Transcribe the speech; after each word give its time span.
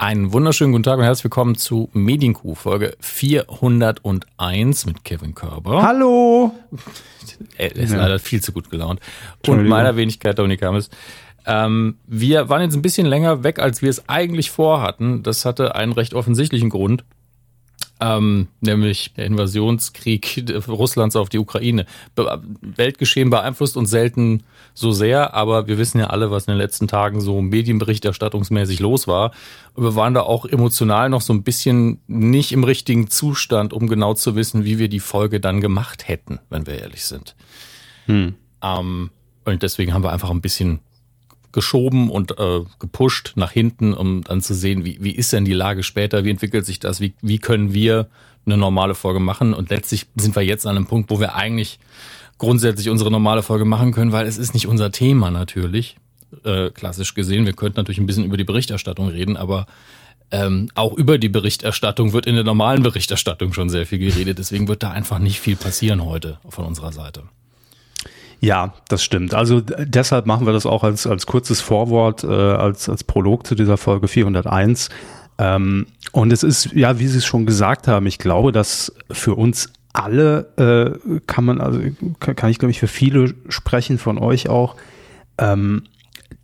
Einen 0.00 0.32
wunderschönen 0.32 0.70
guten 0.70 0.84
Tag 0.84 0.98
und 0.98 1.04
herzlich 1.04 1.24
willkommen 1.24 1.56
zu 1.56 1.90
Medienkuh, 1.92 2.54
Folge 2.54 2.96
401 3.00 4.86
mit 4.86 5.02
Kevin 5.02 5.34
Körber. 5.34 5.82
Hallo! 5.82 6.54
Er 7.56 7.74
ist 7.74 7.90
ja. 7.90 7.98
leider 7.98 8.20
viel 8.20 8.40
zu 8.40 8.52
gut 8.52 8.70
gelaunt. 8.70 9.00
Und 9.48 9.66
meiner 9.66 9.96
Wenigkeit, 9.96 10.38
Dominik 10.38 10.62
Hammes. 10.62 10.88
Ähm, 11.46 11.96
wir 12.06 12.48
waren 12.48 12.62
jetzt 12.62 12.76
ein 12.76 12.82
bisschen 12.82 13.08
länger 13.08 13.42
weg, 13.42 13.58
als 13.58 13.82
wir 13.82 13.90
es 13.90 14.08
eigentlich 14.08 14.52
vorhatten. 14.52 15.24
Das 15.24 15.44
hatte 15.44 15.74
einen 15.74 15.90
recht 15.90 16.14
offensichtlichen 16.14 16.70
Grund 16.70 17.04
ähm, 18.00 18.48
nämlich 18.60 19.12
der 19.14 19.26
Invasionskrieg 19.26 20.44
Russlands 20.68 21.16
auf 21.16 21.28
die 21.28 21.38
Ukraine. 21.38 21.86
Be 22.14 22.40
Weltgeschehen 22.60 23.30
beeinflusst 23.30 23.76
uns 23.76 23.90
selten 23.90 24.44
so 24.74 24.92
sehr, 24.92 25.34
aber 25.34 25.66
wir 25.66 25.78
wissen 25.78 25.98
ja 25.98 26.08
alle, 26.08 26.30
was 26.30 26.46
in 26.46 26.52
den 26.52 26.58
letzten 26.58 26.86
Tagen 26.86 27.20
so 27.20 27.40
medienberichterstattungsmäßig 27.40 28.80
los 28.80 29.08
war. 29.08 29.32
Wir 29.76 29.94
waren 29.96 30.14
da 30.14 30.22
auch 30.22 30.44
emotional 30.44 31.08
noch 31.08 31.22
so 31.22 31.32
ein 31.32 31.42
bisschen 31.42 32.00
nicht 32.06 32.52
im 32.52 32.64
richtigen 32.64 33.08
Zustand, 33.10 33.72
um 33.72 33.88
genau 33.88 34.14
zu 34.14 34.36
wissen, 34.36 34.64
wie 34.64 34.78
wir 34.78 34.88
die 34.88 35.00
Folge 35.00 35.40
dann 35.40 35.60
gemacht 35.60 36.06
hätten, 36.06 36.38
wenn 36.50 36.66
wir 36.66 36.78
ehrlich 36.78 37.04
sind. 37.04 37.34
Hm. 38.06 38.34
Ähm, 38.62 39.10
und 39.44 39.62
deswegen 39.62 39.94
haben 39.94 40.04
wir 40.04 40.12
einfach 40.12 40.30
ein 40.30 40.40
bisschen 40.40 40.80
geschoben 41.52 42.10
und 42.10 42.38
äh, 42.38 42.60
gepusht 42.78 43.32
nach 43.36 43.52
hinten, 43.52 43.94
um 43.94 44.22
dann 44.22 44.40
zu 44.40 44.54
sehen, 44.54 44.84
wie, 44.84 44.98
wie 45.00 45.12
ist 45.12 45.32
denn 45.32 45.44
die 45.44 45.52
Lage 45.52 45.82
später, 45.82 46.24
wie 46.24 46.30
entwickelt 46.30 46.66
sich 46.66 46.78
das, 46.78 47.00
wie, 47.00 47.14
wie 47.22 47.38
können 47.38 47.72
wir 47.72 48.08
eine 48.46 48.56
normale 48.56 48.94
Folge 48.94 49.20
machen. 49.20 49.54
Und 49.54 49.70
letztlich 49.70 50.06
sind 50.16 50.36
wir 50.36 50.42
jetzt 50.42 50.66
an 50.66 50.76
einem 50.76 50.86
Punkt, 50.86 51.10
wo 51.10 51.20
wir 51.20 51.34
eigentlich 51.34 51.78
grundsätzlich 52.38 52.88
unsere 52.88 53.10
normale 53.10 53.42
Folge 53.42 53.64
machen 53.64 53.92
können, 53.92 54.12
weil 54.12 54.26
es 54.26 54.38
ist 54.38 54.54
nicht 54.54 54.66
unser 54.66 54.92
Thema 54.92 55.30
natürlich, 55.30 55.96
äh, 56.44 56.70
klassisch 56.70 57.14
gesehen. 57.14 57.46
Wir 57.46 57.52
könnten 57.52 57.78
natürlich 57.78 57.98
ein 57.98 58.06
bisschen 58.06 58.24
über 58.24 58.36
die 58.36 58.44
Berichterstattung 58.44 59.08
reden, 59.08 59.36
aber 59.36 59.66
ähm, 60.30 60.70
auch 60.74 60.92
über 60.92 61.18
die 61.18 61.30
Berichterstattung 61.30 62.12
wird 62.12 62.26
in 62.26 62.34
der 62.34 62.44
normalen 62.44 62.82
Berichterstattung 62.82 63.52
schon 63.52 63.70
sehr 63.70 63.86
viel 63.86 63.98
geredet. 63.98 64.38
Deswegen 64.38 64.68
wird 64.68 64.82
da 64.82 64.90
einfach 64.90 65.18
nicht 65.18 65.40
viel 65.40 65.56
passieren 65.56 66.04
heute 66.04 66.38
von 66.48 66.66
unserer 66.66 66.92
Seite. 66.92 67.24
Ja, 68.40 68.74
das 68.88 69.02
stimmt. 69.02 69.34
Also 69.34 69.60
deshalb 69.60 70.26
machen 70.26 70.46
wir 70.46 70.52
das 70.52 70.66
auch 70.66 70.84
als, 70.84 71.06
als 71.06 71.26
kurzes 71.26 71.60
Vorwort, 71.60 72.24
äh, 72.24 72.28
als, 72.28 72.88
als 72.88 73.04
Prolog 73.04 73.46
zu 73.46 73.54
dieser 73.54 73.76
Folge 73.76 74.06
401. 74.06 74.90
Ähm, 75.38 75.86
und 76.12 76.32
es 76.32 76.42
ist, 76.42 76.72
ja, 76.72 76.98
wie 76.98 77.08
Sie 77.08 77.18
es 77.18 77.26
schon 77.26 77.46
gesagt 77.46 77.88
haben, 77.88 78.06
ich 78.06 78.18
glaube, 78.18 78.52
dass 78.52 78.92
für 79.10 79.34
uns 79.34 79.72
alle 79.92 80.52
äh, 80.56 81.18
kann 81.26 81.44
man, 81.44 81.60
also 81.60 81.80
kann, 82.20 82.36
kann 82.36 82.50
ich 82.50 82.58
glaube 82.58 82.70
ich 82.70 82.78
für 82.78 82.86
viele 82.86 83.34
sprechen 83.48 83.98
von 83.98 84.18
euch 84.18 84.48
auch, 84.48 84.76
ähm, 85.38 85.84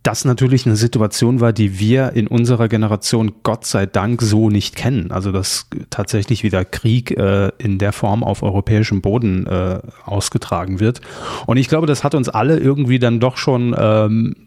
das 0.05 0.23
natürlich 0.23 0.67
eine 0.67 0.75
Situation 0.75 1.39
war, 1.39 1.51
die 1.51 1.79
wir 1.79 2.13
in 2.13 2.27
unserer 2.27 2.67
Generation 2.67 3.33
Gott 3.41 3.65
sei 3.65 3.87
Dank 3.87 4.21
so 4.21 4.51
nicht 4.51 4.75
kennen. 4.75 5.11
Also 5.11 5.31
dass 5.31 5.67
tatsächlich 5.89 6.43
wieder 6.43 6.63
Krieg 6.63 7.11
äh, 7.17 7.51
in 7.57 7.79
der 7.79 7.91
Form 7.91 8.23
auf 8.23 8.43
europäischem 8.43 9.01
Boden 9.01 9.47
äh, 9.47 9.79
ausgetragen 10.05 10.79
wird. 10.79 11.01
Und 11.47 11.57
ich 11.57 11.69
glaube, 11.69 11.87
das 11.87 12.03
hat 12.03 12.13
uns 12.13 12.29
alle 12.29 12.59
irgendwie 12.59 12.99
dann 12.99 13.19
doch 13.19 13.37
schon 13.37 13.75
ähm, 13.77 14.44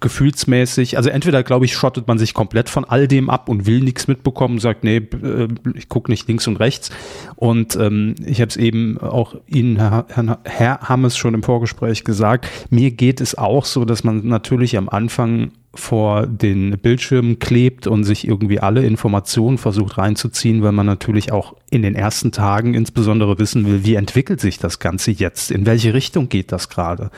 gefühlsmäßig, 0.00 0.96
also 0.96 1.10
entweder 1.10 1.42
glaube 1.42 1.64
ich, 1.64 1.74
schottet 1.74 2.08
man 2.08 2.18
sich 2.18 2.34
komplett 2.34 2.68
von 2.68 2.84
all 2.84 3.08
dem 3.08 3.30
ab 3.30 3.48
und 3.48 3.66
will 3.66 3.80
nichts 3.80 4.08
mitbekommen, 4.08 4.58
sagt, 4.58 4.84
nee, 4.84 4.96
äh, 4.96 5.48
ich 5.74 5.88
gucke 5.88 6.10
nicht 6.10 6.28
links 6.28 6.46
und 6.46 6.56
rechts. 6.56 6.90
Und 7.36 7.76
ähm, 7.76 8.14
ich 8.24 8.40
habe 8.40 8.48
es 8.48 8.56
eben 8.56 8.98
auch 8.98 9.36
Ihnen, 9.46 9.76
Herr, 9.76 10.38
Herr 10.44 10.80
Hammes, 10.80 11.16
schon 11.16 11.34
im 11.34 11.42
Vorgespräch 11.42 12.04
gesagt, 12.04 12.48
mir 12.70 12.90
geht 12.90 13.20
es 13.20 13.36
auch 13.36 13.64
so, 13.64 13.84
dass 13.84 14.04
man 14.04 14.26
natürlich 14.26 14.76
am 14.76 14.88
Anfang 14.88 15.52
vor 15.74 16.26
den 16.26 16.78
Bildschirmen 16.78 17.38
klebt 17.38 17.86
und 17.86 18.04
sich 18.04 18.28
irgendwie 18.28 18.60
alle 18.60 18.84
Informationen 18.84 19.56
versucht 19.56 19.96
reinzuziehen, 19.96 20.62
weil 20.62 20.72
man 20.72 20.84
natürlich 20.84 21.32
auch 21.32 21.54
in 21.70 21.80
den 21.80 21.94
ersten 21.94 22.30
Tagen 22.30 22.74
insbesondere 22.74 23.38
wissen 23.38 23.66
will, 23.66 23.84
wie 23.84 23.94
entwickelt 23.94 24.40
sich 24.40 24.58
das 24.58 24.78
Ganze 24.78 25.12
jetzt, 25.12 25.50
in 25.50 25.64
welche 25.64 25.94
Richtung 25.94 26.28
geht 26.28 26.52
das 26.52 26.68
gerade. 26.68 27.10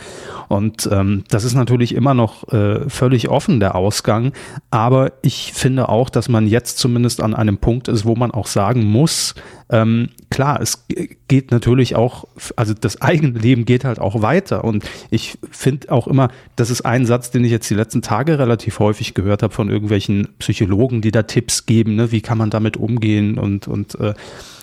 Und 0.48 0.88
ähm, 0.92 1.24
das 1.28 1.42
ist 1.42 1.54
natürlich 1.54 1.94
immer 1.94 2.14
noch 2.14 2.52
äh, 2.52 2.88
völlig 2.88 3.28
offen, 3.28 3.58
der 3.58 3.74
Ausgang, 3.74 4.32
aber 4.70 5.12
ich 5.22 5.52
finde 5.52 5.88
auch, 5.88 6.08
dass 6.08 6.28
man 6.28 6.46
jetzt 6.46 6.78
zumindest 6.78 7.20
an 7.20 7.34
einem 7.34 7.58
Punkt 7.58 7.88
ist, 7.88 8.04
wo 8.04 8.14
man 8.14 8.30
auch 8.30 8.46
sagen 8.46 8.84
muss, 8.84 9.34
ähm, 9.70 10.10
klar, 10.30 10.60
es 10.60 10.86
geht 11.26 11.50
natürlich 11.50 11.96
auch, 11.96 12.26
also 12.54 12.74
das 12.74 13.00
eigene 13.00 13.38
Leben 13.38 13.64
geht 13.64 13.84
halt 13.84 13.98
auch 13.98 14.20
weiter. 14.20 14.64
Und 14.64 14.84
ich 15.10 15.38
finde 15.50 15.90
auch 15.90 16.06
immer, 16.06 16.28
das 16.56 16.70
ist 16.70 16.82
ein 16.82 17.06
Satz, 17.06 17.30
den 17.30 17.44
ich 17.44 17.50
jetzt 17.50 17.68
die 17.70 17.74
letzten 17.74 18.02
Tage 18.02 18.38
relativ 18.44 18.78
häufig 18.78 19.14
gehört 19.14 19.42
habe 19.42 19.52
von 19.52 19.70
irgendwelchen 19.70 20.28
Psychologen, 20.38 21.00
die 21.00 21.10
da 21.10 21.24
Tipps 21.24 21.66
geben, 21.66 21.96
ne? 21.96 22.12
wie 22.12 22.20
kann 22.20 22.38
man 22.38 22.50
damit 22.50 22.76
umgehen 22.76 23.38
und, 23.38 23.66
und 23.66 23.98
äh, 23.98 24.14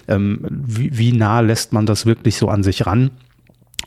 ähm, 0.08 0.46
wie, 0.50 0.97
wie 0.97 1.12
nah 1.12 1.42
lässt 1.42 1.74
man 1.74 1.86
das 1.86 2.06
wirklich 2.06 2.38
so 2.38 2.47
an 2.47 2.64
sich 2.64 2.86
ran 2.86 3.12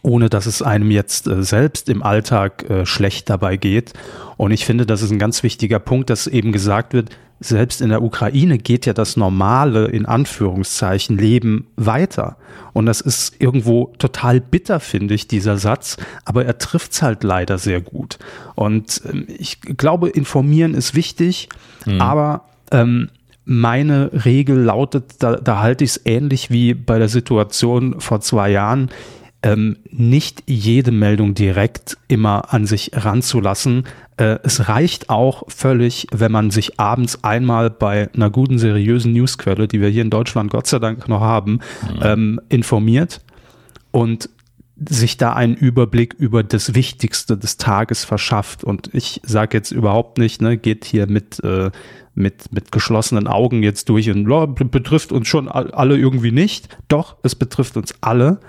ohne 0.03 0.29
dass 0.29 0.45
es 0.45 0.61
einem 0.61 0.91
jetzt 0.91 1.27
äh, 1.27 1.43
selbst 1.43 1.89
im 1.89 2.03
Alltag 2.03 2.69
äh, 2.69 2.85
schlecht 2.85 3.31
dabei 3.31 3.57
geht. 3.57 3.95
Und 4.37 4.51
ich 4.51 4.67
finde, 4.67 4.85
das 4.85 5.01
ist 5.01 5.11
ein 5.11 5.19
ganz 5.19 5.43
wichtiger 5.43 5.79
Punkt, 5.79 6.11
dass 6.11 6.27
eben 6.27 6.53
gesagt 6.53 6.93
wird, 6.93 7.09
selbst 7.41 7.81
in 7.81 7.91
der 7.91 8.03
Ukraine 8.03 8.59
geht 8.59 8.87
ja 8.87 8.93
das 8.93 9.17
normale, 9.17 9.87
in 9.87 10.07
Anführungszeichen, 10.07 11.19
Leben 11.19 11.67
weiter. 11.77 12.37
Und 12.73 12.87
das 12.87 13.01
ist 13.01 13.41
irgendwo 13.41 13.93
total 13.99 14.41
bitter, 14.41 14.81
finde 14.81 15.15
ich, 15.15 15.29
dieser 15.29 15.59
Satz, 15.59 15.97
aber 16.25 16.45
er 16.45 16.59
trifft 16.59 16.93
es 16.93 17.03
halt 17.03 17.23
leider 17.23 17.59
sehr 17.59 17.81
gut. 17.81 18.19
Und 18.55 19.03
ähm, 19.11 19.27
ich 19.29 19.61
glaube, 19.61 20.09
informieren 20.09 20.75
ist 20.75 20.95
wichtig, 20.95 21.49
mhm. 21.87 22.01
aber 22.01 22.45
ähm, 22.71 23.11
meine 23.45 24.11
Regel 24.25 24.57
lautet, 24.57 25.17
da, 25.23 25.37
da 25.37 25.61
halte 25.61 25.85
ich 25.85 25.91
es 25.91 26.01
ähnlich 26.07 26.51
wie 26.51 26.73
bei 26.75 26.99
der 26.99 27.09
Situation 27.09 28.01
vor 28.01 28.21
zwei 28.21 28.51
Jahren 28.51 28.91
ähm, 29.45 29.77
nicht 29.91 30.43
jede 30.47 30.91
Meldung 30.91 31.35
direkt 31.35 31.99
immer 32.09 32.55
an 32.55 32.65
sich 32.65 32.93
ranzulassen. 32.95 33.85
Äh, 34.17 34.39
es 34.43 34.71
reicht 34.71 35.11
auch 35.11 35.43
völlig, 35.49 36.07
wenn 36.13 36.33
man 36.33 36.51
sich 36.51 36.81
abends 36.81 37.23
einmal 37.23 37.69
bei 37.69 38.09
einer 38.15 38.31
guten, 38.31 38.59
seriösen 38.59 39.13
Newsquelle, 39.13 39.69
die 39.69 39.83
wir 39.83 39.91
hier 39.91 40.01
in 40.01 40.09
Deutschland 40.09 40.51
Gott 40.51 40.67
sei 40.67 40.79
Dank 40.79 41.09
noch 41.09 41.21
haben, 41.21 41.61
mhm. 41.83 42.01
ähm, 42.03 42.41
informiert 42.49 43.21
und 43.91 44.31
sich 44.77 45.19
da 45.19 45.35
einen 45.35 45.55
Überblick 45.55 46.15
über 46.15 46.43
das 46.43 46.75
Wichtigste 46.75 47.37
des 47.37 47.59
Tages 47.59 48.03
verschafft. 48.05 48.65
Und 48.65 48.89
ich 48.95 49.21
sage 49.25 49.59
jetzt 49.59 49.73
überhaupt 49.73 50.17
nicht, 50.17 50.41
ne, 50.41 50.57
geht 50.57 50.87
hier 50.87 51.07
mit, 51.07 51.45
äh, 51.45 51.71
mit, 52.15 52.51
mit 52.51 52.73
geschlossenen 52.73 53.27
Augen 53.27 53.63
jetzt 53.63 53.91
durch 53.91 54.09
und 54.09 54.29
oh, 54.31 54.47
betrifft 54.47 55.13
uns 55.13 55.29
schon 55.29 55.49
alle 55.49 55.99
irgendwie 55.99 56.33
nicht. 56.33 56.75
Doch, 56.89 57.17
es 57.23 57.35
betrifft 57.35 57.77
uns 57.77 57.95
alle. 58.01 58.41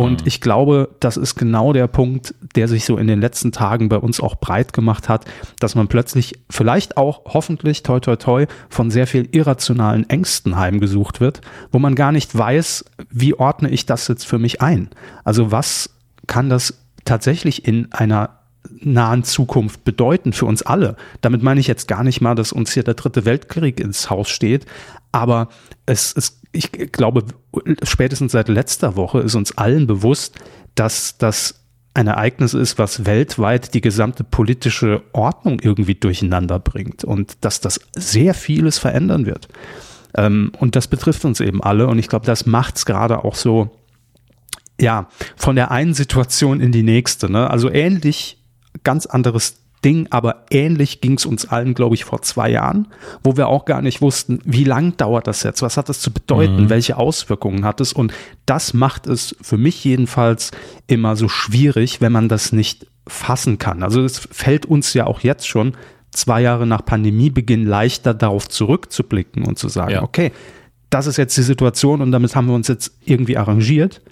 Und 0.00 0.26
ich 0.26 0.40
glaube, 0.40 0.88
das 0.98 1.18
ist 1.18 1.34
genau 1.34 1.74
der 1.74 1.86
Punkt, 1.86 2.34
der 2.54 2.68
sich 2.68 2.86
so 2.86 2.96
in 2.96 3.06
den 3.06 3.20
letzten 3.20 3.52
Tagen 3.52 3.90
bei 3.90 3.98
uns 3.98 4.18
auch 4.18 4.36
breit 4.36 4.72
gemacht 4.72 5.10
hat, 5.10 5.26
dass 5.58 5.74
man 5.74 5.88
plötzlich 5.88 6.40
vielleicht 6.48 6.96
auch 6.96 7.20
hoffentlich 7.26 7.82
toi 7.82 8.00
toi 8.00 8.16
toi 8.16 8.46
von 8.70 8.90
sehr 8.90 9.06
viel 9.06 9.28
irrationalen 9.30 10.08
Ängsten 10.08 10.56
heimgesucht 10.56 11.20
wird, 11.20 11.42
wo 11.70 11.78
man 11.78 11.96
gar 11.96 12.12
nicht 12.12 12.36
weiß, 12.36 12.86
wie 13.10 13.34
ordne 13.34 13.68
ich 13.68 13.84
das 13.84 14.08
jetzt 14.08 14.24
für 14.24 14.38
mich 14.38 14.62
ein? 14.62 14.88
Also 15.22 15.52
was 15.52 15.90
kann 16.26 16.48
das 16.48 16.78
tatsächlich 17.04 17.66
in 17.66 17.92
einer 17.92 18.39
nahen 18.82 19.24
Zukunft 19.24 19.84
bedeuten 19.84 20.32
für 20.32 20.46
uns 20.46 20.62
alle. 20.62 20.96
Damit 21.20 21.42
meine 21.42 21.60
ich 21.60 21.66
jetzt 21.66 21.88
gar 21.88 22.04
nicht 22.04 22.20
mal, 22.20 22.34
dass 22.34 22.52
uns 22.52 22.72
hier 22.72 22.82
der 22.82 22.94
dritte 22.94 23.24
Weltkrieg 23.24 23.80
ins 23.80 24.10
Haus 24.10 24.28
steht, 24.28 24.66
aber 25.12 25.48
es, 25.86 26.14
es, 26.16 26.40
ich 26.52 26.72
glaube, 26.72 27.24
spätestens 27.82 28.32
seit 28.32 28.48
letzter 28.48 28.96
Woche 28.96 29.20
ist 29.20 29.34
uns 29.34 29.56
allen 29.56 29.86
bewusst, 29.86 30.38
dass 30.74 31.18
das 31.18 31.60
ein 31.94 32.06
Ereignis 32.06 32.54
ist, 32.54 32.78
was 32.78 33.04
weltweit 33.04 33.74
die 33.74 33.80
gesamte 33.80 34.22
politische 34.22 35.02
Ordnung 35.12 35.60
irgendwie 35.60 35.96
durcheinander 35.96 36.60
bringt 36.60 37.04
und 37.04 37.44
dass 37.44 37.60
das 37.60 37.80
sehr 37.96 38.34
vieles 38.34 38.78
verändern 38.78 39.26
wird. 39.26 39.48
Ähm, 40.14 40.52
und 40.58 40.76
das 40.76 40.86
betrifft 40.86 41.24
uns 41.24 41.40
eben 41.40 41.62
alle 41.62 41.88
und 41.88 41.98
ich 41.98 42.08
glaube, 42.08 42.26
das 42.26 42.46
macht 42.46 42.76
es 42.76 42.86
gerade 42.86 43.24
auch 43.24 43.34
so, 43.34 43.76
ja, 44.80 45.08
von 45.36 45.56
der 45.56 45.70
einen 45.70 45.94
Situation 45.94 46.60
in 46.60 46.72
die 46.72 46.82
nächste. 46.82 47.30
Ne? 47.30 47.50
Also 47.50 47.70
ähnlich 47.70 48.39
ganz 48.84 49.06
anderes 49.06 49.56
Ding, 49.84 50.08
aber 50.10 50.44
ähnlich 50.50 51.00
ging 51.00 51.14
es 51.14 51.24
uns 51.24 51.46
allen, 51.46 51.74
glaube 51.74 51.94
ich, 51.94 52.04
vor 52.04 52.20
zwei 52.22 52.50
Jahren, 52.50 52.88
wo 53.22 53.36
wir 53.36 53.48
auch 53.48 53.64
gar 53.64 53.80
nicht 53.80 54.02
wussten, 54.02 54.40
wie 54.44 54.64
lang 54.64 54.96
dauert 54.96 55.26
das 55.26 55.42
jetzt, 55.42 55.62
was 55.62 55.76
hat 55.76 55.88
das 55.88 56.00
zu 56.00 56.12
bedeuten, 56.12 56.64
mhm. 56.64 56.70
welche 56.70 56.98
Auswirkungen 56.98 57.64
hat 57.64 57.80
es 57.80 57.92
und 57.92 58.12
das 58.44 58.74
macht 58.74 59.06
es 59.06 59.34
für 59.40 59.56
mich 59.56 59.82
jedenfalls 59.82 60.50
immer 60.86 61.16
so 61.16 61.28
schwierig, 61.28 62.00
wenn 62.00 62.12
man 62.12 62.28
das 62.28 62.52
nicht 62.52 62.86
fassen 63.06 63.58
kann. 63.58 63.82
Also 63.82 64.04
es 64.04 64.18
fällt 64.18 64.66
uns 64.66 64.92
ja 64.92 65.06
auch 65.06 65.20
jetzt 65.20 65.48
schon 65.48 65.72
zwei 66.10 66.42
Jahre 66.42 66.66
nach 66.66 66.84
Pandemiebeginn 66.84 67.64
leichter 67.64 68.12
darauf 68.12 68.48
zurückzublicken 68.48 69.46
und 69.46 69.58
zu 69.58 69.68
sagen, 69.68 69.92
ja. 69.92 70.02
okay, 70.02 70.32
das 70.90 71.06
ist 71.06 71.16
jetzt 71.16 71.36
die 71.36 71.42
Situation 71.42 72.02
und 72.02 72.12
damit 72.12 72.34
haben 72.34 72.48
wir 72.48 72.54
uns 72.54 72.68
jetzt 72.68 72.92
irgendwie 73.04 73.38
arrangiert. 73.38 74.02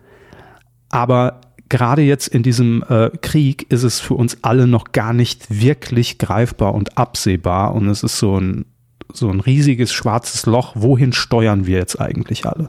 Aber 0.89 1.41
gerade 1.69 2.03
jetzt 2.03 2.29
in 2.29 2.43
diesem 2.43 2.85
äh, 2.89 3.11
Krieg 3.21 3.71
ist 3.71 3.83
es 3.83 4.01
für 4.01 4.15
uns 4.15 4.39
alle 4.43 4.67
noch 4.67 4.93
gar 4.93 5.13
nicht 5.13 5.47
wirklich 5.49 6.19
greifbar 6.19 6.75
und 6.75 6.97
absehbar 6.97 7.75
und 7.75 7.89
es 7.89 8.03
ist 8.03 8.19
so 8.19 8.39
ein 8.39 8.65
so 9.13 9.31
ein 9.31 9.41
riesiges 9.41 9.91
schwarzes 9.91 10.45
Loch. 10.45 10.73
Wohin 10.75 11.15
steuern 11.15 11.67
wir 11.67 11.79
jetzt 11.79 11.99
eigentlich 11.99 12.45
alle? 12.45 12.69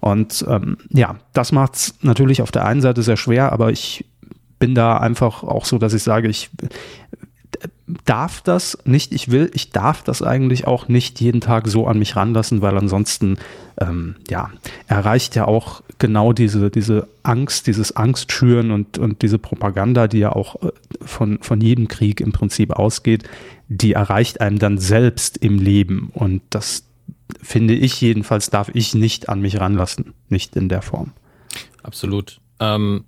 Und 0.00 0.44
ähm, 0.48 0.76
ja, 0.90 1.16
das 1.32 1.50
macht 1.50 1.74
es 1.74 1.94
natürlich 2.02 2.40
auf 2.40 2.52
der 2.52 2.64
einen 2.64 2.80
Seite 2.80 3.02
sehr 3.02 3.16
schwer, 3.16 3.52
aber 3.52 3.72
ich 3.72 4.04
bin 4.60 4.76
da 4.76 4.98
einfach 4.98 5.42
auch 5.42 5.64
so, 5.64 5.78
dass 5.78 5.92
ich 5.92 6.04
sage, 6.04 6.28
ich 6.28 6.50
darf 8.04 8.40
das 8.40 8.78
nicht, 8.84 9.12
ich 9.12 9.30
will, 9.30 9.50
ich 9.54 9.70
darf 9.70 10.02
das 10.02 10.22
eigentlich 10.22 10.66
auch 10.66 10.88
nicht 10.88 11.20
jeden 11.20 11.40
Tag 11.40 11.68
so 11.68 11.86
an 11.86 11.98
mich 11.98 12.16
ranlassen, 12.16 12.62
weil 12.62 12.76
ansonsten, 12.76 13.38
ähm, 13.80 14.16
ja, 14.28 14.50
erreicht 14.86 15.34
ja 15.36 15.46
auch 15.46 15.82
genau 15.98 16.32
diese, 16.32 16.70
diese 16.70 17.08
Angst, 17.22 17.66
dieses 17.66 17.96
Angstschüren 17.96 18.70
und, 18.70 18.98
und 18.98 19.22
diese 19.22 19.38
Propaganda, 19.38 20.08
die 20.08 20.18
ja 20.18 20.32
auch 20.32 20.62
äh, 20.62 20.70
von, 21.02 21.38
von 21.40 21.60
jedem 21.60 21.88
Krieg 21.88 22.20
im 22.20 22.32
Prinzip 22.32 22.72
ausgeht, 22.72 23.24
die 23.68 23.92
erreicht 23.92 24.40
einem 24.40 24.58
dann 24.58 24.78
selbst 24.78 25.38
im 25.38 25.58
Leben 25.58 26.10
und 26.12 26.42
das 26.50 26.84
finde 27.40 27.74
ich 27.74 28.00
jedenfalls, 28.00 28.50
darf 28.50 28.70
ich 28.74 28.94
nicht 28.94 29.28
an 29.28 29.40
mich 29.40 29.58
ranlassen, 29.58 30.12
nicht 30.28 30.56
in 30.56 30.68
der 30.68 30.82
Form. 30.82 31.12
Absolut. 31.82 32.40
Ähm, 32.60 33.04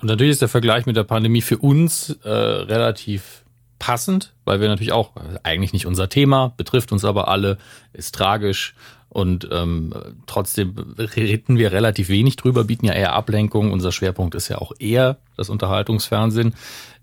und 0.00 0.08
natürlich 0.08 0.32
ist 0.32 0.42
der 0.42 0.48
Vergleich 0.48 0.86
mit 0.86 0.96
der 0.96 1.04
Pandemie 1.04 1.42
für 1.42 1.58
uns 1.58 2.10
äh, 2.22 2.28
relativ 2.28 3.45
passend, 3.78 4.32
weil 4.44 4.60
wir 4.60 4.68
natürlich 4.68 4.92
auch, 4.92 5.12
eigentlich 5.42 5.72
nicht 5.72 5.86
unser 5.86 6.08
Thema, 6.08 6.52
betrifft 6.56 6.92
uns 6.92 7.04
aber 7.04 7.28
alle, 7.28 7.58
ist 7.92 8.14
tragisch 8.14 8.74
und 9.16 9.48
ähm, 9.50 9.94
trotzdem 10.26 10.74
reden 10.98 11.56
wir 11.56 11.72
relativ 11.72 12.10
wenig 12.10 12.36
drüber, 12.36 12.64
bieten 12.64 12.84
ja 12.84 12.92
eher 12.92 13.14
Ablenkung. 13.14 13.72
Unser 13.72 13.90
Schwerpunkt 13.90 14.34
ist 14.34 14.48
ja 14.48 14.58
auch 14.58 14.72
eher 14.78 15.16
das 15.38 15.48
Unterhaltungsfernsehen, 15.48 16.54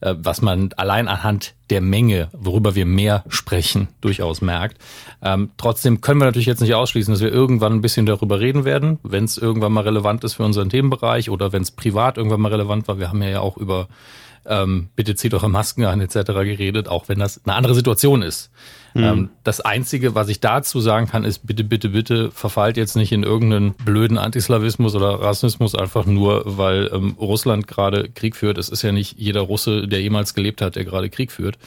äh, 0.01 0.13
was 0.19 0.43
man 0.43 0.73
allein 0.77 1.07
anhand 1.07 1.55
der 1.71 1.81
Menge, 1.81 2.29
worüber 2.33 2.75
wir 2.75 2.85
mehr 2.85 3.23
sprechen, 3.29 3.87
durchaus 4.01 4.41
merkt. 4.41 4.77
Ähm, 5.23 5.49
trotzdem 5.57 6.01
können 6.01 6.19
wir 6.21 6.25
natürlich 6.25 6.45
jetzt 6.45 6.61
nicht 6.61 6.75
ausschließen, 6.75 7.11
dass 7.11 7.21
wir 7.21 7.31
irgendwann 7.31 7.73
ein 7.73 7.81
bisschen 7.81 8.05
darüber 8.05 8.39
reden 8.39 8.63
werden, 8.63 8.99
wenn 9.01 9.23
es 9.23 9.39
irgendwann 9.39 9.73
mal 9.73 9.83
relevant 9.83 10.23
ist 10.23 10.33
für 10.33 10.43
unseren 10.43 10.69
Themenbereich 10.69 11.31
oder 11.31 11.51
wenn 11.51 11.63
es 11.63 11.71
privat 11.71 12.17
irgendwann 12.17 12.41
mal 12.41 12.51
relevant 12.51 12.87
war. 12.87 12.99
Wir 12.99 13.09
haben 13.09 13.23
ja 13.23 13.39
auch 13.39 13.57
über 13.57 13.87
ähm, 14.45 14.89
bitte 14.95 15.15
zieht 15.15 15.33
eure 15.33 15.49
Masken 15.49 15.85
an 15.85 16.01
etc. 16.01 16.15
geredet, 16.33 16.87
auch 16.87 17.07
wenn 17.07 17.19
das 17.19 17.41
eine 17.45 17.55
andere 17.55 17.75
Situation 17.75 18.21
ist. 18.21 18.51
Mhm. 18.93 19.03
Ähm, 19.03 19.29
das 19.43 19.61
Einzige, 19.61 20.15
was 20.15 20.29
ich 20.29 20.39
dazu 20.39 20.79
sagen 20.79 21.07
kann, 21.07 21.23
ist 21.23 21.47
bitte, 21.47 21.63
bitte, 21.63 21.89
bitte 21.89 22.31
verfallt 22.31 22.77
jetzt 22.77 22.95
nicht 22.95 23.11
in 23.11 23.23
irgendeinen 23.23 23.73
blöden 23.73 24.17
Antislawismus 24.17 24.95
oder 24.95 25.21
Rassismus, 25.21 25.75
einfach 25.75 26.05
nur, 26.05 26.43
weil 26.45 26.89
ähm, 26.93 27.15
Russland 27.19 27.67
gerade 27.67 28.09
Krieg 28.09 28.35
führt. 28.35 28.57
Es 28.57 28.69
ist 28.69 28.81
ja 28.81 28.91
nicht 28.91 29.17
jeder 29.17 29.41
Russe, 29.41 29.87
der 29.87 30.01
jemals 30.01 30.33
gelebt 30.33 30.61
hat, 30.61 30.75
der 30.75 30.85
gerade 30.85 31.09
Krieg 31.09 31.31
führt 31.31 31.57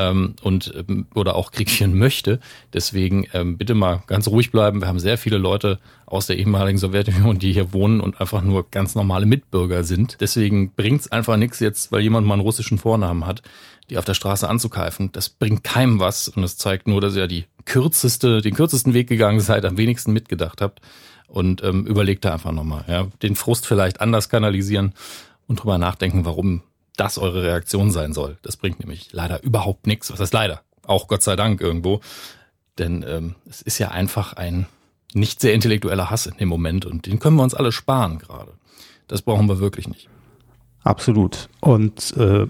ähm, 0.00 0.34
und 0.42 0.72
ähm, 0.88 1.06
oder 1.14 1.36
auch 1.36 1.52
Krieg 1.52 1.70
führen 1.70 1.96
möchte. 1.96 2.40
Deswegen 2.72 3.26
ähm, 3.34 3.58
bitte 3.58 3.74
mal 3.74 4.02
ganz 4.06 4.26
ruhig 4.28 4.50
bleiben. 4.50 4.80
Wir 4.80 4.88
haben 4.88 4.98
sehr 4.98 5.18
viele 5.18 5.38
Leute 5.38 5.78
aus 6.06 6.26
der 6.26 6.38
ehemaligen 6.38 6.78
Sowjetunion, 6.78 7.38
die 7.38 7.52
hier 7.52 7.72
wohnen 7.72 8.00
und 8.00 8.20
einfach 8.20 8.42
nur 8.42 8.68
ganz 8.70 8.94
normale 8.94 9.26
Mitbürger 9.26 9.84
sind. 9.84 10.16
Deswegen 10.20 10.72
bringt's 10.72 11.12
einfach 11.12 11.36
nichts 11.36 11.60
jetzt, 11.60 11.92
weil 11.92 12.00
jemand 12.00 12.26
mal 12.26 12.34
einen 12.34 12.42
russischen 12.42 12.78
Vornamen 12.78 13.26
hat, 13.26 13.42
die 13.90 13.98
auf 13.98 14.04
der 14.04 14.14
Straße 14.14 14.48
anzukeifen. 14.48 15.12
Das 15.12 15.28
bringt 15.28 15.62
keinem 15.62 16.00
was 16.00 16.28
und 16.28 16.42
es 16.42 16.56
zeigt 16.56 16.88
nur, 16.88 17.00
dass 17.00 17.14
ihr 17.14 17.26
die 17.26 17.44
kürzeste, 17.66 18.40
den 18.40 18.54
kürzesten 18.54 18.94
Weg 18.94 19.08
gegangen 19.08 19.40
seid, 19.40 19.64
am 19.64 19.76
wenigsten 19.76 20.12
mitgedacht 20.12 20.62
habt 20.62 20.80
und 21.28 21.62
ähm, 21.62 21.86
überlegt 21.86 22.24
da 22.24 22.32
einfach 22.32 22.52
nochmal. 22.52 22.84
Ja, 22.88 23.06
den 23.22 23.36
Frust 23.36 23.66
vielleicht 23.66 24.00
anders 24.00 24.28
kanalisieren 24.28 24.94
und 25.46 25.62
drüber 25.62 25.78
nachdenken, 25.78 26.24
warum 26.24 26.62
das 27.00 27.18
eure 27.18 27.42
Reaktion 27.42 27.90
sein 27.90 28.12
soll. 28.12 28.36
Das 28.42 28.56
bringt 28.56 28.80
nämlich 28.80 29.08
leider 29.12 29.42
überhaupt 29.42 29.86
nichts. 29.86 30.12
Was 30.12 30.20
heißt 30.20 30.34
leider? 30.34 30.60
Auch 30.86 31.08
Gott 31.08 31.22
sei 31.22 31.34
Dank 31.34 31.60
irgendwo. 31.60 32.00
Denn 32.78 33.04
ähm, 33.08 33.34
es 33.48 33.62
ist 33.62 33.78
ja 33.78 33.88
einfach 33.88 34.34
ein 34.34 34.66
nicht 35.14 35.40
sehr 35.40 35.54
intellektueller 35.54 36.10
Hass 36.10 36.26
in 36.26 36.36
dem 36.36 36.48
Moment 36.48 36.84
und 36.84 37.06
den 37.06 37.18
können 37.18 37.36
wir 37.36 37.42
uns 37.42 37.54
alle 37.54 37.72
sparen 37.72 38.18
gerade. 38.18 38.52
Das 39.08 39.22
brauchen 39.22 39.48
wir 39.48 39.58
wirklich 39.58 39.88
nicht. 39.88 40.08
Absolut. 40.84 41.48
Und 41.60 42.16
äh, 42.16 42.46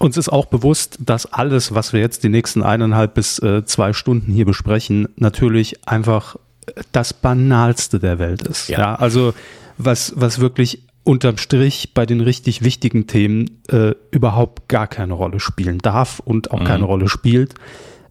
uns 0.00 0.16
ist 0.16 0.30
auch 0.30 0.46
bewusst, 0.46 0.98
dass 1.00 1.26
alles, 1.32 1.74
was 1.74 1.92
wir 1.92 2.00
jetzt 2.00 2.24
die 2.24 2.28
nächsten 2.28 2.62
eineinhalb 2.62 3.14
bis 3.14 3.38
äh, 3.38 3.64
zwei 3.64 3.92
Stunden 3.92 4.32
hier 4.32 4.46
besprechen, 4.46 5.08
natürlich 5.16 5.86
einfach 5.86 6.36
das 6.92 7.12
Banalste 7.12 8.00
der 8.00 8.18
Welt 8.18 8.42
ist. 8.42 8.68
Ja, 8.68 8.78
ja 8.78 8.94
also 8.94 9.34
was, 9.78 10.12
was 10.16 10.40
wirklich 10.40 10.82
unterm 11.04 11.36
Strich 11.36 11.94
bei 11.94 12.06
den 12.06 12.20
richtig 12.20 12.62
wichtigen 12.62 13.06
Themen 13.06 13.62
äh, 13.68 13.92
überhaupt 14.10 14.68
gar 14.68 14.86
keine 14.86 15.14
Rolle 15.14 15.40
spielen 15.40 15.78
darf 15.78 16.20
und 16.20 16.50
auch 16.50 16.60
mhm. 16.60 16.64
keine 16.64 16.84
Rolle 16.84 17.08
spielt. 17.08 17.54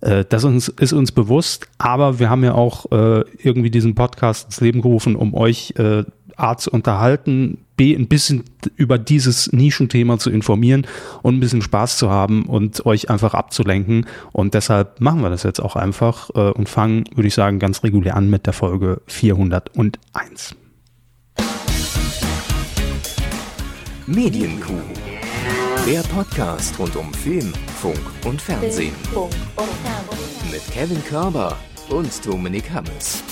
Äh, 0.02 0.26
das 0.28 0.44
uns, 0.44 0.68
ist 0.68 0.94
uns 0.94 1.12
bewusst, 1.12 1.68
aber 1.78 2.20
wir 2.20 2.30
haben 2.30 2.44
ja 2.44 2.54
auch 2.54 2.92
äh, 2.92 3.24
irgendwie 3.38 3.72
diesen 3.72 3.96
Podcast 3.96 4.46
ins 4.46 4.62
Leben 4.62 4.82
gerufen, 4.82 5.16
um 5.16 5.34
euch 5.34 5.74
äh, 5.78 6.04
A 6.36 6.58
zu 6.58 6.72
unterhalten, 6.72 7.60
B 7.78 7.96
ein 7.96 8.08
bisschen 8.08 8.44
über 8.76 8.98
dieses 8.98 9.52
Nischenthema 9.54 10.18
zu 10.18 10.30
informieren 10.30 10.88
und 11.22 11.36
ein 11.36 11.40
bisschen 11.40 11.62
Spaß 11.62 11.98
zu 11.98 12.10
haben 12.10 12.46
und 12.46 12.86
euch 12.86 13.10
einfach 13.10 13.34
abzulenken. 13.34 14.08
Und 14.32 14.54
deshalb 14.54 15.00
machen 15.02 15.22
wir 15.22 15.30
das 15.30 15.44
jetzt 15.44 15.62
auch 15.62 15.76
einfach 15.76 16.30
äh, 16.36 16.52
und 16.52 16.68
fangen, 16.68 17.06
würde 17.16 17.28
ich 17.28 17.34
sagen, 17.34 17.60
ganz 17.60 17.84
regulär 17.84 18.16
an 18.16 18.30
mit 18.30 18.46
der 18.46 18.54
Folge 18.54 19.02
401. 19.08 20.56
Medienkuh. 24.08 24.82
Der 25.88 26.02
Podcast 26.02 26.78
rund 26.80 26.96
um 26.96 27.14
Film, 27.14 27.54
Funk 27.80 28.00
und 28.26 28.42
Fernsehen. 28.42 28.94
Mit 30.50 30.62
Kevin 30.72 31.04
Körber 31.06 31.56
und 31.90 32.26
Dominik 32.26 32.72
Hammes. 32.72 33.24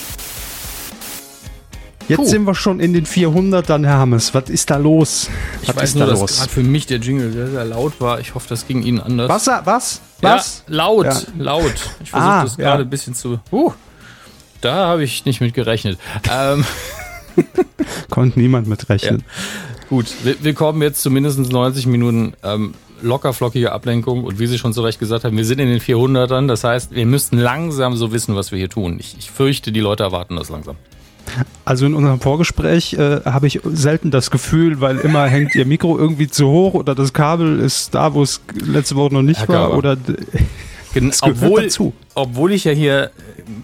Jetzt 2.06 2.18
Puh. 2.18 2.24
sind 2.24 2.44
wir 2.44 2.54
schon 2.54 2.78
in 2.78 2.92
den 2.92 3.04
400ern, 3.04 3.84
Herr 3.84 3.98
Hammes. 3.98 4.32
Was 4.32 4.48
ist 4.48 4.70
da 4.70 4.76
los? 4.76 5.28
Ich 5.62 5.68
was 5.68 5.76
weiß 5.76 5.94
nur, 5.96 6.06
da 6.06 6.12
dass 6.12 6.38
gerade 6.38 6.50
für 6.50 6.62
mich 6.62 6.86
der 6.86 6.98
Jingle 6.98 7.32
sehr, 7.32 7.48
sehr 7.48 7.64
laut 7.64 8.00
war. 8.00 8.20
Ich 8.20 8.34
hoffe, 8.34 8.48
das 8.48 8.66
ging 8.66 8.82
Ihnen 8.82 9.00
anders. 9.00 9.28
Was? 9.28 9.46
Was? 9.64 10.00
Was? 10.20 10.64
Ja, 10.68 10.74
laut, 10.74 11.06
ja. 11.06 11.20
laut. 11.36 11.74
Ich 12.02 12.10
versuche 12.10 12.30
ah, 12.30 12.42
das 12.44 12.56
gerade 12.56 12.82
ja. 12.82 12.86
ein 12.86 12.90
bisschen 12.90 13.14
zu... 13.14 13.40
Uh, 13.50 13.72
da 14.60 14.86
habe 14.86 15.02
ich 15.02 15.24
nicht 15.24 15.40
mit 15.40 15.54
gerechnet. 15.54 15.98
ähm. 16.30 16.64
Konnte 18.10 18.38
niemand 18.38 18.66
mit 18.66 18.88
rechnen. 18.88 19.24
Gut, 19.90 20.06
wir, 20.22 20.54
kommen 20.54 20.80
jetzt 20.82 21.02
zu 21.02 21.10
mindestens 21.10 21.50
90 21.50 21.86
Minuten 21.86 22.34
ähm, 22.44 22.74
locker 23.02 23.32
flockige 23.32 23.72
Ablenkung 23.72 24.22
und 24.22 24.38
wie 24.38 24.46
Sie 24.46 24.56
schon 24.56 24.72
zu 24.72 24.82
Recht 24.82 25.00
gesagt 25.00 25.24
haben, 25.24 25.36
wir 25.36 25.44
sind 25.44 25.58
in 25.58 25.68
den 25.68 25.80
400ern, 25.80 26.46
das 26.46 26.62
heißt, 26.62 26.94
wir 26.94 27.06
müssten 27.06 27.38
langsam 27.38 27.96
so 27.96 28.12
wissen, 28.12 28.36
was 28.36 28.52
wir 28.52 28.58
hier 28.60 28.68
tun. 28.68 28.98
Ich, 29.00 29.16
ich 29.18 29.32
fürchte, 29.32 29.72
die 29.72 29.80
Leute 29.80 30.04
erwarten 30.04 30.36
das 30.36 30.48
langsam. 30.48 30.76
Also 31.64 31.86
in 31.86 31.94
unserem 31.94 32.20
Vorgespräch 32.20 32.94
äh, 32.94 33.22
habe 33.24 33.48
ich 33.48 33.60
selten 33.64 34.12
das 34.12 34.30
Gefühl, 34.30 34.80
weil 34.80 34.98
immer 34.98 35.26
hängt 35.26 35.56
Ihr 35.56 35.66
Mikro 35.66 35.98
irgendwie 35.98 36.28
zu 36.28 36.46
hoch 36.46 36.74
oder 36.74 36.94
das 36.94 37.12
Kabel 37.12 37.58
ist 37.58 37.92
da, 37.92 38.14
wo 38.14 38.22
es 38.22 38.40
letzte 38.64 38.94
Woche 38.94 39.12
noch 39.12 39.22
nicht 39.22 39.40
Herr 39.40 39.48
war 39.48 39.76
oder 39.76 39.96
obwohl, 41.22 41.64
dazu. 41.64 41.92
obwohl 42.14 42.52
ich 42.52 42.64
ja 42.64 42.72
hier 42.72 43.10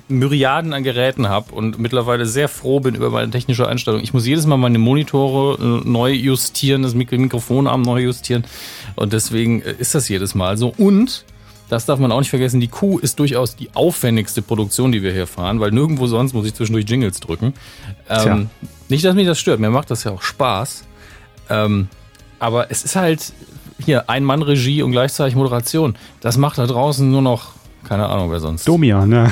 Myriaden 0.08 0.72
an 0.72 0.82
Geräten 0.82 1.28
habe 1.28 1.54
und 1.54 1.78
mittlerweile 1.78 2.26
sehr 2.26 2.48
froh 2.48 2.80
bin 2.80 2.94
über 2.94 3.10
meine 3.10 3.30
technische 3.30 3.68
Einstellung. 3.68 4.00
Ich 4.02 4.12
muss 4.12 4.26
jedes 4.26 4.46
Mal 4.46 4.56
meine 4.56 4.78
Monitore 4.78 5.82
äh, 5.84 5.88
neu 5.88 6.12
justieren, 6.12 6.82
das 6.82 6.94
Mikro 6.94 7.16
Mikrofonarm 7.18 7.82
neu 7.82 8.02
justieren 8.02 8.44
und 8.94 9.12
deswegen 9.12 9.62
äh, 9.62 9.74
ist 9.78 9.94
das 9.94 10.08
jedes 10.08 10.34
Mal 10.34 10.56
so. 10.56 10.72
Und 10.76 11.24
das 11.68 11.86
darf 11.86 11.98
man 11.98 12.12
auch 12.12 12.20
nicht 12.20 12.30
vergessen, 12.30 12.60
die 12.60 12.68
Kuh 12.68 12.98
ist 12.98 13.18
durchaus 13.18 13.56
die 13.56 13.70
aufwendigste 13.74 14.42
Produktion, 14.42 14.92
die 14.92 15.02
wir 15.02 15.12
hier 15.12 15.26
fahren, 15.26 15.58
weil 15.58 15.72
nirgendwo 15.72 16.06
sonst 16.06 16.32
muss 16.32 16.46
ich 16.46 16.54
zwischendurch 16.54 16.88
Jingles 16.88 17.18
drücken. 17.18 17.54
Ähm, 18.08 18.50
nicht, 18.88 19.04
dass 19.04 19.14
mich 19.14 19.26
das 19.26 19.38
stört, 19.38 19.58
mir 19.58 19.70
macht 19.70 19.90
das 19.90 20.04
ja 20.04 20.12
auch 20.12 20.22
Spaß. 20.22 20.84
Ähm, 21.50 21.88
aber 22.38 22.70
es 22.70 22.84
ist 22.84 22.96
halt 22.96 23.32
hier 23.84 24.08
Ein-Mann-Regie 24.08 24.82
und 24.82 24.92
gleichzeitig 24.92 25.34
Moderation. 25.36 25.96
Das 26.20 26.36
macht 26.36 26.58
da 26.58 26.66
draußen 26.66 27.10
nur 27.10 27.22
noch 27.22 27.56
keine 27.88 28.08
Ahnung, 28.08 28.32
wer 28.32 28.40
sonst. 28.40 28.66
Domian, 28.66 29.08
ne? 29.08 29.30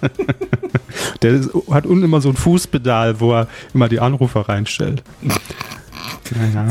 Der 1.22 1.40
hat 1.70 1.84
unten 1.84 2.04
immer 2.04 2.22
so 2.22 2.30
ein 2.30 2.36
Fußpedal, 2.36 3.20
wo 3.20 3.34
er 3.34 3.48
immer 3.74 3.90
die 3.90 4.00
Anrufer 4.00 4.48
reinstellt. 4.48 5.02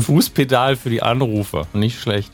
Fußpedal 0.00 0.74
für 0.74 0.90
die 0.90 1.02
Anrufer, 1.02 1.68
nicht 1.72 2.00
schlecht. 2.00 2.32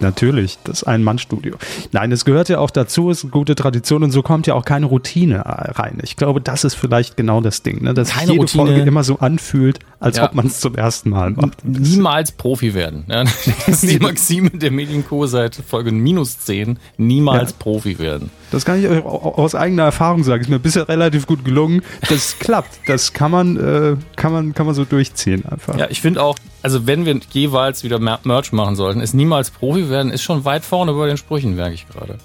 Natürlich, 0.00 0.58
das 0.64 0.84
Ein-Mann-Studio. 0.84 1.56
Nein, 1.92 2.10
es 2.12 2.24
gehört 2.24 2.48
ja 2.48 2.58
auch 2.58 2.70
dazu, 2.70 3.10
ist 3.10 3.24
eine 3.24 3.30
gute 3.30 3.54
Tradition 3.54 4.02
und 4.02 4.10
so 4.10 4.22
kommt 4.22 4.46
ja 4.46 4.54
auch 4.54 4.64
keine 4.64 4.86
Routine 4.86 5.42
rein. 5.44 5.98
Ich 6.02 6.16
glaube, 6.16 6.40
das 6.40 6.64
ist 6.64 6.74
vielleicht 6.74 7.16
genau 7.16 7.40
das 7.40 7.62
Ding, 7.62 7.82
ne? 7.82 7.94
dass 7.94 8.10
keine 8.10 8.32
jede 8.32 8.42
Routine. 8.42 8.66
Folge 8.66 8.80
immer 8.82 9.04
so 9.04 9.18
anfühlt, 9.18 9.78
als 9.98 10.16
ja. 10.16 10.24
ob 10.24 10.34
man 10.34 10.46
es 10.46 10.60
zum 10.60 10.74
ersten 10.74 11.10
Mal 11.10 11.30
macht. 11.30 11.64
Niemals 11.64 12.32
Profi 12.32 12.74
werden. 12.74 13.04
Ja? 13.08 13.24
Das 13.70 13.84
ist 13.84 13.90
die 13.90 13.98
Maxime 13.98 14.50
der 14.50 14.70
Medienco 14.70 15.26
seit 15.26 15.54
Folge 15.54 15.92
minus 15.92 16.38
10. 16.40 16.78
Niemals 16.96 17.50
ja. 17.50 17.56
Profi 17.58 17.98
werden. 17.98 18.30
Das 18.50 18.64
kann 18.64 18.80
ich 18.80 18.88
euch 18.88 19.04
aus 19.04 19.54
eigener 19.54 19.84
Erfahrung 19.84 20.24
sagen. 20.24 20.42
Ist 20.42 20.48
mir 20.48 20.58
bisher 20.58 20.88
relativ 20.88 21.26
gut 21.26 21.44
gelungen. 21.44 21.82
Das 22.08 22.38
klappt. 22.38 22.80
Das 22.86 23.12
kann 23.12 23.30
man, 23.30 23.56
äh, 23.56 23.96
kann 24.16 24.32
man, 24.32 24.54
kann 24.54 24.66
man 24.66 24.74
so 24.74 24.84
durchziehen 24.84 25.44
einfach. 25.46 25.78
Ja, 25.78 25.88
ich 25.90 26.00
finde 26.00 26.22
auch, 26.22 26.36
also 26.62 26.86
wenn 26.86 27.06
wir 27.06 27.18
jeweils 27.30 27.84
wieder 27.84 27.98
Merch 27.98 28.52
machen 28.52 28.76
sollten, 28.76 29.00
ist 29.00 29.14
niemals 29.14 29.50
Profi 29.50 29.88
werden, 29.88 30.12
ist 30.12 30.22
schon 30.22 30.44
weit 30.44 30.64
vorne 30.64 30.92
bei 30.92 31.06
den 31.06 31.16
Sprüchen, 31.16 31.56
merke 31.56 31.74
ich 31.74 31.88
gerade. 31.88 32.18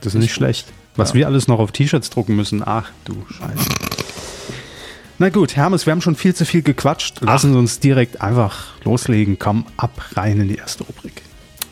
Das 0.00 0.14
ist 0.14 0.20
nicht 0.20 0.34
schlecht. 0.34 0.66
Was 0.96 1.10
ja. 1.10 1.14
wir 1.14 1.26
alles 1.26 1.48
noch 1.48 1.58
auf 1.58 1.72
T-Shirts 1.72 2.10
drucken 2.10 2.36
müssen. 2.36 2.62
Ach 2.64 2.90
du 3.04 3.24
Scheiße. 3.30 3.70
Na 5.18 5.28
gut, 5.28 5.56
Hermes, 5.56 5.86
wir 5.86 5.92
haben 5.92 6.02
schon 6.02 6.16
viel 6.16 6.34
zu 6.34 6.44
viel 6.44 6.62
gequatscht. 6.62 7.20
Lassen 7.20 7.52
Sie 7.52 7.58
uns 7.58 7.78
direkt 7.78 8.20
einfach 8.20 8.66
loslegen. 8.84 9.38
Komm, 9.38 9.66
ab 9.76 9.92
rein 10.14 10.40
in 10.40 10.48
die 10.48 10.56
erste 10.56 10.84
Rubrik. 10.84 11.22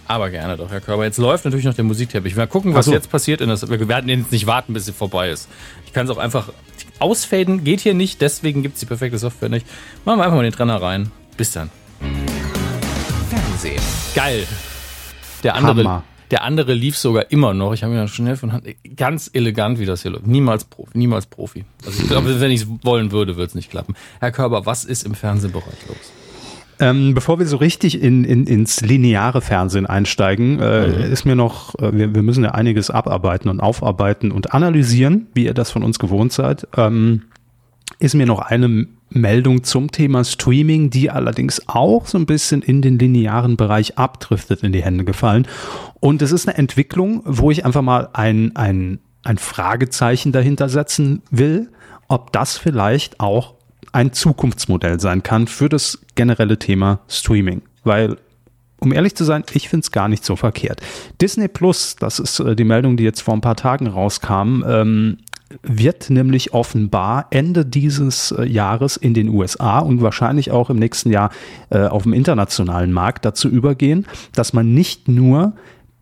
Aber 0.07 0.31
gerne 0.31 0.57
doch, 0.57 0.71
Herr 0.71 0.81
Körber. 0.81 1.05
Jetzt 1.05 1.19
läuft 1.19 1.45
natürlich 1.45 1.67
noch 1.67 1.75
der 1.75 1.85
Musikteppich. 1.85 2.35
Mal 2.37 2.47
gucken, 2.47 2.75
was 2.75 2.87
so. 2.87 2.93
jetzt 2.93 3.11
passiert. 3.11 3.41
In 3.41 3.49
das, 3.49 3.69
wir 3.69 3.89
werden 3.89 4.09
jetzt 4.09 4.33
nicht 4.33 4.47
warten, 4.47 4.73
bis 4.73 4.87
sie 4.87 4.93
vorbei 4.93 5.31
ist. 5.31 5.49
Ich 5.87 5.93
kann 5.93 6.07
es 6.07 6.11
auch 6.11 6.19
einfach 6.19 6.53
ausfaden. 6.99 7.65
Geht 7.65 7.81
hier 7.81 7.95
nicht, 7.95 8.21
deswegen 8.21 8.63
gibt 8.63 8.75
es 8.75 8.81
die 8.81 8.87
perfekte 8.87 9.19
Software 9.19 9.49
nicht. 9.49 9.67
Machen 10.05 10.19
wir 10.19 10.25
einfach 10.25 10.37
mal 10.37 10.43
den 10.43 10.53
Trenner 10.53 10.81
rein. 10.81 11.11
Bis 11.37 11.53
dann. 11.53 11.71
Fernsehen. 13.61 13.83
Geil. 14.15 14.47
Der 15.43 15.55
andere, 15.55 15.85
Hammer. 15.85 16.05
Der 16.31 16.45
andere 16.45 16.73
lief 16.73 16.97
sogar 16.97 17.31
immer 17.31 17.53
noch. 17.53 17.75
Ich 17.75 17.83
habe 17.83 17.93
mir 17.93 18.09
schnell 18.09 18.37
von 18.37 18.53
Hand. 18.53 18.65
Ganz 18.97 19.31
elegant, 19.33 19.79
wie 19.79 19.85
das 19.85 20.03
hier 20.03 20.13
läuft. 20.13 20.27
Niemals 20.27 20.65
Profi. 20.65 20.97
Niemals 20.97 21.27
Profi. 21.27 21.65
Also 21.85 22.03
ich 22.03 22.09
glaube, 22.09 22.41
wenn 22.41 22.51
ich 22.51 22.63
es 22.63 22.69
wollen 22.83 23.13
würde, 23.13 23.37
würde 23.37 23.49
es 23.49 23.55
nicht 23.55 23.71
klappen. 23.71 23.95
Herr 24.19 24.33
Körber, 24.33 24.65
was 24.65 24.85
ist 24.85 25.05
im 25.05 25.15
Fernsehbereich 25.15 25.87
los? 25.89 26.13
Ähm, 26.79 27.13
bevor 27.13 27.39
wir 27.39 27.47
so 27.47 27.59
richtig 27.59 28.01
in, 28.01 28.25
in, 28.25 28.47
ins 28.47 28.81
lineare 28.81 29.43
Fernsehen 29.43 29.85
einsteigen, 29.85 30.59
äh, 30.59 30.87
mhm. 30.87 31.13
ist 31.13 31.27
mir 31.27 31.37
noch, 31.37 31.75
äh, 31.79 31.95
wir, 31.95 32.15
wir 32.15 32.23
müssen 32.23 32.45
ja 32.45 32.53
einiges 32.53 32.89
abarbeiten 32.89 33.51
und 33.51 33.61
aufarbeiten 33.61 34.31
und 34.31 34.55
analysieren, 34.55 35.27
wie 35.35 35.45
ihr 35.45 35.53
das 35.53 35.71
von 35.71 35.83
uns 35.83 35.99
gewohnt 35.99 36.33
seid. 36.33 36.67
Ähm, 36.79 37.25
ist 37.99 38.15
mir 38.15 38.25
noch 38.25 38.39
eine 38.39 38.87
Meldung 39.11 39.65
zum 39.65 39.91
Thema 39.91 40.25
Streaming, 40.25 40.91
die 40.91 41.11
allerdings 41.11 41.63
auch 41.69 42.07
so 42.07 42.17
ein 42.17 42.27
bisschen 42.27 42.63
in 42.63 42.81
den 42.81 42.99
linearen 42.99 43.57
Bereich 43.57 43.99
abdriftet, 43.99 44.63
in 44.63 44.73
die 44.73 44.83
Hände 44.83 45.05
gefallen. 45.05 45.47
Und 45.99 46.23
es 46.23 46.33
ist 46.33 46.49
eine 46.49 46.57
Entwicklung, 46.57 47.23
wo 47.25 47.51
ich 47.51 47.65
einfach 47.65 47.83
mal 47.83 48.09
ein, 48.13 48.55
ein, 48.57 49.01
ein 49.25 49.39
Fragezeichen 49.39 50.33
dahinter 50.33 50.69
setzen 50.69 51.23
will, 51.31 51.71
ob 52.09 52.33
das 52.33 52.57
vielleicht 52.57 53.21
auch 53.21 53.55
ein 53.93 54.13
Zukunftsmodell 54.13 55.01
sein 55.01 55.23
kann 55.23 55.47
für 55.47 55.69
das 55.69 55.99
generelle 56.15 56.59
Thema 56.59 57.01
Streaming. 57.09 57.63
Weil, 57.83 58.17
um 58.79 58.93
ehrlich 58.93 59.17
zu 59.17 59.25
sein, 59.25 59.45
ich 59.53 59.69
finde 59.69 59.85
es 59.85 59.91
gar 59.91 60.09
nicht 60.09 60.25
so 60.25 60.37
verkehrt. 60.37 60.81
Disney 61.21 61.49
Plus, 61.49 61.97
das 61.97 62.19
ist 62.19 62.39
äh, 62.41 62.55
die 62.55 62.65
Meldung, 62.65 62.97
die 62.97 63.05
jetzt 63.05 63.23
vor 63.23 63.35
ein 63.35 63.41
paar 63.41 63.57
Tagen 63.57 63.89
rauskam, 63.89 64.63
ähm, 64.67 65.19
wird 65.63 66.11
nämlich 66.11 66.55
offenbar 66.55 67.27
Ende 67.31 67.67
dieses 67.67 68.33
äh, 68.33 68.45
Jahres 68.45 68.97
in 68.97 69.15
den 69.15 69.29
USA 69.29 69.81
und 69.81 70.01
wahrscheinlich 70.01 70.51
auch 70.51 70.71
im 70.71 70.79
nächsten 70.79 71.11
Jahr 71.11 71.31
äh, 71.71 71.87
auf 71.87 72.05
dem 72.05 72.13
internationalen 72.13 72.93
Markt 72.93 73.25
dazu 73.25 73.49
übergehen, 73.49 74.07
dass 74.35 74.53
man 74.53 74.73
nicht 74.73 75.09
nur 75.09 75.55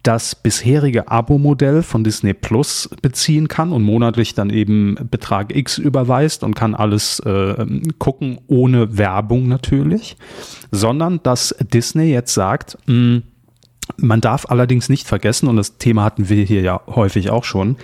das 0.02 0.34
bisherige 0.34 1.08
Abo-Modell 1.08 1.82
von 1.82 2.04
Disney 2.04 2.32
Plus 2.32 2.88
beziehen 3.02 3.48
kann 3.48 3.72
und 3.72 3.82
monatlich 3.82 4.34
dann 4.34 4.48
eben 4.48 4.96
Betrag 5.10 5.54
X 5.54 5.76
überweist 5.76 6.44
und 6.44 6.54
kann 6.54 6.74
alles 6.74 7.20
äh, 7.20 7.66
gucken, 7.98 8.38
ohne 8.46 8.96
Werbung 8.96 9.48
natürlich, 9.48 10.16
sondern 10.70 11.20
dass 11.22 11.54
Disney 11.72 12.10
jetzt 12.10 12.32
sagt, 12.32 12.78
mh, 12.86 12.94
hm, 12.94 13.22
man 13.96 14.20
darf 14.20 14.46
allerdings 14.50 14.90
nicht 14.90 15.06
vergessen, 15.06 15.48
und 15.48 15.56
das 15.56 15.78
Thema 15.78 16.04
hatten 16.04 16.28
wir 16.28 16.44
hier 16.44 16.60
ja 16.60 16.80
häufig 16.86 17.30
auch 17.30 17.44
schon, 17.44 17.76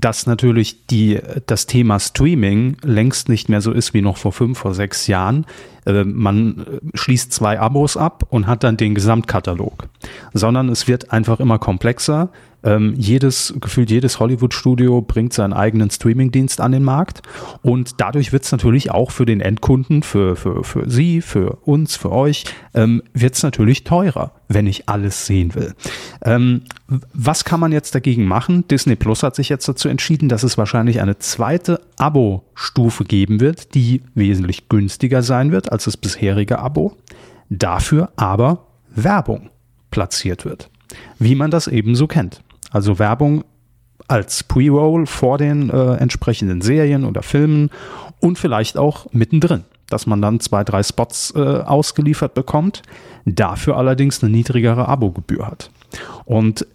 dass 0.00 0.26
natürlich 0.26 0.86
die, 0.86 1.18
das 1.46 1.66
Thema 1.66 1.98
Streaming 1.98 2.76
längst 2.82 3.28
nicht 3.28 3.48
mehr 3.48 3.60
so 3.60 3.72
ist 3.72 3.94
wie 3.94 4.02
noch 4.02 4.16
vor 4.16 4.32
fünf, 4.32 4.58
vor 4.58 4.72
sechs 4.72 5.08
Jahren. 5.08 5.44
Äh, 5.86 6.04
man 6.04 6.64
schließt 6.94 7.32
zwei 7.32 7.58
Abos 7.58 7.96
ab 7.96 8.24
und 8.30 8.46
hat 8.46 8.62
dann 8.62 8.76
den 8.76 8.94
Gesamtkatalog, 8.94 9.88
sondern 10.32 10.68
es 10.68 10.86
wird 10.86 11.12
einfach 11.12 11.40
immer 11.40 11.58
komplexer. 11.58 12.30
Ähm, 12.64 12.94
jedes, 12.96 13.54
gefühlt 13.60 13.90
jedes 13.90 14.18
Hollywood-Studio 14.18 15.00
bringt 15.00 15.32
seinen 15.32 15.52
eigenen 15.52 15.90
Streaming-Dienst 15.90 16.60
an 16.60 16.72
den 16.72 16.82
Markt 16.82 17.22
und 17.62 18.00
dadurch 18.00 18.32
wird 18.32 18.42
es 18.42 18.50
natürlich 18.50 18.90
auch 18.90 19.12
für 19.12 19.26
den 19.26 19.40
Endkunden, 19.40 20.02
für, 20.02 20.34
für, 20.34 20.64
für 20.64 20.90
Sie, 20.90 21.20
für 21.20 21.58
uns, 21.64 21.94
für 21.94 22.10
euch, 22.10 22.44
ähm, 22.74 23.02
wird 23.14 23.34
es 23.34 23.44
natürlich 23.44 23.84
teurer, 23.84 24.32
wenn 24.48 24.66
ich 24.66 24.88
alles 24.88 25.26
sehen 25.26 25.54
will. 25.54 25.74
Ähm, 26.24 26.62
was 27.12 27.44
kann 27.44 27.60
man 27.60 27.70
jetzt 27.70 27.94
dagegen 27.94 28.24
machen? 28.24 28.66
Disney 28.66 28.96
Plus 28.96 29.22
hat 29.22 29.36
sich 29.36 29.48
jetzt 29.48 29.68
dazu 29.68 29.88
entschieden, 29.88 30.28
dass 30.28 30.42
es 30.42 30.58
wahrscheinlich 30.58 31.00
eine 31.00 31.18
zweite 31.18 31.80
Abo-Stufe 31.96 33.04
geben 33.04 33.40
wird, 33.40 33.74
die 33.74 34.02
wesentlich 34.14 34.68
günstiger 34.68 35.22
sein 35.22 35.52
wird 35.52 35.70
als 35.70 35.84
das 35.84 35.96
bisherige 35.96 36.58
Abo, 36.58 36.96
dafür 37.50 38.10
aber 38.16 38.66
Werbung 38.90 39.50
platziert 39.90 40.44
wird, 40.44 40.70
wie 41.18 41.34
man 41.36 41.50
das 41.50 41.68
eben 41.68 41.94
so 41.94 42.06
kennt. 42.06 42.42
Also 42.70 42.98
Werbung 42.98 43.44
als 44.06 44.42
Pre-Roll 44.42 45.06
vor 45.06 45.38
den 45.38 45.70
äh, 45.70 45.94
entsprechenden 45.94 46.60
Serien 46.60 47.04
oder 47.04 47.22
Filmen 47.22 47.70
und 48.20 48.38
vielleicht 48.38 48.78
auch 48.78 49.06
mittendrin, 49.12 49.64
dass 49.88 50.06
man 50.06 50.22
dann 50.22 50.40
zwei, 50.40 50.64
drei 50.64 50.82
Spots 50.82 51.32
äh, 51.36 51.40
ausgeliefert 51.40 52.34
bekommt, 52.34 52.82
dafür 53.24 53.76
allerdings 53.76 54.22
eine 54.22 54.32
niedrigere 54.32 54.88
Abogebühr 54.88 55.46
hat. 55.46 55.70
Und 56.24 56.66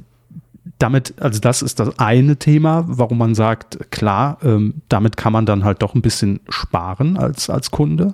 damit, 0.79 1.13
also 1.19 1.39
das 1.39 1.61
ist 1.61 1.79
das 1.79 1.97
eine 1.99 2.37
Thema, 2.37 2.85
warum 2.87 3.17
man 3.17 3.35
sagt, 3.35 3.91
klar, 3.91 4.37
ähm, 4.43 4.81
damit 4.89 5.17
kann 5.17 5.33
man 5.33 5.45
dann 5.45 5.63
halt 5.63 5.81
doch 5.81 5.95
ein 5.95 6.01
bisschen 6.01 6.39
sparen 6.49 7.17
als, 7.17 7.49
als 7.49 7.71
Kunde. 7.71 8.13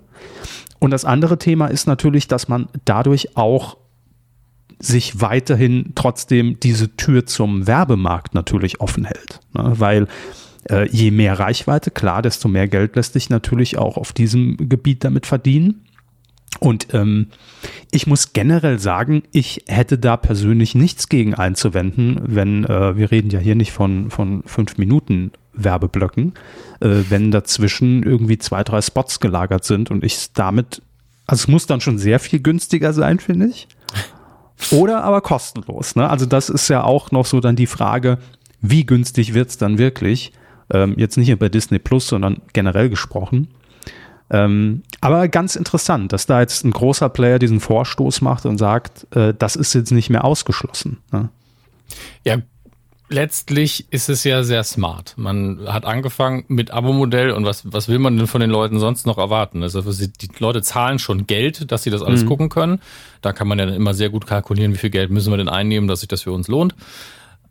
Und 0.80 0.92
das 0.92 1.04
andere 1.04 1.38
Thema 1.38 1.68
ist 1.68 1.88
natürlich, 1.88 2.28
dass 2.28 2.48
man 2.48 2.68
dadurch 2.86 3.36
auch 3.36 3.78
sich 4.80 5.22
weiterhin 5.22 5.92
trotzdem 5.96 6.60
diese 6.60 6.96
Tür 6.96 7.26
zum 7.26 7.68
Werbemarkt 7.68 8.34
natürlich 8.34 8.80
offen 8.80 9.06
hält. 9.06 9.40
Ne? 9.54 9.74
Weil 9.76 10.08
äh, 10.70 10.88
je 10.90 11.12
mehr 11.12 11.38
Reichweite, 11.40 11.92
klar, 11.92 12.22
desto 12.22 12.48
mehr 12.48 12.68
Geld 12.68 12.96
lässt 12.96 13.14
sich 13.14 13.30
natürlich 13.30 13.78
auch 13.78 13.98
auf 13.98 14.14
diesem 14.14 14.58
Gebiet 14.58 15.04
damit 15.04 15.26
verdienen. 15.26 15.86
Und 16.60 16.94
ähm, 16.94 17.28
ich 17.92 18.08
muss 18.08 18.34
generell 18.34 18.80
sagen, 18.80 19.24
ich 19.32 19.64
hätte 19.68 19.98
da 19.98 20.18
persönlich 20.18 20.74
nichts 20.76 21.08
gegen 21.08 21.36
einzuwenden, 21.36 22.20
wenn, 22.24 22.66
äh, 22.66 22.98
wir 22.98 23.12
reden 23.12 23.30
ja 23.30 23.40
hier 23.40 23.56
nicht 23.56 23.72
von, 23.72 24.10
von 24.10 24.44
fünf 24.46 24.78
Minuten 24.78 25.32
Werbeblöcken, 25.54 26.34
äh, 26.80 27.04
wenn 27.10 27.32
dazwischen 27.32 28.04
irgendwie 28.04 28.40
zwei, 28.40 28.64
drei 28.64 28.82
Spots 28.82 29.20
gelagert 29.20 29.64
sind 29.64 29.92
und 29.92 30.04
ich 30.04 30.34
damit, 30.34 30.82
also 31.28 31.44
es 31.44 31.48
muss 31.48 31.68
dann 31.68 31.82
schon 31.82 31.98
sehr 31.98 32.20
viel 32.20 32.40
günstiger 32.40 32.94
sein, 32.94 33.20
finde 33.20 33.48
ich. 33.48 33.68
Oder 34.72 35.04
aber 35.04 35.22
kostenlos. 35.22 35.96
Ne? 35.96 36.10
Also 36.10 36.26
das 36.26 36.50
ist 36.50 36.68
ja 36.68 36.84
auch 36.84 37.12
noch 37.12 37.26
so 37.26 37.40
dann 37.40 37.56
die 37.56 37.68
Frage, 37.68 38.18
wie 38.62 38.86
günstig 38.86 39.34
wird's 39.34 39.58
dann 39.58 39.78
wirklich? 39.78 40.34
Ähm, 40.72 40.96
jetzt 40.98 41.18
nicht 41.18 41.30
nur 41.30 41.38
bei 41.38 41.50
Disney 41.50 41.80
Plus, 41.80 42.08
sondern 42.08 42.42
generell 42.54 42.90
gesprochen. 42.90 43.48
Ähm, 44.30 44.84
aber 45.02 45.28
ganz 45.28 45.56
interessant, 45.56 46.14
dass 46.14 46.26
da 46.26 46.42
jetzt 46.42 46.64
ein 46.64 46.72
großer 46.72 47.10
Player 47.10 47.40
diesen 47.40 47.60
Vorstoß 47.60 48.22
macht 48.22 48.46
und 48.46 48.58
sagt, 48.58 49.08
äh, 49.16 49.34
das 49.38 49.56
ist 49.56 49.74
jetzt 49.74 49.92
nicht 49.92 50.10
mehr 50.10 50.24
ausgeschlossen. 50.24 50.98
Ne? 51.12 51.30
Ja, 52.24 52.38
letztlich 53.10 53.92
ist 53.92 54.10
es 54.10 54.24
ja 54.24 54.44
sehr 54.44 54.64
smart. 54.64 55.14
Man 55.18 55.68
hat 55.68 55.86
angefangen 55.86 56.46
mit 56.48 56.72
Abo-Modell 56.72 57.32
und 57.32 57.46
was, 57.46 57.72
was 57.72 57.88
will 57.88 58.00
man 58.00 58.18
denn 58.18 58.28
von 58.28 58.42
den 58.42 58.50
Leuten 58.50 58.80
sonst 58.80 59.06
noch 59.06 59.18
erwarten? 59.18 59.64
Also 59.64 59.82
die 59.82 60.30
Leute 60.40 60.62
zahlen 60.62 61.00
schon 61.00 61.28
Geld, 61.28 61.72
dass 61.72 61.84
sie 61.84 61.90
das 61.90 62.02
alles 62.02 62.24
mhm. 62.24 62.28
gucken 62.28 62.50
können. 62.50 62.80
Da 63.22 63.34
kann 63.34 63.48
man 63.48 63.60
ja 63.60 63.66
dann 63.66 63.76
immer 63.76 63.94
sehr 63.94 64.10
gut 64.10 64.26
kalkulieren, 64.28 64.74
wie 64.74 64.78
viel 64.78 64.90
Geld 64.90 65.12
müssen 65.12 65.32
wir 65.32 65.38
denn 65.38 65.50
einnehmen, 65.50 65.88
dass 65.88 66.02
sich 66.02 66.10
das 66.10 66.22
für 66.22 66.32
uns 66.32 66.48
lohnt. 66.48 66.76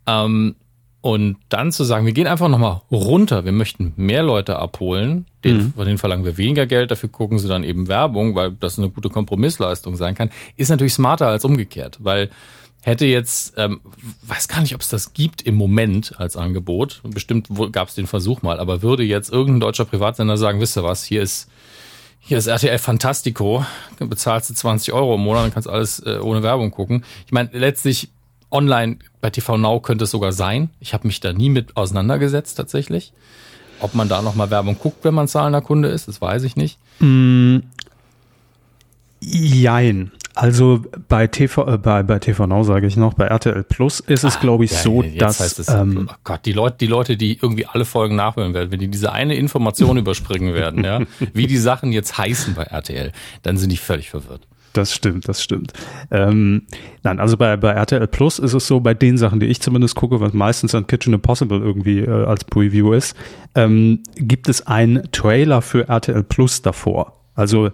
Ähm, 0.06 0.54
und 1.00 1.36
dann 1.48 1.70
zu 1.70 1.84
sagen, 1.84 2.06
wir 2.06 2.12
gehen 2.12 2.26
einfach 2.26 2.48
nochmal 2.48 2.80
runter, 2.90 3.44
wir 3.44 3.52
möchten 3.52 3.92
mehr 3.96 4.24
Leute 4.24 4.58
abholen, 4.58 5.26
den, 5.44 5.58
mhm. 5.58 5.72
von 5.74 5.86
denen 5.86 5.98
verlangen 5.98 6.24
wir 6.24 6.36
weniger 6.36 6.66
Geld, 6.66 6.90
dafür 6.90 7.08
gucken 7.08 7.38
sie 7.38 7.46
dann 7.46 7.62
eben 7.62 7.86
Werbung, 7.86 8.34
weil 8.34 8.50
das 8.52 8.78
eine 8.78 8.90
gute 8.90 9.08
Kompromissleistung 9.08 9.94
sein 9.94 10.16
kann, 10.16 10.30
ist 10.56 10.70
natürlich 10.70 10.94
smarter 10.94 11.28
als 11.28 11.44
umgekehrt, 11.44 11.98
weil 12.00 12.30
hätte 12.82 13.06
jetzt, 13.06 13.54
ähm, 13.56 13.80
weiß 14.22 14.48
gar 14.48 14.60
nicht, 14.60 14.74
ob 14.74 14.80
es 14.80 14.88
das 14.88 15.12
gibt 15.12 15.42
im 15.42 15.56
Moment 15.56 16.14
als 16.18 16.36
Angebot, 16.36 17.00
bestimmt 17.02 17.48
gab 17.72 17.88
es 17.88 17.94
den 17.94 18.06
Versuch 18.06 18.42
mal, 18.42 18.60
aber 18.60 18.82
würde 18.82 19.02
jetzt 19.02 19.30
irgendein 19.30 19.60
deutscher 19.60 19.84
Privatsender 19.84 20.36
sagen, 20.36 20.60
wisst 20.60 20.76
ihr 20.76 20.84
was, 20.84 21.04
hier 21.04 21.22
ist 21.22 21.48
hier 22.20 22.36
ist 22.36 22.46
RTL 22.46 22.78
Fantastico, 22.78 23.64
bezahlst 23.98 24.50
du 24.50 24.54
20 24.54 24.92
Euro 24.92 25.14
im 25.14 25.22
Monat, 25.22 25.44
dann 25.44 25.54
kannst 25.54 25.68
alles 25.68 26.00
äh, 26.00 26.18
ohne 26.18 26.42
Werbung 26.42 26.70
gucken. 26.70 27.04
Ich 27.24 27.32
meine, 27.32 27.48
letztlich 27.52 28.10
online 28.50 28.98
bei 29.22 29.30
TV 29.30 29.56
Now 29.56 29.80
könnte 29.80 30.04
es 30.04 30.10
sogar 30.10 30.32
sein. 30.32 30.68
Ich 30.78 30.92
habe 30.92 31.06
mich 31.06 31.20
da 31.20 31.32
nie 31.32 31.48
mit 31.48 31.76
auseinandergesetzt 31.76 32.56
tatsächlich. 32.56 33.14
Ob 33.80 33.94
man 33.94 34.10
da 34.10 34.20
nochmal 34.20 34.50
Werbung 34.50 34.78
guckt, 34.78 35.04
wenn 35.04 35.14
man 35.14 35.26
zahlender 35.26 35.62
Kunde 35.62 35.88
ist, 35.88 36.08
das 36.08 36.20
weiß 36.20 36.42
ich 36.42 36.56
nicht. 36.56 36.78
Mm, 36.98 37.60
jein. 39.20 40.10
Also 40.38 40.82
bei 41.08 41.26
TV, 41.26 41.66
äh, 41.66 41.78
bei, 41.78 42.04
bei 42.04 42.20
TV 42.20 42.46
Now 42.46 42.62
sage 42.62 42.86
ich 42.86 42.96
noch, 42.96 43.14
bei 43.14 43.26
RTL 43.26 43.64
Plus 43.64 43.98
ist 43.98 44.22
es, 44.22 44.36
ah, 44.36 44.40
glaube 44.40 44.64
ich, 44.64 44.70
ja, 44.70 44.78
so, 44.78 45.02
dass. 45.02 45.40
Heißt 45.40 45.58
es, 45.58 45.68
ähm, 45.68 46.08
oh 46.08 46.14
Gott, 46.22 46.42
die 46.44 46.52
Leute, 46.52 46.76
die 46.78 46.86
Leute, 46.86 47.16
die 47.16 47.40
irgendwie 47.42 47.66
alle 47.66 47.84
Folgen 47.84 48.14
nachhören 48.14 48.54
werden, 48.54 48.70
wenn 48.70 48.78
die 48.78 48.86
diese 48.86 49.10
eine 49.10 49.34
Information 49.34 49.96
überspringen 49.98 50.54
werden, 50.54 50.84
ja, 50.84 51.00
wie 51.32 51.48
die 51.48 51.56
Sachen 51.56 51.90
jetzt 51.90 52.18
heißen 52.18 52.54
bei 52.54 52.62
RTL, 52.62 53.10
dann 53.42 53.56
sind 53.56 53.72
die 53.72 53.76
völlig 53.76 54.10
verwirrt. 54.10 54.46
Das 54.74 54.94
stimmt, 54.94 55.26
das 55.26 55.42
stimmt. 55.42 55.72
Ähm, 56.12 56.68
nein, 57.02 57.18
also 57.18 57.36
bei, 57.36 57.56
bei 57.56 57.72
RTL 57.72 58.06
Plus 58.06 58.38
ist 58.38 58.54
es 58.54 58.64
so, 58.64 58.78
bei 58.78 58.94
den 58.94 59.18
Sachen, 59.18 59.40
die 59.40 59.46
ich 59.46 59.60
zumindest 59.60 59.96
gucke, 59.96 60.20
was 60.20 60.34
meistens 60.34 60.72
an 60.72 60.86
Kitchen 60.86 61.14
Impossible 61.14 61.58
irgendwie 61.58 61.98
äh, 61.98 62.26
als 62.26 62.44
Preview 62.44 62.92
ist, 62.92 63.16
ähm, 63.56 64.04
gibt 64.14 64.48
es 64.48 64.68
einen 64.68 65.10
Trailer 65.10 65.62
für 65.62 65.88
RTL 65.88 66.22
Plus 66.22 66.62
davor. 66.62 67.14
Also 67.34 67.70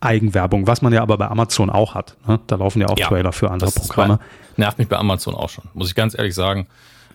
Eigenwerbung, 0.00 0.66
was 0.66 0.82
man 0.82 0.92
ja 0.92 1.02
aber 1.02 1.18
bei 1.18 1.28
Amazon 1.28 1.70
auch 1.70 1.94
hat. 1.94 2.16
Ne? 2.26 2.40
Da 2.46 2.56
laufen 2.56 2.80
ja 2.80 2.88
auch 2.88 2.98
ja, 2.98 3.08
Trailer 3.08 3.32
für 3.32 3.50
andere 3.50 3.70
Programme. 3.70 4.18
Bei, 4.18 4.24
nervt 4.62 4.78
mich 4.78 4.88
bei 4.88 4.96
Amazon 4.96 5.34
auch 5.34 5.48
schon, 5.48 5.64
muss 5.74 5.88
ich 5.88 5.94
ganz 5.94 6.16
ehrlich 6.16 6.34
sagen. 6.34 6.66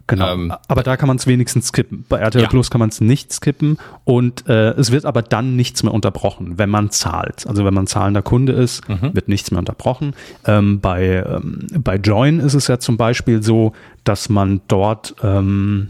Genau. 0.08 0.34
Ähm, 0.34 0.54
aber 0.68 0.84
da 0.84 0.98
kann 0.98 1.08
man 1.08 1.18
es 1.18 1.28
wenigstens 1.28 1.68
skippen. 1.68 2.06
Bei 2.10 2.18
RTL 2.18 2.42
ja. 2.42 2.48
Plus 2.50 2.70
kann 2.70 2.80
man 2.80 2.90
es 2.90 3.00
nicht 3.00 3.32
skippen 3.32 3.78
und 4.04 4.48
äh, 4.50 4.72
es 4.72 4.92
wird 4.92 5.06
aber 5.06 5.22
dann 5.22 5.56
nichts 5.56 5.84
mehr 5.84 5.94
unterbrochen, 5.94 6.58
wenn 6.58 6.70
man 6.70 6.90
zahlt. 6.90 7.48
Also 7.48 7.64
wenn 7.64 7.74
man 7.74 7.88
zahlender 7.88 8.22
Kunde 8.22 8.54
ist, 8.54 8.88
mhm. 8.90 9.14
wird 9.14 9.28
nichts 9.28 9.52
mehr 9.52 9.60
unterbrochen. 9.60 10.14
Ähm, 10.46 10.82
bei, 10.82 11.24
ähm, 11.26 11.68
bei 11.78 11.96
Join 11.96 12.40
ist 12.40 12.54
es 12.54 12.68
ja 12.68 12.80
zum 12.80 12.98
Beispiel 12.98 13.44
so, 13.44 13.74
dass 14.04 14.30
man 14.30 14.62
dort, 14.68 15.16
ähm, 15.24 15.90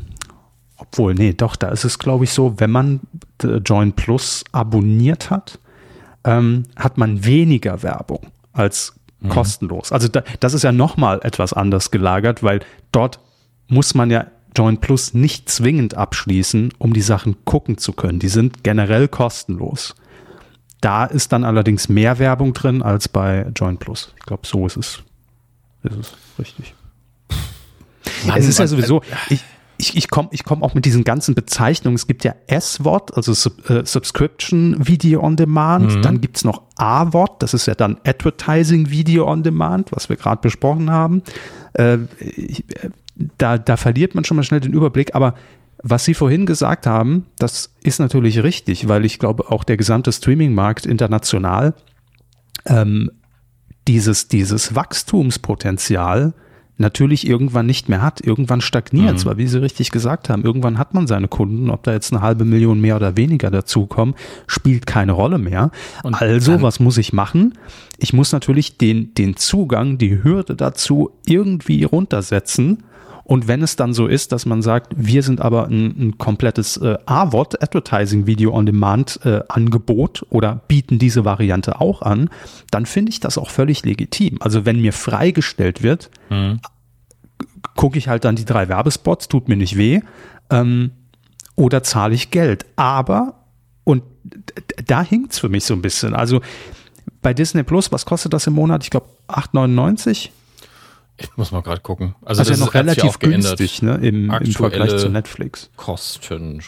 obwohl, 0.78 1.16
nee, 1.16 1.34
doch, 1.34 1.56
da 1.56 1.70
ist 1.70 1.86
es 1.86 1.98
glaube 1.98 2.26
ich 2.26 2.34
so, 2.34 2.60
wenn 2.60 2.72
man 2.72 3.00
Join 3.66 3.94
Plus 3.94 4.44
abonniert 4.52 5.32
hat, 5.32 5.60
ähm, 6.24 6.64
hat 6.76 6.98
man 6.98 7.26
weniger 7.26 7.84
Werbung 7.84 8.28
als 8.52 8.96
mhm. 9.20 9.30
kostenlos. 9.30 9.92
Also 9.92 10.08
da, 10.08 10.24
das 10.40 10.54
ist 10.54 10.64
ja 10.64 10.72
nochmal 10.72 11.20
etwas 11.24 11.54
anders 11.54 11.92
gelagert, 11.92 12.44
weil 12.44 12.62
dort 12.92 13.20
muss 13.68 13.96
man 13.96 14.12
ja 14.12 14.28
Join 14.56 14.78
Plus 14.78 15.14
nicht 15.14 15.50
zwingend 15.50 15.96
abschließen, 15.96 16.74
um 16.78 16.94
die 16.94 17.02
Sachen 17.02 17.44
gucken 17.44 17.78
zu 17.78 17.94
können. 17.94 18.20
Die 18.20 18.30
sind 18.30 18.64
generell 18.64 19.08
kostenlos. 19.08 19.96
Da 20.80 21.06
ist 21.06 21.32
dann 21.32 21.44
allerdings 21.44 21.90
mehr 21.90 22.20
Werbung 22.20 22.54
drin 22.54 22.84
als 22.84 23.08
bei 23.08 23.48
Join 23.56 23.78
Plus. 23.78 24.14
Ich 24.18 24.26
glaube, 24.26 24.46
so 24.46 24.68
ist 24.68 24.78
es. 24.78 25.04
Ist 25.84 25.98
es 25.98 26.14
richtig. 26.38 26.76
Mann, 28.28 28.38
es 28.38 28.48
ist 28.48 28.60
ja 28.60 28.68
sowieso, 28.68 29.02
ich, 29.30 29.44
ich, 29.78 29.98
ich 29.98 30.10
komme 30.10 30.30
ich 30.32 30.44
komm 30.44 30.64
auch 30.64 30.74
mit 30.74 30.86
diesen 30.86 31.04
ganzen 31.04 31.36
Bezeichnungen. 31.36 31.96
Es 31.96 32.08
gibt 32.08 32.24
ja 32.24 32.36
S-Wort, 32.48 33.16
also 33.16 33.34
Sub, 33.34 33.70
äh, 33.70 33.86
Subscription 33.86 34.88
Video 34.88 35.22
on 35.22 35.36
Demand. 35.36 35.96
Mhm. 35.96 36.02
Dann 36.02 36.22
gibt's 36.22 36.44
noch 36.44 36.64
A-Wort, 36.76 37.42
das 37.42 37.54
ist 37.54 37.66
ja 37.66 37.76
dann 37.76 37.98
Advertising 38.06 38.90
Video 38.90 39.28
on 39.28 39.44
Demand, 39.44 39.92
was 39.92 40.10
wir 40.10 40.16
gerade 40.16 40.42
besprochen 40.42 40.92
haben. 40.92 41.24
Äh, 41.74 42.00
ich, 42.20 42.66
da, 43.38 43.58
da 43.58 43.78
verliert 43.78 44.16
man 44.16 44.24
schon 44.24 44.38
mal 44.38 44.44
schnell 44.44 44.60
den 44.60 44.74
Überblick, 44.74 45.16
aber 45.16 45.36
was 45.84 46.06
Sie 46.06 46.14
vorhin 46.14 46.46
gesagt 46.46 46.88
haben, 46.88 47.26
das 47.38 47.74
ist 47.82 48.00
natürlich 48.00 48.42
richtig, 48.42 48.88
weil 48.88 49.04
ich 49.04 49.20
glaube, 49.20 49.52
auch 49.52 49.66
der 49.66 49.76
gesamte 49.76 50.12
Streaming-Markt 50.12 50.86
international 50.86 51.76
ähm, 52.66 53.12
dieses, 53.88 54.30
dieses 54.30 54.76
Wachstumspotenzial 54.76 56.34
natürlich 56.78 57.28
irgendwann 57.28 57.66
nicht 57.66 57.90
mehr 57.90 58.02
hat. 58.02 58.22
Irgendwann 58.22 58.62
stagniert 58.62 59.18
es, 59.18 59.26
mhm. 59.26 59.30
weil 59.30 59.38
wie 59.38 59.48
Sie 59.48 59.62
richtig 59.62 59.92
gesagt 59.92 60.30
haben, 60.30 60.44
irgendwann 60.44 60.78
hat 60.78 60.94
man 60.94 61.08
seine 61.08 61.28
Kunden, 61.28 61.70
ob 61.70 61.84
da 61.84 61.94
jetzt 61.94 62.12
eine 62.12 62.22
halbe 62.22 62.46
Million 62.46 62.82
mehr 62.82 62.96
oder 62.96 63.16
weniger 63.16 63.52
dazukommen, 63.52 64.16
spielt 64.48 64.88
keine 64.88 65.12
Rolle 65.12 65.38
mehr. 65.38 65.72
Und 66.04 66.16
also, 66.16 66.62
was 66.62 66.80
muss 66.80 66.98
ich 66.98 67.14
machen? 67.14 67.58
Ich 67.98 68.14
muss 68.14 68.32
natürlich 68.32 68.78
den, 68.78 69.14
den 69.14 69.36
Zugang, 69.38 69.98
die 69.98 70.24
Hürde 70.24 70.56
dazu 70.56 71.12
irgendwie 71.26 71.84
runtersetzen 71.84 72.84
und 73.26 73.48
wenn 73.48 73.64
es 73.64 73.76
dann 73.76 73.94
so 73.94 74.08
ist, 74.08 74.32
dass 74.34 74.46
man 74.46 74.62
sagt, 74.62 74.94
wir 74.98 75.24
sind 75.24 75.40
aber 75.40 75.68
ein, 75.68 75.96
ein 75.98 76.18
komplettes 76.18 76.78
äh, 76.78 76.98
AVOD, 77.06 77.62
Advertising 77.64 78.28
Video 78.28 78.54
on 78.54 78.66
Demand 78.66 79.20
äh, 79.24 79.42
Angebot 79.48 80.26
oder 80.30 80.62
bieten 80.68 81.00
diese 81.00 81.24
Variante 81.24 81.80
auch 81.80 82.02
an, 82.02 82.30
dann 82.70 82.86
finde 82.86 83.12
ich 83.12 83.22
das 83.22 83.38
auch 83.38 83.50
völlig 83.50 83.86
legitim. 83.86 84.38
Also 84.42 84.66
wenn 84.66 84.82
mir 84.82 84.92
freigestellt 84.92 85.84
wird, 85.84 86.10
mhm. 86.30 86.60
gucke 87.76 87.98
ich 87.98 88.10
halt 88.10 88.26
dann 88.26 88.36
die 88.36 88.46
drei 88.46 88.68
Werbespots, 88.68 89.30
tut 89.30 89.48
mir 89.48 89.56
nicht 89.56 89.78
weh, 89.78 90.02
ähm, 90.50 90.92
oder 91.56 91.82
zahle 91.84 92.16
ich 92.16 92.30
Geld. 92.30 92.66
Aber, 92.76 93.46
und 93.86 94.04
da 94.86 95.02
hinkt's 95.02 95.40
für 95.40 95.50
mich 95.50 95.64
so 95.64 95.74
ein 95.74 95.82
bisschen. 95.82 96.14
Also 96.14 96.42
bei 97.22 97.34
Disney 97.34 97.64
Plus, 97.64 97.90
was 97.92 98.06
kostet 98.06 98.34
das 98.34 98.48
im 98.48 98.54
Monat? 98.54 98.84
Ich 98.84 98.90
glaube 98.90 99.08
8,99 99.30 100.30
ich 101.18 101.38
muss 101.38 101.52
mal 101.52 101.62
gerade 101.62 101.82
gucken. 101.82 102.16
Also, 102.22 102.42
also 102.42 102.52
das 102.52 102.60
ist 102.60 102.66
noch 102.66 102.74
relativ 102.74 103.20
günstig 103.20 103.82
ne, 103.82 103.96
im, 103.96 104.32
im 104.32 104.52
Vergleich 104.52 104.98
zu 104.98 105.10
Netflix. 105.10 105.70
Kosten. 105.76 106.62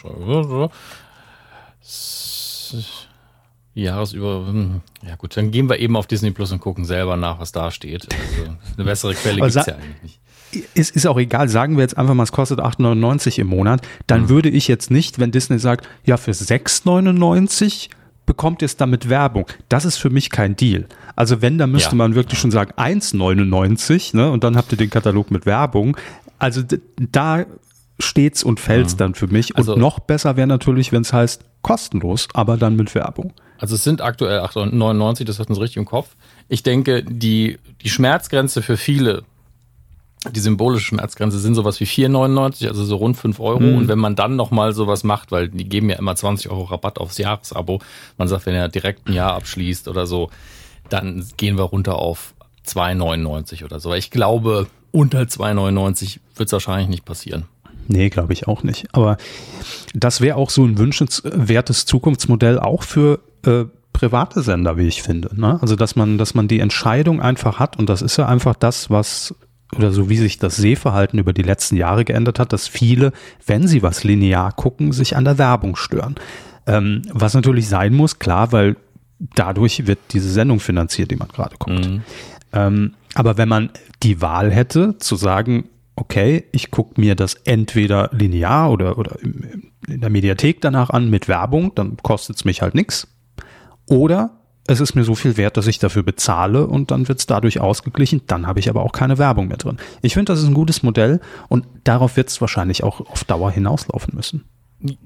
Jahresüber. 3.74 4.46
Hm. 4.46 4.80
Ja 5.06 5.16
gut, 5.16 5.36
dann 5.36 5.50
gehen 5.50 5.68
wir 5.68 5.78
eben 5.78 5.96
auf 5.96 6.06
Disney 6.06 6.30
Plus 6.30 6.50
und 6.52 6.60
gucken 6.60 6.84
selber 6.84 7.16
nach, 7.16 7.38
was 7.40 7.52
da 7.52 7.70
steht. 7.70 8.06
Also 8.12 8.56
eine 8.76 8.84
bessere 8.84 9.14
Quelle 9.14 9.40
gibt 9.40 9.48
es 9.48 9.66
ja 9.66 9.74
eigentlich 9.74 10.02
nicht. 10.02 10.20
Es 10.74 10.90
ist 10.90 11.06
auch 11.06 11.18
egal, 11.18 11.48
sagen 11.48 11.76
wir 11.76 11.82
jetzt 11.82 11.98
einfach 11.98 12.14
mal, 12.14 12.22
es 12.22 12.32
kostet 12.32 12.60
8,99 12.60 13.40
im 13.40 13.48
Monat, 13.48 13.82
dann 14.06 14.22
hm. 14.22 14.28
würde 14.30 14.48
ich 14.48 14.68
jetzt 14.68 14.90
nicht, 14.90 15.18
wenn 15.18 15.32
Disney 15.32 15.58
sagt, 15.58 15.88
ja, 16.04 16.16
für 16.16 16.30
6,99 16.30 17.90
bekommt 18.26 18.62
ihr 18.62 18.66
es 18.66 18.76
damit 18.76 19.08
Werbung. 19.08 19.46
Das 19.68 19.84
ist 19.84 19.96
für 19.96 20.10
mich 20.10 20.30
kein 20.30 20.56
Deal. 20.56 20.86
Also 21.16 21.42
wenn, 21.42 21.58
dann 21.58 21.72
müsste 21.72 21.90
ja. 21.90 21.96
man 21.96 22.14
wirklich 22.14 22.38
schon 22.38 22.50
sagen 22.50 22.72
1,99 22.76 24.14
ne? 24.14 24.30
und 24.30 24.44
dann 24.44 24.56
habt 24.56 24.70
ihr 24.72 24.78
den 24.78 24.90
Katalog 24.90 25.30
mit 25.30 25.46
Werbung. 25.46 25.96
Also 26.38 26.62
da 26.98 27.46
steht's 27.98 28.44
und 28.44 28.60
fällt's 28.60 28.92
ja. 28.92 28.98
dann 28.98 29.14
für 29.14 29.26
mich. 29.26 29.52
Und 29.52 29.58
also, 29.58 29.76
noch 29.76 29.98
besser 29.98 30.36
wäre 30.36 30.46
natürlich, 30.46 30.92
wenn 30.92 31.02
es 31.02 31.12
heißt 31.12 31.42
kostenlos, 31.62 32.28
aber 32.34 32.58
dann 32.58 32.76
mit 32.76 32.94
Werbung. 32.94 33.32
Also 33.58 33.74
es 33.74 33.84
sind 33.84 34.02
aktuell 34.02 34.40
8,99, 34.40 35.24
das 35.24 35.38
hat 35.38 35.48
uns 35.48 35.58
richtig 35.58 35.78
im 35.78 35.86
Kopf. 35.86 36.14
Ich 36.48 36.62
denke, 36.62 37.02
die, 37.02 37.58
die 37.82 37.88
Schmerzgrenze 37.88 38.60
für 38.60 38.76
viele 38.76 39.24
die 40.32 40.40
symbolische 40.40 40.86
Schmerzgrenze 40.86 41.38
sind 41.38 41.54
sowas 41.54 41.78
wie 41.78 41.84
4,99, 41.84 42.68
also 42.68 42.84
so 42.84 42.96
rund 42.96 43.16
5 43.16 43.38
Euro. 43.40 43.60
Mhm. 43.60 43.76
Und 43.76 43.88
wenn 43.88 43.98
man 43.98 44.16
dann 44.16 44.36
nochmal 44.36 44.72
sowas 44.72 45.04
macht, 45.04 45.30
weil 45.30 45.48
die 45.48 45.68
geben 45.68 45.90
ja 45.90 45.96
immer 45.96 46.16
20 46.16 46.50
Euro 46.50 46.64
Rabatt 46.64 46.98
aufs 46.98 47.18
Jahresabo, 47.18 47.80
man 48.18 48.28
sagt, 48.28 48.46
wenn 48.46 48.54
er 48.54 48.68
direkt 48.68 49.06
ein 49.06 49.12
Jahr 49.12 49.34
abschließt 49.34 49.88
oder 49.88 50.06
so, 50.06 50.30
dann 50.88 51.26
gehen 51.36 51.56
wir 51.56 51.64
runter 51.64 51.96
auf 51.96 52.34
2,99 52.66 53.64
oder 53.64 53.80
so. 53.80 53.94
Ich 53.94 54.10
glaube, 54.10 54.66
unter 54.92 55.20
2,99 55.22 56.18
wird 56.36 56.48
es 56.48 56.52
wahrscheinlich 56.52 56.88
nicht 56.88 57.04
passieren. 57.04 57.44
Nee, 57.88 58.08
glaube 58.08 58.32
ich 58.32 58.48
auch 58.48 58.62
nicht. 58.62 58.88
Aber 58.92 59.16
das 59.94 60.20
wäre 60.20 60.36
auch 60.36 60.50
so 60.50 60.64
ein 60.64 60.78
wünschenswertes 60.78 61.86
Zukunftsmodell 61.86 62.58
auch 62.58 62.82
für 62.82 63.20
äh, 63.44 63.64
private 63.92 64.42
Sender, 64.42 64.76
wie 64.76 64.88
ich 64.88 65.02
finde. 65.02 65.30
Ne? 65.38 65.58
Also 65.60 65.76
dass 65.76 65.96
man, 65.96 66.18
dass 66.18 66.34
man 66.34 66.48
die 66.48 66.60
Entscheidung 66.60 67.20
einfach 67.20 67.58
hat 67.58 67.78
und 67.78 67.88
das 67.88 68.02
ist 68.02 68.16
ja 68.16 68.26
einfach 68.26 68.54
das, 68.54 68.90
was 68.90 69.34
oder 69.74 69.90
so 69.90 70.08
wie 70.08 70.16
sich 70.16 70.38
das 70.38 70.56
Sehverhalten 70.56 71.18
über 71.18 71.32
die 71.32 71.42
letzten 71.42 71.76
Jahre 71.76 72.04
geändert 72.04 72.38
hat, 72.38 72.52
dass 72.52 72.68
viele, 72.68 73.12
wenn 73.46 73.66
sie 73.66 73.82
was 73.82 74.04
linear 74.04 74.52
gucken, 74.52 74.92
sich 74.92 75.16
an 75.16 75.24
der 75.24 75.38
Werbung 75.38 75.76
stören. 75.76 76.14
Ähm, 76.66 77.02
was 77.12 77.34
natürlich 77.34 77.68
sein 77.68 77.94
muss, 77.94 78.18
klar, 78.18 78.52
weil 78.52 78.76
dadurch 79.18 79.86
wird 79.86 79.98
diese 80.12 80.30
Sendung 80.30 80.60
finanziert, 80.60 81.10
die 81.10 81.16
man 81.16 81.28
gerade 81.28 81.56
guckt. 81.58 81.86
Mhm. 81.86 82.02
Ähm, 82.52 82.94
aber 83.14 83.38
wenn 83.38 83.48
man 83.48 83.70
die 84.02 84.20
Wahl 84.20 84.50
hätte, 84.50 84.98
zu 84.98 85.16
sagen, 85.16 85.68
okay, 85.96 86.44
ich 86.52 86.70
gucke 86.70 87.00
mir 87.00 87.14
das 87.14 87.34
entweder 87.44 88.10
linear 88.12 88.70
oder, 88.70 88.98
oder 88.98 89.16
in 89.22 89.72
der 90.00 90.10
Mediathek 90.10 90.60
danach 90.60 90.90
an 90.90 91.08
mit 91.08 91.28
Werbung, 91.28 91.74
dann 91.74 91.96
kostet 92.02 92.36
es 92.36 92.44
mich 92.44 92.60
halt 92.60 92.74
nichts. 92.74 93.08
Oder 93.86 94.30
es 94.66 94.80
ist 94.80 94.94
mir 94.94 95.04
so 95.04 95.14
viel 95.14 95.36
wert, 95.36 95.56
dass 95.56 95.66
ich 95.66 95.78
dafür 95.78 96.02
bezahle 96.02 96.66
und 96.66 96.90
dann 96.90 97.08
wird 97.08 97.20
es 97.20 97.26
dadurch 97.26 97.60
ausgeglichen. 97.60 98.22
Dann 98.26 98.46
habe 98.46 98.58
ich 98.58 98.68
aber 98.68 98.82
auch 98.82 98.92
keine 98.92 99.16
Werbung 99.16 99.48
mehr 99.48 99.56
drin. 99.56 99.78
Ich 100.02 100.14
finde, 100.14 100.32
das 100.32 100.40
ist 100.40 100.48
ein 100.48 100.54
gutes 100.54 100.82
Modell 100.82 101.20
und 101.48 101.66
darauf 101.84 102.16
wird 102.16 102.28
es 102.28 102.40
wahrscheinlich 102.40 102.82
auch 102.82 103.00
auf 103.00 103.24
Dauer 103.24 103.50
hinauslaufen 103.50 104.14
müssen. 104.14 104.44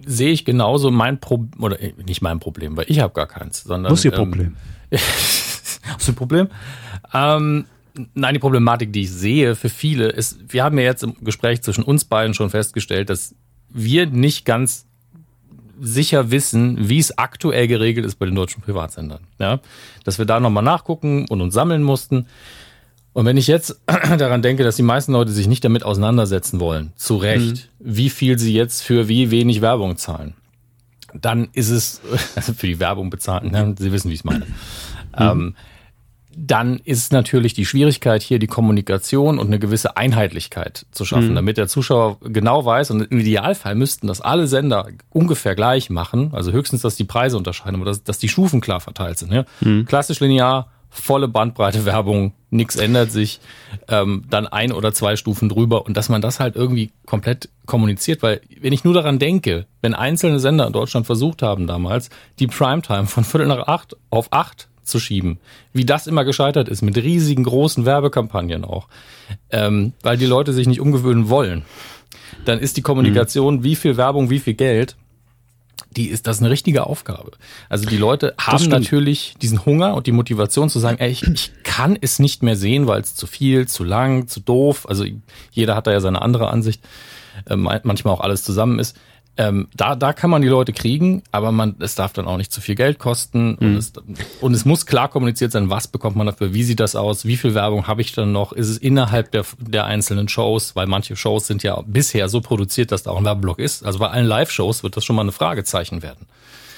Sehe 0.05 0.31
ich 0.31 0.45
genauso 0.45 0.91
mein 0.91 1.21
Problem, 1.21 1.63
oder 1.63 1.81
äh, 1.81 1.93
nicht 2.05 2.23
mein 2.23 2.41
Problem, 2.41 2.77
weil 2.77 2.87
ich 2.89 3.01
habe 3.01 3.15
gar 3.15 3.27
keins, 3.27 3.63
sondern. 3.63 3.93
Was 3.93 4.01
ist 4.01 4.05
Ihr 4.07 4.13
ähm, 4.13 4.19
Problem? 4.19 4.57
Hast 4.93 6.09
du 6.09 6.13
ein 6.13 6.17
Problem? 6.17 6.49
Ähm, 7.15 7.67
nein, 8.15 8.35
die 8.35 8.41
Problematik, 8.41 8.93
die 8.93 9.03
ich 9.03 9.13
sehe 9.13 9.55
für 9.55 9.69
viele, 9.69 10.09
ist, 10.09 10.53
wir 10.53 10.65
haben 10.65 10.79
ja 10.79 10.85
jetzt 10.85 11.03
im 11.03 11.15
Gespräch 11.23 11.63
zwischen 11.63 11.85
uns 11.85 12.05
beiden 12.05 12.35
schon 12.35 12.51
festgestellt, 12.51 13.11
dass 13.11 13.35
wir 13.69 14.07
nicht 14.07 14.45
ganz 14.45 14.87
sicher 15.81 16.31
wissen, 16.31 16.89
wie 16.89 16.99
es 16.99 17.17
aktuell 17.17 17.67
geregelt 17.67 18.05
ist 18.05 18.17
bei 18.17 18.27
den 18.27 18.35
deutschen 18.35 18.63
Privatsendern. 18.63 19.21
Ja, 19.39 19.61
dass 20.05 20.19
wir 20.19 20.27
da 20.27 20.41
nochmal 20.41 20.63
nachgucken 20.63 21.27
und 21.29 21.41
uns 21.41 21.55
sammeln 21.55 21.83
mussten. 21.83 22.27
Und 23.13 23.27
wenn 23.27 23.37
ich 23.37 23.47
jetzt 23.47 23.81
daran 24.19 24.43
denke, 24.43 24.63
dass 24.63 24.77
die 24.77 24.83
meisten 24.83 25.13
Leute 25.13 25.33
sich 25.33 25.49
nicht 25.49 25.65
damit 25.65 25.85
auseinandersetzen 25.85 26.61
wollen, 26.61 26.93
zu 26.97 27.17
Recht, 27.17 27.71
mhm. 27.79 27.97
wie 27.97 28.11
viel 28.11 28.39
sie 28.39 28.55
jetzt 28.55 28.83
für 28.83 29.09
wie 29.09 29.31
wenig 29.31 29.61
Werbung 29.61 29.97
zahlen, 29.97 30.35
dann 31.15 31.49
ist 31.53 31.71
es, 31.71 32.01
also 32.37 32.53
für 32.53 32.67
die 32.67 32.79
Werbung 32.79 33.11
bezahlen, 33.11 33.51
ne? 33.51 33.75
Sie 33.79 33.93
wissen, 33.93 34.11
wie 34.11 34.15
ich 34.15 34.21
es 34.21 34.25
meine. 34.25 34.47
Mhm. 34.47 34.55
Ähm, 35.19 35.55
dann 36.37 36.79
ist 36.85 37.13
natürlich 37.13 37.55
die 37.55 37.67
Schwierigkeit 37.67 38.23
hier 38.23 38.39
die 38.39 38.47
Kommunikation 38.47 39.41
und 39.41 39.49
eine 39.49 39.59
gewisse 39.59 39.97
Einheitlichkeit 39.97 40.87
zu 40.93 41.05
schaffen, 41.05 41.31
mhm. 41.31 41.35
damit 41.35 41.57
der 41.57 41.67
Zuschauer 41.67 42.19
genau 42.21 42.65
weiß 42.65 42.93
und 42.93 43.03
im 43.03 43.19
Idealfall 43.19 43.75
müssten 43.75 44.07
das 44.07 44.21
alle 44.21 44.47
Sender 44.47 44.87
ungefähr 45.11 45.57
gleich 45.57 45.91
machen, 45.91 46.31
also 46.33 46.53
höchstens, 46.53 46.83
dass 46.83 46.95
die 46.95 47.05
Preise 47.05 47.37
unterscheiden, 47.37 47.75
aber 47.75 47.85
dass, 47.85 48.05
dass 48.05 48.19
die 48.19 48.29
Stufen 48.29 48.61
klar 48.61 48.81
verteilt 48.81 49.19
sind. 49.19 49.33
Ja? 49.33 49.45
Mhm. 49.61 49.87
Klassisch 49.87 50.21
linear 50.21 50.71
volle 50.91 51.29
Bandbreite 51.29 51.85
Werbung, 51.85 52.33
nichts 52.51 52.77
ändert 52.77 53.13
sich, 53.13 53.41
ähm, 53.89 54.25
dann 54.29 54.47
ein 54.47 54.73
oder 54.73 54.93
zwei 54.93 55.17
Stufen 55.17 55.49
drüber 55.49 55.87
und 55.87 55.97
dass 55.97 56.09
man 56.09 56.21
das 56.21 56.41
halt 56.41 56.57
irgendwie 56.57 56.91
komplett 57.07 57.49
kommuniziert, 57.65 58.23
weil 58.23 58.41
wenn 58.61 58.73
ich 58.73 58.85
nur 58.85 58.95
daran 58.95 59.19
denke, 59.19 59.67
wenn 59.81 59.95
einzelne 59.95 60.41
Sender 60.41 60.67
in 60.67 60.73
Deutschland 60.73 61.07
versucht 61.07 61.43
haben 61.43 61.67
damals, 61.67 62.11
die 62.41 62.49
Primetime 62.49 63.07
von 63.07 63.25
Viertel 63.25 63.47
nach 63.47 63.69
acht 63.69 63.97
auf 64.11 64.33
acht 64.33 64.69
zu 64.83 64.99
schieben, 64.99 65.39
wie 65.73 65.85
das 65.85 66.09
immer 66.09 66.25
gescheitert 66.25 66.69
ist, 66.69 66.83
mit 66.83 66.97
riesigen 66.97 67.45
großen 67.45 67.87
Werbekampagnen 67.87 68.65
auch, 68.65 68.89
ähm, 69.51 69.93
weil 70.03 70.17
die 70.17 70.27
Leute 70.27 70.53
sich 70.53 70.67
nicht 70.67 70.81
umgewöhnen 70.81 71.29
wollen, 71.29 71.63
dann 72.45 72.59
ist 72.59 72.77
die 72.77 72.83
Kommunikation, 72.83 73.59
mhm. 73.59 73.65
wie 73.65 73.77
viel 73.77 73.97
Werbung, 73.97 74.31
wie 74.31 74.41
viel 74.41 74.55
Geld, 74.55 74.97
die 75.97 76.09
ist 76.09 76.27
das 76.27 76.41
eine 76.41 76.51
richtige 76.51 76.87
Aufgabe. 76.87 77.33
Also 77.69 77.89
die 77.89 77.97
Leute 77.97 78.35
haben 78.39 78.69
natürlich 78.69 79.35
diesen 79.43 79.65
Hunger 79.65 79.95
und 79.95 80.07
die 80.07 80.13
Motivation 80.13 80.69
zu 80.69 80.79
sagen, 80.79 80.99
ey, 80.99 81.11
ich, 81.11 81.25
ich 81.25 81.53
kann 81.65 81.99
es 82.01 82.19
nicht 82.19 82.43
mehr 82.43 82.57
sehen, 82.57 82.87
weil 82.87 83.01
es 83.01 83.15
zu 83.15 83.27
viel, 83.27 83.67
zu 83.67 83.83
lang, 83.83 84.29
zu 84.29 84.41
doof. 84.41 84.89
Also 84.89 85.05
jeder 85.51 85.75
hat 85.75 85.87
da 85.87 85.93
ja 85.93 86.01
seine 86.01 86.23
andere 86.23 86.49
Ansicht, 86.49 86.83
äh, 87.47 87.57
manchmal 87.57 88.15
auch 88.15 88.21
alles 88.21 88.45
zusammen 88.45 88.79
ist. 88.79 88.97
Ähm, 89.41 89.69
da, 89.75 89.97
da 89.97 90.13
kann 90.13 90.29
man 90.29 90.43
die 90.43 90.49
Leute 90.49 90.75
kriegen, 90.75 91.23
aber 91.33 91.51
man, 91.51 91.75
es 91.79 91.95
darf 91.95 92.13
dann 92.13 92.27
auch 92.27 92.37
nicht 92.37 92.53
zu 92.53 92.61
viel 92.61 92.75
Geld 92.75 92.99
kosten 92.99 93.57
mhm. 93.59 93.67
und, 93.67 93.77
es, 93.77 93.93
und 94.43 94.53
es 94.53 94.67
muss 94.67 94.85
klar 94.85 95.09
kommuniziert 95.09 95.51
sein, 95.53 95.71
was 95.71 95.89
bekommt 95.89 96.15
man 96.15 96.27
dafür, 96.27 96.53
wie 96.53 96.63
sieht 96.63 96.79
das 96.79 96.95
aus, 96.95 97.25
wie 97.25 97.39
viel 97.39 97.55
Werbung 97.55 97.87
habe 97.87 98.03
ich 98.03 98.13
dann 98.13 98.33
noch, 98.33 98.53
ist 98.53 98.69
es 98.69 98.77
innerhalb 98.77 99.31
der, 99.33 99.47
der 99.59 99.87
einzelnen 99.87 100.29
Shows, 100.29 100.77
weil 100.77 100.87
manche 100.87 101.17
Shows 101.17 101.47
sind 101.47 101.63
ja 101.63 101.83
bisher 101.87 102.29
so 102.29 102.43
produziert, 102.43 102.93
dass 102.93 103.05
da 103.05 103.13
auch 103.13 103.17
ein 103.17 103.25
Werbeblock 103.25 103.61
ist. 103.61 103.83
Also 103.83 103.99
bei 103.99 104.09
allen 104.09 104.27
Live-Shows 104.27 104.83
wird 104.83 104.99
das 104.99 105.07
schon 105.07 105.17
mal 105.17 105.23
eine 105.23 105.33
Fragezeichen 105.33 106.03
werden. 106.03 106.27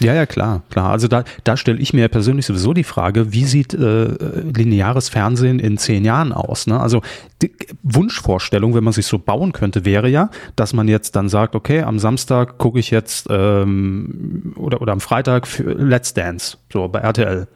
Ja, 0.02 0.14
ja, 0.14 0.26
klar, 0.26 0.62
klar. 0.70 0.90
Also 0.90 1.08
da, 1.08 1.24
da 1.44 1.56
stelle 1.56 1.78
ich 1.78 1.92
mir 1.92 2.08
persönlich 2.08 2.46
sowieso 2.46 2.72
die 2.74 2.84
Frage, 2.84 3.32
wie 3.32 3.44
sieht 3.44 3.74
äh, 3.74 4.08
lineares 4.54 5.08
Fernsehen 5.08 5.58
in 5.58 5.78
zehn 5.78 6.04
Jahren 6.04 6.32
aus? 6.32 6.66
Ne? 6.66 6.80
Also 6.80 7.02
die 7.40 7.52
Wunschvorstellung, 7.82 8.74
wenn 8.74 8.84
man 8.84 8.92
sich 8.92 9.06
so 9.06 9.18
bauen 9.18 9.52
könnte, 9.52 9.84
wäre 9.84 10.08
ja, 10.08 10.30
dass 10.56 10.72
man 10.72 10.88
jetzt 10.88 11.16
dann 11.16 11.28
sagt, 11.28 11.54
okay, 11.54 11.82
am 11.82 11.98
Samstag 11.98 12.58
gucke 12.58 12.78
ich 12.78 12.90
jetzt 12.90 13.28
ähm, 13.30 14.52
oder, 14.56 14.82
oder 14.82 14.92
am 14.92 15.00
Freitag 15.00 15.46
Let's 15.58 16.14
Dance, 16.14 16.58
so 16.72 16.88
bei 16.88 17.00
RTL. 17.00 17.46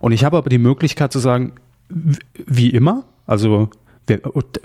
Und 0.00 0.12
ich 0.12 0.24
habe 0.24 0.36
aber 0.36 0.50
die 0.50 0.58
Möglichkeit 0.58 1.12
zu 1.12 1.18
sagen, 1.18 1.52
wie 1.88 2.70
immer, 2.70 3.04
also 3.26 3.70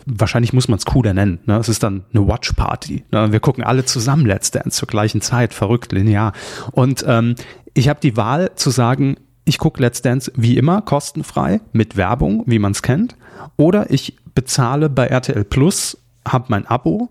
wahrscheinlich 0.06 0.54
muss 0.54 0.68
man 0.68 0.78
es 0.78 0.86
cooler 0.86 1.14
nennen. 1.14 1.40
Ne? 1.46 1.58
Es 1.58 1.70
ist 1.70 1.84
dann 1.84 2.06
eine 2.14 2.28
Watch 2.28 2.54
Party. 2.54 3.04
Ne? 3.12 3.32
Wir 3.32 3.40
gucken 3.40 3.64
alle 3.64 3.86
zusammen 3.86 4.26
Let's 4.26 4.52
Dance 4.52 4.78
zur 4.78 4.88
gleichen 4.88 5.22
Zeit, 5.22 5.54
verrückt, 5.54 5.92
linear. 5.92 6.34
Und 6.72 7.04
ähm, 7.08 7.36
ich 7.74 7.90
habe 7.90 8.00
die 8.02 8.18
Wahl 8.18 8.52
zu 8.56 8.70
sagen, 8.70 9.18
ich 9.46 9.58
gucke 9.58 9.82
Let's 9.82 10.02
Dance 10.02 10.32
wie 10.36 10.58
immer 10.58 10.82
kostenfrei 10.82 11.62
mit 11.72 11.98
Werbung, 11.98 12.44
wie 12.46 12.60
man 12.60 12.74
es 12.74 12.82
kennt, 12.82 13.16
oder 13.58 13.90
ich 13.92 14.18
bezahle 14.36 14.90
bei 14.90 15.08
RTL 15.08 15.44
Plus, 15.44 15.98
habe 16.28 16.46
mein 16.50 16.68
Abo 16.68 17.10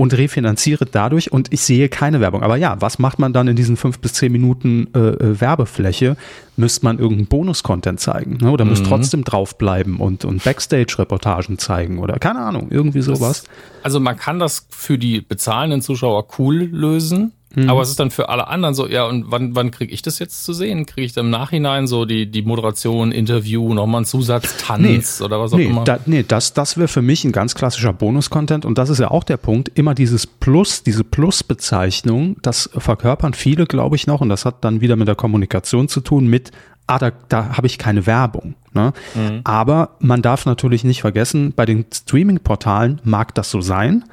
und 0.00 0.16
refinanziere 0.16 0.86
dadurch 0.86 1.30
und 1.30 1.52
ich 1.52 1.60
sehe 1.60 1.90
keine 1.90 2.22
Werbung. 2.22 2.42
Aber 2.42 2.56
ja, 2.56 2.80
was 2.80 2.98
macht 2.98 3.18
man 3.18 3.34
dann 3.34 3.48
in 3.48 3.54
diesen 3.54 3.76
fünf 3.76 3.98
bis 3.98 4.14
zehn 4.14 4.32
Minuten 4.32 4.88
äh, 4.94 4.98
äh 4.98 5.40
Werbefläche? 5.42 6.16
Müsste 6.56 6.86
man 6.86 6.98
irgendeinen 6.98 7.26
Bonus-Content 7.26 8.00
zeigen 8.00 8.38
ne? 8.40 8.50
oder 8.50 8.64
mhm. 8.64 8.70
muss 8.70 8.82
trotzdem 8.82 9.24
draufbleiben 9.24 9.98
und, 9.98 10.24
und 10.24 10.42
Backstage-Reportagen 10.42 11.58
zeigen 11.58 11.98
oder 11.98 12.18
keine 12.18 12.38
Ahnung, 12.38 12.68
irgendwie 12.70 13.02
sowas. 13.02 13.42
Das, 13.42 13.44
also 13.82 14.00
man 14.00 14.16
kann 14.16 14.38
das 14.38 14.66
für 14.70 14.96
die 14.96 15.20
bezahlenden 15.20 15.82
Zuschauer 15.82 16.28
cool 16.38 16.62
lösen, 16.72 17.32
Mhm. 17.54 17.68
Aber 17.68 17.82
es 17.82 17.90
ist 17.90 17.98
dann 17.98 18.10
für 18.10 18.28
alle 18.28 18.46
anderen 18.46 18.74
so, 18.74 18.86
ja, 18.86 19.04
und 19.06 19.30
wann, 19.30 19.54
wann 19.56 19.70
kriege 19.70 19.92
ich 19.92 20.02
das 20.02 20.18
jetzt 20.20 20.44
zu 20.44 20.52
sehen? 20.52 20.86
Kriege 20.86 21.04
ich 21.04 21.12
dann 21.12 21.26
im 21.26 21.30
Nachhinein 21.30 21.86
so 21.86 22.04
die, 22.04 22.30
die 22.30 22.42
Moderation, 22.42 23.10
Interview, 23.10 23.74
nochmal 23.74 24.00
einen 24.00 24.06
Zusatztanz 24.06 25.18
nee, 25.20 25.24
oder 25.24 25.40
was 25.40 25.52
auch 25.52 25.56
nee, 25.56 25.64
immer? 25.64 25.84
Da, 25.84 25.98
nee, 26.06 26.24
das, 26.26 26.52
das 26.52 26.76
wäre 26.76 26.88
für 26.88 27.02
mich 27.02 27.24
ein 27.24 27.32
ganz 27.32 27.54
klassischer 27.54 27.92
Bonus-Content 27.92 28.64
und 28.64 28.78
das 28.78 28.88
ist 28.88 29.00
ja 29.00 29.10
auch 29.10 29.24
der 29.24 29.36
Punkt, 29.36 29.70
immer 29.74 29.94
dieses 29.94 30.26
Plus, 30.26 30.84
diese 30.84 31.02
Plus-Bezeichnung, 31.02 32.36
das 32.42 32.70
verkörpern 32.76 33.34
viele, 33.34 33.66
glaube 33.66 33.96
ich, 33.96 34.06
noch 34.06 34.20
und 34.20 34.28
das 34.28 34.44
hat 34.44 34.64
dann 34.64 34.80
wieder 34.80 34.94
mit 34.94 35.08
der 35.08 35.16
Kommunikation 35.16 35.88
zu 35.88 36.00
tun, 36.00 36.28
mit 36.28 36.52
ah, 36.86 36.98
da, 36.98 37.12
da 37.28 37.56
habe 37.56 37.66
ich 37.66 37.78
keine 37.78 38.06
Werbung. 38.06 38.54
Ne? 38.74 38.92
Mhm. 39.14 39.40
Aber 39.44 39.96
man 40.00 40.22
darf 40.22 40.46
natürlich 40.46 40.84
nicht 40.84 41.00
vergessen, 41.00 41.52
bei 41.54 41.66
den 41.66 41.86
Streaming-Portalen 41.92 43.00
mag 43.04 43.34
das 43.34 43.50
so 43.50 43.60
sein, 43.60 44.04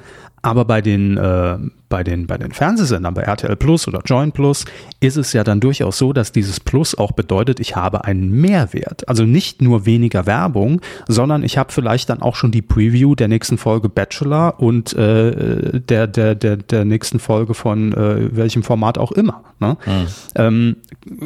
aber 0.41 0.65
bei 0.65 0.82
den, 0.82 1.17
äh, 1.17 1.58
bei 1.89 2.04
den, 2.04 2.28
bei 2.28 2.38
den 2.38 2.52
Fernsehsendern, 2.52 3.13
bei 3.13 3.21
RTL 3.21 3.56
Plus 3.56 3.88
oder 3.88 4.02
Join 4.06 4.32
Plus, 4.32 4.65
ist 5.00 5.17
es 5.17 5.34
ja 5.34 5.43
dann 5.43 5.60
durchaus 5.60 5.97
so, 5.97 6.13
dass 6.13 6.32
dieses 6.32 6.60
Plus 6.60 6.97
auch 6.97 7.12
bedeutet, 7.12 7.60
ich 7.60 7.76
habe 7.76 8.04
einen 8.06 8.32
Mehrwert. 8.32 9.08
Also 9.08 9.23
nicht 9.23 9.62
nur 9.62 9.86
weniger 9.86 10.26
Werbung, 10.26 10.82
sondern 11.08 11.43
ich 11.43 11.58
habe 11.58 11.71
vielleicht 11.71 12.10
dann 12.10 12.21
auch 12.21 12.36
schon 12.36 12.52
die 12.52 12.62
Preview 12.62 13.15
der 13.15 13.28
nächsten 13.28 13.58
Folge 13.58 13.89
Bachelor 13.89 14.60
und 14.60 14.93
äh, 14.93 15.80
der, 15.80 16.08
der, 16.08 16.36
der, 16.36 16.58
der 16.58 16.86
nächsten 16.86 17.19
Folge 17.19 17.54
von 17.54 17.93
äh, 17.93 18.36
welchem 18.36 18.63
Format 18.63 18.97
auch 18.97 19.12
immer. 19.12 19.43
Ne? 19.60 19.78
Mhm. 19.86 20.08
Ähm, 20.36 20.76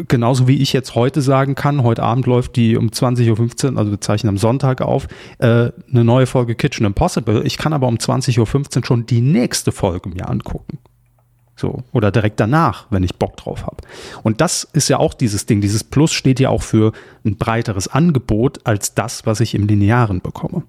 genauso 0.08 0.48
wie 0.48 0.62
ich 0.62 0.74
jetzt 0.74 0.96
heute 0.96 1.22
sagen 1.22 1.56
kann, 1.56 1.84
heute 1.84 2.04
Abend 2.04 2.28
läuft 2.28 2.56
die 2.56 2.78
um 2.78 2.90
20.15 2.90 3.72
Uhr, 3.72 3.78
also 3.78 3.92
wir 3.92 4.02
zeichnen 4.02 4.30
am 4.30 4.38
Sonntag 4.38 4.82
auf, 4.82 5.08
äh, 5.40 5.72
eine 5.92 6.04
neue 6.04 6.28
Folge 6.28 6.56
Kitchen 6.56 6.86
Impossible. 6.86 7.46
Ich 7.46 7.58
kann 7.58 7.74
aber 7.74 7.88
um 7.88 7.96
20.15 7.96 8.78
Uhr 8.78 8.86
schon 8.86 9.06
die 9.06 9.22
nächste 9.22 9.72
Folge 9.72 10.10
mir 10.10 10.30
angucken. 10.30 10.51
So, 11.56 11.84
oder 11.92 12.12
direkt 12.12 12.40
danach, 12.40 12.88
wenn 12.90 13.04
ich 13.04 13.16
Bock 13.16 13.38
drauf 13.38 13.68
habe. 13.68 13.78
Und 14.24 14.42
das 14.42 14.68
ist 14.74 14.90
ja 14.90 14.98
auch 14.98 15.14
dieses 15.14 15.46
Ding. 15.46 15.62
Dieses 15.62 15.84
Plus 15.84 16.12
steht 16.12 16.40
ja 16.40 16.50
auch 16.50 16.64
für 16.64 16.92
ein 17.24 17.38
breiteres 17.38 17.88
Angebot 17.88 18.62
als 18.64 18.96
das, 18.96 19.28
was 19.28 19.42
ich 19.42 19.54
im 19.54 19.68
Linearen 19.68 20.22
bekomme. 20.22 20.64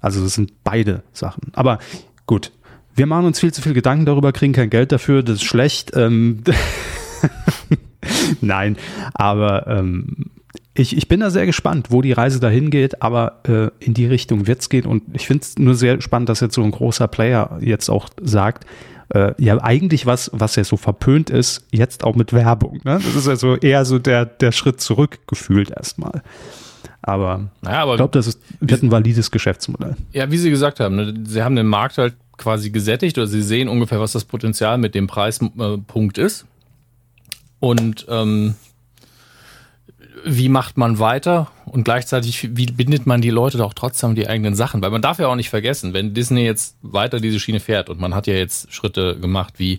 Also 0.00 0.22
das 0.22 0.34
sind 0.34 0.64
beide 0.64 1.04
Sachen. 1.12 1.52
Aber 1.54 1.78
gut, 2.26 2.50
wir 2.96 3.06
machen 3.06 3.26
uns 3.26 3.38
viel 3.38 3.52
zu 3.52 3.62
viel 3.62 3.74
Gedanken 3.74 4.06
darüber, 4.06 4.32
kriegen 4.32 4.52
kein 4.52 4.70
Geld 4.70 4.90
dafür, 4.90 5.22
das 5.22 5.36
ist 5.36 5.44
schlecht. 5.44 5.92
Ähm 5.94 6.42
Nein, 8.40 8.76
aber 9.14 9.68
ähm, 9.68 10.30
ich, 10.74 10.96
ich 10.96 11.08
bin 11.08 11.20
da 11.20 11.30
sehr 11.30 11.46
gespannt, 11.46 11.90
wo 11.90 12.02
die 12.02 12.12
Reise 12.12 12.40
dahin 12.40 12.70
geht, 12.70 13.02
aber 13.02 13.40
äh, 13.44 13.84
in 13.84 13.94
die 13.94 14.06
Richtung 14.06 14.46
wird 14.46 14.60
es 14.60 14.68
gehen. 14.68 14.86
Und 14.86 15.04
ich 15.12 15.26
finde 15.26 15.42
es 15.42 15.58
nur 15.58 15.74
sehr 15.74 16.00
spannend, 16.00 16.28
dass 16.28 16.40
jetzt 16.40 16.54
so 16.54 16.62
ein 16.62 16.70
großer 16.70 17.08
Player 17.08 17.58
jetzt 17.60 17.88
auch 17.88 18.08
sagt, 18.20 18.66
äh, 19.10 19.32
ja, 19.38 19.62
eigentlich 19.62 20.06
was, 20.06 20.30
was 20.34 20.56
ja 20.56 20.64
so 20.64 20.76
verpönt 20.76 21.30
ist, 21.30 21.66
jetzt 21.70 22.04
auch 22.04 22.14
mit 22.14 22.32
Werbung. 22.32 22.80
Ne? 22.84 23.00
Das 23.02 23.14
ist 23.14 23.26
ja 23.26 23.36
so 23.36 23.56
eher 23.56 23.84
so 23.84 23.98
der, 23.98 24.26
der 24.26 24.52
Schritt 24.52 24.80
zurück 24.80 25.18
gefühlt 25.26 25.70
erstmal. 25.70 26.22
Aber, 27.00 27.48
naja, 27.62 27.82
aber 27.82 27.92
ich 27.92 27.98
glaube, 27.98 28.12
das 28.12 28.26
ist, 28.26 28.40
wird 28.60 28.82
ein 28.82 28.90
valides 28.90 29.30
Geschäftsmodell. 29.30 29.96
Ja, 30.12 30.30
wie 30.30 30.36
Sie 30.36 30.50
gesagt 30.50 30.80
haben, 30.80 30.96
ne, 30.96 31.14
Sie 31.26 31.42
haben 31.42 31.56
den 31.56 31.66
Markt 31.66 31.96
halt 31.96 32.14
quasi 32.36 32.70
gesättigt 32.70 33.16
oder 33.18 33.26
Sie 33.26 33.42
sehen 33.42 33.68
ungefähr, 33.68 34.00
was 34.00 34.12
das 34.12 34.24
Potenzial 34.24 34.78
mit 34.78 34.94
dem 34.94 35.06
Preispunkt 35.06 36.18
ist. 36.18 36.44
Und 37.60 38.06
ähm, 38.08 38.54
wie 40.24 40.48
macht 40.48 40.76
man 40.76 40.98
weiter 40.98 41.50
und 41.66 41.84
gleichzeitig, 41.84 42.56
wie 42.56 42.66
bindet 42.66 43.06
man 43.06 43.20
die 43.20 43.30
Leute 43.30 43.58
doch 43.58 43.74
trotzdem 43.74 44.14
die 44.14 44.28
eigenen 44.28 44.54
Sachen? 44.54 44.82
Weil 44.82 44.90
man 44.90 45.02
darf 45.02 45.18
ja 45.18 45.28
auch 45.28 45.36
nicht 45.36 45.50
vergessen, 45.50 45.92
wenn 45.92 46.14
Disney 46.14 46.44
jetzt 46.44 46.76
weiter 46.82 47.20
diese 47.20 47.40
Schiene 47.40 47.60
fährt 47.60 47.88
und 47.88 48.00
man 48.00 48.14
hat 48.14 48.26
ja 48.26 48.34
jetzt 48.34 48.72
Schritte 48.72 49.18
gemacht, 49.18 49.54
wie 49.58 49.78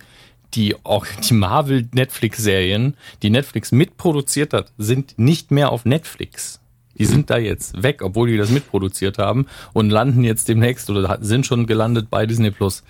die 0.53 0.75
auch 0.83 1.05
die 1.29 1.33
Marvel 1.33 1.87
Netflix 1.93 2.39
Serien, 2.39 2.95
die 3.21 3.29
Netflix 3.29 3.71
mitproduziert 3.71 4.53
hat, 4.53 4.71
sind 4.77 5.17
nicht 5.17 5.51
mehr 5.51 5.71
auf 5.71 5.85
Netflix. 5.85 6.59
Die 6.97 7.05
sind 7.05 7.29
da 7.29 7.37
jetzt 7.37 7.81
weg, 7.81 8.01
obwohl 8.01 8.27
die 8.29 8.35
das 8.35 8.49
mitproduziert 8.49 9.19
haben 9.19 9.45
und 9.71 9.89
landen 9.89 10.25
jetzt 10.25 10.49
demnächst 10.49 10.89
oder 10.89 11.17
sind 11.21 11.45
schon 11.45 11.65
gelandet 11.65 12.09
bei 12.09 12.25
Disney 12.25 12.51
Plus. 12.51 12.83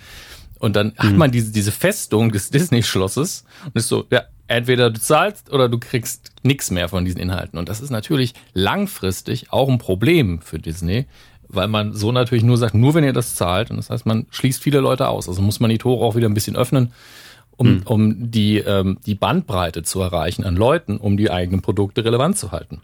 Und 0.58 0.76
dann 0.76 0.88
mhm. 0.88 0.98
hat 0.98 1.16
man 1.16 1.32
diese, 1.32 1.52
diese 1.52 1.72
Festung 1.72 2.32
des 2.32 2.50
Disney-Schlosses 2.50 3.46
und 3.66 3.76
ist 3.76 3.88
so, 3.88 4.06
ja, 4.10 4.24
entweder 4.50 4.90
du 4.90 5.00
zahlst 5.00 5.52
oder 5.52 5.70
du 5.70 5.78
kriegst 5.80 6.32
nichts 6.44 6.72
mehr 6.72 6.90
von 6.90 7.06
diesen 7.06 7.22
Inhalten. 7.22 7.58
Und 7.58 7.70
das 7.70 7.82
ist 7.82 7.92
natürlich 7.92 8.34
langfristig 8.54 9.54
auch 9.54 9.70
ein 9.70 9.78
Problem 9.78 10.42
für 10.42 10.60
Disney, 10.60 11.06
weil 11.48 11.68
man 11.68 11.94
so 11.94 12.12
natürlich 12.12 12.44
nur 12.44 12.58
sagt, 12.58 12.74
nur 12.74 12.94
wenn 12.96 13.04
ihr 13.04 13.14
das 13.14 13.36
zahlt. 13.36 13.70
Und 13.70 13.78
das 13.78 13.90
heißt, 13.90 14.06
man 14.06 14.26
schließt 14.32 14.62
viele 14.62 14.80
Leute 14.80 15.08
aus. 15.08 15.30
Also 15.30 15.42
muss 15.42 15.60
man 15.60 15.70
die 15.70 15.78
Tore 15.78 16.04
auch 16.04 16.16
wieder 16.16 16.28
ein 16.28 16.34
bisschen 16.34 16.56
öffnen, 16.56 16.92
um, 17.58 17.68
hm. 17.68 17.82
um 17.86 18.32
die, 18.32 18.58
ähm, 18.58 18.98
die 19.06 19.16
Bandbreite 19.16 19.84
zu 19.84 20.02
erreichen 20.02 20.44
an 20.44 20.56
Leuten, 20.56 20.98
um 20.98 21.16
die 21.16 21.30
eigenen 21.30 21.62
Produkte 21.62 22.04
relevant 22.04 22.38
zu 22.38 22.52
halten. 22.52 22.82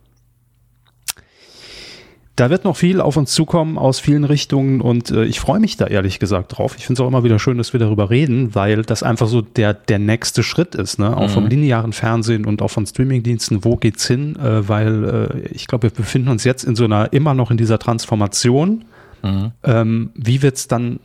Da 2.36 2.50
wird 2.50 2.66
noch 2.66 2.76
viel 2.76 3.00
auf 3.00 3.16
uns 3.16 3.32
zukommen 3.32 3.78
aus 3.78 4.02
vielen 4.02 4.26
Richtungen 4.26 4.82
und 4.82 5.10
äh, 5.10 5.24
ich 5.24 5.40
freue 5.40 5.62
mich 5.62 5.78
da 5.78 5.88
ehrlich 5.88 6.20
gesagt 6.20 6.58
drauf. 6.58 6.76
Ich 6.78 6.86
finde 6.86 7.02
es 7.02 7.06
auch 7.06 7.08
immer 7.08 7.24
wieder 7.24 7.40
schön, 7.40 7.58
dass 7.58 7.72
wir 7.72 7.80
darüber 7.80 8.10
reden, 8.10 8.54
weil 8.54 8.82
das 8.82 9.04
einfach 9.04 9.28
so 9.28 9.42
der, 9.42 9.74
der 9.74 10.00
nächste 10.00 10.44
Schritt 10.44 10.76
ist, 10.76 11.00
ne? 11.00 11.16
auch 11.16 11.30
mhm. 11.30 11.34
vom 11.34 11.48
linearen 11.48 11.94
Fernsehen 11.94 12.46
und 12.46 12.62
auch 12.62 12.68
von 12.68 12.86
Streamingdiensten. 12.86 13.64
Wo 13.64 13.78
geht's 13.78 14.06
hin? 14.06 14.36
Äh, 14.36 14.68
weil 14.68 15.30
äh, 15.46 15.48
ich 15.54 15.68
glaube, 15.68 15.84
wir 15.84 15.92
befinden 15.92 16.28
uns 16.28 16.44
jetzt 16.44 16.66
in 16.66 16.76
so 16.76 16.84
einer, 16.84 17.14
immer 17.14 17.34
noch 17.34 17.52
in 17.52 17.58
dieser 17.58 17.80
Transformation. 17.80 18.84
Mhm. 19.24 19.52
Ähm, 19.64 20.10
wie 20.16 20.42
wird's 20.42 20.68
dann 20.68 21.00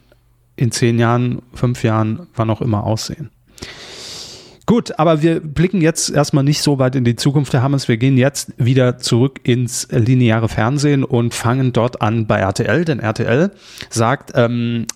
in 0.57 0.73
zehn 0.73 0.99
Jahren, 0.99 1.43
fünf 1.55 1.85
Jahren, 1.85 2.27
wann 2.35 2.51
auch 2.51 2.61
immer 2.61 2.83
aussehen? 2.83 3.31
Gut, 4.71 5.01
aber 5.01 5.21
wir 5.21 5.41
blicken 5.41 5.81
jetzt 5.81 6.11
erstmal 6.11 6.45
nicht 6.45 6.63
so 6.63 6.79
weit 6.79 6.95
in 6.95 7.03
die 7.03 7.17
Zukunft, 7.17 7.53
Herr 7.53 7.63
Hammers. 7.63 7.89
Wir 7.89 7.97
gehen 7.97 8.17
jetzt 8.17 8.53
wieder 8.57 8.99
zurück 8.99 9.41
ins 9.43 9.89
lineare 9.91 10.49
Fernsehen 10.49 11.03
und 11.03 11.35
fangen 11.35 11.73
dort 11.73 12.01
an 12.01 12.29
bei 12.29 12.39
RTL, 12.39 12.85
denn 12.85 13.01
RTL 13.01 13.51
sagt, 13.89 14.31
ähm, 14.37 14.87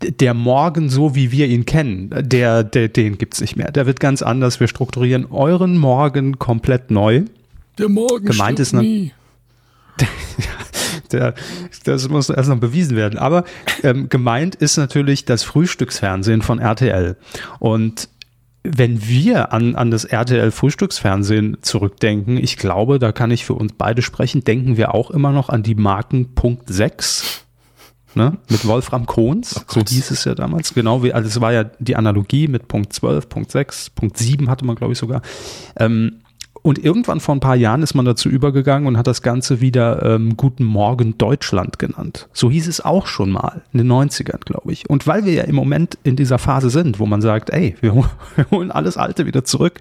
der 0.00 0.34
Morgen, 0.34 0.88
so 0.88 1.14
wie 1.14 1.30
wir 1.30 1.46
ihn 1.46 1.64
kennen, 1.64 2.10
der, 2.18 2.64
der, 2.64 2.88
den 2.88 3.16
gibt's 3.16 3.40
nicht 3.40 3.54
mehr. 3.54 3.70
Der 3.70 3.86
wird 3.86 4.00
ganz 4.00 4.22
anders. 4.22 4.58
Wir 4.58 4.66
strukturieren 4.66 5.26
euren 5.26 5.78
Morgen 5.78 6.40
komplett 6.40 6.90
neu. 6.90 7.22
Der 7.78 7.88
Morgen 7.88 8.26
Gemeint 8.26 8.58
ist 8.58 8.72
nie. 8.72 9.12
der, 11.12 11.34
das 11.84 12.08
muss 12.08 12.28
erst 12.28 12.48
noch 12.48 12.58
bewiesen 12.58 12.96
werden. 12.96 13.20
Aber 13.20 13.44
ähm, 13.84 14.08
gemeint 14.08 14.56
ist 14.56 14.76
natürlich 14.76 15.24
das 15.24 15.44
Frühstücksfernsehen 15.44 16.42
von 16.42 16.58
RTL. 16.58 17.16
Und 17.60 18.08
wenn 18.74 19.06
wir 19.06 19.52
an, 19.52 19.74
an 19.74 19.90
das 19.90 20.04
RTL 20.04 20.50
Frühstücksfernsehen 20.50 21.58
zurückdenken, 21.62 22.36
ich 22.36 22.56
glaube, 22.56 22.98
da 22.98 23.12
kann 23.12 23.30
ich 23.30 23.44
für 23.44 23.54
uns 23.54 23.72
beide 23.76 24.02
sprechen, 24.02 24.44
denken 24.44 24.76
wir 24.76 24.94
auch 24.94 25.10
immer 25.10 25.32
noch 25.32 25.48
an 25.48 25.62
die 25.62 25.74
Marken 25.74 26.34
Punkt 26.34 26.68
6 26.68 27.44
ne? 28.14 28.38
mit 28.48 28.66
Wolfram 28.66 29.06
Kohns, 29.06 29.56
oh 29.58 29.64
so 29.68 29.80
hieß 29.80 30.10
es 30.10 30.24
ja 30.24 30.34
damals, 30.34 30.74
genau 30.74 31.02
wie, 31.02 31.12
also 31.12 31.28
es 31.28 31.40
war 31.40 31.52
ja 31.52 31.64
die 31.64 31.96
Analogie 31.96 32.48
mit 32.48 32.68
Punkt 32.68 32.92
12, 32.92 33.28
Punkt 33.28 33.50
6, 33.52 33.90
Punkt 33.90 34.16
7 34.16 34.48
hatte 34.50 34.64
man 34.64 34.76
glaube 34.76 34.92
ich 34.94 34.98
sogar. 34.98 35.22
Ähm, 35.78 36.22
und 36.66 36.84
irgendwann 36.84 37.20
vor 37.20 37.32
ein 37.36 37.40
paar 37.40 37.54
Jahren 37.54 37.84
ist 37.84 37.94
man 37.94 38.04
dazu 38.04 38.28
übergegangen 38.28 38.88
und 38.88 38.98
hat 38.98 39.06
das 39.06 39.22
Ganze 39.22 39.60
wieder 39.60 40.02
ähm, 40.02 40.36
Guten 40.36 40.64
Morgen 40.64 41.16
Deutschland 41.16 41.78
genannt. 41.78 42.28
So 42.32 42.50
hieß 42.50 42.66
es 42.66 42.84
auch 42.84 43.06
schon 43.06 43.30
mal, 43.30 43.62
in 43.72 43.78
den 43.78 43.92
90ern, 43.92 44.44
glaube 44.44 44.72
ich. 44.72 44.90
Und 44.90 45.06
weil 45.06 45.24
wir 45.24 45.32
ja 45.32 45.44
im 45.44 45.54
Moment 45.54 45.96
in 46.02 46.16
dieser 46.16 46.38
Phase 46.38 46.68
sind, 46.70 46.98
wo 46.98 47.06
man 47.06 47.22
sagt, 47.22 47.50
ey, 47.50 47.76
wir, 47.80 47.94
wir 47.94 48.06
holen 48.50 48.72
alles 48.72 48.96
Alte 48.96 49.26
wieder 49.26 49.44
zurück, 49.44 49.80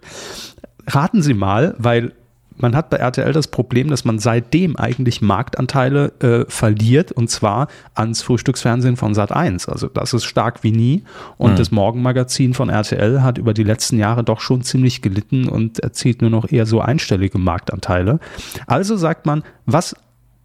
raten 0.85 1.23
Sie 1.23 1.33
mal, 1.33 1.73
weil 1.79 2.11
man 2.57 2.75
hat 2.75 2.89
bei 2.89 2.97
RTL 2.97 3.33
das 3.33 3.47
Problem, 3.47 3.89
dass 3.89 4.05
man 4.05 4.19
seitdem 4.19 4.75
eigentlich 4.77 5.21
Marktanteile 5.21 6.13
äh, 6.19 6.45
verliert 6.49 7.11
und 7.11 7.29
zwar 7.29 7.67
ans 7.93 8.21
Frühstücksfernsehen 8.21 8.95
von 8.95 9.13
Sat 9.13 9.31
1. 9.31 9.67
Also 9.67 9.87
das 9.87 10.13
ist 10.13 10.25
stark 10.25 10.63
wie 10.63 10.71
nie. 10.71 11.03
Und 11.37 11.53
mhm. 11.53 11.55
das 11.57 11.71
Morgenmagazin 11.71 12.53
von 12.53 12.69
RTL 12.69 13.21
hat 13.21 13.37
über 13.37 13.53
die 13.53 13.63
letzten 13.63 13.97
Jahre 13.97 14.23
doch 14.23 14.39
schon 14.39 14.61
ziemlich 14.61 15.01
gelitten 15.01 15.47
und 15.49 15.79
erzielt 15.79 16.21
nur 16.21 16.29
noch 16.29 16.51
eher 16.51 16.65
so 16.65 16.81
einstellige 16.81 17.37
Marktanteile. 17.37 18.19
Also 18.67 18.95
sagt 18.95 19.25
man, 19.25 19.43
was 19.65 19.95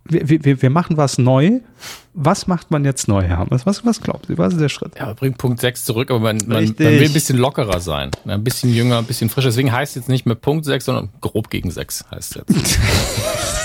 wir, 0.04 0.44
wir, 0.44 0.62
wir 0.62 0.70
machen 0.70 0.96
was 0.96 1.18
neu. 1.18 1.60
Was 2.12 2.46
macht 2.46 2.70
man 2.70 2.84
jetzt 2.84 3.06
neu, 3.06 3.22
Herr 3.22 3.46
Was, 3.50 3.84
was 3.84 4.00
glaubt 4.00 4.28
ihr? 4.28 4.38
Was 4.38 4.54
ist 4.54 4.60
der 4.60 4.68
Schritt? 4.68 4.96
Ja, 4.98 5.06
man 5.06 5.14
bringt 5.14 5.38
Punkt 5.38 5.60
6 5.60 5.84
zurück, 5.84 6.10
aber 6.10 6.18
man, 6.18 6.38
man, 6.46 6.64
man, 6.64 6.78
will 6.78 7.04
ein 7.04 7.12
bisschen 7.12 7.38
lockerer 7.38 7.80
sein. 7.80 8.10
Ein 8.26 8.42
bisschen 8.42 8.74
jünger, 8.74 8.98
ein 8.98 9.04
bisschen 9.04 9.30
frischer. 9.30 9.48
Deswegen 9.48 9.72
heißt 9.72 9.92
es 9.92 10.02
jetzt 10.02 10.08
nicht 10.08 10.26
mehr 10.26 10.34
Punkt 10.34 10.64
6, 10.64 10.84
sondern 10.84 11.10
grob 11.20 11.50
gegen 11.50 11.70
6 11.70 12.06
heißt 12.10 12.36
es 12.36 12.78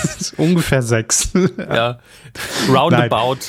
jetzt. 0.04 0.34
Ungefähr 0.38 0.82
6. 0.82 1.32
ja. 1.58 2.00
Roundabout 2.69 3.39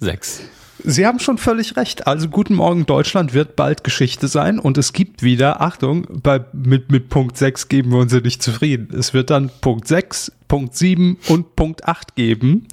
6. 0.00 0.42
Sie 0.84 1.06
haben 1.06 1.20
schon 1.20 1.38
völlig 1.38 1.76
recht. 1.76 2.06
Also 2.06 2.28
Guten 2.28 2.54
Morgen 2.54 2.86
Deutschland 2.86 3.34
wird 3.34 3.56
bald 3.56 3.84
Geschichte 3.84 4.26
sein 4.26 4.58
und 4.58 4.78
es 4.78 4.92
gibt 4.92 5.22
wieder, 5.22 5.60
Achtung, 5.60 6.06
bei, 6.22 6.44
mit, 6.52 6.90
mit 6.90 7.08
Punkt 7.08 7.36
6 7.36 7.68
geben 7.68 7.92
wir 7.92 7.98
uns 7.98 8.12
ja 8.12 8.20
nicht 8.20 8.42
zufrieden. 8.42 8.88
Es 8.96 9.14
wird 9.14 9.30
dann 9.30 9.50
Punkt 9.60 9.86
6, 9.86 10.32
Punkt 10.52 10.76
7 10.76 11.16
und 11.30 11.56
Punkt 11.56 11.88
8 11.88 12.14
geben 12.14 12.68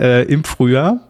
äh, 0.00 0.24
im 0.32 0.44
Frühjahr. 0.44 1.07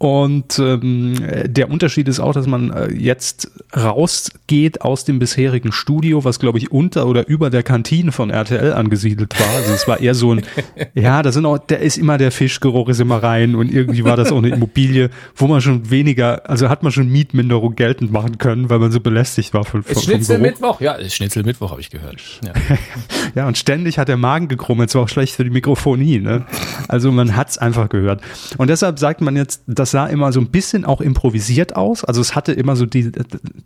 Und 0.00 0.58
ähm, 0.58 1.20
der 1.44 1.70
Unterschied 1.70 2.08
ist 2.08 2.20
auch, 2.20 2.32
dass 2.32 2.46
man 2.46 2.70
äh, 2.70 2.90
jetzt 2.90 3.50
rausgeht 3.76 4.80
aus 4.80 5.04
dem 5.04 5.18
bisherigen 5.18 5.72
Studio, 5.72 6.24
was 6.24 6.40
glaube 6.40 6.56
ich 6.56 6.72
unter 6.72 7.06
oder 7.06 7.28
über 7.28 7.50
der 7.50 7.62
Kantine 7.62 8.10
von 8.10 8.30
RTL 8.30 8.72
angesiedelt 8.72 9.38
war. 9.38 9.56
Also 9.58 9.74
es 9.74 9.86
war 9.86 10.00
eher 10.00 10.14
so 10.14 10.32
ein, 10.32 10.42
ja, 10.94 11.22
da 11.22 11.32
sind 11.32 11.44
auch, 11.44 11.58
der 11.58 11.80
ist 11.80 11.98
immer 11.98 12.16
der 12.16 12.32
Fischgeruch 12.32 12.88
ist 12.88 12.98
immer 12.98 13.22
rein 13.22 13.54
und 13.54 13.70
irgendwie 13.70 14.02
war 14.02 14.16
das 14.16 14.32
auch 14.32 14.38
eine 14.38 14.48
Immobilie, 14.48 15.10
wo 15.36 15.46
man 15.48 15.60
schon 15.60 15.90
weniger, 15.90 16.48
also 16.48 16.70
hat 16.70 16.82
man 16.82 16.92
schon 16.92 17.10
Mietminderung 17.10 17.76
geltend 17.76 18.10
machen 18.10 18.38
können, 18.38 18.70
weil 18.70 18.78
man 18.78 18.92
so 18.92 19.00
belästigt 19.00 19.52
war 19.52 19.64
von, 19.64 19.82
von 19.82 20.02
Schnitzel 20.02 20.38
Mittwoch, 20.38 20.80
ja, 20.80 20.96
Schnitzel 21.10 21.42
Mittwoch 21.42 21.72
habe 21.72 21.82
ich 21.82 21.90
gehört. 21.90 22.40
Ja. 22.42 22.52
ja, 23.34 23.46
und 23.46 23.58
ständig 23.58 23.98
hat 23.98 24.08
der 24.08 24.16
Magen 24.16 24.48
gekrummelt, 24.48 24.88
es 24.88 24.94
war 24.94 25.02
auch 25.02 25.10
schlecht 25.10 25.34
für 25.34 25.44
die 25.44 25.50
Mikrofonie. 25.50 26.20
Ne? 26.20 26.46
Also 26.88 27.12
man 27.12 27.36
hat's 27.36 27.58
einfach 27.58 27.90
gehört. 27.90 28.22
Und 28.56 28.70
deshalb 28.70 28.98
sagt 28.98 29.20
man 29.20 29.36
jetzt, 29.36 29.62
dass 29.66 29.89
das 29.90 30.02
sah 30.02 30.06
immer 30.06 30.32
so 30.32 30.40
ein 30.40 30.50
bisschen 30.50 30.84
auch 30.84 31.00
improvisiert 31.00 31.74
aus. 31.74 32.04
Also 32.04 32.20
es 32.20 32.36
hatte 32.36 32.52
immer 32.52 32.76
so 32.76 32.86
die, 32.86 33.10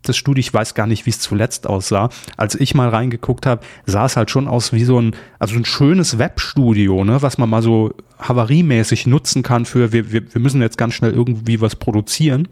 das 0.03 0.17
Studio, 0.17 0.41
ich 0.41 0.53
weiß 0.55 0.75
gar 0.75 0.87
nicht, 0.87 1.05
wie 1.05 1.11
es 1.11 1.21
zuletzt 1.21 1.67
aussah. 1.67 2.09
Als 2.39 2.55
ich 2.55 2.75
mal 2.75 2.89
reingeguckt 2.89 3.45
habe, 3.45 3.65
sah 3.85 4.07
es 4.07 4.17
halt 4.17 4.31
schon 4.31 4.49
aus 4.49 4.73
wie 4.73 4.85
so 4.85 5.01
ein, 5.01 5.15
also 5.39 5.55
ein 5.57 5.67
schönes 5.67 6.19
Webstudio, 6.19 7.05
ne, 7.05 7.21
was 7.21 7.37
man 7.37 7.51
mal 7.51 7.63
so 7.63 7.93
havariemäßig 8.19 9.07
nutzen 9.07 9.43
kann 9.43 9.67
für, 9.67 9.93
wir, 9.93 10.13
wir, 10.13 10.33
wir 10.33 10.41
müssen 10.41 10.63
jetzt 10.63 10.79
ganz 10.79 10.95
schnell 10.95 11.13
irgendwie 11.13 11.61
was 11.61 11.77
produzieren. 11.77 12.49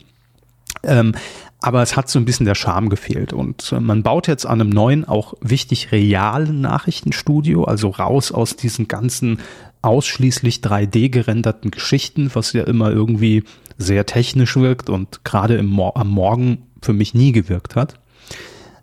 Ähm, 0.82 1.14
aber 1.60 1.80
es 1.80 1.96
hat 1.96 2.10
so 2.10 2.18
ein 2.18 2.24
bisschen 2.24 2.44
der 2.44 2.56
Charme 2.56 2.90
gefehlt. 2.90 3.32
Und 3.32 3.72
äh, 3.72 3.80
man 3.80 4.02
baut 4.02 4.28
jetzt 4.28 4.44
an 4.44 4.60
einem 4.60 4.70
neuen, 4.70 5.06
auch 5.06 5.34
wichtig 5.40 5.92
realen 5.92 6.60
Nachrichtenstudio, 6.60 7.64
also 7.64 7.88
raus 7.88 8.32
aus 8.32 8.56
diesen 8.56 8.88
ganzen 8.88 9.38
ausschließlich 9.82 10.58
3D 10.58 11.10
gerenderten 11.10 11.70
Geschichten, 11.70 12.30
was 12.34 12.52
ja 12.52 12.62
immer 12.64 12.90
irgendwie 12.90 13.42
sehr 13.82 14.06
technisch 14.06 14.56
wirkt 14.56 14.88
und 14.88 15.24
gerade 15.24 15.56
im 15.56 15.66
Mo 15.66 15.92
am 15.94 16.08
Morgen 16.08 16.66
für 16.80 16.92
mich 16.92 17.14
nie 17.14 17.32
gewirkt 17.32 17.76
hat. 17.76 17.98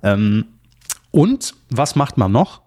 Ähm, 0.03 0.45
und 1.11 1.55
was 1.69 1.95
macht 1.95 2.17
man 2.17 2.31
noch? 2.31 2.61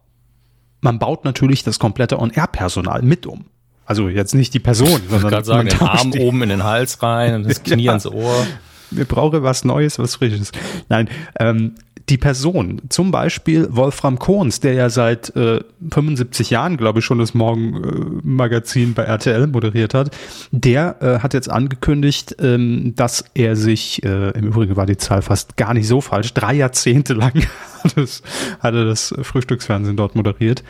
Man 0.81 0.99
baut 0.99 1.25
natürlich 1.25 1.62
das 1.62 1.79
komplette 1.79 2.18
On-Air-Personal 2.18 3.03
mit 3.03 3.27
um. 3.27 3.45
Also 3.85 4.09
jetzt 4.09 4.35
nicht 4.35 4.55
die 4.55 4.59
Person, 4.59 5.01
sondern 5.09 5.40
ich 5.40 5.47
sagen, 5.47 5.68
den 5.68 5.81
Arm 5.81 6.12
oben 6.12 6.42
in 6.42 6.49
den 6.49 6.64
Hals 6.64 7.03
rein 7.03 7.35
und 7.37 7.49
das 7.49 7.62
Knie 7.64 7.85
ja. 7.85 7.92
ans 7.92 8.07
Ohr. 8.07 8.47
Wir 8.90 9.05
brauchen 9.05 9.42
was 9.42 9.64
Neues, 9.64 9.99
was 9.99 10.16
Frisches. 10.16 10.53
Nein, 10.88 11.09
ähm, 11.38 11.75
die 12.09 12.19
Person, 12.19 12.83
zum 12.88 13.11
Beispiel 13.11 13.69
Wolfram 13.71 14.19
Kohns, 14.19 14.61
der 14.61 14.75
ja 14.75 14.91
seit 14.91 15.35
äh, 15.37 15.61
75 15.91 16.51
Jahren, 16.51 16.77
glaube 16.77 16.99
ich, 16.99 17.05
schon 17.05 17.19
das 17.19 17.35
Morgenmagazin 17.35 18.95
bei 18.95 19.05
RTL 19.05 19.47
moderiert 19.47 19.95
hat, 19.95 20.15
der 20.51 20.97
äh, 21.01 21.19
hat 21.21 21.35
jetzt 21.35 21.51
angekündigt, 21.51 22.37
ähm, 22.41 22.95
dass 22.97 23.25
er 23.35 23.57
sich, 23.57 24.03
äh, 24.05 24.31
im 24.31 24.47
Übrigen 24.47 24.77
war 24.77 24.87
die 24.87 24.97
Zahl 24.97 25.23
fast 25.23 25.57
gar 25.57 25.75
nicht 25.75 25.87
so 25.87 26.01
falsch, 26.01 26.35
drei 26.35 26.55
Jahrzehnte 26.55 27.15
lang 27.15 27.33
hat, 27.85 27.97
es, 27.97 28.23
hat 28.61 28.75
er 28.75 28.85
das 28.85 29.15
Frühstücksfernsehen 29.23 29.97
dort 29.97 30.17
moderiert. 30.17 30.65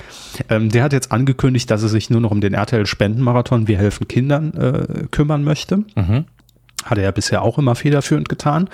Ähm, 0.49 0.69
der 0.69 0.85
hat 0.85 0.93
jetzt 0.93 1.13
angekündigt, 1.13 1.71
dass 1.71 1.83
er 1.83 1.89
sich 1.89 2.11
nur 2.11 2.21
noch 2.21 2.31
um 2.31 2.41
den 2.41 2.55
RTL 2.55 2.87
Spendenmarathon 2.87 3.69
Wir 3.69 3.79
helfen 3.79 4.07
Kindern 4.07 4.55
äh, 4.55 5.07
kümmern 5.11 5.45
möchte. 5.45 5.79
Mhm. 5.97 6.25
Hat 6.85 6.99
er 6.99 7.05
ja 7.05 7.11
bisher 7.11 7.43
auch 7.43 7.59
immer 7.59 7.75
federführend 7.75 8.29
getan. 8.29 8.69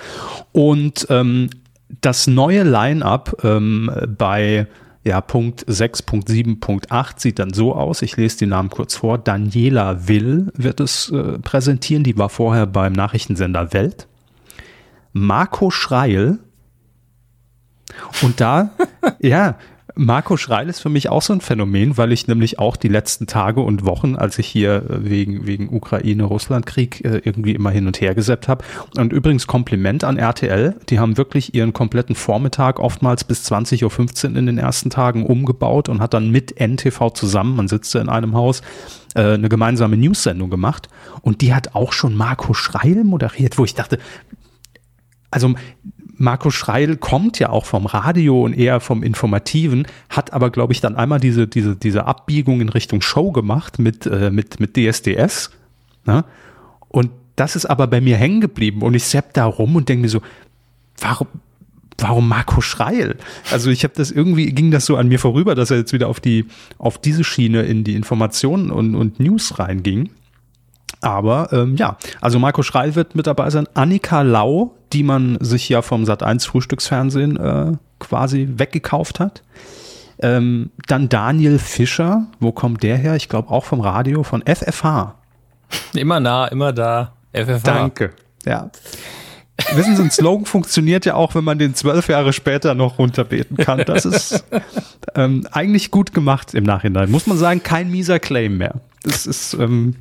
Und 0.51 1.05
ähm, 1.09 1.49
das 2.01 2.27
neue 2.27 2.63
Line-up 2.63 3.43
ähm, 3.43 3.91
bei 4.17 4.67
ja, 5.03 5.21
Punkt 5.21 5.63
6, 5.65 6.03
Punkt 6.03 6.29
7, 6.29 6.59
Punkt 6.59 6.91
8 6.91 7.19
sieht 7.19 7.39
dann 7.39 7.53
so 7.53 7.73
aus. 7.73 8.01
Ich 8.01 8.17
lese 8.17 8.39
die 8.39 8.45
Namen 8.45 8.69
kurz 8.69 8.95
vor. 8.95 9.17
Daniela 9.17 10.07
Will 10.07 10.51
wird 10.53 10.79
es 10.79 11.09
äh, 11.09 11.39
präsentieren. 11.39 12.03
Die 12.03 12.17
war 12.17 12.29
vorher 12.29 12.67
beim 12.67 12.93
Nachrichtensender 12.93 13.73
Welt. 13.73 14.07
Marco 15.13 15.71
Schreil. 15.71 16.39
Und 18.21 18.39
da, 18.39 18.71
ja, 19.19 19.57
Marco 19.99 20.37
Schreil 20.37 20.69
ist 20.69 20.79
für 20.79 20.87
mich 20.87 21.09
auch 21.09 21.21
so 21.21 21.33
ein 21.33 21.41
Phänomen, 21.41 21.97
weil 21.97 22.13
ich 22.13 22.25
nämlich 22.25 22.57
auch 22.57 22.77
die 22.77 22.87
letzten 22.87 23.27
Tage 23.27 23.59
und 23.59 23.85
Wochen, 23.85 24.15
als 24.15 24.39
ich 24.39 24.47
hier 24.47 24.89
äh, 24.89 25.09
wegen, 25.09 25.45
wegen 25.45 25.67
Ukraine-Russland-Krieg 25.75 27.03
äh, 27.03 27.21
irgendwie 27.25 27.51
immer 27.51 27.69
hin 27.69 27.85
und 27.85 27.99
her 27.99 28.15
gesäppt 28.15 28.47
habe. 28.47 28.63
Und 28.95 29.11
übrigens 29.11 29.45
Kompliment 29.45 30.05
an 30.05 30.17
RTL, 30.17 30.75
die 30.87 30.99
haben 30.99 31.17
wirklich 31.17 31.53
ihren 31.53 31.73
kompletten 31.73 32.15
Vormittag 32.15 32.79
oftmals 32.79 33.25
bis 33.25 33.51
20.15 33.51 34.31
Uhr 34.31 34.37
in 34.37 34.45
den 34.45 34.57
ersten 34.57 34.89
Tagen 34.89 35.25
umgebaut 35.25 35.89
und 35.89 35.99
hat 35.99 36.13
dann 36.13 36.31
mit 36.31 36.57
NTV 36.57 37.09
zusammen, 37.09 37.57
man 37.57 37.67
sitzt 37.67 37.93
ja 37.93 37.99
in 37.99 38.07
einem 38.07 38.35
Haus, 38.35 38.61
äh, 39.15 39.33
eine 39.33 39.49
gemeinsame 39.49 39.97
News-Sendung 39.97 40.49
gemacht. 40.49 40.87
Und 41.23 41.41
die 41.41 41.53
hat 41.53 41.75
auch 41.75 41.91
schon 41.91 42.15
Marco 42.15 42.53
Schreil 42.53 43.03
moderiert, 43.03 43.57
wo 43.57 43.65
ich 43.65 43.75
dachte, 43.75 43.99
also 45.29 45.55
Marco 46.19 46.51
Schreil 46.51 46.97
kommt 46.97 47.39
ja 47.39 47.49
auch 47.49 47.65
vom 47.65 47.85
Radio 47.85 48.43
und 48.43 48.53
eher 48.53 48.81
vom 48.81 49.03
Informativen, 49.03 49.87
hat 50.09 50.33
aber, 50.33 50.49
glaube 50.51 50.73
ich, 50.73 50.81
dann 50.81 50.95
einmal 50.95 51.19
diese, 51.19 51.47
diese, 51.47 51.75
diese 51.75 52.05
Abbiegung 52.05 52.59
in 52.61 52.69
Richtung 52.69 53.01
Show 53.01 53.31
gemacht 53.31 53.79
mit, 53.79 54.05
äh, 54.05 54.29
mit, 54.29 54.59
mit 54.59 54.75
DSDS. 54.75 55.51
Ne? 56.05 56.25
Und 56.89 57.09
das 57.37 57.55
ist 57.55 57.65
aber 57.65 57.87
bei 57.87 58.01
mir 58.01 58.17
hängen 58.17 58.41
geblieben 58.41 58.81
und 58.81 58.93
ich 58.95 59.05
sepp 59.05 59.33
da 59.33 59.45
rum 59.45 59.77
und 59.77 59.87
denke 59.87 60.01
mir 60.01 60.09
so, 60.09 60.21
warum, 60.99 61.27
warum 61.97 62.27
Marco 62.27 62.59
Schreil? 62.59 63.15
Also 63.49 63.69
ich 63.71 63.85
habe 63.85 63.93
das 63.95 64.11
irgendwie, 64.11 64.51
ging 64.51 64.71
das 64.71 64.85
so 64.85 64.97
an 64.97 65.07
mir 65.07 65.19
vorüber, 65.19 65.55
dass 65.55 65.71
er 65.71 65.77
jetzt 65.77 65.93
wieder 65.93 66.09
auf 66.09 66.19
die, 66.19 66.47
auf 66.77 66.97
diese 66.97 67.23
Schiene 67.23 67.61
in 67.61 67.85
die 67.85 67.95
Informationen 67.95 68.71
und, 68.71 68.95
und 68.95 69.21
News 69.21 69.57
reinging. 69.57 70.09
Aber 71.01 71.49
ähm, 71.51 71.75
ja, 71.75 71.97
also 72.21 72.39
Marco 72.39 72.63
Schreil 72.63 72.95
wird 72.95 73.15
mit 73.15 73.27
dabei 73.27 73.49
sein. 73.49 73.67
Annika 73.73 74.21
Lau, 74.21 74.75
die 74.91 75.03
man 75.03 75.37
sich 75.39 75.69
ja 75.69 75.81
vom 75.81 76.03
Sat1 76.03 76.47
Frühstücksfernsehen 76.47 77.37
äh, 77.37 77.73
quasi 77.99 78.49
weggekauft 78.57 79.19
hat. 79.19 79.43
Ähm, 80.21 80.71
dann 80.87 81.07
Daniel 81.07 81.59
Fischer, 81.59 82.27
wo 82.39 82.51
kommt 82.51 82.83
der 82.83 82.97
her? 82.97 83.15
Ich 83.15 83.29
glaube 83.29 83.49
auch 83.49 83.63
vom 83.63 83.79
Radio, 83.79 84.23
von 84.23 84.43
FFH. 84.45 85.15
Immer 85.93 86.19
nah, 86.19 86.47
immer 86.47 86.73
da. 86.73 87.13
FFH. 87.31 87.63
Danke. 87.63 88.11
Ja. 88.45 88.69
Wissen 89.75 89.95
Sie, 89.95 90.03
ein 90.03 90.11
Slogan 90.11 90.45
funktioniert 90.45 91.05
ja 91.05 91.15
auch, 91.15 91.35
wenn 91.35 91.43
man 91.43 91.59
den 91.59 91.75
zwölf 91.75 92.07
Jahre 92.07 92.33
später 92.33 92.73
noch 92.75 92.97
runterbeten 92.97 93.57
kann. 93.57 93.83
Das 93.85 94.05
ist 94.05 94.45
ähm, 95.15 95.47
eigentlich 95.51 95.91
gut 95.91 96.13
gemacht 96.13 96.53
im 96.53 96.63
Nachhinein. 96.63 97.11
Muss 97.11 97.27
man 97.27 97.37
sagen, 97.37 97.61
kein 97.61 97.91
mieser 97.91 98.19
Claim 98.19 98.57
mehr. 98.57 98.75
Das 99.03 99.25
ist, 99.25 99.53
ähm, 99.53 99.95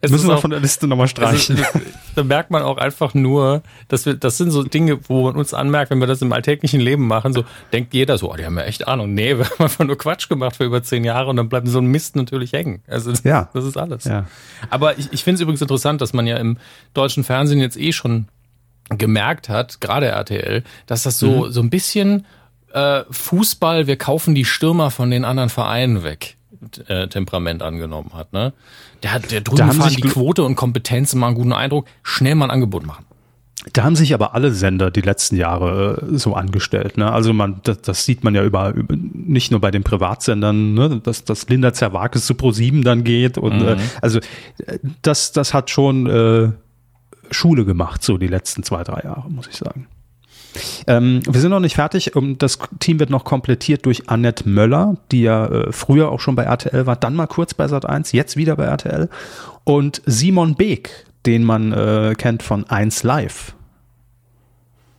es 0.00 0.10
müssen 0.10 0.28
wir 0.28 0.36
auch, 0.36 0.40
von 0.40 0.50
der 0.50 0.60
Liste 0.60 0.86
nochmal 0.86 1.08
streichen. 1.08 1.58
Ist, 1.58 1.72
da 2.14 2.22
merkt 2.22 2.50
man 2.50 2.62
auch 2.62 2.76
einfach 2.76 3.14
nur, 3.14 3.62
dass 3.88 4.06
wir, 4.06 4.14
das 4.14 4.36
sind 4.38 4.50
so 4.50 4.62
Dinge, 4.62 4.98
wo 5.08 5.24
man 5.24 5.36
uns 5.36 5.54
anmerkt, 5.54 5.90
wenn 5.90 5.98
wir 6.00 6.06
das 6.06 6.22
im 6.22 6.32
alltäglichen 6.32 6.80
Leben 6.80 7.06
machen, 7.06 7.32
so 7.32 7.44
denkt 7.72 7.94
jeder 7.94 8.18
so, 8.18 8.32
oh, 8.32 8.36
die 8.36 8.44
haben 8.44 8.56
ja 8.56 8.64
echt 8.64 8.88
Ahnung. 8.88 9.14
Nee, 9.14 9.38
wir 9.38 9.44
haben 9.44 9.60
einfach 9.60 9.84
nur 9.84 9.96
Quatsch 9.96 10.28
gemacht 10.28 10.56
für 10.56 10.64
über 10.64 10.82
zehn 10.82 11.04
Jahre 11.04 11.30
und 11.30 11.36
dann 11.36 11.48
bleibt 11.48 11.68
so 11.68 11.78
ein 11.78 11.86
Mist 11.86 12.16
natürlich 12.16 12.52
hängen. 12.52 12.82
Also 12.86 13.12
ja. 13.24 13.48
das 13.54 13.64
ist 13.64 13.76
alles. 13.76 14.04
Ja. 14.04 14.26
Aber 14.70 14.98
ich, 14.98 15.12
ich 15.12 15.24
finde 15.24 15.36
es 15.36 15.40
übrigens 15.40 15.62
interessant, 15.62 16.00
dass 16.00 16.12
man 16.12 16.26
ja 16.26 16.36
im 16.36 16.58
deutschen 16.94 17.24
Fernsehen 17.24 17.60
jetzt 17.60 17.76
eh 17.76 17.92
schon 17.92 18.26
gemerkt 18.90 19.48
hat, 19.48 19.80
gerade 19.80 20.06
RTL, 20.06 20.64
dass 20.86 21.04
das 21.04 21.18
so, 21.18 21.46
mhm. 21.46 21.52
so 21.52 21.60
ein 21.60 21.70
bisschen 21.70 22.26
äh, 22.72 23.02
Fußball, 23.10 23.86
wir 23.86 23.96
kaufen 23.96 24.34
die 24.34 24.44
Stürmer 24.44 24.90
von 24.90 25.10
den 25.10 25.24
anderen 25.24 25.48
Vereinen 25.48 26.02
weg. 26.02 26.36
Äh, 26.86 27.08
Temperament 27.08 27.60
angenommen 27.60 28.12
hat. 28.14 28.32
Ne? 28.32 28.52
Der 29.02 29.12
hat 29.12 29.32
der 29.32 29.40
drüben 29.40 29.72
fahren 29.72 29.94
die 29.96 30.02
Quote 30.02 30.44
und 30.44 30.54
Kompetenz 30.54 31.12
mal 31.14 31.28
einen 31.28 31.36
guten 31.36 31.52
Eindruck, 31.52 31.86
schnell 32.04 32.36
mal 32.36 32.46
ein 32.46 32.50
Angebot 32.52 32.86
machen. 32.86 33.04
Da 33.72 33.82
haben 33.84 33.96
sich 33.96 34.14
aber 34.14 34.34
alle 34.34 34.52
Sender 34.52 34.90
die 34.90 35.00
letzten 35.00 35.36
Jahre 35.36 36.08
äh, 36.12 36.18
so 36.18 36.34
angestellt. 36.34 36.98
Ne? 36.98 37.10
Also 37.10 37.32
man, 37.32 37.60
das, 37.64 37.82
das 37.82 38.04
sieht 38.04 38.22
man 38.22 38.34
ja 38.36 38.44
über, 38.44 38.74
über 38.74 38.94
nicht 38.96 39.50
nur 39.50 39.60
bei 39.60 39.72
den 39.72 39.82
Privatsendern, 39.82 40.74
ne? 40.74 41.00
dass, 41.02 41.24
dass 41.24 41.48
Linda 41.48 41.72
Zerwakis 41.72 42.26
zu 42.26 42.34
Pro7 42.34 42.84
dann 42.84 43.02
geht 43.02 43.38
und 43.38 43.60
mhm. 43.60 43.68
äh, 43.68 43.76
also 44.00 44.20
äh, 44.66 44.78
das, 45.02 45.32
das 45.32 45.54
hat 45.54 45.68
schon 45.68 46.06
äh, 46.06 46.52
Schule 47.32 47.64
gemacht, 47.64 48.04
so 48.04 48.18
die 48.18 48.28
letzten 48.28 48.62
zwei, 48.62 48.84
drei 48.84 49.02
Jahre, 49.02 49.28
muss 49.30 49.48
ich 49.48 49.56
sagen. 49.56 49.88
Ähm, 50.86 51.20
wir 51.28 51.40
sind 51.40 51.50
noch 51.50 51.60
nicht 51.60 51.76
fertig. 51.76 52.12
Das 52.38 52.58
Team 52.78 53.00
wird 53.00 53.10
noch 53.10 53.24
komplettiert 53.24 53.86
durch 53.86 54.08
Annette 54.08 54.48
Möller, 54.48 54.96
die 55.10 55.22
ja 55.22 55.46
äh, 55.46 55.72
früher 55.72 56.10
auch 56.10 56.20
schon 56.20 56.34
bei 56.34 56.44
RTL 56.44 56.86
war, 56.86 56.96
dann 56.96 57.14
mal 57.14 57.26
kurz 57.26 57.54
bei 57.54 57.66
Sat1, 57.66 58.14
jetzt 58.14 58.36
wieder 58.36 58.56
bei 58.56 58.64
RTL. 58.64 59.08
Und 59.64 60.02
Simon 60.06 60.54
Beek, 60.54 61.06
den 61.26 61.44
man 61.44 61.72
äh, 61.72 62.14
kennt 62.16 62.42
von 62.42 62.68
1 62.68 63.02
Live. 63.02 63.54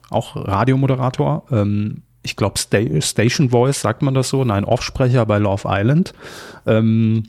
Auch 0.09 0.35
Radiomoderator. 0.35 1.43
Ähm, 1.51 2.03
ich 2.23 2.35
glaube, 2.35 2.57
Sta 2.57 2.79
Station 3.01 3.49
Voice, 3.49 3.81
sagt 3.81 4.01
man 4.01 4.13
das 4.13 4.29
so? 4.29 4.43
Nein, 4.45 4.63
Offsprecher 4.63 5.25
bei 5.25 5.37
Love 5.37 5.67
Island. 5.67 6.13
Ähm, 6.65 7.23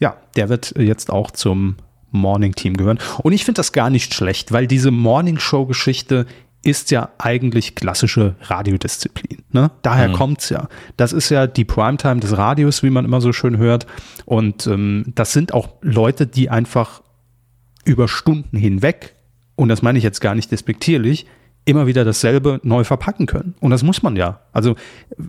ja, 0.00 0.16
der 0.36 0.48
wird 0.48 0.74
jetzt 0.78 1.10
auch 1.10 1.30
zum 1.30 1.76
Morning 2.10 2.54
Team 2.54 2.76
gehören. 2.76 2.98
Und 3.22 3.32
ich 3.32 3.44
finde 3.44 3.58
das 3.58 3.72
gar 3.72 3.90
nicht 3.90 4.14
schlecht, 4.14 4.52
weil 4.52 4.66
diese 4.66 4.90
Morning 4.90 5.38
Show 5.38 5.66
Geschichte 5.66 6.26
ist 6.68 6.90
ja 6.90 7.10
eigentlich 7.18 7.74
klassische 7.74 8.36
Radiodisziplin. 8.42 9.42
Ne? 9.52 9.70
Daher 9.82 10.08
mhm. 10.08 10.12
kommt's 10.12 10.50
ja. 10.50 10.68
Das 10.96 11.12
ist 11.12 11.30
ja 11.30 11.46
die 11.46 11.64
Primetime 11.64 12.20
des 12.20 12.36
Radios, 12.36 12.82
wie 12.82 12.90
man 12.90 13.04
immer 13.04 13.20
so 13.20 13.32
schön 13.32 13.56
hört. 13.58 13.86
Und 14.24 14.66
ähm, 14.66 15.04
das 15.14 15.32
sind 15.32 15.54
auch 15.54 15.68
Leute, 15.80 16.26
die 16.26 16.50
einfach 16.50 17.02
über 17.84 18.08
Stunden 18.08 18.56
hinweg, 18.56 19.14
und 19.56 19.68
das 19.68 19.82
meine 19.82 19.98
ich 19.98 20.04
jetzt 20.04 20.20
gar 20.20 20.34
nicht 20.34 20.52
despektierlich, 20.52 21.26
immer 21.64 21.86
wieder 21.86 22.04
dasselbe 22.04 22.60
neu 22.62 22.84
verpacken 22.84 23.26
können. 23.26 23.54
Und 23.60 23.70
das 23.70 23.82
muss 23.82 24.02
man 24.02 24.16
ja. 24.16 24.40
Also, 24.52 24.76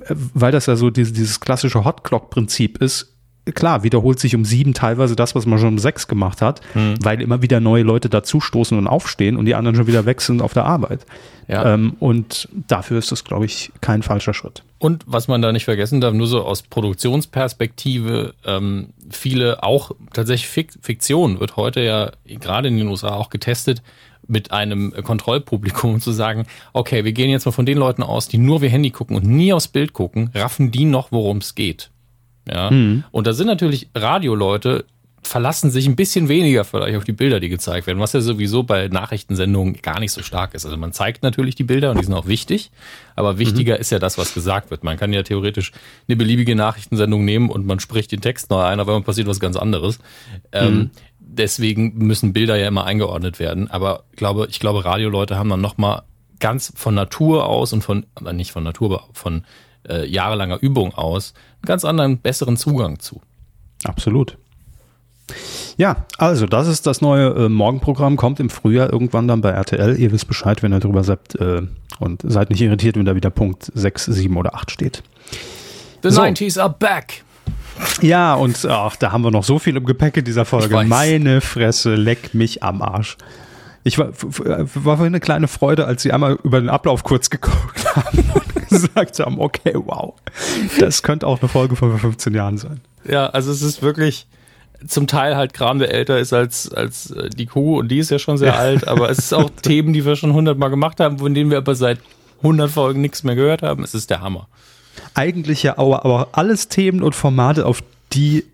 weil 0.07 0.51
das 0.51 0.67
ja 0.67 0.75
so 0.75 0.89
dieses, 0.89 1.13
dieses 1.13 1.39
klassische 1.39 1.83
Hot 1.83 2.03
Clock 2.03 2.29
Prinzip 2.29 2.81
ist, 2.81 3.18
klar, 3.51 3.83
wiederholt 3.83 4.19
sich 4.19 4.35
um 4.35 4.45
sieben 4.45 4.73
teilweise 4.73 5.15
das, 5.15 5.35
was 5.35 5.45
man 5.45 5.59
schon 5.59 5.69
um 5.69 5.79
sechs 5.79 6.07
gemacht 6.07 6.41
hat, 6.41 6.61
mhm. 6.73 6.95
weil 7.03 7.21
immer 7.21 7.41
wieder 7.41 7.59
neue 7.59 7.83
Leute 7.83 8.09
dazustoßen 8.09 8.77
und 8.77 8.87
aufstehen 8.87 9.37
und 9.37 9.45
die 9.45 9.55
anderen 9.55 9.75
schon 9.75 9.87
wieder 9.87 10.05
wechseln 10.05 10.41
auf 10.41 10.53
der 10.53 10.65
Arbeit. 10.65 11.05
Ja. 11.47 11.73
Ähm, 11.73 11.95
und 11.99 12.47
dafür 12.67 12.99
ist 12.99 13.11
das, 13.11 13.23
glaube 13.23 13.45
ich, 13.45 13.71
kein 13.81 14.03
falscher 14.03 14.33
Schritt. 14.33 14.63
Und 14.77 15.03
was 15.07 15.27
man 15.27 15.41
da 15.41 15.51
nicht 15.51 15.65
vergessen 15.65 15.99
darf, 15.99 16.13
nur 16.13 16.27
so 16.27 16.43
aus 16.43 16.61
Produktionsperspektive, 16.61 18.35
ähm, 18.45 18.89
viele 19.09 19.63
auch 19.63 19.91
tatsächlich 20.13 20.47
Fiktion 20.81 21.39
wird 21.39 21.55
heute 21.57 21.81
ja 21.81 22.11
gerade 22.25 22.67
in 22.67 22.77
den 22.77 22.87
USA 22.87 23.15
auch 23.15 23.29
getestet 23.29 23.81
mit 24.27 24.51
einem 24.51 24.93
Kontrollpublikum 25.03 25.95
um 25.95 26.01
zu 26.01 26.11
sagen, 26.11 26.45
okay, 26.71 27.03
wir 27.03 27.13
gehen 27.13 27.31
jetzt 27.31 27.45
mal 27.45 27.51
von 27.51 27.65
den 27.65 27.77
Leuten 27.77 28.03
aus, 28.03 28.27
die 28.27 28.37
nur 28.37 28.61
wie 28.61 28.69
Handy 28.69 28.91
gucken 28.91 29.15
und 29.15 29.25
nie 29.25 29.51
aufs 29.51 29.67
Bild 29.67 29.93
gucken, 29.93 30.29
raffen 30.35 30.71
die 30.71 30.85
noch, 30.85 31.11
worum 31.11 31.37
es 31.37 31.55
geht. 31.55 31.89
Ja. 32.51 32.71
Mhm. 32.71 33.03
Und 33.11 33.27
da 33.27 33.33
sind 33.33 33.47
natürlich 33.47 33.89
Radioleute, 33.95 34.85
verlassen 35.21 35.69
sich 35.69 35.85
ein 35.87 35.95
bisschen 35.95 36.29
weniger 36.29 36.63
vielleicht 36.63 36.97
auf 36.97 37.03
die 37.03 37.11
Bilder, 37.11 37.39
die 37.39 37.49
gezeigt 37.49 37.87
werden, 37.87 37.99
was 37.99 38.13
ja 38.13 38.21
sowieso 38.21 38.63
bei 38.63 38.87
Nachrichtensendungen 38.87 39.75
gar 39.81 39.99
nicht 39.99 40.11
so 40.11 40.23
stark 40.23 40.53
ist. 40.53 40.65
Also 40.65 40.77
man 40.77 40.93
zeigt 40.93 41.23
natürlich 41.23 41.55
die 41.55 41.63
Bilder 41.63 41.91
und 41.91 41.99
die 41.99 42.05
sind 42.05 42.13
auch 42.13 42.27
wichtig, 42.27 42.71
aber 43.15 43.37
wichtiger 43.37 43.75
mhm. 43.75 43.81
ist 43.81 43.91
ja 43.91 43.99
das, 43.99 44.17
was 44.17 44.33
gesagt 44.33 44.71
wird. 44.71 44.83
Man 44.83 44.97
kann 44.97 45.11
ja 45.11 45.23
theoretisch 45.23 45.71
eine 46.07 46.15
beliebige 46.15 46.55
Nachrichtensendung 46.55 47.25
nehmen 47.25 47.49
und 47.49 47.65
man 47.65 47.79
spricht 47.79 48.11
den 48.11 48.21
Text 48.21 48.49
neu 48.49 48.61
ein, 48.61 48.79
aber 48.79 48.93
dann 48.93 49.03
passiert 49.03 49.27
was 49.27 49.39
ganz 49.39 49.57
anderes. 49.57 49.99
Ähm, 50.51 50.73
mhm. 50.73 50.79
Ähm, 50.79 50.91
deswegen 51.19 51.97
müssen 51.97 52.33
Bilder 52.33 52.55
ja 52.55 52.67
immer 52.67 52.85
eingeordnet 52.85 53.39
werden. 53.39 53.69
Aber 53.69 54.03
glaube, 54.15 54.47
ich 54.49 54.59
glaube, 54.59 54.85
Radioleute 54.85 55.37
haben 55.37 55.49
dann 55.49 55.61
nochmal 55.61 56.03
ganz 56.39 56.73
von 56.75 56.95
Natur 56.95 57.45
aus 57.45 57.73
und 57.73 57.83
von, 57.83 58.05
aber 58.15 58.33
nicht 58.33 58.51
von 58.51 58.63
Natur, 58.63 59.03
aber 59.03 59.09
von 59.13 59.43
äh, 59.87 60.05
jahrelanger 60.05 60.59
Übung 60.61 60.93
aus 60.93 61.33
einen 61.61 61.67
ganz 61.67 61.85
anderen, 61.85 62.17
besseren 62.17 62.57
Zugang 62.57 62.99
zu. 62.99 63.21
Absolut. 63.83 64.37
Ja, 65.77 66.05
also 66.17 66.45
das 66.45 66.67
ist 66.67 66.87
das 66.87 67.01
neue 67.01 67.45
äh, 67.45 67.49
Morgenprogramm, 67.49 68.17
kommt 68.17 68.39
im 68.39 68.49
Frühjahr 68.49 68.91
irgendwann 68.91 69.27
dann 69.27 69.41
bei 69.41 69.51
RTL. 69.51 69.97
Ihr 69.97 70.11
wisst 70.11 70.27
Bescheid, 70.27 70.63
wenn 70.63 70.73
ihr 70.73 70.79
drüber 70.79 71.03
seid 71.03 71.35
äh, 71.35 71.61
und 71.99 72.21
seid 72.23 72.49
nicht 72.49 72.61
irritiert, 72.61 72.97
wenn 72.97 73.05
da 73.05 73.15
wieder 73.15 73.29
Punkt 73.29 73.71
6, 73.73 74.05
7 74.05 74.35
oder 74.35 74.55
8 74.55 74.71
steht. 74.71 75.03
The 76.03 76.09
so. 76.09 76.21
90s 76.21 76.59
are 76.59 76.75
back. 76.77 77.23
Ja, 78.01 78.33
und 78.33 78.65
ach, 78.65 78.95
da 78.97 79.11
haben 79.11 79.23
wir 79.23 79.31
noch 79.31 79.43
so 79.43 79.59
viel 79.59 79.77
im 79.77 79.85
Gepäck 79.85 80.17
in 80.17 80.25
dieser 80.25 80.45
Folge. 80.45 80.83
Meine 80.83 81.39
Fresse, 81.39 81.95
leck 81.95 82.33
mich 82.33 82.61
am 82.63 82.81
Arsch. 82.81 83.17
Ich 83.83 83.97
war, 83.97 84.09
war 84.11 84.97
für 84.97 85.03
eine 85.03 85.19
kleine 85.19 85.47
Freude, 85.47 85.85
als 85.85 86.03
sie 86.03 86.11
einmal 86.11 86.37
über 86.43 86.59
den 86.59 86.69
Ablauf 86.69 87.03
kurz 87.03 87.29
geguckt 87.29 87.85
haben 87.95 88.29
und 88.33 88.69
gesagt 88.69 89.19
haben, 89.19 89.39
okay, 89.39 89.73
wow, 89.75 90.15
das 90.79 91.03
könnte 91.03 91.27
auch 91.27 91.39
eine 91.39 91.49
Folge 91.49 91.75
von 91.75 91.97
15 91.97 92.33
Jahren 92.33 92.57
sein. 92.57 92.81
Ja, 93.05 93.27
also 93.27 93.51
es 93.51 93.61
ist 93.61 93.81
wirklich 93.81 94.27
zum 94.85 95.07
Teil 95.07 95.35
halt 95.35 95.53
Kram, 95.53 95.79
der 95.79 95.93
älter 95.93 96.19
ist 96.19 96.33
als, 96.33 96.71
als 96.71 97.11
äh, 97.11 97.29
die 97.29 97.45
Kuh 97.45 97.79
und 97.79 97.89
die 97.89 97.99
ist 97.99 98.11
ja 98.11 98.19
schon 98.19 98.37
sehr 98.37 98.53
ja. 98.53 98.59
alt, 98.59 98.87
aber 98.87 99.09
es 99.09 99.19
ist 99.19 99.33
auch 99.33 99.49
Themen, 99.61 99.93
die 99.93 100.05
wir 100.05 100.15
schon 100.15 100.33
hundertmal 100.33 100.69
gemacht 100.69 100.99
haben, 100.99 101.19
von 101.19 101.33
denen 101.33 101.49
wir 101.49 101.57
aber 101.57 101.75
seit 101.75 101.99
100 102.37 102.71
Folgen 102.71 103.01
nichts 103.01 103.23
mehr 103.23 103.35
gehört 103.35 103.61
haben. 103.61 103.83
Es 103.83 103.93
ist 103.93 104.09
der 104.09 104.21
Hammer. 104.21 104.47
Eigentlich 105.13 105.63
ja, 105.63 105.77
aber, 105.77 106.05
aber 106.05 106.29
alles 106.33 106.67
Themen 106.69 107.03
und 107.03 107.15
Formate, 107.15 107.65
auf 107.65 107.83
die, 108.13 108.45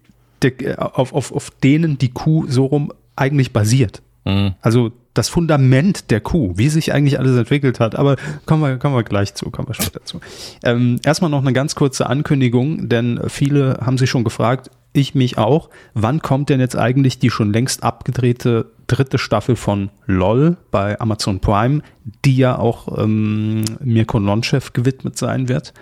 auf, 0.78 1.14
auf, 1.14 1.32
auf 1.32 1.52
denen 1.64 1.98
die 1.98 2.12
Kuh 2.12 2.46
so 2.48 2.66
rum 2.66 2.92
eigentlich 3.16 3.54
basiert. 3.54 4.02
Mhm. 4.26 4.56
Also 4.62 4.92
das 5.14 5.30
Fundament 5.30 6.12
der 6.12 6.20
Kuh, 6.20 6.54
wie 6.56 6.70
sich 6.70 6.94
eigentlich 6.94 7.20
alles 7.20 7.38
entwickelt 7.38 7.80
hat. 7.80 7.96
Aber 7.96 8.18
kommen 8.46 8.62
wir, 8.62 8.78
kommen 8.78 8.96
wir 8.96 9.04
gleich 9.04 9.34
zu, 9.34 9.50
kommen 9.50 9.70
wir 9.70 9.74
später 9.74 10.04
zu. 10.04 10.20
Ähm, 10.64 11.00
erstmal 11.04 11.32
noch 11.32 11.42
eine 11.42 11.54
ganz 11.54 11.76
kurze 11.76 12.08
Ankündigung, 12.08 12.90
denn 12.90 13.22
viele 13.28 13.80
haben 13.82 13.98
sich 13.98 14.10
schon 14.10 14.24
gefragt, 14.24 14.70
ich 14.92 15.16
mich 15.16 15.38
auch, 15.38 15.70
wann 15.94 16.22
kommt 16.22 16.50
denn 16.50 16.60
jetzt 16.60 16.78
eigentlich 16.78 17.20
die 17.20 17.30
schon 17.30 17.52
längst 17.52 17.84
abgedrehte 17.84 18.72
dritte 18.88 19.18
Staffel 19.18 19.56
von 19.56 19.90
LOL 20.06 20.58
bei 20.72 21.00
Amazon 21.00 21.40
Prime, 21.40 21.82
die 22.24 22.38
ja 22.38 22.58
auch 22.58 22.98
ähm, 22.98 23.64
Mirko 23.84 24.20
Nonchev 24.20 24.74
gewidmet 24.74 25.18
sein 25.18 25.50
wird. 25.50 25.74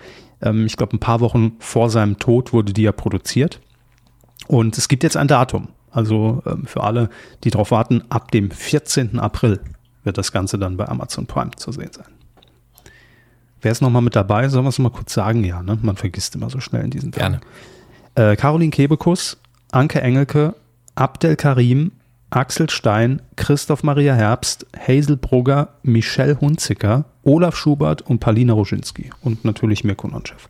Ähm, 0.41 0.65
ich 0.65 0.77
glaube, 0.77 0.95
ein 0.95 0.99
paar 0.99 1.19
Wochen 1.19 1.53
vor 1.59 1.89
seinem 1.89 2.17
Tod 2.17 2.53
wurde 2.53 2.73
die 2.73 2.83
ja 2.83 2.91
produziert. 2.91 3.59
Und 4.47 4.77
es 4.77 4.87
gibt 4.87 5.03
jetzt 5.03 5.17
ein 5.17 5.27
Datum. 5.27 5.69
Also 5.93 6.41
ähm, 6.45 6.65
für 6.65 6.83
alle, 6.83 7.09
die 7.43 7.51
darauf 7.51 7.71
warten, 7.71 8.03
ab 8.09 8.31
dem 8.31 8.51
14. 8.51 9.19
April 9.19 9.61
wird 10.03 10.17
das 10.17 10.31
Ganze 10.31 10.57
dann 10.57 10.75
bei 10.75 10.87
Amazon 10.87 11.27
Prime 11.27 11.51
zu 11.55 11.71
sehen 11.71 11.91
sein. 11.93 12.07
Wer 13.61 13.71
ist 13.71 13.81
nochmal 13.81 14.01
mit 14.01 14.15
dabei? 14.15 14.49
Sollen 14.49 14.65
wir 14.65 14.69
es 14.69 14.79
mal 14.79 14.89
kurz 14.89 15.13
sagen? 15.13 15.43
Ja, 15.45 15.63
ne? 15.63 15.77
man 15.81 15.95
vergisst 15.95 16.35
immer 16.35 16.49
so 16.49 16.59
schnell 16.59 16.83
in 16.83 16.89
diesen 16.89 17.13
Tagen. 17.13 17.39
Gerne. 18.15 18.31
Äh, 18.31 18.35
Caroline 18.35 18.71
Kebekus, 18.71 19.37
Anke 19.71 20.01
Engelke, 20.01 20.55
Abdel 20.95 21.35
Karim, 21.35 21.93
Axel 22.29 22.69
Stein, 22.69 23.21
Christoph 23.35 23.83
Maria 23.83 24.15
Herbst, 24.15 24.65
Hazel 24.75 25.17
Brugger, 25.17 25.69
Michelle 25.83 26.39
Hunziker, 26.41 27.05
Olaf 27.23 27.55
Schubert 27.55 28.01
und 28.01 28.19
Palina 28.19 28.53
Roginski 28.53 29.11
und 29.21 29.45
natürlich 29.45 29.83
Mirko 29.83 30.07
Nonchev. 30.07 30.47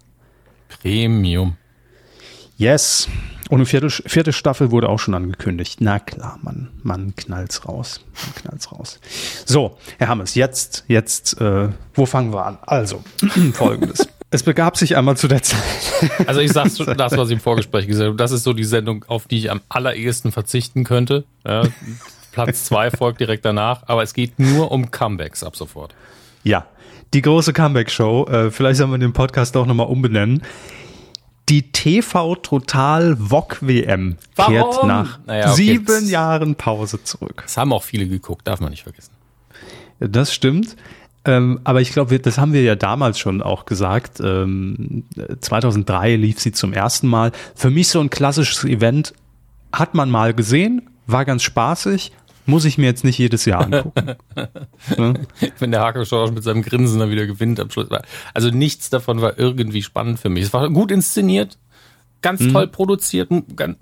Premium. 0.70 1.58
Yes. 2.58 3.08
Und 3.54 3.60
eine 3.60 3.66
vierte, 3.68 3.92
vierte 3.92 4.34
Staffel 4.34 4.72
wurde 4.72 4.90
auch 4.90 4.98
schon 4.98 5.14
angekündigt. 5.14 5.80
Na 5.80 6.00
klar, 6.00 6.40
man, 6.42 6.70
man 6.82 7.16
knallt's 7.16 7.68
raus. 7.68 8.04
Man 8.26 8.34
knallt's 8.34 8.72
raus. 8.72 9.00
So, 9.46 9.78
Herr 10.00 10.08
Hammes, 10.08 10.34
jetzt, 10.34 10.86
jetzt, 10.88 11.40
äh, 11.40 11.70
wo 11.94 12.08
fangen 12.08 12.34
wir 12.34 12.48
an? 12.48 12.58
Also, 12.66 13.04
folgendes. 13.54 14.10
Es 14.32 14.42
begab 14.42 14.76
sich 14.76 14.98
einmal 14.98 15.18
zu 15.18 15.28
der 15.28 15.44
Zeit. 15.44 15.62
Also 16.26 16.42
ich 16.42 16.52
sag's 16.52 16.78
schon, 16.78 16.88
das, 16.98 17.16
was 17.16 17.28
ich 17.28 17.34
im 17.34 17.40
Vorgespräch 17.40 17.86
gesagt 17.86 18.08
habe, 18.08 18.18
das 18.18 18.32
ist 18.32 18.44
so 18.44 18.54
die 18.54 18.64
Sendung, 18.64 19.06
auf 19.08 19.28
die 19.28 19.38
ich 19.38 19.52
am 19.52 19.62
allerersten 19.70 20.32
verzichten 20.32 20.84
könnte. 20.84 21.24
Ja, 21.46 21.68
Platz 22.32 22.66
zwei 22.66 22.90
folgt 22.90 23.20
direkt 23.20 23.46
danach, 23.46 23.84
aber 23.86 24.02
es 24.02 24.16
geht 24.16 24.40
nur 24.40 24.72
um 24.72 24.90
Comebacks 24.90 25.44
ab 25.44 25.56
sofort. 25.56 25.94
Ja, 26.42 26.66
die 27.14 27.22
große 27.22 27.54
Comeback-Show. 27.54 28.26
Äh, 28.26 28.50
vielleicht 28.50 28.80
sollen 28.80 28.90
wir 28.90 28.98
den 28.98 29.14
Podcast 29.14 29.56
auch 29.58 29.68
nochmal 29.68 29.86
umbenennen. 29.86 30.42
Die 31.50 31.72
TV 31.72 32.36
Total 32.36 33.18
VOG 33.18 33.58
WM 33.62 34.18
kehrt 34.36 34.84
nach 34.86 35.20
naja, 35.26 35.48
okay. 35.48 35.56
sieben 35.56 36.08
Jahren 36.08 36.56
Pause 36.56 37.04
zurück. 37.04 37.42
Das 37.44 37.58
haben 37.58 37.74
auch 37.74 37.84
viele 37.84 38.08
geguckt, 38.08 38.48
darf 38.48 38.62
man 38.62 38.72
nicht 38.72 38.84
vergessen. 38.84 39.12
Das 40.00 40.34
stimmt. 40.34 40.76
Ähm, 41.26 41.60
aber 41.64 41.82
ich 41.82 41.94
glaube, 41.94 42.20
das 42.20 42.38
haben 42.38 42.54
wir 42.54 42.64
ja 42.64 42.76
damals 42.76 43.18
schon 43.18 43.42
auch 43.42 43.66
gesagt. 43.66 44.20
Ähm, 44.22 45.06
2003 45.40 46.16
lief 46.16 46.40
sie 46.40 46.52
zum 46.52 46.74
ersten 46.74 47.08
Mal. 47.08 47.32
Für 47.56 47.70
mich 47.70 47.88
so 47.88 48.00
ein 48.00 48.10
klassisches 48.10 48.64
Event 48.66 49.14
hat 49.72 49.96
man 49.96 50.10
mal 50.10 50.34
gesehen, 50.34 50.90
war 51.08 51.26
ganz 51.26 51.44
spaßig, 51.44 52.12
muss 52.46 52.66
ich 52.66 52.78
mir 52.78 52.86
jetzt 52.86 53.04
nicht 53.04 53.18
jedes 53.18 53.46
Jahr 53.46 53.62
angucken. 53.62 54.16
ne? 54.98 55.28
Wenn 55.60 55.72
der 55.72 55.82
Hakelschorsch 55.82 56.32
mit 56.32 56.44
seinem 56.44 56.62
Grinsen 56.62 57.00
dann 57.00 57.10
wieder 57.10 57.26
gewinnt 57.26 57.60
am 57.60 57.70
Schluss. 57.70 57.88
Also 58.34 58.50
nichts 58.50 58.90
davon 58.90 59.22
war 59.22 59.40
irgendwie 59.40 59.82
spannend 59.82 60.20
für 60.20 60.30
mich. 60.30 60.44
Es 60.44 60.54
war 60.54 60.70
gut 60.70 60.92
inszeniert, 60.92 61.58
ganz 62.22 62.42
mhm. 62.42 62.54
toll 62.54 62.68
produziert, 62.68 63.30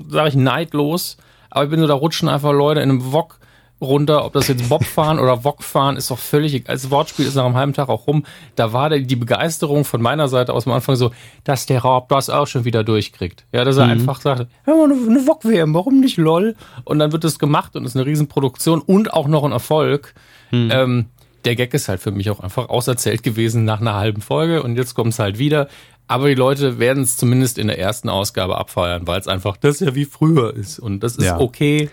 sage 0.07 0.29
ich 0.29 0.35
neidlos. 0.35 1.17
Aber 1.49 1.65
ich 1.65 1.69
bin 1.69 1.79
so, 1.79 1.87
da 1.87 1.93
rutschen 1.93 2.29
einfach 2.29 2.53
Leute 2.53 2.81
in 2.81 2.89
einem 2.89 3.11
Wok 3.11 3.40
runter, 3.81 4.25
ob 4.25 4.33
das 4.33 4.47
jetzt 4.47 4.69
Bob 4.69 4.85
fahren 4.85 5.19
oder 5.19 5.43
Wok 5.43 5.63
fahren, 5.63 5.97
ist 5.97 6.11
doch 6.11 6.19
völlig 6.19 6.53
egal. 6.53 6.75
Das 6.75 6.91
Wortspiel 6.91 7.25
ist 7.25 7.35
nach 7.35 7.45
einem 7.45 7.55
halben 7.55 7.73
Tag 7.73 7.89
auch 7.89 8.07
rum. 8.07 8.25
Da 8.55 8.73
war 8.73 8.89
die 8.89 9.15
Begeisterung 9.15 9.83
von 9.83 10.01
meiner 10.01 10.27
Seite 10.27 10.53
aus 10.53 10.67
am 10.67 10.73
Anfang 10.73 10.95
so, 10.95 11.11
dass 11.43 11.65
der 11.65 11.81
Raub 11.81 12.09
das 12.09 12.29
auch 12.29 12.47
schon 12.47 12.63
wieder 12.63 12.83
durchkriegt. 12.83 13.45
Ja, 13.51 13.63
dass 13.63 13.77
er 13.77 13.85
mhm. 13.85 13.91
einfach 13.91 14.21
sagt, 14.21 14.47
hör 14.63 14.75
mal, 14.75 14.95
eine 14.95 15.27
Wok-WM, 15.27 15.73
warum 15.73 15.99
nicht 15.99 16.17
lol? 16.17 16.55
Und 16.83 16.99
dann 16.99 17.11
wird 17.11 17.23
es 17.23 17.39
gemacht 17.39 17.75
und 17.75 17.85
ist 17.85 17.95
eine 17.95 18.05
Riesenproduktion 18.05 18.81
und 18.81 19.13
auch 19.13 19.27
noch 19.27 19.43
ein 19.43 19.51
Erfolg. 19.51 20.13
Mhm. 20.51 20.69
Ähm, 20.71 21.05
der 21.43 21.55
Gag 21.55 21.73
ist 21.73 21.89
halt 21.89 22.01
für 22.01 22.11
mich 22.11 22.29
auch 22.29 22.39
einfach 22.39 22.69
auserzählt 22.69 23.23
gewesen 23.23 23.65
nach 23.65 23.81
einer 23.81 23.95
halben 23.95 24.21
Folge 24.21 24.61
und 24.61 24.75
jetzt 24.75 24.93
kommt 24.93 25.13
es 25.13 25.19
halt 25.19 25.39
wieder. 25.39 25.67
Aber 26.07 26.27
die 26.27 26.35
Leute 26.35 26.77
werden 26.77 27.03
es 27.03 27.17
zumindest 27.17 27.57
in 27.57 27.67
der 27.67 27.79
ersten 27.79 28.09
Ausgabe 28.09 28.57
abfeiern, 28.57 29.07
weil 29.07 29.19
es 29.19 29.27
einfach 29.27 29.55
das 29.57 29.79
ja 29.79 29.95
wie 29.95 30.05
früher 30.05 30.53
ist. 30.53 30.77
Und 30.77 30.99
das 31.01 31.15
ist 31.15 31.25
ja. 31.25 31.39
okay 31.39 31.89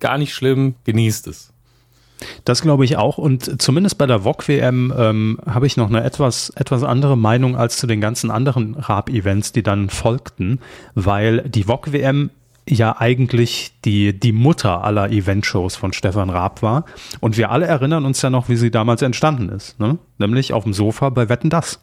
gar 0.00 0.18
nicht 0.18 0.34
schlimm, 0.34 0.74
genießt 0.84 1.26
es. 1.28 1.52
Das 2.44 2.62
glaube 2.62 2.84
ich 2.84 2.96
auch. 2.96 3.18
Und 3.18 3.60
zumindest 3.62 3.98
bei 3.98 4.06
der 4.06 4.24
VOG-WM 4.24 4.92
ähm, 4.96 5.38
habe 5.46 5.66
ich 5.66 5.76
noch 5.76 5.88
eine 5.88 6.02
etwas, 6.02 6.50
etwas 6.50 6.82
andere 6.82 7.16
Meinung 7.16 7.56
als 7.56 7.76
zu 7.76 7.86
den 7.86 8.00
ganzen 8.00 8.30
anderen 8.30 8.74
Raab-Events, 8.74 9.52
die 9.52 9.62
dann 9.62 9.88
folgten, 9.88 10.60
weil 10.94 11.42
die 11.42 11.64
VOG-WM 11.64 12.30
ja 12.68 12.96
eigentlich 12.98 13.72
die, 13.84 14.18
die 14.18 14.32
Mutter 14.32 14.84
aller 14.84 15.10
Eventshows 15.10 15.76
von 15.76 15.92
Stefan 15.92 16.30
Raab 16.30 16.62
war. 16.62 16.84
Und 17.20 17.36
wir 17.36 17.50
alle 17.50 17.66
erinnern 17.66 18.04
uns 18.04 18.20
ja 18.20 18.30
noch, 18.30 18.48
wie 18.48 18.56
sie 18.56 18.70
damals 18.70 19.02
entstanden 19.02 19.48
ist. 19.48 19.78
Ne? 19.80 19.98
Nämlich 20.18 20.52
auf 20.52 20.64
dem 20.64 20.72
Sofa 20.72 21.08
bei 21.10 21.28
Wetten 21.28 21.50
Das. 21.50 21.80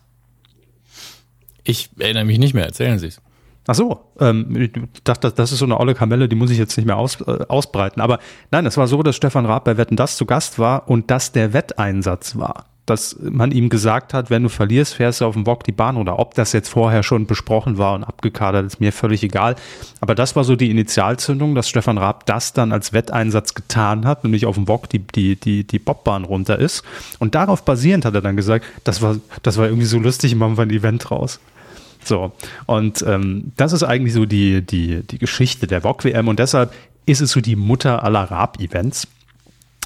Ich 1.63 1.89
erinnere 1.97 2.25
mich 2.25 2.37
nicht 2.37 2.53
mehr, 2.53 2.65
erzählen 2.65 2.99
Sie 2.99 3.07
es. 3.07 3.21
Ach 3.67 3.75
so, 3.75 3.99
ähm, 4.19 4.55
ich 4.55 4.71
dachte, 5.03 5.31
das 5.31 5.51
ist 5.51 5.59
so 5.59 5.65
eine 5.65 5.79
olle 5.79 5.95
Kamelle, 5.95 6.29
die 6.29 6.35
muss 6.35 6.51
ich 6.51 6.57
jetzt 6.57 6.77
nicht 6.77 6.85
mehr 6.85 6.97
aus, 6.97 7.19
äh, 7.21 7.45
ausbreiten. 7.47 7.99
Aber 7.99 8.19
nein, 8.51 8.65
es 8.65 8.77
war 8.77 8.87
so, 8.87 9.01
dass 9.01 9.15
Stefan 9.15 9.45
Raab 9.45 9.65
bei 9.65 9.77
Wetten 9.77 9.95
das 9.95 10.17
zu 10.17 10.25
Gast 10.25 10.59
war 10.59 10.87
und 10.87 11.09
dass 11.09 11.31
der 11.31 11.53
Wetteinsatz 11.53 12.35
war. 12.35 12.65
Dass 12.85 13.17
man 13.19 13.51
ihm 13.51 13.69
gesagt 13.69 14.13
hat, 14.13 14.29
wenn 14.29 14.43
du 14.43 14.49
verlierst, 14.49 14.93
fährst 14.93 15.21
du 15.21 15.25
auf 15.25 15.33
dem 15.33 15.43
Bock 15.43 15.63
die 15.63 15.71
Bahn 15.71 15.97
oder 15.97 16.19
ob 16.19 16.35
das 16.35 16.53
jetzt 16.53 16.69
vorher 16.69 17.01
schon 17.01 17.25
besprochen 17.25 17.79
war 17.79 17.95
und 17.95 18.03
abgekadert, 18.03 18.67
ist 18.67 18.79
mir 18.79 18.93
völlig 18.93 19.23
egal. 19.23 19.55
Aber 20.01 20.13
das 20.13 20.35
war 20.35 20.43
so 20.43 20.55
die 20.55 20.69
Initialzündung, 20.69 21.55
dass 21.55 21.67
Stefan 21.67 21.97
Raab 21.97 22.27
das 22.27 22.53
dann 22.53 22.71
als 22.71 22.93
Wetteinsatz 22.93 23.55
getan 23.55 24.05
hat, 24.05 24.23
nämlich 24.23 24.45
auf 24.45 24.53
dem 24.53 24.65
Bock 24.65 24.87
die, 24.89 24.99
die, 24.99 25.35
die, 25.35 25.65
die 25.65 25.79
Bobbahn 25.79 26.25
runter 26.25 26.59
ist. 26.59 26.83
Und 27.17 27.33
darauf 27.33 27.65
basierend 27.65 28.05
hat 28.05 28.13
er 28.13 28.21
dann 28.21 28.35
gesagt, 28.35 28.65
das 28.83 29.01
war, 29.01 29.15
das 29.41 29.57
war 29.57 29.65
irgendwie 29.65 29.87
so 29.87 29.97
lustig, 29.97 30.35
machen 30.35 30.55
wir 30.55 30.61
ein 30.61 30.69
Event 30.69 31.09
raus. 31.09 31.39
So, 32.05 32.31
und 32.67 33.03
ähm, 33.07 33.51
das 33.57 33.73
ist 33.73 33.83
eigentlich 33.83 34.13
so 34.13 34.25
die, 34.25 34.61
die, 34.61 35.01
die 35.01 35.17
Geschichte 35.17 35.67
der 35.67 35.81
VOG-WM 35.81 36.27
und 36.27 36.39
deshalb 36.39 36.71
ist 37.05 37.21
es 37.21 37.31
so 37.31 37.41
die 37.41 37.55
Mutter 37.55 38.03
aller 38.03 38.23
Rab-Events. 38.23 39.07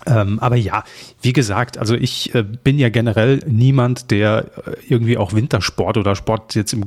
Ähm, 0.05 0.39
aber 0.39 0.55
ja, 0.55 0.85
wie 1.21 1.33
gesagt, 1.33 1.77
also 1.77 1.93
ich 1.93 2.33
äh, 2.33 2.43
bin 2.43 2.79
ja 2.79 2.87
generell 2.89 3.39
niemand, 3.45 4.11
der 4.11 4.45
äh, 4.65 4.71
irgendwie 4.87 5.17
auch 5.17 5.33
Wintersport 5.33 5.97
oder 5.97 6.15
Sport 6.15 6.55
jetzt 6.55 6.71
im, 6.71 6.85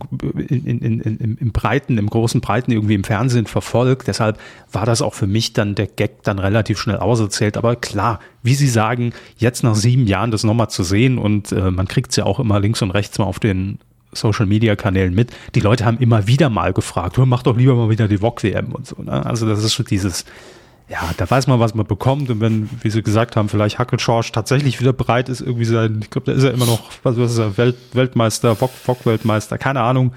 in, 0.48 0.80
in, 0.80 1.00
in, 1.00 1.36
im 1.36 1.52
Breiten, 1.52 1.98
im 1.98 2.08
großen 2.08 2.40
Breiten 2.40 2.72
irgendwie 2.72 2.94
im 2.94 3.04
Fernsehen 3.04 3.46
verfolgt. 3.46 4.08
Deshalb 4.08 4.38
war 4.72 4.86
das 4.86 5.02
auch 5.02 5.12
für 5.12 5.26
mich 5.26 5.52
dann 5.52 5.74
der 5.74 5.88
Gag 5.88 6.22
dann 6.22 6.38
relativ 6.38 6.78
schnell 6.78 6.96
auserzählt. 6.96 7.58
Aber 7.58 7.76
klar, 7.76 8.18
wie 8.42 8.54
Sie 8.54 8.68
sagen, 8.68 9.12
jetzt 9.36 9.62
nach 9.62 9.74
sieben 9.74 10.06
Jahren 10.06 10.30
das 10.30 10.42
nochmal 10.42 10.70
zu 10.70 10.82
sehen 10.82 11.18
und 11.18 11.52
äh, 11.52 11.70
man 11.70 11.88
kriegt 11.88 12.12
es 12.12 12.16
ja 12.16 12.24
auch 12.24 12.40
immer 12.40 12.60
links 12.60 12.80
und 12.80 12.92
rechts 12.92 13.18
mal 13.18 13.26
auf 13.26 13.40
den 13.40 13.78
Social 14.12 14.46
Media 14.46 14.76
Kanälen 14.76 15.14
mit. 15.14 15.30
Die 15.54 15.60
Leute 15.60 15.84
haben 15.84 15.98
immer 15.98 16.26
wieder 16.26 16.50
mal 16.50 16.72
gefragt, 16.72 17.18
mach 17.18 17.42
doch 17.42 17.56
lieber 17.56 17.74
mal 17.74 17.90
wieder 17.90 18.08
die 18.08 18.18
VOG 18.18 18.42
WM 18.42 18.72
und 18.72 18.86
so. 18.86 19.02
Ne? 19.02 19.24
Also 19.24 19.48
das 19.48 19.64
ist 19.64 19.72
so 19.72 19.82
dieses, 19.82 20.24
ja, 20.88 21.10
da 21.16 21.30
weiß 21.30 21.46
man, 21.46 21.58
was 21.60 21.74
man 21.74 21.86
bekommt. 21.86 22.28
Und 22.30 22.40
wenn, 22.40 22.68
wie 22.82 22.90
Sie 22.90 23.02
gesagt 23.02 23.36
haben, 23.36 23.48
vielleicht 23.48 23.78
Hackelschorsch 23.78 24.32
tatsächlich 24.32 24.80
wieder 24.80 24.92
bereit 24.92 25.28
ist, 25.28 25.40
irgendwie 25.40 25.64
sein, 25.64 26.00
ich 26.02 26.10
glaube, 26.10 26.30
da 26.30 26.36
ist 26.36 26.44
er 26.44 26.52
immer 26.52 26.66
noch, 26.66 26.82
was, 27.02 27.16
was 27.16 27.32
ist 27.32 27.38
er, 27.38 27.56
Welt, 27.56 27.76
Weltmeister, 27.94 28.54
VOG-Weltmeister, 28.54 29.56
keine 29.58 29.80
Ahnung, 29.80 30.12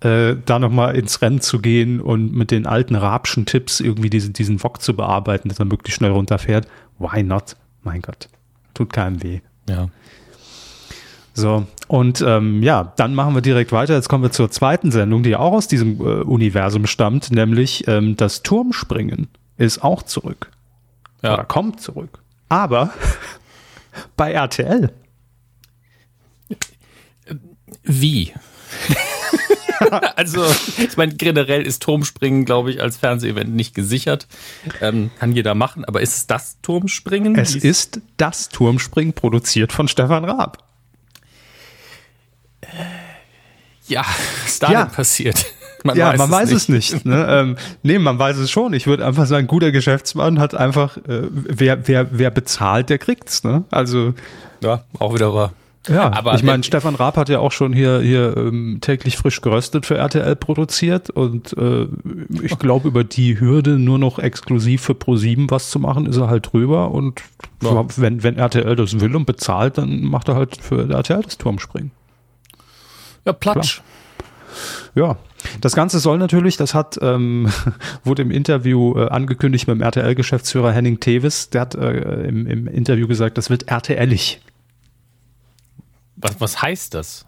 äh, 0.00 0.36
da 0.44 0.58
nochmal 0.58 0.96
ins 0.96 1.22
Rennen 1.22 1.40
zu 1.40 1.60
gehen 1.60 2.00
und 2.00 2.32
mit 2.32 2.50
den 2.50 2.66
alten 2.66 2.94
Rabschen 2.94 3.46
Tipps 3.46 3.80
irgendwie 3.80 4.10
diesen, 4.10 4.32
diesen 4.32 4.58
VOG 4.58 4.80
zu 4.80 4.94
bearbeiten, 4.94 5.48
dass 5.48 5.58
er 5.58 5.66
möglichst 5.66 5.98
schnell 5.98 6.10
runterfährt. 6.10 6.66
Why 6.98 7.22
not? 7.22 7.56
Mein 7.82 8.02
Gott. 8.02 8.28
Tut 8.74 8.92
keinem 8.92 9.22
weh. 9.22 9.40
Ja. 9.68 9.88
So, 11.34 11.66
und 11.88 12.22
ähm, 12.26 12.62
ja, 12.62 12.92
dann 12.96 13.14
machen 13.14 13.34
wir 13.34 13.42
direkt 13.42 13.72
weiter. 13.72 13.94
Jetzt 13.94 14.08
kommen 14.08 14.22
wir 14.22 14.30
zur 14.30 14.50
zweiten 14.50 14.90
Sendung, 14.90 15.22
die 15.22 15.36
auch 15.36 15.52
aus 15.52 15.68
diesem 15.68 16.00
äh, 16.00 16.22
Universum 16.22 16.86
stammt, 16.86 17.30
nämlich 17.30 17.86
ähm, 17.88 18.16
das 18.16 18.42
Turmspringen 18.42 19.28
ist 19.56 19.82
auch 19.82 20.02
zurück. 20.02 20.50
Ja. 21.22 21.34
Oder 21.34 21.44
kommt 21.44 21.80
zurück. 21.80 22.22
Aber 22.48 22.90
bei 24.16 24.32
RTL. 24.32 24.92
Wie? 27.82 28.32
also, 30.16 30.44
ich 30.78 30.96
meine, 30.96 31.14
generell 31.14 31.62
ist 31.62 31.82
Turmspringen, 31.82 32.44
glaube 32.44 32.70
ich, 32.70 32.80
als 32.80 32.96
Fernsehevent 32.96 33.54
nicht 33.54 33.74
gesichert. 33.74 34.26
Ähm, 34.80 35.10
kann 35.18 35.32
jeder 35.32 35.54
machen, 35.54 35.84
aber 35.84 36.00
ist 36.00 36.16
es 36.16 36.26
das 36.26 36.60
Turmspringen? 36.62 37.36
Es 37.36 37.54
ist 37.54 38.00
das 38.16 38.48
Turmspringen 38.48 39.12
produziert 39.12 39.72
von 39.72 39.88
Stefan 39.88 40.24
Raab. 40.24 40.69
Ja, 43.90 44.04
was 44.44 44.58
da 44.58 44.72
ja. 44.72 44.84
passiert. 44.86 45.46
Man 45.82 45.96
ja, 45.96 46.08
weiß 46.08 46.18
man 46.18 46.28
es 46.28 46.32
weiß 46.34 46.68
nicht. 46.68 46.92
es 46.92 46.92
nicht. 46.92 47.06
Ne? 47.06 47.26
ähm, 47.26 47.56
nee, 47.82 47.98
man 47.98 48.18
weiß 48.18 48.36
es 48.36 48.50
schon. 48.50 48.74
Ich 48.74 48.86
würde 48.86 49.06
einfach 49.06 49.24
sagen, 49.24 49.46
guter 49.46 49.72
Geschäftsmann 49.72 50.38
hat 50.38 50.54
einfach, 50.54 50.98
äh, 50.98 51.22
wer, 51.30 51.88
wer, 51.88 52.08
wer 52.10 52.30
bezahlt, 52.30 52.90
der 52.90 52.98
kriegt's. 52.98 53.44
Ne? 53.44 53.64
Also 53.70 54.12
ja, 54.62 54.84
auch 54.98 55.14
wieder 55.14 55.32
wahr. 55.32 55.54
Ja, 55.88 56.12
aber 56.12 56.34
ich 56.34 56.42
meine, 56.42 56.62
Stefan 56.62 56.94
Raab 56.94 57.16
hat 57.16 57.30
ja 57.30 57.38
auch 57.38 57.52
schon 57.52 57.72
hier 57.72 58.00
hier 58.00 58.36
ähm, 58.36 58.78
täglich 58.82 59.16
frisch 59.16 59.40
geröstet 59.40 59.86
für 59.86 59.96
RTL 59.96 60.36
produziert 60.36 61.08
und 61.08 61.56
äh, 61.56 61.86
ich 62.42 62.58
glaube 62.58 62.88
über 62.88 63.02
die 63.02 63.40
Hürde 63.40 63.78
nur 63.78 63.98
noch 63.98 64.18
exklusiv 64.18 64.82
für 64.82 64.92
Pro7 64.92 65.50
was 65.50 65.70
zu 65.70 65.78
machen, 65.78 66.04
ist 66.04 66.18
er 66.18 66.28
halt 66.28 66.52
drüber 66.52 66.90
und 66.90 67.22
ja. 67.62 67.82
wenn 67.96 68.22
wenn 68.22 68.36
RTL 68.36 68.76
das 68.76 69.00
will 69.00 69.16
und 69.16 69.24
bezahlt, 69.24 69.78
dann 69.78 70.02
macht 70.02 70.28
er 70.28 70.34
halt 70.34 70.58
für 70.60 70.90
RTL 70.90 71.22
das 71.22 71.38
Turmspringen. 71.38 71.92
Ja, 73.24 73.32
Platsch. 73.32 73.80
Klar. 73.80 73.86
Ja, 74.94 75.16
das 75.60 75.74
Ganze 75.74 76.00
soll 76.00 76.18
natürlich, 76.18 76.56
das 76.56 76.74
hat 76.74 76.98
ähm, 77.00 77.52
wurde 78.04 78.22
im 78.22 78.30
Interview 78.30 78.98
äh, 78.98 79.08
angekündigt 79.08 79.68
mit 79.68 79.76
dem 79.76 79.82
RTL-Geschäftsführer 79.82 80.72
Henning 80.72 81.00
Tevis. 81.00 81.50
Der 81.50 81.62
hat 81.62 81.74
äh, 81.74 82.24
im, 82.24 82.46
im 82.46 82.66
Interview 82.66 83.06
gesagt, 83.06 83.38
das 83.38 83.50
wird 83.50 83.70
RTLig. 83.70 84.40
Was, 86.16 86.40
was 86.40 86.62
heißt 86.62 86.94
das? 86.94 87.26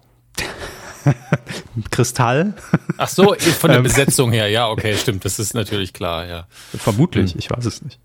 Kristall. 1.90 2.55
Ach 2.97 3.09
so, 3.09 3.34
von 3.34 3.68
der 3.68 3.78
ähm. 3.78 3.84
Besetzung 3.84 4.32
her, 4.32 4.49
ja, 4.49 4.68
okay, 4.68 4.97
stimmt, 4.97 5.24
das 5.24 5.38
ist 5.38 5.55
natürlich 5.55 5.93
klar, 5.93 6.26
ja. 6.26 6.47
Vermutlich, 6.76 7.32
hm. 7.32 7.38
ich 7.38 7.51
weiß 7.51 7.64
es 7.64 7.82
nicht. 7.82 7.99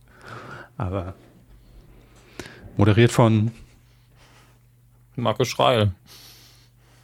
Aber 0.78 1.16
moderiert 2.78 3.12
von 3.12 3.52
Markus 5.16 5.48
Schreil. 5.48 5.92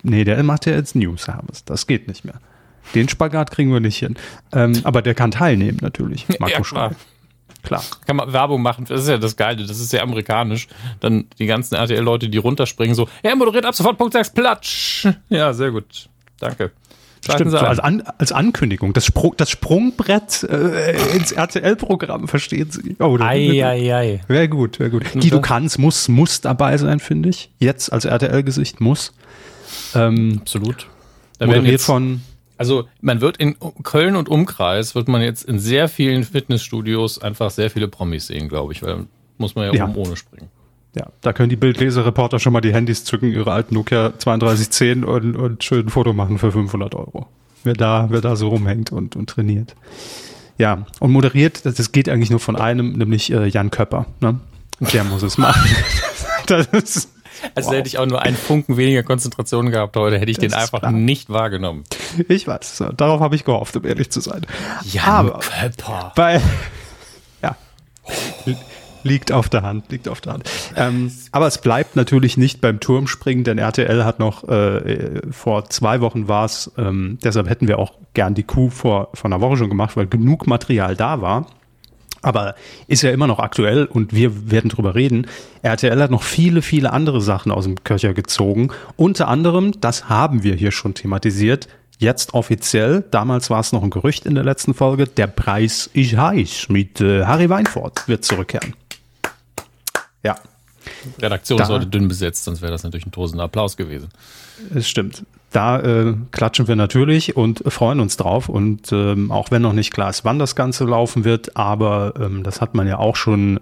Nee, 0.04 0.24
der 0.24 0.42
macht 0.44 0.66
ja 0.66 0.74
jetzt 0.74 0.96
News, 0.96 1.28
Hermes. 1.28 1.64
Das 1.66 1.88
geht 1.88 2.08
nicht 2.08 2.26
mehr. 2.26 2.36
Den 2.94 3.10
Spagat 3.10 3.52
kriegen 3.52 3.72
wir 3.72 3.80
nicht 3.80 3.98
hin. 3.98 4.16
Ähm, 4.52 4.80
aber 4.84 5.02
der 5.02 5.16
kann 5.16 5.32
teilnehmen 5.32 5.80
natürlich. 5.82 6.28
Marco 6.40 6.54
ja, 6.54 6.62
klar. 6.62 6.92
Klar. 7.64 7.84
Kann 8.06 8.18
man 8.18 8.34
Werbung 8.34 8.62
machen. 8.62 8.86
Das 8.88 9.02
ist 9.02 9.08
ja 9.08 9.18
das 9.18 9.38
Geile. 9.38 9.66
Das 9.66 9.80
ist 9.80 9.90
sehr 9.90 10.04
amerikanisch. 10.04 10.68
Dann 11.00 11.28
die 11.40 11.46
ganzen 11.46 11.76
RTL-Leute, 11.76 12.28
die 12.28 12.38
runterspringen, 12.38 12.94
so, 12.94 13.08
er 13.24 13.36
moderiert 13.38 13.66
ab 13.66 13.74
sofort 13.74 13.98
Punkt 13.98 14.14
6, 14.14 14.32
Platsch. 14.32 15.08
Ja, 15.30 15.54
sehr 15.54 15.72
gut. 15.72 16.10
Danke. 16.40 16.72
Stimmt, 17.24 17.52
so 17.52 17.58
als, 17.58 17.80
An 17.80 18.04
als 18.18 18.34
Ankündigung. 18.34 18.92
Das, 18.92 19.06
Sprung, 19.06 19.34
das 19.38 19.50
Sprungbrett 19.50 20.44
äh, 20.44 21.16
ins 21.16 21.32
RTL-Programm, 21.32 22.28
verstehen 22.28 22.70
Sie? 22.70 22.98
Oh, 23.00 23.18
ei, 23.20 23.64
ei, 23.66 23.96
ei. 23.96 24.22
Wäre 24.28 24.50
gut, 24.50 24.80
wäre 24.80 24.90
gut. 24.90 25.06
Die, 25.14 25.30
du 25.30 25.40
kannst, 25.40 25.80
muss, 25.80 26.10
muss 26.10 26.42
dabei 26.42 26.78
sein, 26.78 27.00
finde 27.00 27.30
ich. 27.30 27.50
Jetzt 27.60 27.94
als 27.94 28.04
RTL-Gesicht 28.04 28.82
muss. 28.82 29.14
Ähm, 29.96 30.40
Absolut. 30.42 30.88
Da 31.40 31.48
moderiert 31.48 31.72
jetzt, 31.72 31.86
von 31.86 32.22
also 32.58 32.88
man 33.02 33.22
wird 33.22 33.38
in 33.38 33.56
Köln 33.84 34.16
und 34.16 34.30
Umkreis 34.30 34.96
wird 34.96 35.08
man 35.08 35.22
jetzt 35.22 35.44
in 35.44 35.60
sehr 35.60 35.90
vielen 35.90 36.24
Fitnessstudios 36.24 37.22
einfach 37.22 37.52
sehr 37.52 37.70
viele 37.70 37.88
Promis 37.88 38.28
sehen, 38.28 38.48
glaube 38.48 38.74
ich, 38.74 38.82
weil 38.84 39.06
muss 39.38 39.56
man 39.56 39.66
ja, 39.66 39.74
ja. 39.74 39.86
oben 39.86 39.96
ohne 39.96 40.16
springen. 40.16 40.50
Ja, 40.96 41.08
da 41.22 41.34
können 41.34 41.50
die 41.50 41.56
Bildleser-Reporter 41.56 42.40
schon 42.40 42.54
mal 42.54 42.62
die 42.62 42.74
Handys 42.74 43.04
zücken, 43.04 43.32
ihre 43.32 43.52
alten 43.52 43.74
Nokia 43.74 44.10
3210 44.10 45.04
und, 45.04 45.36
und 45.36 45.64
schön 45.64 45.88
ein 45.88 45.90
Foto 45.90 46.14
machen 46.14 46.38
für 46.38 46.52
500 46.52 46.94
Euro. 46.94 47.26
Wer 47.64 47.74
da, 47.74 48.08
wer 48.12 48.22
da 48.22 48.36
so 48.36 48.50
rumhängt 48.50 48.92
und, 48.92 49.16
und 49.16 49.28
trainiert. 49.28 49.76
Ja, 50.60 50.86
und 51.00 51.12
moderiert, 51.12 51.66
das, 51.66 51.76
das 51.76 51.92
geht 51.92 52.10
eigentlich 52.10 52.30
nur 52.30 52.40
von 52.40 52.56
einem, 52.56 52.94
nämlich 52.94 53.32
äh, 53.32 53.48
Jan 53.48 53.72
Köpper. 53.72 54.06
Ne? 54.20 54.40
Der 54.94 55.04
muss 55.04 55.24
es 55.24 55.40
machen. 55.40 55.76
das 56.46 56.68
ist, 56.68 57.10
also 57.56 57.70
wow. 57.70 57.78
hätte 57.78 57.88
ich 57.88 57.98
auch 57.98 58.06
nur 58.06 58.22
einen 58.22 58.38
Funken 58.38 58.78
weniger 58.78 59.04
Konzentration 59.04 59.72
gehabt 59.72 59.96
heute, 59.96 60.20
hätte 60.20 60.32
ich 60.32 60.38
das 60.38 60.52
den 60.52 60.54
einfach 60.54 60.80
klar. 60.80 60.92
nicht 60.92 61.30
wahrgenommen. 61.30 61.84
Ich 62.28 62.48
weiß, 62.48 62.78
so, 62.78 62.86
darauf 62.90 63.22
habe 63.22 63.36
ich 63.36 63.46
gehofft, 63.46 63.76
um 63.76 63.86
ehrlich 63.86 64.10
zu 64.12 64.22
sein. 64.22 64.46
Ja, 64.84 65.04
Aber 65.04 65.40
Körper. 65.40 66.12
Bei, 66.16 66.42
ja, 67.42 67.56
liegt 69.04 69.32
auf 69.32 69.50
der 69.50 69.62
Hand, 69.62 69.92
liegt 69.92 70.08
auf 70.08 70.22
der 70.22 70.34
Hand. 70.34 70.50
Ähm, 70.76 71.12
aber 71.32 71.48
es 71.48 71.60
bleibt 71.60 71.96
natürlich 71.96 72.38
nicht 72.38 72.62
beim 72.62 72.80
Turmspringen, 72.80 73.44
denn 73.44 73.58
RTL 73.58 74.06
hat 74.06 74.20
noch, 74.20 74.48
äh, 74.48 75.22
vor 75.32 75.70
zwei 75.70 76.02
Wochen 76.02 76.28
war 76.28 76.46
es, 76.46 76.72
ähm, 76.78 77.18
deshalb 77.24 77.50
hätten 77.50 77.68
wir 77.68 77.80
auch 77.80 77.94
gern 78.14 78.34
die 78.34 78.44
Kuh 78.44 78.70
vor, 78.70 79.10
vor 79.14 79.26
einer 79.26 79.42
Woche 79.42 79.58
schon 79.58 79.70
gemacht, 79.70 79.98
weil 79.98 80.08
genug 80.08 80.48
Material 80.48 80.96
da 80.96 81.22
war 81.22 81.48
aber 82.24 82.56
ist 82.88 83.04
ja 83.04 83.12
immer 83.12 83.28
noch 83.28 83.40
aktuell 83.40 83.86
und 83.86 84.14
wir 84.14 84.50
werden 84.50 84.70
drüber 84.70 84.96
reden. 84.96 85.28
RTL 85.62 86.02
hat 86.02 86.12
noch 86.12 86.24
viele, 86.24 86.62
viele 86.62 86.92
andere 86.92 87.22
Sachen 87.22 87.52
aus 87.52 87.66
dem 87.66 87.84
Köcher 87.84 88.14
gezogen. 88.14 88.70
Unter 88.96 89.28
anderem, 89.28 89.80
das 89.80 90.10
haben 90.10 90.44
wir 90.44 90.56
hier 90.56 90.72
schon 90.72 90.94
thematisiert, 90.94 91.68
jetzt 92.00 92.34
offiziell, 92.34 93.04
damals 93.12 93.50
war 93.50 93.60
es 93.60 93.72
noch 93.72 93.84
ein 93.84 93.90
Gerücht 93.90 94.26
in 94.26 94.36
der 94.36 94.44
letzten 94.44 94.74
Folge, 94.74 95.08
der 95.08 95.28
Preis 95.28 95.90
Ich 95.94 96.18
heiß 96.18 96.70
mit 96.70 97.02
äh, 97.02 97.26
Harry 97.26 97.50
Weinfurt 97.50 98.08
wird 98.08 98.26
zurückkehren. 98.26 98.76
Ja. 100.24 100.36
Redaktion 101.20 101.58
da, 101.58 101.64
ist 101.66 101.70
heute 101.70 101.88
dünn 101.88 102.08
besetzt, 102.08 102.44
sonst 102.44 102.62
wäre 102.62 102.72
das 102.72 102.84
natürlich 102.84 103.06
ein 103.06 103.12
tosender 103.12 103.46
Applaus 103.46 103.78
gewesen. 103.78 104.10
Es 104.74 104.88
stimmt 104.88 105.24
da 105.54 105.80
äh, 105.80 106.16
klatschen 106.32 106.68
wir 106.68 106.76
natürlich 106.76 107.38
und 107.38 107.64
freuen 107.68 108.00
uns 108.00 108.18
drauf. 108.18 108.50
Und 108.50 108.92
ähm, 108.92 109.32
auch 109.32 109.52
wenn 109.52 109.62
noch 109.62 109.74
nicht 109.74 109.94
klar 109.94 110.10
ist, 110.10 110.26
wann 110.26 110.40
das 110.40 110.56
Ganze 110.56 110.84
laufen 110.84 111.24
wird, 111.24 111.56
aber 111.56 112.14
ähm, 112.20 112.44
das 112.44 112.60
hat 112.60 112.74
man 112.74 112.88
ja 112.88 112.98
auch 112.98 113.16
schon 113.16 113.60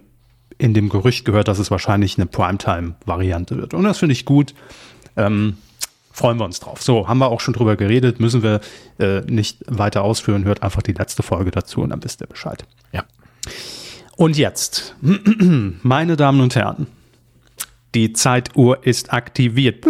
in 0.57 0.73
dem 0.73 0.89
Gerücht 0.89 1.25
gehört, 1.25 1.47
dass 1.47 1.59
es 1.59 1.69
wahrscheinlich 1.69 2.17
eine 2.17 2.27
Primetime-Variante 2.27 3.57
wird. 3.57 3.73
Und 3.73 3.83
das 3.83 3.97
finde 3.99 4.13
ich 4.13 4.25
gut. 4.25 4.53
Ähm, 5.17 5.57
freuen 6.11 6.37
wir 6.37 6.45
uns 6.45 6.59
drauf. 6.59 6.81
So, 6.81 7.07
haben 7.07 7.19
wir 7.19 7.29
auch 7.29 7.41
schon 7.41 7.53
drüber 7.53 7.75
geredet, 7.75 8.19
müssen 8.19 8.43
wir 8.43 8.61
äh, 8.99 9.21
nicht 9.21 9.59
weiter 9.67 10.03
ausführen. 10.03 10.45
Hört 10.45 10.63
einfach 10.63 10.81
die 10.81 10.93
letzte 10.93 11.23
Folge 11.23 11.51
dazu 11.51 11.81
und 11.81 11.89
dann 11.89 12.03
wisst 12.03 12.21
ihr 12.21 12.27
Bescheid. 12.27 12.63
Ja. 12.93 13.03
Und 14.15 14.37
jetzt, 14.37 14.95
meine 15.83 16.15
Damen 16.15 16.41
und 16.41 16.55
Herren, 16.55 16.87
die 17.95 18.13
Zeituhr 18.13 18.85
ist 18.85 19.13
aktiviert. 19.13 19.85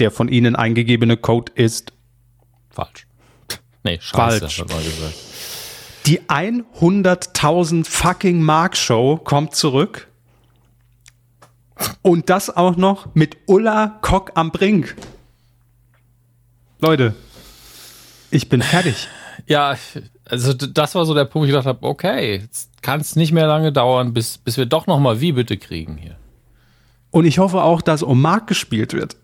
Der 0.00 0.10
von 0.10 0.28
Ihnen 0.28 0.56
eingegebene 0.56 1.16
Code 1.16 1.52
ist 1.54 1.92
falsch. 2.70 3.06
Nee, 3.82 3.98
scheiße, 4.00 4.48
falsch. 4.48 4.64
Die 6.06 6.20
100.000 6.20 7.84
fucking 7.84 8.40
Mark 8.42 8.76
Show 8.76 9.16
kommt 9.16 9.54
zurück. 9.54 10.08
Und 12.02 12.30
das 12.30 12.54
auch 12.54 12.76
noch 12.76 13.14
mit 13.14 13.36
Ulla 13.46 13.98
Kock 14.00 14.32
am 14.34 14.50
Brink. 14.50 14.96
Leute, 16.78 17.14
ich 18.30 18.48
bin 18.48 18.62
fertig. 18.62 19.08
Ja, 19.46 19.76
also 20.28 20.52
das 20.52 20.94
war 20.94 21.06
so 21.06 21.14
der 21.14 21.24
Punkt, 21.24 21.34
wo 21.34 21.44
ich 21.44 21.50
gedacht 21.50 21.66
habe, 21.66 21.86
okay, 21.86 22.40
jetzt 22.42 22.82
kann 22.82 23.00
es 23.00 23.16
nicht 23.16 23.32
mehr 23.32 23.46
lange 23.46 23.72
dauern, 23.72 24.12
bis, 24.12 24.38
bis 24.38 24.56
wir 24.56 24.66
doch 24.66 24.86
noch 24.86 24.98
mal 24.98 25.20
wie 25.20 25.32
bitte 25.32 25.56
kriegen 25.56 25.96
hier. 25.96 26.16
Und 27.10 27.24
ich 27.24 27.38
hoffe 27.38 27.62
auch, 27.62 27.80
dass 27.80 28.02
um 28.02 28.20
Mark 28.20 28.46
gespielt 28.46 28.92
wird. 28.92 29.16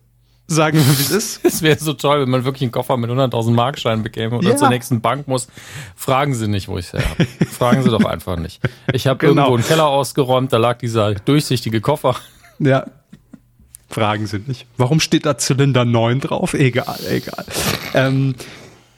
Sagen 0.47 0.79
wir, 0.79 0.87
wie 0.87 1.03
es 1.03 1.11
ist. 1.11 1.45
Es 1.45 1.63
wäre 1.63 1.79
so 1.79 1.93
toll, 1.93 2.23
wenn 2.23 2.31
man 2.31 2.45
wirklich 2.45 2.63
einen 2.63 2.73
Koffer 2.73 2.97
mit 2.97 3.11
100.000 3.11 3.53
Markscheinen 3.53 4.03
bekäme 4.03 4.37
oder 4.37 4.51
ja. 4.51 4.57
zur 4.57 4.69
nächsten 4.69 5.01
Bank 5.01 5.29
muss. 5.29 5.49
Fragen 5.97 6.35
Sie 6.35 6.49
nicht, 6.49 6.69
wo 6.69 6.79
ich 6.79 6.87
es 6.87 6.93
her 6.93 7.09
habe. 7.09 7.25
Fragen 7.47 7.83
Sie 7.83 7.91
doch 7.91 8.05
einfach 8.05 8.37
nicht. 8.39 8.61
Ich 8.93 9.07
habe 9.07 9.19
genau. 9.27 9.43
irgendwo 9.43 9.55
einen 9.55 9.65
Keller 9.65 9.87
ausgeräumt, 9.87 10.53
da 10.53 10.59
lag 10.59 10.79
dieser 10.79 11.15
durchsichtige 11.15 11.81
Koffer. 11.81 12.17
Ja. 12.59 12.87
Fragen 13.89 14.27
Sie 14.27 14.39
nicht. 14.47 14.67
Warum 14.77 15.01
steht 15.01 15.27
da 15.27 15.37
Zylinder 15.37 15.85
9 15.85 16.21
drauf? 16.21 16.55
Egal, 16.55 16.99
egal. 17.09 17.45
Ähm, 17.95 18.35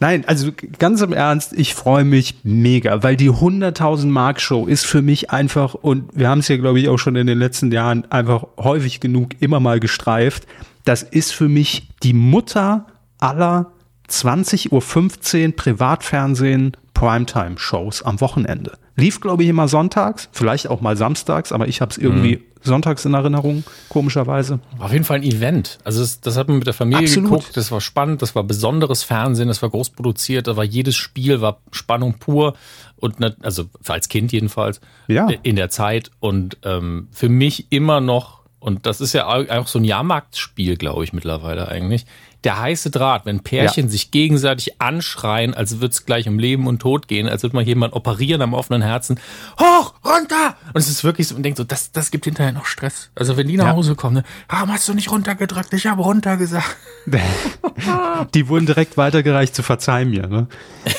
Nein, 0.04 0.26
also 0.26 0.50
ganz 0.78 1.00
im 1.00 1.14
Ernst, 1.14 1.54
ich 1.54 1.72
freue 1.72 2.04
mich 2.04 2.34
mega, 2.42 3.02
weil 3.02 3.16
die 3.16 3.30
100.000 3.30 4.04
Mark 4.08 4.38
Show 4.38 4.66
ist 4.66 4.84
für 4.84 5.00
mich 5.00 5.30
einfach, 5.30 5.72
und 5.72 6.10
wir 6.12 6.28
haben 6.28 6.40
es 6.40 6.48
ja, 6.48 6.58
glaube 6.58 6.78
ich, 6.78 6.90
auch 6.90 6.98
schon 6.98 7.16
in 7.16 7.26
den 7.26 7.38
letzten 7.38 7.72
Jahren 7.72 8.04
einfach 8.12 8.44
häufig 8.58 9.00
genug 9.00 9.30
immer 9.40 9.60
mal 9.60 9.80
gestreift, 9.80 10.46
das 10.84 11.02
ist 11.04 11.32
für 11.32 11.48
mich 11.48 11.88
die 12.02 12.12
Mutter 12.12 12.84
aller 13.18 13.72
20.15 14.10 15.46
Uhr 15.46 15.56
Privatfernsehen 15.56 16.76
Primetime-Shows 16.92 18.02
am 18.02 18.20
Wochenende. 18.20 18.76
Lief, 18.96 19.22
glaube 19.22 19.42
ich, 19.44 19.48
immer 19.48 19.68
sonntags, 19.68 20.28
vielleicht 20.32 20.68
auch 20.68 20.82
mal 20.82 20.98
samstags, 20.98 21.50
aber 21.50 21.66
ich 21.66 21.80
habe 21.80 21.92
es 21.92 21.96
irgendwie 21.96 22.36
mhm. 22.36 22.42
Sonntags 22.64 23.04
in 23.04 23.14
Erinnerung, 23.14 23.64
komischerweise. 23.88 24.58
War 24.78 24.86
auf 24.86 24.92
jeden 24.92 25.04
Fall 25.04 25.18
ein 25.18 25.22
Event. 25.22 25.78
Also 25.84 26.00
das, 26.00 26.20
das 26.20 26.36
hat 26.36 26.48
man 26.48 26.58
mit 26.58 26.66
der 26.66 26.74
Familie 26.74 27.04
Absolut. 27.04 27.30
geguckt, 27.30 27.56
das 27.56 27.70
war 27.70 27.80
spannend, 27.80 28.22
das 28.22 28.34
war 28.34 28.42
besonderes 28.42 29.02
Fernsehen, 29.02 29.48
das 29.48 29.62
war 29.62 29.70
groß 29.70 29.90
produziert, 29.90 30.48
da 30.48 30.56
war 30.56 30.64
jedes 30.64 30.96
Spiel, 30.96 31.40
war 31.40 31.58
Spannung 31.70 32.14
pur 32.18 32.54
und 32.96 33.20
ne, 33.20 33.36
also 33.42 33.64
als 33.86 34.08
Kind 34.08 34.32
jedenfalls 34.32 34.80
ja. 35.08 35.28
in 35.42 35.56
der 35.56 35.68
Zeit 35.68 36.10
und 36.20 36.56
ähm, 36.64 37.08
für 37.12 37.28
mich 37.28 37.66
immer 37.70 38.00
noch 38.00 38.43
und 38.64 38.86
das 38.86 39.02
ist 39.02 39.12
ja 39.12 39.26
auch 39.26 39.66
so 39.66 39.78
ein 39.78 39.84
Jahrmarktspiel, 39.84 40.78
glaube 40.78 41.04
ich, 41.04 41.12
mittlerweile 41.12 41.68
eigentlich. 41.68 42.06
Der 42.44 42.58
heiße 42.58 42.90
Draht, 42.90 43.26
wenn 43.26 43.40
Pärchen 43.40 43.86
ja. 43.86 43.90
sich 43.90 44.10
gegenseitig 44.10 44.80
anschreien, 44.80 45.52
als 45.52 45.80
würde 45.80 45.92
es 45.92 46.06
gleich 46.06 46.26
um 46.28 46.38
Leben 46.38 46.66
und 46.66 46.78
Tod 46.78 47.06
gehen, 47.06 47.28
als 47.28 47.42
würde 47.42 47.56
man 47.56 47.66
jemand 47.66 47.92
operieren 47.92 48.40
am 48.40 48.54
offenen 48.54 48.80
Herzen. 48.80 49.20
Hoch, 49.60 49.92
runter! 50.02 50.56
Und 50.68 50.78
es 50.78 50.88
ist 50.88 51.04
wirklich 51.04 51.28
so, 51.28 51.34
man 51.34 51.42
denkt 51.42 51.58
so, 51.58 51.64
das, 51.64 51.92
das 51.92 52.10
gibt 52.10 52.24
hinterher 52.24 52.52
noch 52.52 52.64
Stress. 52.64 53.10
Also 53.14 53.36
wenn 53.36 53.48
die 53.48 53.58
nach 53.58 53.66
ja. 53.66 53.72
Hause 53.72 53.96
kommen, 53.96 54.14
ne, 54.16 54.24
warum 54.48 54.72
hast 54.72 54.88
du 54.88 54.94
nicht 54.94 55.10
runtergedrückt? 55.10 55.70
Ich 55.74 55.86
habe 55.86 56.00
runter 56.00 56.38
gesagt. 56.38 56.74
die 58.34 58.48
wurden 58.48 58.64
direkt 58.64 58.96
weitergereicht 58.96 59.54
zu 59.54 59.62
verzeih 59.62 60.06
mir. 60.06 60.26
Ne? 60.26 60.46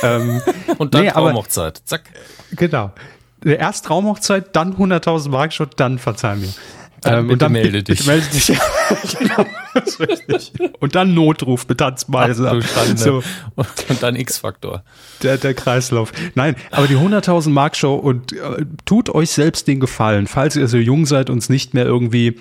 ähm, 0.03 0.39
und 0.78 0.93
dann 0.93 1.05
nee, 1.05 1.09
Traumhochzeit. 1.09 1.82
Zack. 1.86 2.03
Genau. 2.51 2.91
Erst 3.43 3.86
Traumhochzeit, 3.86 4.55
dann 4.55 4.76
100.000 4.76 5.30
Mark 5.30 5.51
dann 5.78 5.97
verzeih 5.97 6.36
mir. 6.36 6.53
Dann 7.06 7.26
ähm, 7.26 7.30
und 7.30 7.41
dann 7.41 7.51
melde 7.51 7.84
dich. 7.84 8.06
Melde 8.08 8.26
dich. 8.28 8.47
genau, 9.20 9.45
Und 10.80 10.95
dann 10.95 11.14
Notruf 11.14 11.68
mit 11.68 11.80
Hans 11.80 12.08
Meiser. 12.08 12.60
So. 12.95 13.22
Und 13.56 14.01
dann 14.01 14.16
X-Faktor. 14.16 14.84
Der, 15.22 15.38
der 15.38 15.53
Kreislauf. 15.53 16.12
Nein, 16.34 16.56
aber 16.72 16.88
die 16.88 16.95
100.000 16.95 17.49
Mark 17.49 17.76
Show 17.76 17.93
und 17.93 18.34
äh, 18.34 18.66
tut 18.86 19.10
euch 19.10 19.30
selbst 19.30 19.68
den 19.68 19.80
Gefallen, 19.80 20.26
falls 20.26 20.56
ihr 20.56 20.68
so 20.68 20.78
jung 20.78 21.06
seid 21.06 21.30
und 21.30 21.38
es 21.38 21.49
nicht 21.49 21.76
mehr 21.76 21.86
irgendwie 21.86 22.39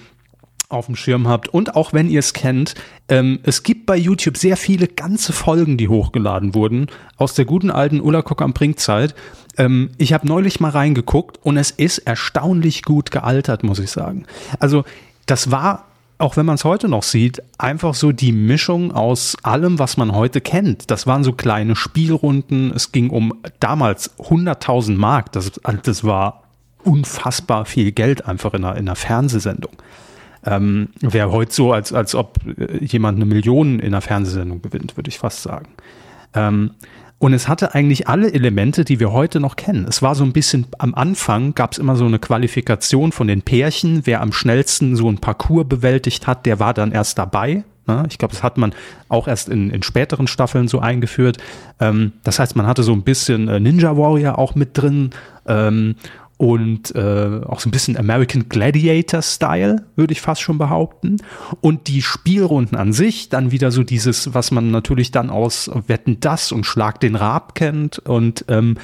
auf 0.70 0.86
dem 0.86 0.96
Schirm 0.96 1.28
habt 1.28 1.48
und 1.48 1.76
auch 1.76 1.92
wenn 1.92 2.08
ihr 2.08 2.20
es 2.20 2.32
kennt, 2.32 2.74
ähm, 3.08 3.40
es 3.42 3.62
gibt 3.62 3.84
bei 3.84 3.96
YouTube 3.96 4.38
sehr 4.38 4.56
viele 4.56 4.88
ganze 4.88 5.34
Folgen, 5.34 5.76
die 5.76 5.88
hochgeladen 5.88 6.54
wurden 6.54 6.86
aus 7.16 7.34
der 7.34 7.44
guten 7.44 7.70
alten 7.70 8.00
Ulla 8.00 8.22
Kock 8.22 8.40
am 8.40 8.54
Brink 8.54 8.80
Zeit 8.80 9.14
ähm, 9.56 9.90
ich 9.98 10.12
habe 10.12 10.26
neulich 10.26 10.60
mal 10.60 10.70
reingeguckt 10.70 11.38
und 11.42 11.56
es 11.56 11.70
ist 11.70 11.98
erstaunlich 11.98 12.82
gut 12.82 13.10
gealtert, 13.10 13.62
muss 13.62 13.78
ich 13.78 13.90
sagen. 13.90 14.26
Also 14.58 14.84
das 15.26 15.50
war 15.50 15.86
auch 16.18 16.36
wenn 16.36 16.46
man 16.46 16.54
es 16.54 16.64
heute 16.64 16.88
noch 16.88 17.02
sieht, 17.02 17.42
einfach 17.58 17.94
so 17.94 18.12
die 18.12 18.32
Mischung 18.32 18.92
aus 18.92 19.36
allem, 19.42 19.78
was 19.78 19.96
man 19.96 20.12
heute 20.14 20.40
kennt. 20.40 20.90
Das 20.90 21.06
waren 21.06 21.24
so 21.24 21.32
kleine 21.32 21.74
Spielrunden. 21.74 22.72
Es 22.74 22.92
ging 22.92 23.10
um 23.10 23.34
damals 23.60 24.16
100.000 24.18 24.96
Mark. 24.96 25.32
Das, 25.32 25.52
das 25.82 26.04
war 26.04 26.44
unfassbar 26.84 27.64
viel 27.64 27.92
Geld 27.92 28.26
einfach 28.26 28.54
in 28.54 28.64
einer, 28.64 28.76
in 28.76 28.88
einer 28.88 28.96
Fernsehsendung. 28.96 29.72
Ähm, 30.46 30.90
Wäre 31.00 31.32
heute 31.32 31.52
so, 31.52 31.72
als, 31.72 31.92
als 31.92 32.14
ob 32.14 32.38
äh, 32.58 32.84
jemand 32.84 33.16
eine 33.16 33.24
Million 33.24 33.80
in 33.80 33.88
einer 33.88 34.00
Fernsehsendung 34.00 34.62
gewinnt, 34.62 34.96
würde 34.96 35.08
ich 35.08 35.18
fast 35.18 35.42
sagen. 35.42 35.68
Ähm, 36.34 36.72
und 37.24 37.32
es 37.32 37.48
hatte 37.48 37.74
eigentlich 37.74 38.06
alle 38.06 38.34
Elemente, 38.34 38.84
die 38.84 39.00
wir 39.00 39.10
heute 39.10 39.40
noch 39.40 39.56
kennen. 39.56 39.86
Es 39.88 40.02
war 40.02 40.14
so 40.14 40.24
ein 40.24 40.34
bisschen 40.34 40.66
am 40.76 40.94
Anfang, 40.94 41.54
gab 41.54 41.72
es 41.72 41.78
immer 41.78 41.96
so 41.96 42.04
eine 42.04 42.18
Qualifikation 42.18 43.12
von 43.12 43.28
den 43.28 43.40
Pärchen. 43.40 44.02
Wer 44.04 44.20
am 44.20 44.30
schnellsten 44.30 44.94
so 44.94 45.08
ein 45.08 45.16
Parcours 45.16 45.66
bewältigt 45.66 46.26
hat, 46.26 46.44
der 46.44 46.60
war 46.60 46.74
dann 46.74 46.92
erst 46.92 47.16
dabei. 47.16 47.64
Ne? 47.86 48.04
Ich 48.10 48.18
glaube, 48.18 48.34
das 48.34 48.42
hat 48.42 48.58
man 48.58 48.74
auch 49.08 49.26
erst 49.26 49.48
in, 49.48 49.70
in 49.70 49.82
späteren 49.82 50.26
Staffeln 50.26 50.68
so 50.68 50.80
eingeführt. 50.80 51.38
Ähm, 51.80 52.12
das 52.24 52.38
heißt, 52.38 52.56
man 52.56 52.66
hatte 52.66 52.82
so 52.82 52.92
ein 52.92 53.04
bisschen 53.04 53.48
äh, 53.48 53.58
Ninja 53.58 53.96
Warrior 53.96 54.38
auch 54.38 54.54
mit 54.54 54.76
drin. 54.76 55.08
Und 56.36 56.94
äh, 56.96 57.40
auch 57.46 57.60
so 57.60 57.68
ein 57.68 57.72
bisschen 57.72 57.96
American 57.96 58.48
Gladiator-Style, 58.48 59.86
würde 59.94 60.12
ich 60.12 60.20
fast 60.20 60.42
schon 60.42 60.58
behaupten. 60.58 61.18
Und 61.60 61.86
die 61.86 62.02
Spielrunden 62.02 62.76
an 62.76 62.92
sich, 62.92 63.28
dann 63.28 63.52
wieder 63.52 63.70
so 63.70 63.84
dieses, 63.84 64.34
was 64.34 64.50
man 64.50 64.70
natürlich 64.70 65.12
dann 65.12 65.30
aus 65.30 65.70
Wetten 65.86 66.18
das 66.20 66.50
und 66.50 66.64
Schlag 66.66 66.98
den 67.00 67.14
Rab 67.14 67.54
kennt. 67.54 68.00
Und 68.00 68.44
ähm, 68.48 68.78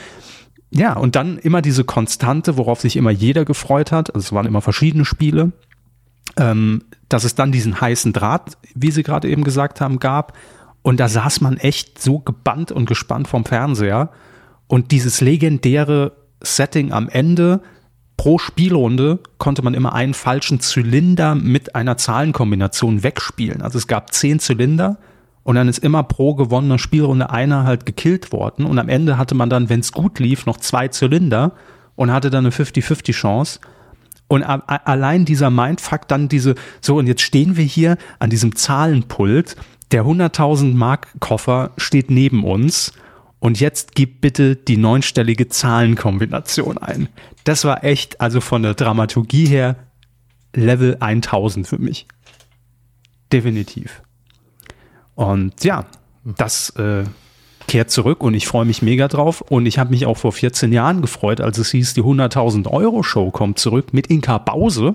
ja, 0.71 0.97
und 0.97 1.17
dann 1.17 1.39
immer 1.39 1.61
diese 1.61 1.83
Konstante, 1.83 2.57
worauf 2.57 2.81
sich 2.81 2.97
immer 2.97 3.11
jeder 3.11 3.45
gefreut 3.45 3.91
hat. 3.91 4.15
Also 4.15 4.27
es 4.27 4.33
waren 4.33 4.47
immer 4.47 4.61
verschiedene 4.61 5.05
Spiele. 5.05 5.53
Ähm, 6.37 6.85
dass 7.09 7.25
es 7.25 7.35
dann 7.35 7.51
diesen 7.51 7.81
heißen 7.81 8.13
Draht, 8.13 8.57
wie 8.77 8.93
Sie 8.93 9.03
gerade 9.03 9.29
eben 9.29 9.43
gesagt 9.43 9.81
haben, 9.81 9.99
gab. 9.99 10.37
Und 10.83 11.01
da 11.01 11.09
saß 11.09 11.41
man 11.41 11.57
echt 11.57 12.01
so 12.01 12.21
gebannt 12.21 12.71
und 12.71 12.87
gespannt 12.87 13.27
vom 13.27 13.45
Fernseher. 13.45 14.11
Und 14.69 14.93
dieses 14.93 15.21
legendäre 15.21 16.13
Setting 16.43 16.93
am 16.93 17.09
Ende 17.09 17.61
pro 18.17 18.39
Spielrunde 18.39 19.21
konnte 19.39 19.63
man 19.63 19.73
immer 19.73 19.95
einen 19.95 20.13
falschen 20.13 20.61
Zylinder 20.61 21.35
mit 21.35 21.75
einer 21.75 21.97
Zahlenkombination 21.97 23.03
wegspielen. 23.03 23.63
Also 23.63 23.79
es 23.79 23.87
gab 23.87 24.13
zehn 24.13 24.39
Zylinder 24.41 24.99
und 25.43 25.55
dann 25.55 25.69
ist 25.69 25.79
immer 25.79 26.03
pro 26.03 26.35
gewonnener 26.35 26.79
Spielrunde 26.79 27.31
einer 27.31 27.65
halt 27.65 27.87
gekillt 27.87 28.31
worden 28.31 28.67
und 28.67 28.79
am 28.79 28.91
Ende 28.91 29.17
hatte 29.17 29.35
man 29.35 29.49
dann, 29.49 29.71
wenn 29.71 29.81
es 29.81 29.93
gut 29.93 30.19
lief, 30.19 30.45
noch 30.45 30.59
zwei 30.59 30.89
Zylinder 30.89 31.53
und 31.97 32.13
hatte 32.13 32.29
dann 32.29 32.45
eine 32.45 32.55
50-50 32.55 33.13
Chance. 33.13 33.61
Und 34.29 34.45
allein 34.45 35.25
dieser 35.25 35.51
Mindfuck, 35.51 36.07
dann 36.07 36.29
diese, 36.29 36.55
so 36.81 36.99
und 36.99 37.07
jetzt 37.07 37.23
stehen 37.23 37.57
wir 37.57 37.65
hier 37.65 37.97
an 38.19 38.31
diesem 38.31 38.55
Zahlenpult, 38.55 39.57
der 39.93 40.05
100.000 40.05 40.75
Mark 40.75 41.09
Koffer 41.21 41.73
steht 41.79 42.11
neben 42.11 42.45
uns 42.45 42.93
und 43.41 43.59
jetzt 43.59 43.95
gib 43.95 44.21
bitte 44.21 44.55
die 44.55 44.77
neunstellige 44.77 45.49
Zahlenkombination 45.49 46.79
ein. 46.79 47.09
Das 47.45 47.65
war 47.65 47.83
echt, 47.85 48.21
also 48.21 48.41
von 48.41 48.63
der 48.63 48.75
Dramaturgie 48.75 49.47
her, 49.47 49.77
Level 50.55 50.97
1000 51.01 51.67
für 51.67 51.79
mich. 51.79 52.07
Definitiv. 53.33 54.03
Und 55.15 55.65
ja, 55.65 55.87
das 56.25 56.71
äh, 56.71 57.05
kehrt 57.67 57.91
zurück 57.91 58.23
und 58.23 58.35
ich 58.35 58.47
freue 58.47 58.65
mich 58.65 58.83
mega 58.83 59.09
drauf. 59.09 59.41
Und 59.41 59.67
ich 59.67 59.79
habe 59.79 59.91
mich 59.91 60.05
auch 60.05 60.17
vor 60.17 60.33
14 60.33 60.73
Jahren 60.73 61.01
gefreut, 61.03 61.41
als 61.41 61.57
es 61.59 61.71
hieß, 61.71 61.95
die 61.95 62.03
100.000 62.03 62.69
Euro 62.69 63.03
Show 63.03 63.31
kommt 63.31 63.59
zurück 63.59 63.93
mit 63.93 64.09
Inka 64.09 64.39
Bause. 64.39 64.95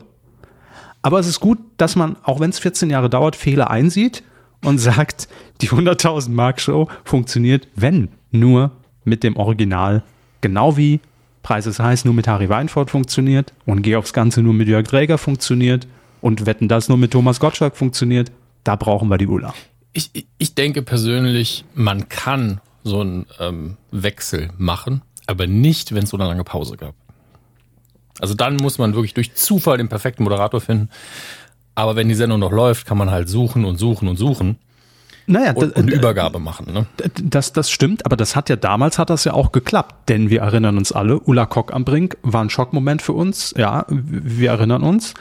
Aber 1.02 1.20
es 1.20 1.28
ist 1.28 1.40
gut, 1.40 1.60
dass 1.78 1.96
man, 1.96 2.18
auch 2.24 2.40
wenn 2.40 2.50
es 2.50 2.60
14 2.60 2.90
Jahre 2.90 3.10
dauert, 3.10 3.36
Fehler 3.36 3.72
einsieht 3.72 4.24
und 4.64 4.78
sagt, 4.80 5.28
die 5.62 5.70
100.000 5.70 6.30
Mark 6.32 6.60
Show 6.60 6.90
funktioniert, 7.04 7.68
wenn 7.76 8.10
nur 8.36 8.72
mit 9.04 9.24
dem 9.24 9.38
Original. 9.38 10.04
Genau 10.42 10.78
wie 10.78 11.00
Preis 11.44 11.68
ist 11.68 11.80
heiß 11.80 12.06
nur 12.06 12.14
mit 12.14 12.28
Harry 12.28 12.50
Weinfurt 12.50 12.90
funktioniert 12.90 13.54
und 13.66 13.84
Geh 13.84 13.96
aufs 13.96 14.14
Ganze 14.14 14.42
nur 14.42 14.54
mit 14.54 14.68
Jörg 14.68 14.88
Dräger 14.88 15.18
funktioniert 15.18 15.88
und 16.22 16.48
Wetten 16.48 16.68
das 16.68 16.90
nur 16.90 16.98
mit 16.98 17.12
Thomas 17.12 17.40
Gottschalk 17.40 17.78
funktioniert. 17.78 18.32
Da 18.64 18.76
brauchen 18.76 19.10
wir 19.10 19.20
die 19.20 19.28
Ulla. 19.28 19.54
Ich, 19.94 20.10
ich 20.40 20.56
denke 20.56 20.82
persönlich, 20.82 21.64
man 21.76 22.10
kann 22.10 22.62
so 22.84 23.02
einen 23.02 23.28
ähm, 23.40 23.78
Wechsel 23.92 24.50
machen, 24.58 25.04
aber 25.28 25.46
nicht, 25.46 25.94
wenn 25.94 26.04
es 26.04 26.10
so 26.10 26.18
eine 26.18 26.28
lange 26.28 26.44
Pause 26.44 26.78
gab. 26.78 26.96
Also 28.20 28.34
dann 28.34 28.56
muss 28.56 28.78
man 28.78 28.96
wirklich 28.96 29.14
durch 29.14 29.36
Zufall 29.36 29.78
den 29.78 29.90
perfekten 29.90 30.24
Moderator 30.24 30.62
finden. 30.62 30.90
Aber 31.76 31.96
wenn 31.96 32.10
die 32.10 32.16
Sendung 32.16 32.40
noch 32.40 32.52
läuft, 32.52 32.88
kann 32.88 32.98
man 32.98 33.12
halt 33.12 33.30
suchen 33.30 33.66
und 33.66 33.78
suchen 33.78 34.08
und 34.08 34.18
suchen. 34.18 34.58
Naja, 35.28 35.54
und, 35.54 35.76
und 35.76 35.90
Übergabe 35.90 36.40
machen. 36.40 36.72
Ne? 36.72 36.86
Das, 37.24 37.52
das 37.52 37.72
stimmt, 37.72 38.06
aber 38.06 38.16
das 38.16 38.36
hat 38.36 38.50
ja 38.50 38.56
damals 38.56 39.00
hat 39.00 39.10
das 39.10 39.24
ja 39.24 39.34
auch 39.34 39.52
geklappt, 39.52 40.10
denn 40.10 40.30
wir 40.30 40.42
erinnern 40.42 40.78
uns 40.78 40.92
alle, 40.92 41.20
Ulla 41.20 41.46
Kock 41.46 41.74
am 41.74 41.84
Brink 41.84 42.18
war 42.22 42.44
ein 42.44 42.50
Schockmoment 42.50 43.02
für 43.02 43.14
uns. 43.14 43.54
Ja, 43.58 43.86
wir 43.90 44.52
erinnern 44.52 44.84
uns, 44.84 45.14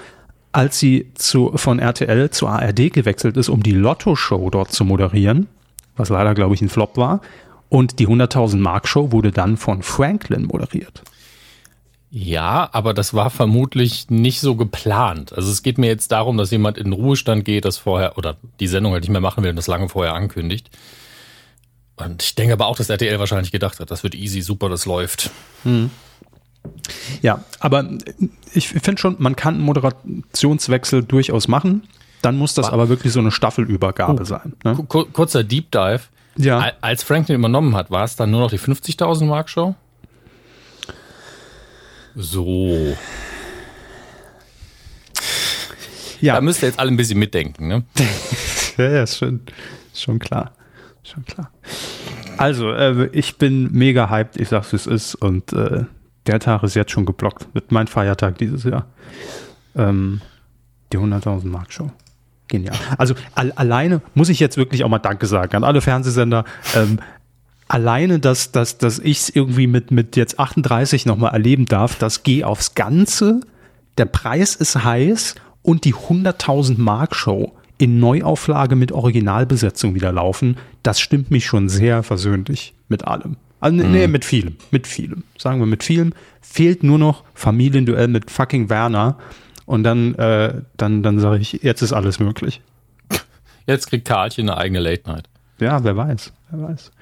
als 0.52 0.78
sie 0.78 1.10
zu, 1.14 1.52
von 1.56 1.78
RTL 1.78 2.30
zu 2.30 2.46
ARD 2.46 2.92
gewechselt 2.92 3.36
ist, 3.36 3.48
um 3.48 3.62
die 3.62 3.72
Lotto-Show 3.72 4.50
dort 4.50 4.72
zu 4.72 4.84
moderieren, 4.84 5.48
was 5.96 6.10
leider, 6.10 6.34
glaube 6.34 6.54
ich, 6.54 6.62
ein 6.62 6.68
Flop 6.68 6.96
war. 6.96 7.20
Und 7.70 7.98
die 7.98 8.06
100.000 8.06 8.58
Mark 8.58 8.86
Show 8.86 9.10
wurde 9.10 9.32
dann 9.32 9.56
von 9.56 9.82
Franklin 9.82 10.44
moderiert. 10.44 11.02
Ja, 12.16 12.68
aber 12.70 12.94
das 12.94 13.12
war 13.12 13.28
vermutlich 13.28 14.08
nicht 14.08 14.38
so 14.38 14.54
geplant. 14.54 15.32
Also 15.32 15.50
es 15.50 15.64
geht 15.64 15.78
mir 15.78 15.88
jetzt 15.88 16.12
darum, 16.12 16.36
dass 16.36 16.52
jemand 16.52 16.78
in 16.78 16.84
den 16.84 16.92
Ruhestand 16.92 17.44
geht, 17.44 17.64
das 17.64 17.76
vorher 17.76 18.16
oder 18.16 18.36
die 18.60 18.68
Sendung 18.68 18.92
halt 18.92 19.02
nicht 19.02 19.10
mehr 19.10 19.20
machen 19.20 19.42
will 19.42 19.50
und 19.50 19.56
das 19.56 19.66
lange 19.66 19.88
vorher 19.88 20.14
ankündigt. 20.14 20.70
Und 21.96 22.22
ich 22.22 22.36
denke 22.36 22.52
aber 22.52 22.68
auch, 22.68 22.76
dass 22.76 22.88
RTL 22.88 23.18
wahrscheinlich 23.18 23.50
gedacht 23.50 23.80
hat, 23.80 23.90
das 23.90 24.04
wird 24.04 24.14
easy, 24.14 24.42
super, 24.42 24.68
das 24.68 24.86
läuft. 24.86 25.32
Hm. 25.64 25.90
Ja, 27.20 27.42
aber 27.58 27.84
ich 28.52 28.68
finde 28.68 29.00
schon, 29.00 29.16
man 29.18 29.34
kann 29.34 29.54
einen 29.54 29.64
Moderationswechsel 29.64 31.02
durchaus 31.02 31.48
machen. 31.48 31.82
Dann 32.22 32.36
muss 32.36 32.54
das 32.54 32.70
aber 32.70 32.88
wirklich 32.88 33.12
so 33.12 33.18
eine 33.18 33.32
Staffelübergabe 33.32 34.22
oh, 34.22 34.24
sein. 34.24 34.52
Ne? 34.62 34.76
Kurzer 34.86 35.42
Deep 35.42 35.72
Dive. 35.72 36.02
Ja. 36.36 36.74
Als 36.80 37.02
Franklin 37.02 37.40
übernommen 37.40 37.74
hat, 37.74 37.90
war 37.90 38.04
es 38.04 38.14
dann 38.14 38.30
nur 38.30 38.40
noch 38.40 38.50
die 38.50 38.60
50.000 38.60 39.24
Mark 39.24 39.50
Show? 39.50 39.74
So. 42.14 42.96
Ja. 46.20 46.34
Da 46.34 46.40
müsst 46.40 46.62
ihr 46.62 46.68
jetzt 46.68 46.78
alle 46.78 46.90
ein 46.90 46.96
bisschen 46.96 47.18
mitdenken, 47.18 47.68
ne? 47.68 47.84
ja, 48.78 48.90
ja, 48.90 49.02
ist 49.02 49.18
schon, 49.18 49.40
ist 49.92 50.02
schon 50.02 50.18
klar. 50.18 50.52
Schon 51.02 51.24
klar. 51.24 51.50
Also, 52.38 52.72
äh, 52.72 53.08
ich 53.12 53.36
bin 53.36 53.70
mega 53.72 54.08
hyped, 54.08 54.40
ich 54.40 54.48
sag's, 54.48 54.72
wie 54.72 54.76
es 54.76 54.86
ist. 54.86 55.14
Und 55.16 55.52
äh, 55.52 55.84
der 56.26 56.40
Tag 56.40 56.62
ist 56.62 56.74
jetzt 56.74 56.92
schon 56.92 57.04
geblockt. 57.04 57.46
Wird 57.52 57.72
mein 57.72 57.86
Feiertag 57.86 58.38
dieses 58.38 58.64
Jahr. 58.64 58.86
Ähm, 59.76 60.20
die 60.92 60.98
100.000 60.98 61.46
Mark 61.46 61.72
Show. 61.72 61.90
Genial. 62.48 62.76
Also 62.98 63.14
al 63.34 63.52
alleine 63.52 64.00
muss 64.14 64.28
ich 64.28 64.38
jetzt 64.38 64.56
wirklich 64.56 64.84
auch 64.84 64.88
mal 64.88 64.98
Danke 64.98 65.26
sagen 65.26 65.56
an 65.56 65.64
alle 65.64 65.80
Fernsehsender. 65.80 66.44
Ähm, 66.76 67.00
alleine, 67.68 68.18
dass, 68.18 68.52
dass, 68.52 68.78
dass 68.78 68.98
ich 68.98 69.18
es 69.18 69.28
irgendwie 69.30 69.66
mit, 69.66 69.90
mit 69.90 70.16
jetzt 70.16 70.38
38 70.38 71.06
nochmal 71.06 71.32
erleben 71.32 71.66
darf, 71.66 71.96
das 71.96 72.22
Geh 72.22 72.44
aufs 72.44 72.74
Ganze, 72.74 73.40
der 73.98 74.06
Preis 74.06 74.54
ist 74.54 74.84
heiß 74.84 75.34
und 75.62 75.84
die 75.84 75.94
100.000 75.94 76.78
Mark 76.78 77.14
Show 77.14 77.52
in 77.78 77.98
Neuauflage 77.98 78.76
mit 78.76 78.92
Originalbesetzung 78.92 79.94
wieder 79.94 80.12
laufen, 80.12 80.56
das 80.82 81.00
stimmt 81.00 81.30
mich 81.30 81.46
schon 81.46 81.68
sehr 81.68 82.02
versöhnlich 82.02 82.74
mit 82.88 83.06
allem. 83.06 83.36
Also, 83.60 83.82
mhm. 83.82 83.92
nee, 83.92 84.06
mit 84.06 84.24
vielem, 84.24 84.56
mit 84.70 84.86
vielem. 84.86 85.24
Sagen 85.38 85.58
wir 85.58 85.66
mit 85.66 85.82
vielem. 85.82 86.12
Fehlt 86.42 86.82
nur 86.82 86.98
noch 86.98 87.24
Familienduell 87.34 88.08
mit 88.08 88.30
fucking 88.30 88.68
Werner 88.68 89.16
und 89.66 89.84
dann, 89.84 90.14
äh, 90.16 90.60
dann, 90.76 91.02
dann 91.02 91.18
sage 91.18 91.40
ich, 91.40 91.54
jetzt 91.62 91.80
ist 91.82 91.92
alles 91.92 92.18
möglich. 92.18 92.60
Jetzt 93.66 93.86
kriegt 93.88 94.06
Karlchen 94.06 94.50
eine 94.50 94.58
eigene 94.58 94.80
Late 94.80 95.08
Night. 95.08 95.24
Ja, 95.58 95.82
wer 95.82 95.96
weiß, 95.96 96.32
wer 96.50 96.68
weiß. 96.68 96.92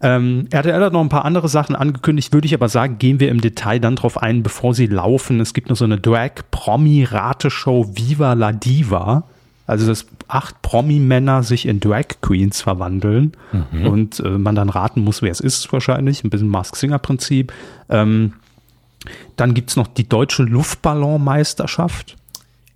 Ähm, 0.00 0.46
RTL 0.50 0.84
hat 0.84 0.92
noch 0.92 1.00
ein 1.00 1.08
paar 1.08 1.24
andere 1.24 1.48
Sachen 1.48 1.74
angekündigt, 1.74 2.32
würde 2.32 2.46
ich 2.46 2.54
aber 2.54 2.68
sagen, 2.68 2.98
gehen 2.98 3.18
wir 3.18 3.30
im 3.30 3.40
Detail 3.40 3.80
dann 3.80 3.96
drauf 3.96 4.16
ein, 4.22 4.42
bevor 4.42 4.74
sie 4.74 4.86
laufen. 4.86 5.40
Es 5.40 5.54
gibt 5.54 5.68
noch 5.68 5.76
so 5.76 5.84
eine 5.84 5.98
Drag-Promi-Rateshow 5.98 7.96
Viva 7.96 8.34
la 8.34 8.52
Diva. 8.52 9.24
Also, 9.66 9.86
dass 9.86 10.06
acht 10.28 10.62
Promi-Männer 10.62 11.42
sich 11.42 11.66
in 11.66 11.80
Drag 11.80 12.06
Queens 12.22 12.62
verwandeln 12.62 13.32
mhm. 13.52 13.86
und 13.86 14.20
äh, 14.20 14.30
man 14.30 14.54
dann 14.54 14.70
raten 14.70 15.02
muss, 15.02 15.20
wer 15.20 15.30
es 15.30 15.40
ist, 15.40 15.70
wahrscheinlich. 15.72 16.24
Ein 16.24 16.30
bisschen 16.30 16.48
Mask-Singer-Prinzip. 16.48 17.52
Ähm, 17.90 18.34
dann 19.36 19.54
gibt's 19.54 19.76
noch 19.76 19.86
die 19.86 20.08
deutsche 20.08 20.42
Luftballonmeisterschaft. 20.44 22.16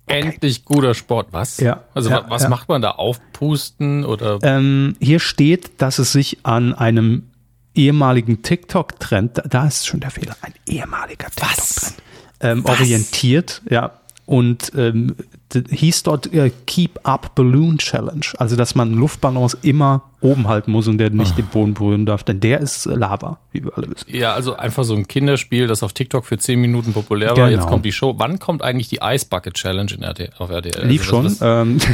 Endlich 0.07 0.65
guter 0.65 0.93
Sport. 0.93 1.27
Was? 1.31 1.57
Ja. 1.57 1.83
Also 1.93 2.09
ja, 2.09 2.25
was 2.29 2.43
ja. 2.43 2.49
macht 2.49 2.69
man 2.69 2.81
da? 2.81 2.91
Aufpusten 2.91 4.05
oder? 4.05 4.39
Ähm, 4.43 4.95
hier 4.99 5.19
steht, 5.19 5.81
dass 5.81 5.99
es 5.99 6.11
sich 6.11 6.39
an 6.43 6.73
einem 6.73 7.29
ehemaligen 7.75 8.41
TikTok-Trend, 8.43 9.43
da 9.49 9.67
ist 9.67 9.87
schon 9.87 9.99
der 9.99 10.11
Fehler, 10.11 10.35
ein 10.41 10.53
ehemaliger 10.67 11.27
TikTok-Trend, 11.29 11.95
ähm, 12.41 12.65
orientiert, 12.65 13.61
ja. 13.69 13.99
Und 14.25 14.71
ähm, 14.75 15.15
hieß 15.55 16.03
dort 16.03 16.33
äh, 16.33 16.51
Keep 16.65 16.99
Up 17.03 17.35
Balloon 17.35 17.77
Challenge. 17.77 18.25
Also, 18.37 18.55
dass 18.55 18.75
man 18.75 18.93
Luftballons 18.93 19.57
immer 19.61 20.03
oben 20.21 20.47
halten 20.47 20.71
muss 20.71 20.87
und 20.87 20.97
der 20.97 21.09
nicht 21.09 21.37
den 21.37 21.47
Boden 21.47 21.73
berühren 21.73 22.05
darf, 22.05 22.23
denn 22.23 22.39
der 22.39 22.61
ist 22.61 22.85
äh, 22.85 22.95
Lava, 22.95 23.39
wie 23.51 23.63
wir 23.63 23.77
alle 23.77 23.89
wissen. 23.89 24.05
Ja, 24.07 24.33
also 24.33 24.55
einfach 24.55 24.83
so 24.83 24.95
ein 24.95 25.07
Kinderspiel, 25.07 25.67
das 25.67 25.83
auf 25.83 25.93
TikTok 25.93 26.25
für 26.25 26.37
10 26.37 26.59
Minuten 26.59 26.93
populär 26.93 27.29
war. 27.29 27.35
Genau. 27.35 27.49
Jetzt 27.49 27.67
kommt 27.67 27.85
die 27.85 27.91
Show. 27.91 28.15
Wann 28.17 28.39
kommt 28.39 28.61
eigentlich 28.61 28.87
die 28.87 28.99
Ice 29.01 29.25
Bucket 29.29 29.55
Challenge 29.55 29.91
in 29.93 30.03
RTL, 30.03 30.31
auf 30.37 30.49
RTL? 30.49 30.85
Lief 30.87 31.01
also, 31.13 31.29
schon. 31.29 31.37
Ähm. 31.41 31.79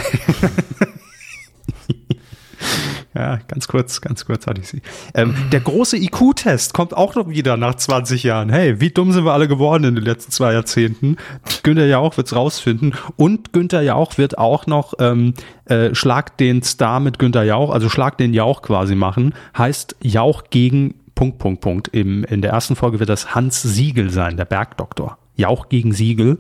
Ja, 3.15 3.39
ganz 3.47 3.67
kurz, 3.67 4.01
ganz 4.01 4.25
kurz 4.25 4.45
hatte 4.45 4.61
ich 4.61 4.67
sie. 4.67 4.83
Ähm, 5.15 5.35
der 5.51 5.61
große 5.61 5.97
IQ-Test 5.97 6.75
kommt 6.75 6.95
auch 6.95 7.15
noch 7.15 7.27
wieder 7.27 7.57
nach 7.57 7.73
20 7.73 8.21
Jahren. 8.21 8.49
Hey, 8.49 8.79
wie 8.81 8.91
dumm 8.91 9.11
sind 9.11 9.25
wir 9.25 9.33
alle 9.33 9.47
geworden 9.47 9.83
in 9.83 9.95
den 9.95 10.03
letzten 10.03 10.31
zwei 10.31 10.53
Jahrzehnten? 10.53 11.17
Günther 11.63 11.87
Jauch 11.87 12.17
wird's 12.17 12.35
rausfinden. 12.35 12.93
Und 13.15 13.51
Günther 13.51 13.81
Jauch 13.81 14.19
wird 14.19 14.37
auch 14.37 14.67
noch 14.67 14.93
ähm, 14.99 15.33
äh, 15.65 15.95
Schlag 15.95 16.37
den 16.37 16.61
Star 16.61 16.99
mit 16.99 17.17
Günther 17.17 17.43
Jauch, 17.43 17.71
also 17.71 17.89
Schlag 17.89 18.19
den 18.19 18.35
Jauch 18.35 18.61
quasi 18.61 18.93
machen. 18.93 19.33
Heißt 19.57 19.95
Jauch 20.01 20.43
gegen 20.51 20.93
Punkt, 21.15 21.39
Punkt, 21.39 21.61
Punkt. 21.61 21.87
Im, 21.87 22.23
in 22.25 22.43
der 22.43 22.51
ersten 22.51 22.75
Folge 22.75 22.99
wird 22.99 23.09
das 23.09 23.33
Hans 23.33 23.63
Siegel 23.63 24.11
sein, 24.11 24.37
der 24.37 24.45
Bergdoktor. 24.45 25.17
Jauch 25.35 25.69
gegen 25.69 25.93
Siegel. 25.93 26.37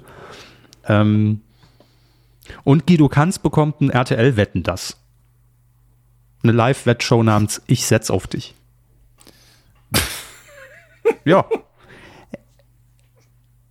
Ähm, 0.87 1.41
und 2.63 2.85
Guido 2.85 3.09
Kanz 3.09 3.39
bekommt 3.39 3.81
ein 3.81 3.89
RTL-Wetten 3.89 4.61
das 4.61 4.97
eine 6.43 6.51
Live-Wettshow 6.51 7.23
namens 7.23 7.61
Ich 7.67 7.85
setz 7.85 8.09
auf 8.09 8.27
dich. 8.27 8.55
ja. 11.25 11.45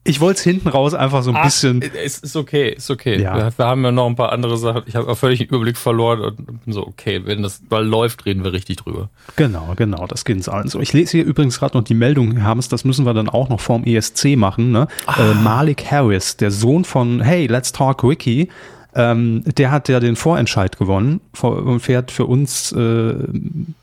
Ich 0.08 0.20
wollte 0.20 0.38
es 0.38 0.44
hinten 0.44 0.68
raus 0.68 0.94
einfach 0.94 1.22
so 1.22 1.30
ein 1.30 1.36
Ach, 1.36 1.44
bisschen. 1.44 1.82
Ist, 1.82 2.24
ist 2.24 2.34
okay, 2.34 2.70
ist 2.70 2.90
okay. 2.90 3.20
Ja. 3.20 3.36
Wir, 3.36 3.52
wir, 3.54 3.66
haben 3.66 3.84
ja 3.84 3.92
noch 3.92 4.06
ein 4.06 4.16
paar 4.16 4.32
andere 4.32 4.56
Sachen. 4.56 4.84
Ich 4.86 4.96
habe 4.96 5.14
völlig 5.14 5.40
den 5.40 5.48
Überblick 5.48 5.76
verloren 5.76 6.20
und 6.22 6.64
bin 6.64 6.72
so, 6.72 6.86
okay, 6.86 7.20
wenn 7.26 7.42
das 7.42 7.60
mal 7.68 7.86
läuft, 7.86 8.24
reden 8.24 8.42
wir 8.42 8.54
richtig 8.54 8.78
drüber. 8.78 9.10
Genau, 9.36 9.74
genau, 9.76 10.06
das 10.06 10.24
geht 10.24 10.36
uns 10.36 10.48
allen 10.48 10.68
so. 10.68 10.80
Ich 10.80 10.94
lese 10.94 11.18
hier 11.18 11.26
übrigens 11.26 11.58
gerade 11.58 11.76
noch 11.76 11.84
die 11.84 11.94
Meldung, 11.94 12.38
Hermes, 12.38 12.68
das 12.68 12.84
müssen 12.84 13.04
wir 13.04 13.12
dann 13.12 13.28
auch 13.28 13.50
noch 13.50 13.60
vorm 13.60 13.84
ESC 13.84 14.36
machen. 14.36 14.72
Ne? 14.72 14.88
Ah. 15.04 15.20
Äh, 15.20 15.34
Malik 15.34 15.90
Harris, 15.90 16.38
der 16.38 16.52
Sohn 16.52 16.86
von 16.86 17.20
Hey, 17.20 17.46
Let's 17.46 17.72
Talk 17.72 18.02
Wiki, 18.02 18.48
ähm, 18.94 19.42
der 19.44 19.70
hat 19.70 19.88
ja 19.88 20.00
den 20.00 20.16
Vorentscheid 20.16 20.78
gewonnen 20.78 21.20
und 21.40 21.80
fährt 21.80 22.10
für 22.10 22.26
uns 22.26 22.72
äh, 22.72 23.14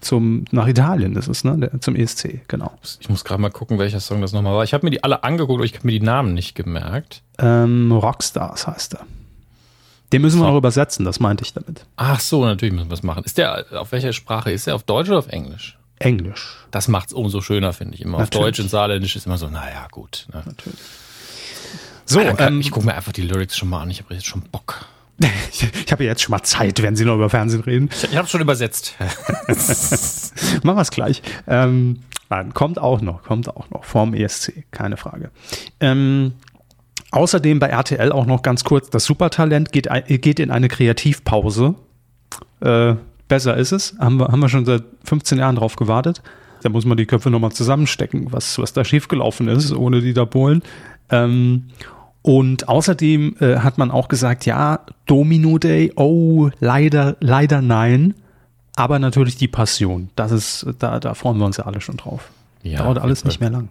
zum 0.02 0.46
nach 0.52 0.68
Italien, 0.68 1.14
das 1.14 1.28
ist 1.28 1.46
ne, 1.46 1.58
der, 1.58 1.82
zum 1.82 1.96
ESC, 1.96 2.48
genau. 2.48 2.72
Ich 3.00 3.10
muss 3.10 3.24
gerade 3.24 3.42
mal 3.42 3.52
gucken, 3.52 3.78
welcher 3.78 4.00
Song 4.00 4.22
das 4.22 4.34
nochmal 4.34 4.56
war. 4.56 4.64
Ich 4.64 4.74
habe 4.74 4.86
mir 4.86 4.92
die 4.92 5.04
alle 5.04 5.24
angeguckt, 5.24 5.60
aber 5.60 5.66
ich 5.66 5.76
habe 5.76 5.86
mir 5.88 5.92
die 5.92 6.06
Namen 6.06 6.34
nicht 6.34 6.56
gemerkt. 6.56 7.22
Ähm, 7.38 7.92
Rockstars 7.92 8.68
heißt 8.68 8.96
er. 8.96 9.06
Den 10.12 10.22
müssen 10.22 10.40
wir 10.40 10.48
auch 10.48 10.58
übersetzen, 10.58 11.06
das 11.06 11.20
meinte 11.20 11.44
ich 11.44 11.54
damit. 11.54 11.86
Ach 11.98 12.20
so, 12.20 12.46
natürlich 12.46 12.74
müssen 12.74 12.88
wir 12.88 12.96
das 12.96 13.04
machen. 13.04 13.24
Ist 13.24 13.38
der 13.38 13.66
auf 13.74 13.92
welcher 13.92 14.14
Sprache? 14.14 14.52
Ist 14.52 14.68
der 14.68 14.76
auf 14.76 14.84
Deutsch 14.84 15.10
oder 15.10 15.20
auf 15.20 15.28
Englisch? 15.28 15.78
Englisch. 16.00 16.58
Das 16.72 16.88
macht 16.88 17.08
es 17.10 17.14
umso 17.14 17.42
schöner, 17.42 17.74
finde 17.74 17.96
ich 17.96 18.02
immer. 18.02 18.20
Natürlich. 18.20 18.36
Auf 18.36 18.42
Deutsch 18.42 18.60
und 18.60 18.70
Saarländisch 18.70 19.16
ist 19.16 19.26
immer 19.26 19.38
so, 19.38 19.48
naja, 19.48 19.88
gut. 19.92 20.28
Ne? 20.34 20.44
Natürlich. 20.46 20.80
So, 22.06 22.20
ah, 22.20 22.34
kann, 22.34 22.56
ähm, 22.56 22.60
ich 22.60 22.72
gucke 22.72 22.86
mir 22.86 22.96
einfach 22.96 23.14
die 23.14 23.24
Lyrics 23.24 23.58
schon 23.58 23.70
mal 23.70 23.82
an. 23.82 23.90
Ich 23.90 24.02
habe 24.02 24.14
jetzt 24.14 24.28
schon 24.28 24.42
Bock. 24.42 24.86
ich 25.52 25.92
habe 25.92 26.04
jetzt 26.04 26.22
schon 26.22 26.32
mal 26.32 26.44
Zeit, 26.44 26.82
wenn 26.82 26.96
Sie 26.96 27.06
noch 27.06 27.16
über 27.16 27.30
Fernsehen 27.30 27.62
reden. 27.62 27.90
Ich, 27.92 28.12
ich 28.12 28.18
habe 28.18 28.28
schon 28.28 28.42
übersetzt. 28.42 28.96
Machen 30.64 30.78
wir 30.78 30.82
es 30.82 30.92
gleich. 30.92 31.22
Ähm, 31.48 32.00
nein, 32.30 32.54
kommt 32.54 32.80
auch 32.80 33.02
noch, 33.02 33.24
kommt 33.24 33.50
auch 33.50 33.70
noch 33.70 33.86
vorm 33.86 34.14
ESC, 34.14 34.66
keine 34.72 34.98
Frage. 34.98 35.32
Ähm, 35.80 36.34
außerdem 37.12 37.60
bei 37.60 37.68
RTL 37.68 38.12
auch 38.12 38.26
noch 38.26 38.42
ganz 38.42 38.64
kurz: 38.64 38.90
Das 38.90 39.06
Supertalent 39.06 39.72
geht, 39.72 39.88
geht 40.08 40.40
in 40.40 40.52
eine 40.52 40.68
Kreativpause. 40.68 41.76
Äh, 42.60 42.96
besser 43.28 43.56
ist 43.58 43.72
es. 43.72 43.96
Haben 44.00 44.20
wir, 44.20 44.28
haben 44.28 44.40
wir 44.40 44.50
schon 44.50 44.66
seit 44.66 44.84
15 45.06 45.38
Jahren 45.38 45.56
drauf 45.56 45.76
gewartet. 45.76 46.22
Da 46.62 46.70
muss 46.70 46.86
man 46.86 46.98
die 46.98 47.06
Köpfe 47.06 47.30
nochmal 47.30 47.52
zusammenstecken, 47.52 48.32
was, 48.32 48.58
was 48.58 48.74
da 48.74 48.84
schiefgelaufen 48.84 49.48
ist, 49.48 49.72
ohne 49.72 50.02
die 50.02 50.14
da 50.14 50.26
Bohlen. 50.26 50.64
Ähm, 51.12 51.66
und 52.26 52.68
außerdem 52.68 53.36
äh, 53.40 53.58
hat 53.58 53.78
man 53.78 53.92
auch 53.92 54.08
gesagt, 54.08 54.48
ja, 54.48 54.80
Domino 55.06 55.60
Day, 55.60 55.94
oh, 55.96 56.50
leider, 56.60 57.18
leider 57.20 57.62
nein. 57.62 58.16
Aber 58.76 58.98
natürlich 58.98 59.36
die 59.36 59.48
Passion. 59.48 60.10
Das 60.16 60.32
ist, 60.32 60.66
da, 60.80 61.00
da 61.00 61.14
freuen 61.14 61.38
wir 61.38 61.46
uns 61.46 61.58
ja 61.58 61.68
alle 61.68 61.82
schon 61.82 61.98
drauf. 61.98 62.32
Ja, 62.64 62.80
Dauert 62.80 62.98
alles 62.98 63.26
nicht 63.26 63.42
mehr 63.42 63.52
lang. 63.52 63.70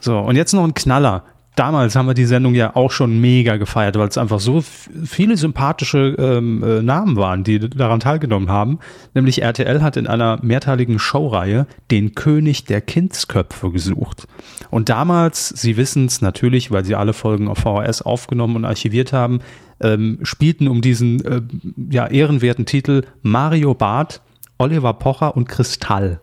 So, 0.00 0.18
und 0.18 0.34
jetzt 0.34 0.52
noch 0.54 0.64
ein 0.64 0.74
Knaller 0.74 1.22
damals 1.58 1.96
haben 1.96 2.06
wir 2.06 2.14
die 2.14 2.24
Sendung 2.24 2.54
ja 2.54 2.76
auch 2.76 2.90
schon 2.90 3.20
mega 3.20 3.56
gefeiert, 3.56 3.98
weil 3.98 4.08
es 4.08 4.18
einfach 4.18 4.38
so 4.38 4.62
viele 5.04 5.36
sympathische 5.36 6.14
ähm, 6.18 6.62
äh, 6.62 6.82
Namen 6.82 7.16
waren, 7.16 7.42
die 7.42 7.58
daran 7.58 8.00
teilgenommen 8.00 8.48
haben. 8.48 8.78
Nämlich 9.14 9.42
RTL 9.42 9.82
hat 9.82 9.96
in 9.96 10.06
einer 10.06 10.38
mehrteiligen 10.42 10.98
Showreihe 10.98 11.66
den 11.90 12.14
König 12.14 12.64
der 12.64 12.80
Kindsköpfe 12.80 13.70
gesucht. 13.70 14.28
Und 14.70 14.88
damals, 14.88 15.48
Sie 15.48 15.76
wissen 15.76 16.06
es 16.06 16.20
natürlich, 16.20 16.70
weil 16.70 16.84
Sie 16.84 16.94
alle 16.94 17.12
Folgen 17.12 17.48
auf 17.48 17.58
VHS 17.58 18.02
aufgenommen 18.02 18.56
und 18.56 18.64
archiviert 18.64 19.12
haben, 19.12 19.40
ähm, 19.80 20.20
spielten 20.22 20.68
um 20.68 20.80
diesen 20.80 21.24
äh, 21.24 21.42
ja, 21.90 22.06
ehrenwerten 22.06 22.66
Titel 22.66 23.02
Mario 23.22 23.74
Barth, 23.74 24.20
Oliver 24.58 24.92
Pocher 24.94 25.36
und 25.36 25.48
Kristall. 25.48 26.20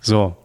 So. 0.00 0.36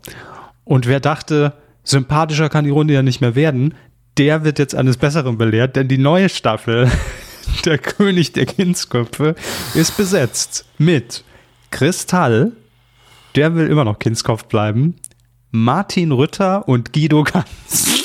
Und 0.63 0.87
wer 0.87 0.99
dachte, 0.99 1.53
sympathischer 1.83 2.49
kann 2.49 2.65
die 2.65 2.71
Runde 2.71 2.93
ja 2.93 3.01
nicht 3.01 3.21
mehr 3.21 3.35
werden. 3.35 3.75
Der 4.17 4.43
wird 4.43 4.59
jetzt 4.59 4.75
eines 4.75 4.97
Besseren 4.97 5.37
belehrt, 5.37 5.75
denn 5.75 5.87
die 5.87 5.97
neue 5.97 6.29
Staffel, 6.29 6.91
der 7.65 7.77
König 7.77 8.33
der 8.33 8.45
Kindsköpfe, 8.45 9.35
ist 9.73 9.97
besetzt 9.97 10.65
mit 10.77 11.23
Kristall, 11.71 12.51
der 13.35 13.55
will 13.55 13.67
immer 13.67 13.85
noch 13.85 13.99
Kindskopf 13.99 14.45
bleiben, 14.45 14.95
Martin 15.51 16.11
Rütter 16.11 16.67
und 16.67 16.93
Guido 16.93 17.23
Kanz. 17.23 17.99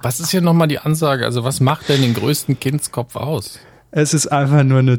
Was 0.00 0.20
ist 0.20 0.30
hier 0.30 0.40
nochmal 0.40 0.68
die 0.68 0.78
Ansage? 0.78 1.24
Also, 1.24 1.44
was 1.44 1.60
macht 1.60 1.88
denn 1.88 2.02
den 2.02 2.14
größten 2.14 2.60
Kindskopf 2.60 3.16
aus? 3.16 3.58
Es 3.90 4.14
ist 4.14 4.28
einfach 4.28 4.62
nur 4.62 4.78
eine 4.78 4.98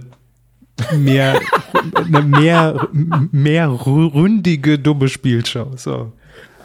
mehr, 0.98 1.40
eine 1.94 2.22
mehr, 2.22 2.88
mehr 3.32 3.70
ründige, 3.70 4.78
dumme 4.78 5.08
Spielshow. 5.08 5.72
So. 5.78 6.12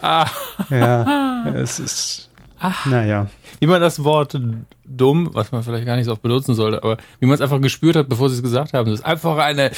Ah. 0.04 0.26
Ja, 0.68 1.46
es 1.54 1.80
ist. 1.80 2.30
Ach. 2.60 2.84
Naja. 2.84 3.28
Wie 3.58 3.66
man 3.66 3.80
das 3.80 4.04
Wort 4.04 4.38
dumm, 4.84 5.30
was 5.32 5.50
man 5.50 5.62
vielleicht 5.62 5.86
gar 5.86 5.96
nicht 5.96 6.04
so 6.04 6.12
oft 6.12 6.20
benutzen 6.20 6.54
sollte, 6.54 6.82
aber 6.82 6.98
wie 7.20 7.26
man 7.26 7.34
es 7.34 7.40
einfach 7.40 7.60
gespürt 7.60 7.96
hat, 7.96 8.10
bevor 8.10 8.28
sie 8.28 8.36
es 8.36 8.42
gesagt 8.42 8.74
haben, 8.74 8.90
das 8.90 9.00
ist 9.00 9.06
einfach 9.06 9.38
eine. 9.38 9.70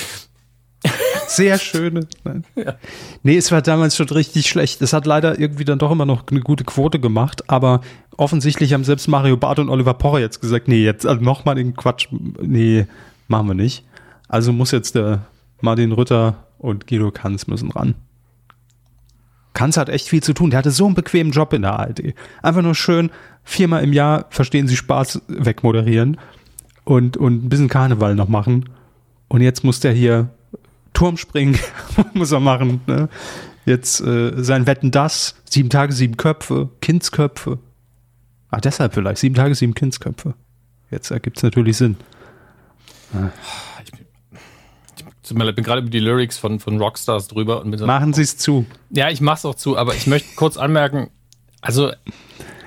Sehr 1.29 1.59
schöne. 1.59 2.09
Nein. 2.24 2.45
Ja. 2.57 2.74
Nee, 3.22 3.37
es 3.37 3.53
war 3.53 3.62
damals 3.62 3.97
schon 3.97 4.09
richtig 4.09 4.49
schlecht. 4.49 4.83
Es 4.83 4.93
hat 4.93 5.07
leider 5.07 5.39
irgendwie 5.39 5.64
dann 5.64 5.79
doch 5.79 5.93
immer 5.93 6.07
noch 6.07 6.24
eine 6.29 6.41
gute 6.41 6.64
Quote 6.64 6.99
gemacht, 6.99 7.49
aber 7.49 7.83
offensichtlich 8.16 8.72
haben 8.72 8.85
selbst 8.85 9.07
Mario 9.07 9.37
Barth 9.37 9.61
und 9.61 9.68
Oliver 9.68 9.95
Pocher 9.95 10.18
jetzt 10.18 10.41
gesagt, 10.41 10.66
nee, 10.66 10.83
jetzt 10.83 11.07
also 11.07 11.22
nochmal 11.22 11.55
den 11.55 11.77
Quatsch, 11.77 12.09
nee, 12.11 12.87
machen 13.29 13.47
wir 13.47 13.55
nicht. 13.55 13.85
Also 14.29 14.53
muss 14.53 14.72
jetzt 14.72 14.97
der 14.97 15.27
Martin 15.61 15.93
Rütter 15.93 16.47
und 16.59 16.89
Guido 16.89 17.12
Kanz 17.12 17.47
müssen 17.47 17.70
ran. 17.70 17.95
Kanz 19.57 19.77
hat 19.77 19.89
echt 19.89 20.09
viel 20.09 20.23
zu 20.23 20.35
tun. 20.35 20.51
Der 20.51 20.59
hatte 20.59 20.71
so 20.71 20.87
einen 20.87 20.95
bequemen 20.95 21.33
Job 21.33 21.53
in 21.53 21.63
der 21.63 21.79
ARD. 21.79 22.15
Einfach 22.43 22.63
nur 22.63 22.75
schön 22.75 23.11
viermal 23.43 23.83
im 23.83 23.93
Jahr 23.93 24.27
verstehen 24.31 24.69
Sie 24.69 24.77
Spaß 24.77 25.23
wegmoderieren 25.29 26.19
und, 26.85 27.17
und 27.17 27.45
ein 27.45 27.49
bisschen 27.49 27.69
Karneval 27.69 28.15
noch 28.15 28.29
machen. 28.29 28.69
Und 29.29 29.41
jetzt 29.41 29.65
muss 29.65 29.81
der 29.81 29.93
hier 29.93 30.29
Turm 30.93 31.17
springen, 31.17 31.59
muss 32.15 32.33
er 32.33 32.41
machen. 32.41 32.81
Ne? 32.87 33.09
Jetzt 33.65 34.01
äh, 34.01 34.33
sein 34.37 34.67
Wetten 34.67 34.91
das, 34.91 35.35
sieben 35.49 35.71
Tage, 35.71 35.93
sieben 35.93 36.17
Köpfe, 36.17 36.69
Kindsköpfe. 36.81 37.59
Ah, 38.51 38.61
deshalb 38.61 38.95
vielleicht, 38.95 39.19
sieben 39.19 39.35
Tage, 39.35 39.55
sieben 39.55 39.75
Kindsköpfe. 39.75 40.35
Jetzt 40.91 41.11
ergibt 41.11 41.39
es 41.39 41.43
natürlich 41.43 41.77
Sinn. 41.77 41.97
Ah. 43.13 43.31
Ich 45.31 45.55
bin 45.55 45.64
gerade 45.64 45.81
über 45.81 45.91
die 45.91 46.01
Lyrics 46.01 46.39
von, 46.39 46.61
von 46.61 46.79
Rockstars 46.79 47.29
drüber. 47.29 47.61
Und 47.62 47.77
so, 47.77 47.87
Machen 47.87 48.12
Sie 48.12 48.22
es 48.22 48.37
zu. 48.37 48.66
Ja, 48.91 49.11
ich 49.11 49.20
mach's 49.20 49.45
auch 49.45 49.55
zu, 49.55 49.77
aber 49.77 49.95
ich 49.95 50.07
möchte 50.07 50.35
kurz 50.37 50.57
anmerken, 50.57 51.11
also 51.61 51.93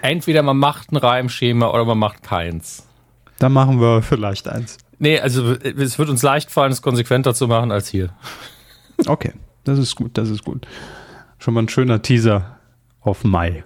entweder 0.01 0.43
man 0.43 0.57
macht 0.57 0.91
ein 0.91 0.97
Reimschema 0.97 1.69
oder 1.69 1.85
man 1.85 1.97
macht 1.97 2.23
keins. 2.23 2.85
Dann 3.37 3.53
machen 3.53 3.79
wir 3.79 4.01
vielleicht 4.01 4.47
eins. 4.47 4.77
Nee, 4.97 5.19
also 5.19 5.53
es 5.53 5.97
wird 5.97 6.09
uns 6.09 6.21
leicht 6.21 6.51
fallen, 6.51 6.73
es 6.73 6.81
konsequenter 6.81 7.33
zu 7.33 7.47
machen 7.47 7.71
als 7.71 7.87
hier. 7.87 8.09
Okay, 9.07 9.31
das 9.63 9.79
ist 9.79 9.95
gut, 9.95 10.17
das 10.17 10.29
ist 10.29 10.43
gut. 10.43 10.67
Schon 11.37 11.53
mal 11.53 11.63
ein 11.63 11.69
schöner 11.69 12.01
Teaser 12.01 12.57
auf 12.99 13.23
Mai. 13.23 13.63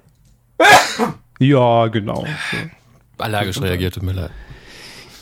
ja, 1.40 1.88
genau. 1.88 2.28
Allergisch 3.18 3.60
reagiert, 3.60 3.96
tut 3.96 4.04
mir 4.04 4.12
leid. 4.14 4.32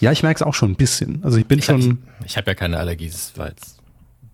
Ja, 0.02 0.12
ich 0.12 0.24
merke 0.24 0.38
es 0.38 0.42
auch 0.42 0.54
schon 0.54 0.72
ein 0.72 0.76
bisschen. 0.76 1.24
Also 1.24 1.38
ich 1.38 1.46
bin 1.46 1.60
ich 1.60 1.66
schon. 1.66 2.00
Hab, 2.20 2.26
ich, 2.26 2.38
habe 2.38 2.52
ja 2.52 2.56
keine 2.56 2.78
Allergie, 2.78 3.10
das 3.10 3.34
war 3.38 3.50
jetzt. 3.50 3.78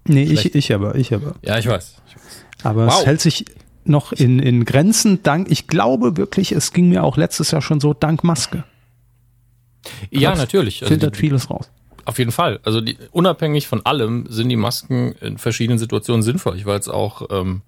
Nee, 0.06 0.24
ich, 0.24 0.56
ich 0.56 0.74
aber, 0.74 0.96
ich 0.96 1.14
aber. 1.14 1.36
Ja, 1.44 1.60
ich 1.60 1.68
weiß. 1.68 1.96
Ich 2.08 2.16
weiß. 2.16 2.24
Aber 2.64 2.88
wow. 2.88 3.00
es 3.00 3.06
hält 3.06 3.22
sich, 3.22 3.46
noch 3.88 4.12
in, 4.12 4.40
in 4.40 4.66
Grenzen, 4.66 5.24
dank, 5.24 5.50
ich 5.50 5.68
glaube 5.68 6.18
wirklich, 6.18 6.52
es 6.52 6.74
ging 6.74 6.90
mir 6.90 7.04
auch 7.04 7.18
letztes 7.18 7.52
Jahr 7.52 7.62
schon 7.62 7.80
so, 7.80 7.94
dank 7.94 8.24
Maske. 8.24 8.64
Ja, 10.12 10.36
natürlich. 10.36 10.82
Also 10.82 10.94
filtert 10.94 11.16
die, 11.16 11.20
vieles 11.20 11.50
raus. 11.50 11.70
Auf 12.06 12.20
jeden 12.20 12.32
Fall. 12.32 12.60
Also 12.64 12.82
die, 12.82 12.98
unabhängig 13.12 13.68
von 13.68 13.86
allem 13.86 14.26
sind 14.30 14.50
die 14.50 14.56
Masken 14.56 15.14
in 15.22 15.38
verschiedenen 15.38 15.80
Situationen 15.80 16.24
sinnvoll. 16.24 16.58
Ich 16.58 16.66
war 16.66 16.76
jetzt 16.76 16.90
auch, 16.90 17.28
ähm, 17.32 17.62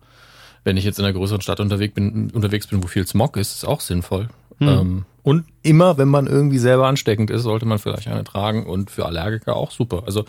wenn 0.64 0.78
ich 0.78 0.84
jetzt 0.84 1.00
in 1.00 1.06
einer 1.06 1.14
größeren 1.14 1.42
Stadt 1.42 1.60
unterwegs 1.60 1.94
bin, 1.94 2.32
unterwegs 2.32 2.68
bin, 2.68 2.84
wo 2.84 2.88
viel 2.88 3.08
Smog 3.08 3.38
ist, 3.38 3.54
ist 3.54 3.66
auch 3.66 3.82
sinnvoll. 3.82 4.30
Hm. 4.58 4.68
Ähm, 4.68 5.06
und 5.30 5.46
immer, 5.62 6.00
wenn 6.00 6.08
man 6.08 6.26
irgendwie 6.26 6.58
selber 6.58 6.88
ansteckend 6.88 7.30
ist, 7.30 7.44
sollte 7.44 7.68
man 7.68 7.78
vielleicht 7.78 8.08
eine 8.08 8.24
tragen 8.24 8.66
und 8.66 8.90
für 8.90 9.06
Allergiker 9.06 9.56
auch 9.56 9.70
super. 9.70 10.02
Also 10.08 10.26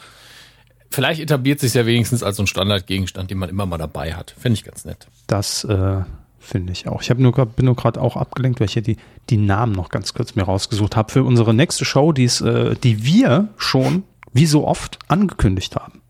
vielleicht 0.90 1.22
etabliert 1.22 1.59
sich 1.59 1.72
ja 1.72 1.86
wenigstens 1.86 2.22
als 2.22 2.36
so 2.36 2.42
ein 2.42 2.46
Standardgegenstand, 2.46 3.30
den 3.30 3.38
man 3.38 3.48
immer 3.48 3.64
mal 3.64 3.78
dabei 3.78 4.12
hat. 4.12 4.34
Finde 4.38 4.59
ich 4.59 4.64
ganz 4.64 4.84
nett. 4.84 5.07
Das 5.26 5.64
äh, 5.64 6.03
finde 6.38 6.74
ich 6.74 6.86
auch. 6.86 7.01
Ich 7.01 7.09
nur 7.16 7.32
bin 7.32 7.64
nur 7.64 7.76
gerade 7.76 7.98
auch 7.98 8.14
abgelenkt, 8.14 8.61
weil 8.61 8.66
ich 8.66 8.74
hier 8.74 8.82
die, 8.82 8.98
die 9.30 9.38
Namen 9.38 9.72
noch 9.72 9.88
ganz 9.88 10.12
kurz 10.12 10.34
mir 10.34 10.42
rausgesucht 10.42 10.96
habe 10.96 11.11
für 11.11 11.24
unsere 11.24 11.55
nächste 11.55 11.86
Show, 11.86 12.12
die's, 12.12 12.42
äh, 12.42 12.74
die 12.76 13.03
wir 13.03 13.48
schon 13.57 14.03
wie 14.34 14.44
so 14.44 14.68
oft 14.68 14.98
angekündigt 15.09 15.76
haben. 15.76 16.03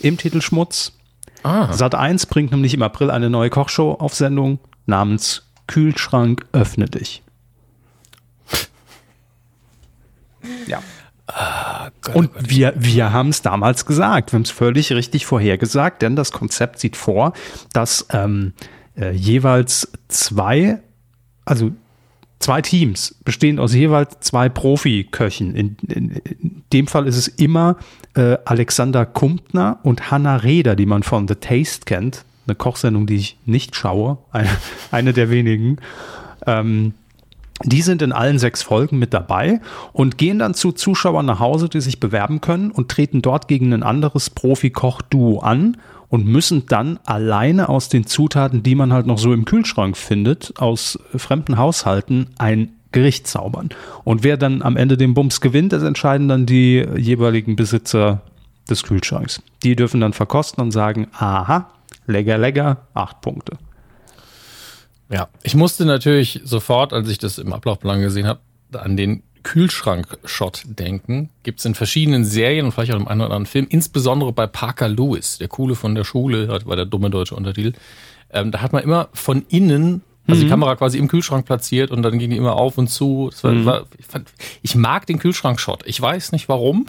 Im 0.00 0.18
Titelschmutz. 0.18 0.94
Ah. 1.44 1.72
Sat 1.72 1.94
1 1.94 2.26
bringt 2.26 2.50
nämlich 2.50 2.74
im 2.74 2.82
April 2.82 3.08
eine 3.12 3.30
neue 3.30 3.50
Kochshow 3.50 3.92
auf 3.92 4.16
Sendung 4.16 4.58
namens 4.86 5.44
Kühlschrank 5.68 6.44
öffne 6.50 6.86
dich. 6.86 7.22
Ja. 10.70 10.82
Ah, 11.26 11.90
Gott, 12.02 12.16
und 12.16 12.34
Gott. 12.34 12.50
wir, 12.50 12.72
wir 12.76 13.12
haben 13.12 13.28
es 13.28 13.42
damals 13.42 13.86
gesagt, 13.86 14.32
wir 14.32 14.38
haben 14.38 14.42
es 14.42 14.50
völlig 14.50 14.92
richtig 14.92 15.26
vorhergesagt, 15.26 16.02
denn 16.02 16.16
das 16.16 16.32
Konzept 16.32 16.80
sieht 16.80 16.96
vor, 16.96 17.34
dass 17.72 18.06
ähm, 18.10 18.52
äh, 18.96 19.12
jeweils 19.12 19.92
zwei, 20.08 20.80
also 21.44 21.70
zwei 22.40 22.62
Teams 22.62 23.14
bestehend 23.24 23.60
aus 23.60 23.74
jeweils 23.74 24.18
zwei 24.20 24.48
Profiköchen. 24.48 25.54
In, 25.54 25.76
in, 25.86 26.10
in 26.10 26.64
dem 26.72 26.86
Fall 26.88 27.06
ist 27.06 27.16
es 27.16 27.28
immer 27.28 27.76
äh, 28.14 28.38
Alexander 28.44 29.06
Kumpner 29.06 29.78
und 29.84 30.10
Hanna 30.10 30.36
Reder, 30.36 30.74
die 30.74 30.86
man 30.86 31.02
von 31.04 31.28
The 31.28 31.36
Taste 31.36 31.84
kennt. 31.84 32.24
Eine 32.46 32.56
Kochsendung, 32.56 33.06
die 33.06 33.16
ich 33.16 33.38
nicht 33.44 33.76
schaue, 33.76 34.18
eine, 34.32 34.50
eine 34.90 35.12
der 35.12 35.30
wenigen. 35.30 35.76
Ähm, 36.46 36.94
die 37.64 37.82
sind 37.82 38.02
in 38.02 38.12
allen 38.12 38.38
sechs 38.38 38.62
Folgen 38.62 38.98
mit 38.98 39.12
dabei 39.12 39.60
und 39.92 40.18
gehen 40.18 40.38
dann 40.38 40.54
zu 40.54 40.72
Zuschauern 40.72 41.26
nach 41.26 41.40
Hause, 41.40 41.68
die 41.68 41.80
sich 41.80 42.00
bewerben 42.00 42.40
können 42.40 42.70
und 42.70 42.90
treten 42.90 43.22
dort 43.22 43.48
gegen 43.48 43.72
ein 43.72 43.82
anderes 43.82 44.30
Profi-Koch-Duo 44.30 45.40
an 45.40 45.76
und 46.08 46.26
müssen 46.26 46.66
dann 46.66 46.98
alleine 47.04 47.68
aus 47.68 47.88
den 47.88 48.06
Zutaten, 48.06 48.62
die 48.62 48.74
man 48.74 48.92
halt 48.92 49.06
noch 49.06 49.18
so 49.18 49.32
im 49.32 49.44
Kühlschrank 49.44 49.96
findet, 49.96 50.54
aus 50.58 50.98
fremden 51.14 51.58
Haushalten 51.58 52.30
ein 52.38 52.72
Gericht 52.92 53.26
zaubern. 53.26 53.68
Und 54.02 54.24
wer 54.24 54.36
dann 54.36 54.62
am 54.62 54.76
Ende 54.76 54.96
den 54.96 55.14
Bums 55.14 55.40
gewinnt, 55.40 55.72
das 55.72 55.82
entscheiden 55.82 56.28
dann 56.28 56.46
die 56.46 56.84
jeweiligen 56.96 57.54
Besitzer 57.56 58.22
des 58.68 58.82
Kühlschranks. 58.82 59.42
Die 59.62 59.76
dürfen 59.76 60.00
dann 60.00 60.12
verkosten 60.12 60.62
und 60.62 60.72
sagen, 60.72 61.08
aha, 61.12 61.70
lecker, 62.06 62.38
lecker, 62.38 62.88
acht 62.94 63.20
Punkte. 63.20 63.58
Ja, 65.10 65.28
ich 65.42 65.54
musste 65.54 65.84
natürlich 65.84 66.40
sofort, 66.44 66.92
als 66.92 67.08
ich 67.08 67.18
das 67.18 67.38
im 67.38 67.52
Ablaufplan 67.52 68.00
gesehen 68.00 68.26
habe, 68.26 68.40
an 68.72 68.96
den 68.96 69.22
Kühlschrank-Shot 69.42 70.62
denken. 70.66 71.30
Gibt 71.42 71.60
es 71.60 71.64
in 71.64 71.74
verschiedenen 71.74 72.24
Serien 72.24 72.66
und 72.66 72.72
vielleicht 72.72 72.92
auch 72.92 72.96
im 72.96 73.08
einen 73.08 73.20
oder 73.20 73.30
anderen 73.30 73.46
Film, 73.46 73.66
insbesondere 73.68 74.32
bei 74.32 74.46
Parker 74.46 74.88
Lewis, 74.88 75.38
der 75.38 75.48
Coole 75.48 75.74
von 75.74 75.94
der 75.94 76.04
Schule, 76.04 76.48
war 76.64 76.76
der 76.76 76.86
dumme 76.86 77.10
deutsche 77.10 77.34
Untertitel. 77.34 77.72
Ähm, 78.32 78.52
da 78.52 78.62
hat 78.62 78.72
man 78.72 78.82
immer 78.82 79.08
von 79.12 79.44
innen, 79.48 80.02
also 80.26 80.40
mhm. 80.40 80.44
die 80.44 80.50
Kamera 80.50 80.76
quasi 80.76 80.98
im 80.98 81.08
Kühlschrank 81.08 81.46
platziert 81.46 81.90
und 81.90 82.02
dann 82.02 82.18
ging 82.18 82.30
die 82.30 82.36
immer 82.36 82.54
auf 82.54 82.78
und 82.78 82.88
zu. 82.88 83.30
War, 83.42 83.52
mhm. 83.52 83.64
war, 83.64 83.86
ich, 83.98 84.06
fand, 84.06 84.28
ich 84.62 84.74
mag 84.76 85.06
den 85.06 85.18
Kühlschrank-Shot. 85.18 85.82
Ich 85.86 86.00
weiß 86.00 86.32
nicht 86.32 86.48
warum. 86.48 86.86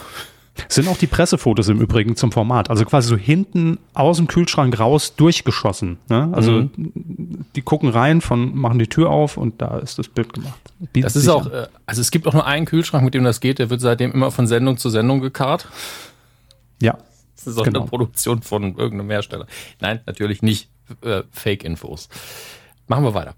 Sind 0.68 0.88
auch 0.88 0.98
die 0.98 1.06
Pressefotos 1.06 1.68
im 1.68 1.80
Übrigen 1.80 2.14
zum 2.14 2.30
Format. 2.30 2.68
Also 2.68 2.84
quasi 2.84 3.08
so 3.08 3.16
hinten 3.16 3.78
aus 3.94 4.18
dem 4.18 4.26
Kühlschrank 4.26 4.78
raus 4.78 5.16
durchgeschossen. 5.16 5.98
Ne? 6.08 6.28
Also 6.32 6.52
mhm. 6.52 7.46
die 7.56 7.62
gucken 7.62 7.88
rein, 7.88 8.20
von, 8.20 8.54
machen 8.54 8.78
die 8.78 8.86
Tür 8.86 9.10
auf 9.10 9.36
und 9.36 9.62
da 9.62 9.78
ist 9.78 9.98
das 9.98 10.08
Bild 10.08 10.32
gemacht. 10.32 10.60
Bietet 10.92 11.06
das 11.06 11.16
ist 11.16 11.28
auch, 11.28 11.46
an. 11.46 11.52
Äh, 11.52 11.66
also 11.86 12.00
es 12.00 12.10
gibt 12.10 12.26
auch 12.26 12.34
nur 12.34 12.46
einen 12.46 12.66
Kühlschrank, 12.66 13.02
mit 13.04 13.14
dem 13.14 13.24
das 13.24 13.40
geht. 13.40 13.58
Der 13.58 13.70
wird 13.70 13.80
seitdem 13.80 14.12
immer 14.12 14.30
von 14.30 14.46
Sendung 14.46 14.76
zu 14.76 14.90
Sendung 14.90 15.20
gekarrt. 15.20 15.68
Ja. 16.80 16.98
Das 17.36 17.46
ist 17.46 17.58
auch 17.58 17.64
genau. 17.64 17.80
eine 17.80 17.88
Produktion 17.88 18.42
von 18.42 18.76
irgendeinem 18.76 19.10
Hersteller. 19.10 19.46
Nein, 19.80 20.00
natürlich 20.06 20.42
nicht 20.42 20.68
äh, 21.02 21.22
Fake-Infos. 21.32 22.08
Machen 22.88 23.04
wir 23.04 23.14
weiter. 23.14 23.34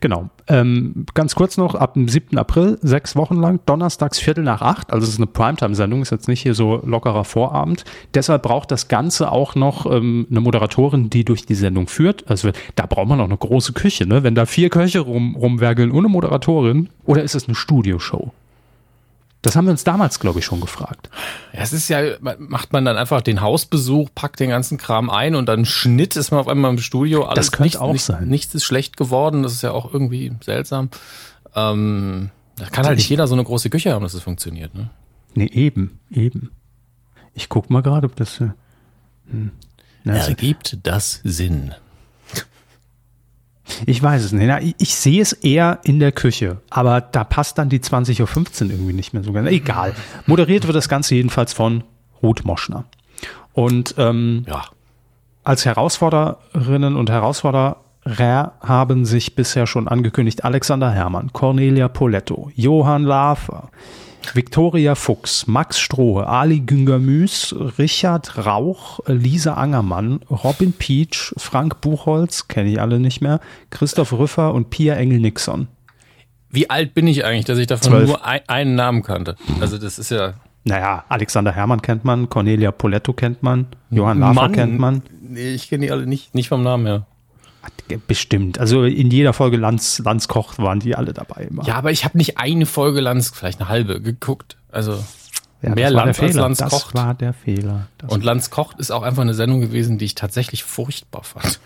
Genau. 0.00 0.30
Ähm, 0.48 1.06
ganz 1.14 1.34
kurz 1.34 1.56
noch, 1.56 1.74
ab 1.74 1.94
dem 1.94 2.08
7. 2.08 2.36
April, 2.38 2.78
sechs 2.82 3.16
Wochen 3.16 3.36
lang, 3.36 3.60
donnerstags 3.66 4.18
Viertel 4.18 4.44
nach 4.44 4.62
acht, 4.62 4.92
also 4.92 5.04
es 5.04 5.14
ist 5.14 5.18
eine 5.18 5.26
Primetime-Sendung, 5.26 6.02
ist 6.02 6.10
jetzt 6.10 6.28
nicht 6.28 6.42
hier 6.42 6.54
so 6.54 6.80
lockerer 6.84 7.24
Vorabend. 7.24 7.84
Deshalb 8.14 8.42
braucht 8.42 8.70
das 8.70 8.88
Ganze 8.88 9.30
auch 9.30 9.54
noch 9.54 9.86
ähm, 9.90 10.26
eine 10.30 10.40
Moderatorin, 10.40 11.10
die 11.10 11.24
durch 11.24 11.46
die 11.46 11.54
Sendung 11.54 11.86
führt. 11.88 12.28
Also 12.30 12.50
da 12.74 12.86
braucht 12.86 13.08
man 13.08 13.20
auch 13.20 13.24
eine 13.24 13.36
große 13.36 13.72
Küche, 13.72 14.06
ne? 14.06 14.22
Wenn 14.22 14.34
da 14.34 14.46
vier 14.46 14.70
Köche 14.70 15.00
rum, 15.00 15.36
rumwerkeln 15.36 15.92
ohne 15.92 16.08
Moderatorin, 16.08 16.88
oder 17.04 17.22
ist 17.22 17.34
es 17.34 17.46
eine 17.46 17.54
Studioshow? 17.54 18.32
Das 19.42 19.56
haben 19.56 19.64
wir 19.64 19.70
uns 19.70 19.84
damals, 19.84 20.20
glaube 20.20 20.40
ich, 20.40 20.44
schon 20.44 20.60
gefragt. 20.60 21.08
Ja, 21.52 21.60
es 21.60 21.72
ist 21.72 21.88
ja, 21.88 22.00
macht 22.38 22.72
man 22.74 22.84
dann 22.84 22.98
einfach 22.98 23.22
den 23.22 23.40
Hausbesuch, 23.40 24.10
packt 24.14 24.38
den 24.38 24.50
ganzen 24.50 24.76
Kram 24.76 25.08
ein 25.08 25.34
und 25.34 25.48
dann 25.48 25.64
Schnitt 25.64 26.14
ist 26.16 26.30
man 26.30 26.40
auf 26.40 26.48
einmal 26.48 26.70
im 26.70 26.78
Studio. 26.78 27.24
Alles 27.24 27.46
das 27.46 27.52
könnte 27.52 27.62
nicht, 27.64 27.78
auch 27.78 27.92
nicht, 27.92 28.04
sein. 28.04 28.28
Nichts 28.28 28.54
ist 28.54 28.64
schlecht 28.64 28.98
geworden, 28.98 29.42
das 29.42 29.52
ist 29.52 29.62
ja 29.62 29.72
auch 29.72 29.92
irgendwie 29.92 30.32
seltsam. 30.42 30.90
Ähm, 31.54 32.30
da 32.56 32.66
kann 32.66 32.86
halt 32.86 32.98
nicht 32.98 33.08
jeder 33.08 33.26
so 33.26 33.34
eine 33.34 33.44
große 33.44 33.70
Küche 33.70 33.92
haben, 33.92 34.02
dass 34.02 34.12
es 34.12 34.22
funktioniert. 34.22 34.74
Ne? 34.74 34.90
Nee, 35.34 35.46
eben, 35.46 35.98
eben. 36.10 36.50
Ich 37.32 37.48
guck 37.48 37.70
mal 37.70 37.82
gerade, 37.82 38.06
ob 38.06 38.16
das. 38.16 38.40
Äh, 38.40 38.50
hm. 39.30 39.52
Ergibt 40.04 40.78
das 40.82 41.20
Sinn? 41.24 41.74
Ich 43.86 44.02
weiß 44.02 44.24
es 44.24 44.32
nicht. 44.32 44.46
Na, 44.46 44.60
ich, 44.60 44.74
ich, 44.78 44.94
sehe 44.94 45.22
es 45.22 45.32
eher 45.32 45.80
in 45.84 46.00
der 46.00 46.12
Küche, 46.12 46.58
aber 46.70 47.00
da 47.00 47.24
passt 47.24 47.58
dann 47.58 47.68
die 47.68 47.80
20.15 47.80 48.64
Uhr 48.64 48.70
irgendwie 48.70 48.92
nicht 48.92 49.12
mehr 49.12 49.22
so 49.22 49.32
ganz. 49.32 49.48
Egal. 49.48 49.94
Moderiert 50.26 50.66
wird 50.66 50.76
das 50.76 50.88
Ganze 50.88 51.14
jedenfalls 51.14 51.52
von 51.52 51.84
Ruth 52.22 52.44
Moschner. 52.44 52.84
Und 53.52 53.94
ähm, 53.98 54.44
ja. 54.46 54.64
als 55.44 55.64
Herausforderinnen 55.64 56.96
und 56.96 57.10
Herausforderer 57.10 57.76
haben 58.18 59.04
sich 59.04 59.34
bisher 59.34 59.66
schon 59.66 59.88
angekündigt 59.88 60.44
Alexander 60.44 60.90
Herrmann, 60.90 61.32
Cornelia 61.32 61.88
Poletto, 61.88 62.50
Johann 62.54 63.04
Lafer, 63.04 63.70
Viktoria 64.34 64.94
Fuchs, 64.94 65.46
Max 65.46 65.80
Strohe, 65.80 66.26
Ali 66.26 66.60
Güngermüß, 66.60 67.54
Richard 67.78 68.44
Rauch, 68.44 69.00
Lisa 69.06 69.54
Angermann, 69.54 70.20
Robin 70.30 70.72
Peach, 70.72 71.34
Frank 71.36 71.80
Buchholz, 71.80 72.48
kenne 72.48 72.70
ich 72.70 72.80
alle 72.80 73.00
nicht 73.00 73.20
mehr, 73.20 73.40
Christoph 73.70 74.12
Rüffer 74.12 74.54
und 74.54 74.70
Pia 74.70 74.94
Engel-Nixon. 74.94 75.68
Wie 76.50 76.68
alt 76.68 76.94
bin 76.94 77.06
ich 77.06 77.24
eigentlich, 77.24 77.44
dass 77.44 77.58
ich 77.58 77.66
davon 77.66 77.92
12. 77.92 78.08
nur 78.08 78.24
ein, 78.24 78.40
einen 78.48 78.74
Namen 78.74 79.02
kannte? 79.02 79.36
Also 79.60 79.78
das 79.78 79.98
ist 79.98 80.10
ja... 80.10 80.34
Naja, 80.64 81.04
Alexander 81.08 81.52
Herrmann 81.52 81.80
kennt 81.80 82.04
man, 82.04 82.28
Cornelia 82.28 82.70
Poletto 82.70 83.14
kennt 83.14 83.42
man, 83.42 83.66
Johann 83.90 84.20
Lafer 84.20 84.34
Mann, 84.34 84.52
kennt 84.52 84.78
man. 84.78 85.02
Nee, 85.22 85.54
ich 85.54 85.70
kenne 85.70 85.86
die 85.86 85.92
alle 85.92 86.06
nicht, 86.06 86.34
nicht 86.34 86.48
vom 86.48 86.62
Namen 86.62 86.86
her. 86.86 87.06
Bestimmt. 88.06 88.58
Also 88.58 88.84
in 88.84 89.10
jeder 89.10 89.32
Folge 89.32 89.56
Lanz, 89.56 89.98
Lanz 89.98 90.28
Koch 90.28 90.58
waren 90.58 90.80
die 90.80 90.94
alle 90.94 91.12
dabei. 91.12 91.48
Immer. 91.50 91.64
Ja, 91.64 91.74
aber 91.74 91.90
ich 91.90 92.04
habe 92.04 92.16
nicht 92.16 92.38
eine 92.38 92.66
Folge 92.66 93.00
Lanz, 93.00 93.32
vielleicht 93.34 93.60
eine 93.60 93.68
halbe, 93.68 94.00
geguckt. 94.00 94.56
Also 94.70 95.02
ja, 95.62 95.74
mehr 95.74 95.90
Lanz 95.90 96.20
als 96.20 96.34
Lanz 96.34 96.58
das 96.58 96.70
kocht. 96.70 96.94
Das 96.94 97.02
war 97.02 97.14
der 97.14 97.32
Fehler. 97.32 97.88
Das 97.98 98.12
Und 98.12 98.24
Lanz 98.24 98.50
kocht 98.50 98.78
ist 98.78 98.90
auch 98.90 99.02
einfach 99.02 99.22
eine 99.22 99.34
Sendung 99.34 99.60
gewesen, 99.60 99.98
die 99.98 100.04
ich 100.04 100.14
tatsächlich 100.14 100.64
furchtbar 100.64 101.24
fand. 101.24 101.60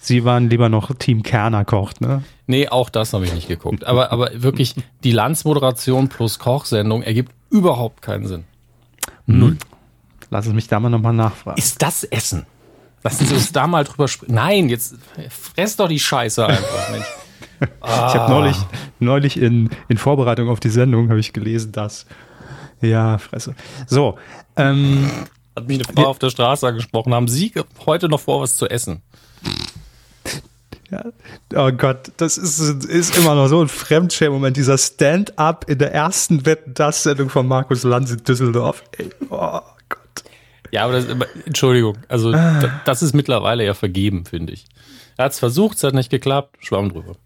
Sie 0.00 0.24
waren 0.24 0.50
lieber 0.50 0.68
noch 0.68 0.92
Team 0.96 1.22
Kerner 1.22 1.64
kocht, 1.64 2.00
ne? 2.00 2.22
Nee, 2.46 2.68
auch 2.68 2.90
das 2.90 3.12
habe 3.12 3.24
ich 3.24 3.32
nicht 3.32 3.48
geguckt. 3.48 3.84
Aber, 3.84 4.10
aber 4.10 4.30
wirklich, 4.34 4.74
die 5.04 5.12
Lanz-Moderation 5.12 6.08
plus 6.08 6.38
Kochsendung 6.40 7.02
ergibt 7.02 7.32
überhaupt 7.50 8.02
keinen 8.02 8.26
Sinn. 8.26 8.44
Null. 9.26 9.56
Lass 10.30 10.46
es 10.46 10.52
mich 10.52 10.66
da 10.66 10.80
mal 10.80 10.88
nochmal 10.88 11.12
nachfragen. 11.12 11.58
Ist 11.58 11.82
das 11.82 12.04
Essen? 12.04 12.46
Lassen 13.04 13.26
Sie 13.26 13.34
uns 13.34 13.52
da 13.52 13.66
mal 13.66 13.84
drüber 13.84 14.08
sprechen. 14.08 14.34
Nein, 14.34 14.68
jetzt 14.68 14.94
fress 15.28 15.76
doch 15.76 15.88
die 15.88 15.98
Scheiße 15.98 16.46
einfach, 16.46 16.90
Mensch. 16.90 17.06
Ah. 17.80 18.08
Ich 18.08 18.14
habe 18.14 18.32
neulich, 18.32 18.56
neulich 18.98 19.40
in, 19.40 19.70
in 19.88 19.96
Vorbereitung 19.96 20.48
auf 20.48 20.58
die 20.58 20.68
Sendung 20.68 21.10
habe 21.10 21.20
ich 21.20 21.32
gelesen, 21.32 21.70
dass 21.70 22.06
ja, 22.80 23.18
Fresse. 23.18 23.54
So, 23.86 24.18
ähm, 24.56 25.08
hat 25.54 25.68
mich 25.68 25.84
eine 25.84 25.94
Frau 25.94 26.08
auf 26.08 26.18
der 26.18 26.30
Straße 26.30 26.66
angesprochen. 26.66 27.14
Haben 27.14 27.28
Sie 27.28 27.52
heute 27.86 28.08
noch 28.08 28.20
vor, 28.20 28.40
was 28.40 28.56
zu 28.56 28.68
essen? 28.68 29.02
Ja. 30.90 31.04
Oh 31.54 31.72
Gott, 31.72 32.12
das 32.18 32.36
ist, 32.36 32.58
ist 32.84 33.16
immer 33.16 33.34
noch 33.34 33.46
so 33.46 33.62
ein 33.62 33.68
Fremdschämen-Moment. 33.68 34.56
Dieser 34.56 34.76
Stand-up 34.76 35.64
in 35.68 35.78
der 35.78 35.94
ersten 35.94 36.44
Wetten-Das-Sendung 36.44 37.30
von 37.30 37.46
Markus 37.46 37.82
Lanz 37.82 38.10
in 38.10 38.24
Düsseldorf. 38.24 38.82
Ey, 38.98 39.10
oh 39.30 39.60
Ja, 40.72 40.84
aber 40.84 40.94
das, 40.94 41.06
Entschuldigung, 41.44 41.98
also 42.08 42.32
ah. 42.32 42.80
das 42.86 43.02
ist 43.02 43.14
mittlerweile 43.14 43.64
ja 43.64 43.74
vergeben, 43.74 44.24
finde 44.24 44.54
ich. 44.54 44.64
Er 45.18 45.26
hat 45.26 45.32
es 45.32 45.38
versucht, 45.38 45.76
es 45.76 45.84
hat 45.84 45.92
nicht 45.92 46.10
geklappt, 46.10 46.56
schwamm 46.60 46.88
drüber. 46.88 47.16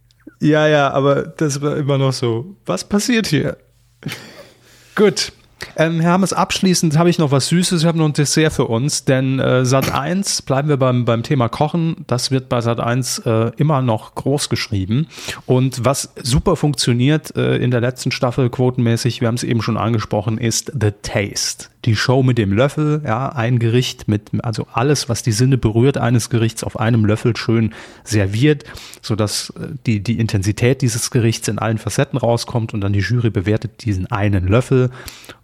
Ja, 0.40 0.66
ja, 0.66 0.90
aber 0.90 1.22
das 1.22 1.62
war 1.62 1.76
immer 1.76 1.96
noch 1.96 2.12
so. 2.12 2.56
Was 2.66 2.84
passiert 2.84 3.28
hier? 3.28 3.56
Gut. 4.96 5.32
Ähm, 5.76 6.00
Herr 6.00 6.12
Hammes, 6.12 6.32
abschließend 6.32 6.98
habe 6.98 7.08
ich 7.08 7.18
noch 7.18 7.30
was 7.30 7.48
Süßes. 7.48 7.82
Ich 7.82 7.86
habe 7.86 7.98
noch 7.98 8.06
ein 8.06 8.12
Dessert 8.12 8.52
für 8.52 8.66
uns, 8.66 9.04
denn 9.04 9.38
äh, 9.38 9.64
Sat 9.64 9.92
1, 9.92 10.42
bleiben 10.42 10.68
wir 10.68 10.76
beim, 10.76 11.04
beim 11.04 11.22
Thema 11.22 11.48
Kochen, 11.48 12.04
das 12.06 12.30
wird 12.30 12.48
bei 12.48 12.60
Sat 12.60 12.80
1 12.80 13.20
äh, 13.20 13.52
immer 13.56 13.80
noch 13.80 14.14
groß 14.16 14.48
geschrieben. 14.48 15.06
Und 15.46 15.84
was 15.84 16.12
super 16.22 16.56
funktioniert 16.56 17.34
äh, 17.36 17.56
in 17.56 17.70
der 17.70 17.80
letzten 17.80 18.10
Staffel 18.10 18.50
quotenmäßig, 18.50 19.20
wir 19.20 19.28
haben 19.28 19.36
es 19.36 19.44
eben 19.44 19.62
schon 19.62 19.76
angesprochen, 19.76 20.36
ist 20.36 20.72
The 20.78 20.90
Taste 21.02 21.68
die 21.86 21.96
Show 21.96 22.22
mit 22.22 22.36
dem 22.36 22.52
Löffel, 22.52 23.02
ja, 23.04 23.30
ein 23.30 23.58
Gericht 23.58 24.08
mit, 24.08 24.30
also 24.42 24.66
alles, 24.72 25.08
was 25.08 25.22
die 25.22 25.32
Sinne 25.32 25.56
berührt 25.56 25.96
eines 25.96 26.28
Gerichts 26.30 26.64
auf 26.64 26.78
einem 26.78 27.04
Löffel 27.04 27.36
schön 27.36 27.72
serviert, 28.04 28.64
sodass 29.00 29.50
äh, 29.50 29.68
die, 29.86 30.02
die 30.02 30.18
Intensität 30.18 30.82
dieses 30.82 31.10
Gerichts 31.10 31.48
in 31.48 31.58
allen 31.58 31.78
Facetten 31.78 32.18
rauskommt 32.18 32.74
und 32.74 32.80
dann 32.80 32.92
die 32.92 33.00
Jury 33.00 33.30
bewertet 33.30 33.84
diesen 33.84 34.06
einen 34.06 34.48
Löffel 34.48 34.90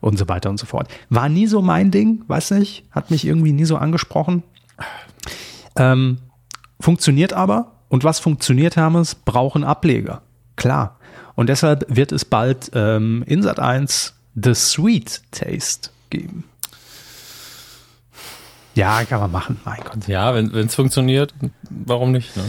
und 0.01 0.19
so 0.19 0.29
weiter 0.29 0.51
und 0.51 0.59
so 0.59 0.67
fort. 0.67 0.89
War 1.09 1.29
nie 1.29 1.47
so 1.47 1.63
mein 1.63 1.91
Ding, 1.91 2.25
weiß 2.27 2.51
nicht, 2.53 2.85
hat 2.91 3.11
mich 3.11 3.25
irgendwie 3.25 3.53
nie 3.53 3.65
so 3.65 3.77
angesprochen. 3.77 4.43
Ähm, 5.77 6.19
funktioniert 6.81 7.33
aber 7.33 7.73
und 7.89 8.05
was 8.05 8.19
funktioniert, 8.19 8.77
Hermes, 8.77 9.15
brauchen 9.15 9.65
Ableger. 9.65 10.23
Klar. 10.57 10.99
Und 11.35 11.49
deshalb 11.49 11.87
wird 11.89 12.13
es 12.13 12.25
bald 12.25 12.73
ähm, 12.75 13.25
in 13.27 13.43
Sat 13.43 13.61
1 13.61 14.15
The 14.35 14.55
Sweet 14.55 15.23
Taste 15.31 15.91
geben. 16.13 16.45
Ja, 18.75 19.05
kann 19.05 19.21
man 19.21 19.31
machen, 19.31 19.61
mein 19.65 19.81
Gott. 19.85 20.09
Ja, 20.09 20.35
wenn 20.35 20.55
es 20.55 20.75
funktioniert, 20.75 21.35
warum 21.69 22.13
nicht? 22.13 22.37
Ne? 22.37 22.45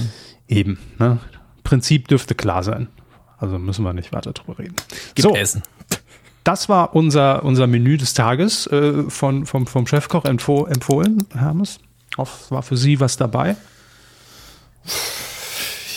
Eben. 0.47 0.77
Ne? 0.99 1.17
Prinzip 1.63 2.07
dürfte 2.07 2.35
klar 2.35 2.63
sein. 2.63 2.87
Also 3.37 3.59
müssen 3.59 3.83
wir 3.83 3.93
nicht 3.93 4.13
weiter 4.13 4.31
drüber 4.31 4.59
reden. 4.59 4.75
Gibt 5.15 5.27
so, 5.27 5.35
Essen. 5.35 5.63
Das 6.43 6.69
war 6.69 6.95
unser, 6.95 7.43
unser 7.43 7.67
Menü 7.67 7.97
des 7.97 8.13
Tages 8.13 8.67
äh, 8.67 9.03
von, 9.09 9.45
vom, 9.45 9.67
vom 9.67 9.87
Chefkoch 9.87 10.25
empfoh 10.25 10.65
empfohlen, 10.65 11.25
Hermes. 11.33 11.79
Hoff, 12.17 12.51
war 12.51 12.63
für 12.63 12.77
Sie 12.77 12.99
was 12.99 13.17
dabei? 13.17 13.55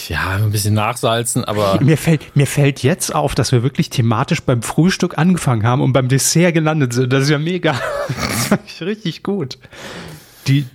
Ja, 0.09 0.37
ein 0.37 0.51
bisschen 0.51 0.75
nachsalzen, 0.75 1.45
aber. 1.45 1.79
Mir 1.83 1.97
fällt, 1.97 2.37
mir 2.37 2.47
fällt 2.47 2.83
jetzt 2.83 3.15
auf, 3.15 3.35
dass 3.35 3.53
wir 3.53 3.63
wirklich 3.63 3.91
thematisch 3.91 4.43
beim 4.43 4.63
Frühstück 4.63 5.19
angefangen 5.19 5.65
haben 5.65 5.81
und 5.81 5.93
beim 5.93 6.09
Dessert 6.09 6.55
gelandet 6.55 6.93
sind. 6.93 7.13
Das 7.13 7.25
ist 7.25 7.31
ja 7.31 7.39
mega. 7.39 7.73
Das 8.09 8.47
fand 8.47 8.63
ich 8.67 8.83
richtig 8.83 9.23
gut. 9.23 9.59
Die, 10.47 10.67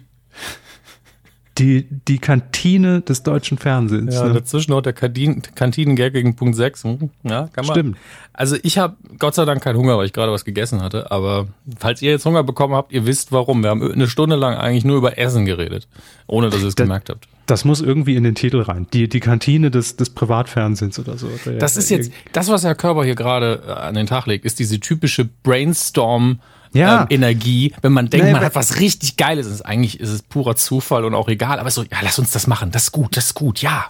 die, 1.57 1.87
die 2.07 2.19
Kantine 2.19 3.01
des 3.01 3.23
deutschen 3.23 3.57
Fernsehens. 3.57 4.15
Ja, 4.15 4.25
ne? 4.25 4.33
dazwischen 4.33 4.71
noch 4.71 4.81
der 4.81 4.93
Kantinen-Gag 4.93 6.13
gegen 6.13 6.35
Punkt 6.35 6.55
6. 6.55 6.83
Hm, 6.83 7.09
ja, 7.23 7.47
kann 7.53 7.65
man. 7.65 7.75
Stimmt. 7.75 7.97
Also 8.33 8.57
ich 8.63 8.77
habe 8.77 8.97
Gott 9.19 9.35
sei 9.35 9.45
Dank 9.45 9.61
keinen 9.61 9.77
Hunger, 9.77 9.97
weil 9.97 10.05
ich 10.05 10.13
gerade 10.13 10.31
was 10.31 10.45
gegessen 10.45 10.81
hatte. 10.81 11.11
Aber 11.11 11.47
falls 11.77 12.01
ihr 12.01 12.11
jetzt 12.11 12.25
Hunger 12.25 12.43
bekommen 12.43 12.73
habt, 12.73 12.91
ihr 12.91 13.05
wisst 13.05 13.31
warum. 13.31 13.63
Wir 13.63 13.69
haben 13.69 13.91
eine 13.91 14.07
Stunde 14.07 14.35
lang 14.35 14.55
eigentlich 14.55 14.85
nur 14.85 14.97
über 14.97 15.17
Essen 15.17 15.45
geredet, 15.45 15.87
ohne 16.27 16.49
dass 16.49 16.61
ihr 16.61 16.67
es 16.67 16.75
gemerkt 16.75 17.09
habt. 17.09 17.27
Das 17.45 17.65
muss 17.65 17.81
irgendwie 17.81 18.15
in 18.15 18.23
den 18.23 18.35
Titel 18.35 18.61
rein. 18.61 18.87
Die, 18.93 19.09
die 19.09 19.19
Kantine 19.19 19.71
des, 19.71 19.97
des 19.97 20.11
Privatfernsehens 20.11 20.99
oder 20.99 21.17
so. 21.17 21.27
Das 21.59 21.75
ist 21.75 21.89
jetzt, 21.89 22.11
das, 22.31 22.49
was 22.49 22.63
Herr 22.63 22.75
Körber 22.75 23.03
hier 23.03 23.15
gerade 23.15 23.63
äh, 23.67 23.71
an 23.71 23.95
den 23.95 24.07
Tag 24.07 24.25
legt, 24.25 24.45
ist 24.45 24.59
diese 24.59 24.79
typische 24.79 25.27
Brainstorm- 25.43 26.39
ja. 26.73 27.01
ähm, 27.01 27.07
Energie, 27.09 27.73
wenn 27.81 27.91
man 27.91 28.09
denkt, 28.09 28.27
nee, 28.27 28.31
man 28.31 28.43
hat 28.43 28.55
was 28.55 28.79
richtig 28.79 29.17
Geiles. 29.17 29.47
Ist, 29.47 29.61
eigentlich 29.61 29.99
ist 29.99 30.09
es 30.09 30.21
purer 30.23 30.55
Zufall 30.55 31.05
und 31.05 31.13
auch 31.13 31.27
egal, 31.27 31.59
aber 31.59 31.69
so, 31.69 31.83
ja, 31.83 31.97
lass 32.01 32.19
uns 32.19 32.31
das 32.31 32.47
machen, 32.47 32.71
das 32.71 32.83
ist 32.83 32.91
gut, 32.91 33.17
das 33.17 33.27
ist 33.27 33.33
gut, 33.33 33.61
ja. 33.61 33.85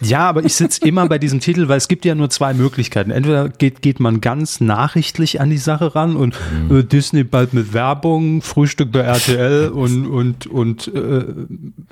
Ja, 0.00 0.28
aber 0.28 0.44
ich 0.44 0.54
sitze 0.54 0.84
immer 0.84 1.08
bei 1.08 1.18
diesem 1.18 1.38
Titel, 1.38 1.68
weil 1.68 1.78
es 1.78 1.86
gibt 1.86 2.04
ja 2.04 2.14
nur 2.14 2.28
zwei 2.28 2.54
Möglichkeiten. 2.54 3.12
Entweder 3.12 3.48
geht, 3.48 3.82
geht 3.82 4.00
man 4.00 4.20
ganz 4.20 4.60
nachrichtlich 4.60 5.40
an 5.40 5.48
die 5.48 5.58
Sache 5.58 5.94
ran 5.94 6.16
und 6.16 6.36
mhm. 6.68 6.76
äh, 6.76 6.82
Disney 6.82 7.22
bald 7.22 7.54
mit 7.54 7.72
Werbung, 7.72 8.42
Frühstück 8.42 8.90
bei 8.90 9.00
RTL 9.00 9.68
und, 9.68 10.06
und, 10.06 10.46
und 10.46 10.88
äh, 10.88 11.24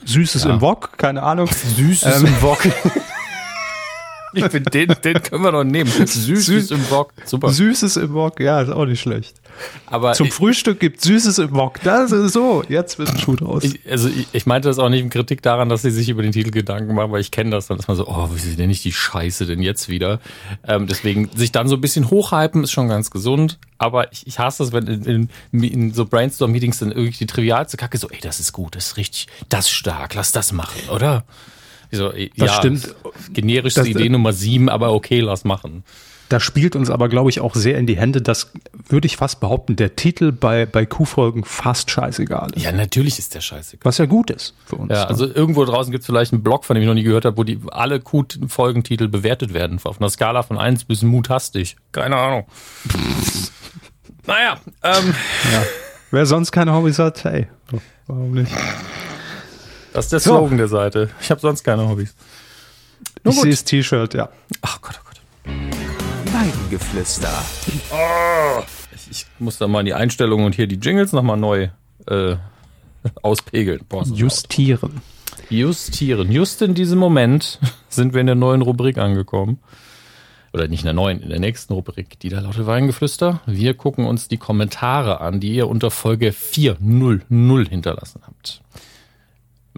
Süßes 0.04 0.44
ja. 0.44 0.50
im 0.50 0.60
Wok, 0.60 0.98
keine 0.98 1.22
Ahnung. 1.22 1.46
Süßes 1.46 2.20
ähm, 2.20 2.26
im 2.26 2.42
Wok. 2.42 2.58
Ich 4.32 4.44
finde, 4.46 4.70
den, 4.70 4.94
den 5.04 5.22
können 5.22 5.42
wir 5.42 5.52
noch 5.52 5.64
nehmen. 5.64 5.90
Süßes 6.06 6.46
Süß, 6.46 6.70
im 6.70 6.90
Wok. 6.90 7.12
Super. 7.24 7.50
Süßes 7.50 7.96
im 7.96 8.12
Wok, 8.12 8.40
ja, 8.40 8.60
ist 8.60 8.70
auch 8.70 8.86
nicht 8.86 9.00
schlecht. 9.00 9.40
Aber 9.86 10.12
Zum 10.12 10.28
ich, 10.28 10.34
Frühstück 10.34 10.80
gibt 10.80 11.00
Süßes 11.00 11.38
im 11.38 11.52
Wok. 11.52 11.80
Das 11.82 12.12
ist 12.12 12.32
so. 12.32 12.62
Jetzt 12.68 12.98
wird 12.98 13.10
ein 13.10 13.18
Schuh 13.18 13.36
draus. 13.36 13.64
Ich, 13.64 13.80
also 13.90 14.08
ich, 14.08 14.28
ich, 14.32 14.46
meinte 14.46 14.68
das 14.68 14.78
auch 14.78 14.88
nicht 14.88 15.02
in 15.02 15.10
Kritik 15.10 15.42
daran, 15.42 15.68
dass 15.68 15.82
sie 15.82 15.90
sich 15.90 16.08
über 16.08 16.22
den 16.22 16.32
Titel 16.32 16.50
Gedanken 16.50 16.94
machen, 16.94 17.12
weil 17.12 17.20
ich 17.20 17.30
kenne 17.30 17.50
das. 17.50 17.66
Dann 17.66 17.78
ist 17.78 17.88
man 17.88 17.96
so, 17.96 18.06
oh, 18.06 18.28
wie 18.32 18.56
nenne 18.56 18.72
ich 18.72 18.82
die 18.82 18.92
Scheiße 18.92 19.46
denn 19.46 19.60
jetzt 19.60 19.88
wieder? 19.88 20.20
Ähm, 20.66 20.86
deswegen 20.86 21.28
sich 21.34 21.52
dann 21.52 21.68
so 21.68 21.76
ein 21.76 21.80
bisschen 21.80 22.10
hochhypen 22.10 22.64
ist 22.64 22.72
schon 22.72 22.88
ganz 22.88 23.10
gesund. 23.10 23.58
Aber 23.78 24.12
ich, 24.12 24.26
ich 24.26 24.38
hasse 24.38 24.62
das, 24.62 24.72
wenn 24.72 24.86
in, 24.86 25.28
in, 25.52 25.62
in 25.62 25.94
so 25.94 26.04
Brainstorm-Meetings 26.04 26.78
dann 26.78 26.92
irgendwie 26.92 27.18
die 27.18 27.26
trivialste 27.26 27.76
Kacke 27.76 27.98
so, 27.98 28.08
ey, 28.10 28.20
das 28.20 28.38
ist 28.38 28.52
gut, 28.52 28.76
das 28.76 28.88
ist 28.88 28.96
richtig, 28.96 29.26
das 29.48 29.66
ist 29.66 29.72
stark, 29.72 30.14
lass 30.14 30.32
das 30.32 30.52
machen, 30.52 30.88
oder? 30.90 31.24
So, 31.92 32.10
das 32.10 32.18
ja, 32.34 32.48
stimmt. 32.48 32.94
Generischste 33.32 33.80
das, 33.80 33.88
Idee 33.88 34.08
Nummer 34.08 34.32
sieben, 34.32 34.68
aber 34.68 34.92
okay, 34.92 35.20
lass 35.20 35.44
machen. 35.44 35.84
Das 36.30 36.44
spielt 36.44 36.76
uns 36.76 36.90
aber, 36.90 37.08
glaube 37.08 37.28
ich, 37.28 37.40
auch 37.40 37.56
sehr 37.56 37.76
in 37.76 37.88
die 37.88 37.96
Hände, 37.96 38.22
dass, 38.22 38.52
würde 38.88 39.06
ich 39.06 39.16
fast 39.16 39.40
behaupten, 39.40 39.74
der 39.74 39.96
Titel 39.96 40.30
bei, 40.30 40.64
bei 40.64 40.86
Q-Folgen 40.86 41.44
fast 41.44 41.90
scheißegal 41.90 42.52
ist. 42.54 42.62
Ja, 42.62 42.70
natürlich 42.70 43.18
ist 43.18 43.34
der 43.34 43.40
scheißegal. 43.40 43.84
Was 43.84 43.98
ja 43.98 44.06
gut 44.06 44.30
ist 44.30 44.54
für 44.64 44.76
uns. 44.76 44.92
Ja, 44.92 45.06
also 45.06 45.26
irgendwo 45.26 45.64
draußen 45.64 45.90
gibt 45.90 46.02
es 46.02 46.06
vielleicht 46.06 46.32
einen 46.32 46.44
Blog, 46.44 46.64
von 46.64 46.76
dem 46.76 46.82
ich 46.82 46.86
noch 46.86 46.94
nie 46.94 47.02
gehört 47.02 47.24
habe, 47.24 47.36
wo 47.36 47.42
die 47.42 47.58
alle 47.72 47.98
Q-Folgentitel 47.98 49.08
bewertet 49.08 49.54
werden. 49.54 49.80
Auf 49.82 50.00
einer 50.00 50.08
Skala 50.08 50.44
von 50.44 50.56
eins 50.56 50.84
bis 50.84 51.02
mutastig. 51.02 51.76
Keine 51.90 52.14
Ahnung. 52.14 52.46
naja, 54.24 54.60
ähm. 54.84 55.14
Ja. 55.52 55.62
Wer 56.12 56.26
sonst 56.26 56.52
keine 56.52 56.72
Hobbys 56.72 57.00
hat, 57.00 57.24
hey, 57.24 57.48
warum 58.06 58.34
nicht? 58.34 58.52
Das 59.92 60.06
ist 60.06 60.12
der 60.12 60.20
Slogan 60.20 60.50
so. 60.50 60.56
der 60.56 60.68
Seite. 60.68 61.10
Ich 61.20 61.30
habe 61.30 61.40
sonst 61.40 61.64
keine 61.64 61.88
Hobbys. 61.88 62.14
Nur 63.24 63.34
ich 63.34 63.40
sehe 63.40 63.50
das 63.50 63.64
T-Shirt, 63.64 64.14
ja. 64.14 64.28
Ach 64.62 64.80
Gott, 64.80 65.00
oh 65.00 65.06
Gott. 65.06 65.20
Weidengeflüster. 66.32 67.32
Oh, 67.92 68.62
ich, 68.94 69.10
ich, 69.10 69.26
muss 69.38 69.58
da 69.58 69.68
mal 69.68 69.80
in 69.80 69.86
die 69.86 69.94
Einstellungen 69.94 70.46
und 70.46 70.54
hier 70.54 70.66
die 70.66 70.76
Jingles 70.76 71.12
nochmal 71.12 71.36
neu 71.36 71.68
äh, 72.06 72.36
auspegeln. 73.22 73.80
Boah, 73.88 74.04
Justieren. 74.04 75.02
Justieren. 75.48 76.30
Just 76.30 76.62
in 76.62 76.74
diesem 76.74 76.98
Moment 76.98 77.58
sind 77.88 78.14
wir 78.14 78.20
in 78.20 78.26
der 78.26 78.36
neuen 78.36 78.62
Rubrik 78.62 78.98
angekommen. 78.98 79.58
Oder 80.52 80.66
nicht 80.66 80.80
in 80.80 80.86
der 80.86 80.94
neuen, 80.94 81.20
in 81.20 81.28
der 81.28 81.38
nächsten 81.38 81.72
Rubrik, 81.72 82.18
die 82.20 82.28
da 82.28 82.40
lautet 82.40 82.66
Weingeflüster. 82.66 83.40
Wir 83.46 83.74
gucken 83.74 84.06
uns 84.06 84.26
die 84.26 84.36
Kommentare 84.36 85.20
an, 85.20 85.38
die 85.38 85.54
ihr 85.54 85.68
unter 85.68 85.90
Folge 85.90 86.32
400 86.32 87.68
hinterlassen 87.68 88.22
habt. 88.26 88.60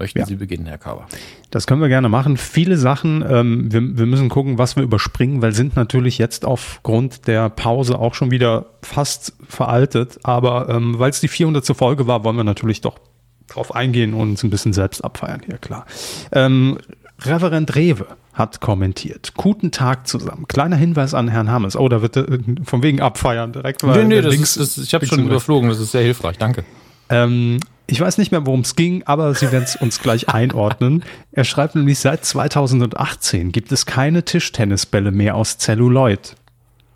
Möchten 0.03 0.19
ja. 0.19 0.27
Sie 0.27 0.35
beginnen, 0.35 0.67
Herr 0.67 0.79
Kauer? 0.79 1.07
Das 1.53 1.69
können 1.69 1.81
wir 1.81 1.89
gerne 1.89 2.09
machen. 2.09 2.37
Viele 2.37 2.77
Sachen, 2.77 3.25
ähm, 3.25 3.73
wir, 3.73 3.99
wir 3.99 4.07
müssen 4.07 4.29
gucken, 4.29 4.59
was 4.59 4.75
wir 4.75 4.83
überspringen, 4.83 5.43
weil 5.43 5.53
sind 5.53 5.77
natürlich 5.77 6.19
jetzt 6.19 6.45
aufgrund 6.45 7.29
der 7.29 7.49
Pause 7.51 8.01
auch 8.01 8.15
schon 8.15 8.33
wieder 8.33 8.67
fast 8.83 9.33
veraltet. 9.49 10.19
Aber 10.25 10.69
ähm, 10.71 10.99
weil 10.99 11.11
es 11.11 11.21
die 11.21 11.29
400. 11.29 11.65
Folge 11.77 12.09
war, 12.09 12.25
wollen 12.25 12.37
wir 12.37 12.43
natürlich 12.43 12.81
doch 12.81 12.99
drauf 13.47 13.77
eingehen 13.77 14.13
und 14.13 14.31
uns 14.31 14.43
ein 14.43 14.51
bisschen 14.51 14.73
selbst 14.73 15.05
abfeiern 15.05 15.43
hier, 15.47 15.59
klar. 15.59 15.87
Ähm, 16.33 16.79
Reverend 17.21 17.77
Rewe 17.77 18.09
hat 18.33 18.61
kommentiert. 18.61 19.35
Guten 19.37 19.71
Tag 19.71 20.09
zusammen. 20.09 20.49
Kleiner 20.49 20.75
Hinweis 20.75 21.15
an 21.15 21.29
Herrn 21.29 21.49
Hammes. 21.49 21.77
Oh, 21.77 21.89
da 21.89 22.03
wird 22.03 22.17
äh, 22.17 22.41
von 22.65 22.83
wegen 22.83 23.01
abfeiern 23.01 23.53
direkt. 23.53 23.85
Weil 23.85 24.03
nee, 24.03 24.17
nee, 24.17 24.21
das 24.21 24.33
links, 24.33 24.57
ist, 24.57 24.79
das, 24.79 24.85
ich 24.85 24.95
habe 24.95 25.07
schon 25.07 25.25
überflogen. 25.25 25.69
Das 25.69 25.79
ist 25.79 25.93
sehr 25.93 26.03
hilfreich. 26.03 26.39
Danke. 26.39 26.65
Ähm, 27.13 27.61
ich 27.87 28.01
weiß 28.01 28.17
nicht 28.17 28.33
mehr, 28.33 28.47
worum 28.47 28.61
es 28.61 28.75
ging, 28.75 29.03
aber 29.05 29.35
Sie 29.35 29.53
werden 29.53 29.65
es 29.65 29.77
uns 29.77 30.01
gleich 30.01 30.29
einordnen. 30.29 31.05
Er 31.33 31.45
schreibt 31.45 31.75
nämlich, 31.75 31.99
seit 31.99 32.25
2018 32.25 33.53
gibt 33.53 33.73
es 33.73 33.87
keine 33.87 34.25
Tischtennisbälle 34.25 35.13
mehr 35.13 35.35
aus 35.35 35.59
Celluloid. 35.59 36.37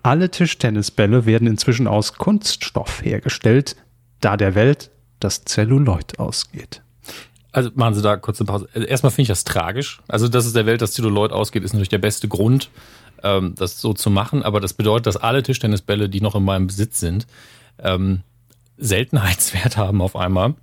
Alle 0.03 0.29
Tischtennisbälle 0.29 1.25
werden 1.25 1.47
inzwischen 1.47 1.87
aus 1.87 2.13
Kunststoff 2.13 3.03
hergestellt, 3.03 3.75
da 4.21 4.37
der 4.37 4.55
Welt 4.55 4.89
das 5.19 5.43
Celluloid 5.45 6.19
ausgeht. 6.19 6.81
Also 7.51 7.71
machen 7.75 7.95
Sie 7.95 8.01
da 8.01 8.17
kurz 8.17 8.39
eine 8.39 8.47
Pause. 8.47 8.67
Also 8.73 8.87
erstmal 8.87 9.11
finde 9.11 9.23
ich 9.23 9.27
das 9.29 9.43
tragisch. 9.43 10.01
Also, 10.07 10.27
dass 10.27 10.45
es 10.45 10.53
der 10.53 10.65
Welt 10.65 10.81
das 10.81 10.93
Celluloid 10.93 11.31
ausgeht, 11.31 11.63
ist 11.63 11.73
natürlich 11.73 11.89
der 11.89 11.97
beste 11.97 12.27
Grund, 12.27 12.69
ähm, 13.23 13.55
das 13.55 13.81
so 13.81 13.93
zu 13.93 14.09
machen. 14.09 14.43
Aber 14.43 14.61
das 14.61 14.73
bedeutet, 14.73 15.07
dass 15.07 15.17
alle 15.17 15.41
Tischtennisbälle, 15.43 16.09
die 16.09 16.21
noch 16.21 16.35
in 16.35 16.43
meinem 16.43 16.67
Besitz 16.67 16.99
sind, 16.99 17.25
ähm, 17.79 18.21
Seltenheitswert 18.77 19.77
haben 19.77 20.01
auf 20.01 20.15
einmal. 20.15 20.55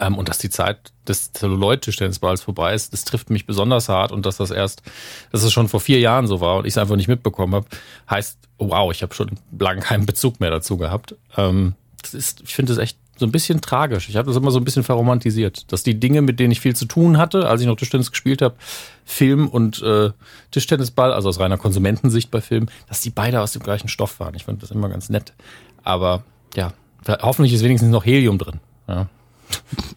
Ähm, 0.00 0.16
und 0.16 0.28
dass 0.28 0.38
die 0.38 0.50
Zeit 0.50 0.92
des 1.06 1.32
Celluloid-Tischtennisballs 1.32 2.42
vorbei 2.42 2.74
ist, 2.74 2.92
das 2.92 3.04
trifft 3.04 3.30
mich 3.30 3.46
besonders 3.46 3.88
hart 3.88 4.12
und 4.12 4.26
dass 4.26 4.38
das 4.38 4.50
erst, 4.50 4.82
dass 5.30 5.42
es 5.42 5.52
schon 5.52 5.68
vor 5.68 5.80
vier 5.80 6.00
Jahren 6.00 6.26
so 6.26 6.40
war 6.40 6.56
und 6.56 6.66
ich 6.66 6.72
es 6.72 6.78
einfach 6.78 6.96
nicht 6.96 7.08
mitbekommen 7.08 7.54
habe, 7.54 7.66
heißt, 8.10 8.38
wow, 8.58 8.90
ich 8.90 9.02
habe 9.02 9.14
schon 9.14 9.30
lange 9.58 9.80
keinen 9.80 10.06
Bezug 10.06 10.40
mehr 10.40 10.50
dazu 10.50 10.76
gehabt. 10.76 11.14
Ähm, 11.36 11.74
das 12.02 12.14
ist, 12.14 12.42
ich 12.42 12.54
finde 12.54 12.72
es 12.72 12.78
echt 12.78 12.98
so 13.16 13.26
ein 13.26 13.32
bisschen 13.32 13.60
tragisch. 13.60 14.08
Ich 14.08 14.16
habe 14.16 14.26
das 14.26 14.36
immer 14.36 14.50
so 14.50 14.58
ein 14.58 14.64
bisschen 14.64 14.82
verromantisiert, 14.82 15.70
dass 15.72 15.84
die 15.84 15.98
Dinge, 16.00 16.20
mit 16.22 16.40
denen 16.40 16.50
ich 16.50 16.60
viel 16.60 16.74
zu 16.74 16.86
tun 16.86 17.16
hatte, 17.16 17.48
als 17.48 17.60
ich 17.60 17.66
noch 17.66 17.76
Tischtennis 17.76 18.10
gespielt 18.10 18.42
habe, 18.42 18.56
Film 19.04 19.46
und 19.46 19.80
äh, 19.82 20.10
Tischtennisball, 20.50 21.12
also 21.12 21.28
aus 21.28 21.38
reiner 21.38 21.58
Konsumentensicht 21.58 22.30
bei 22.30 22.40
Film, 22.40 22.66
dass 22.88 23.00
die 23.00 23.10
beide 23.10 23.40
aus 23.40 23.52
dem 23.52 23.62
gleichen 23.62 23.88
Stoff 23.88 24.18
waren. 24.18 24.34
Ich 24.34 24.44
fand 24.44 24.62
das 24.62 24.72
immer 24.72 24.88
ganz 24.88 25.10
nett. 25.10 25.32
Aber 25.84 26.24
ja, 26.56 26.72
hoffentlich 27.08 27.52
ist 27.52 27.64
wenigstens 27.64 27.90
noch 27.90 28.04
Helium 28.04 28.38
drin. 28.38 28.60
Ja. 28.88 29.08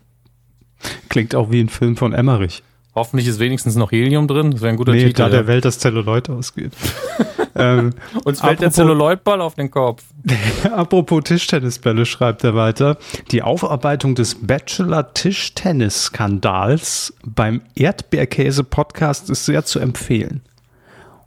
Klingt 1.09 1.35
auch 1.35 1.51
wie 1.51 1.61
ein 1.61 1.69
Film 1.69 1.97
von 1.97 2.13
Emmerich. 2.13 2.63
Hoffentlich 2.97 3.27
ist 3.27 3.39
wenigstens 3.39 3.75
noch 3.75 3.91
Helium 3.91 4.27
drin. 4.27 4.49
Das 4.49 4.61
wäre 4.61 4.71
ein 4.71 4.77
guter 4.77 4.93
nee, 4.93 5.05
Titel. 5.05 5.21
da 5.21 5.29
der 5.29 5.45
Welt 5.45 5.65
das 5.65 5.77
Zelluloid 5.77 6.31
ausgeht. 6.31 6.71
ähm, 7.55 7.93
Uns 8.23 8.41
fällt 8.41 8.59
der 8.59 8.71
Zelluloidball 8.71 9.39
auf 9.39 9.53
den 9.53 9.69
Kopf. 9.69 10.03
apropos 10.71 11.25
Tischtennisbälle, 11.25 12.07
schreibt 12.07 12.43
er 12.43 12.55
weiter. 12.55 12.97
Die 13.29 13.43
Aufarbeitung 13.43 14.15
des 14.15 14.33
Bachelor-Tischtennis-Skandals 14.41 17.13
beim 17.23 17.61
Erdbeerkäse-Podcast 17.75 19.29
ist 19.29 19.45
sehr 19.45 19.63
zu 19.63 19.77
empfehlen. 19.77 20.41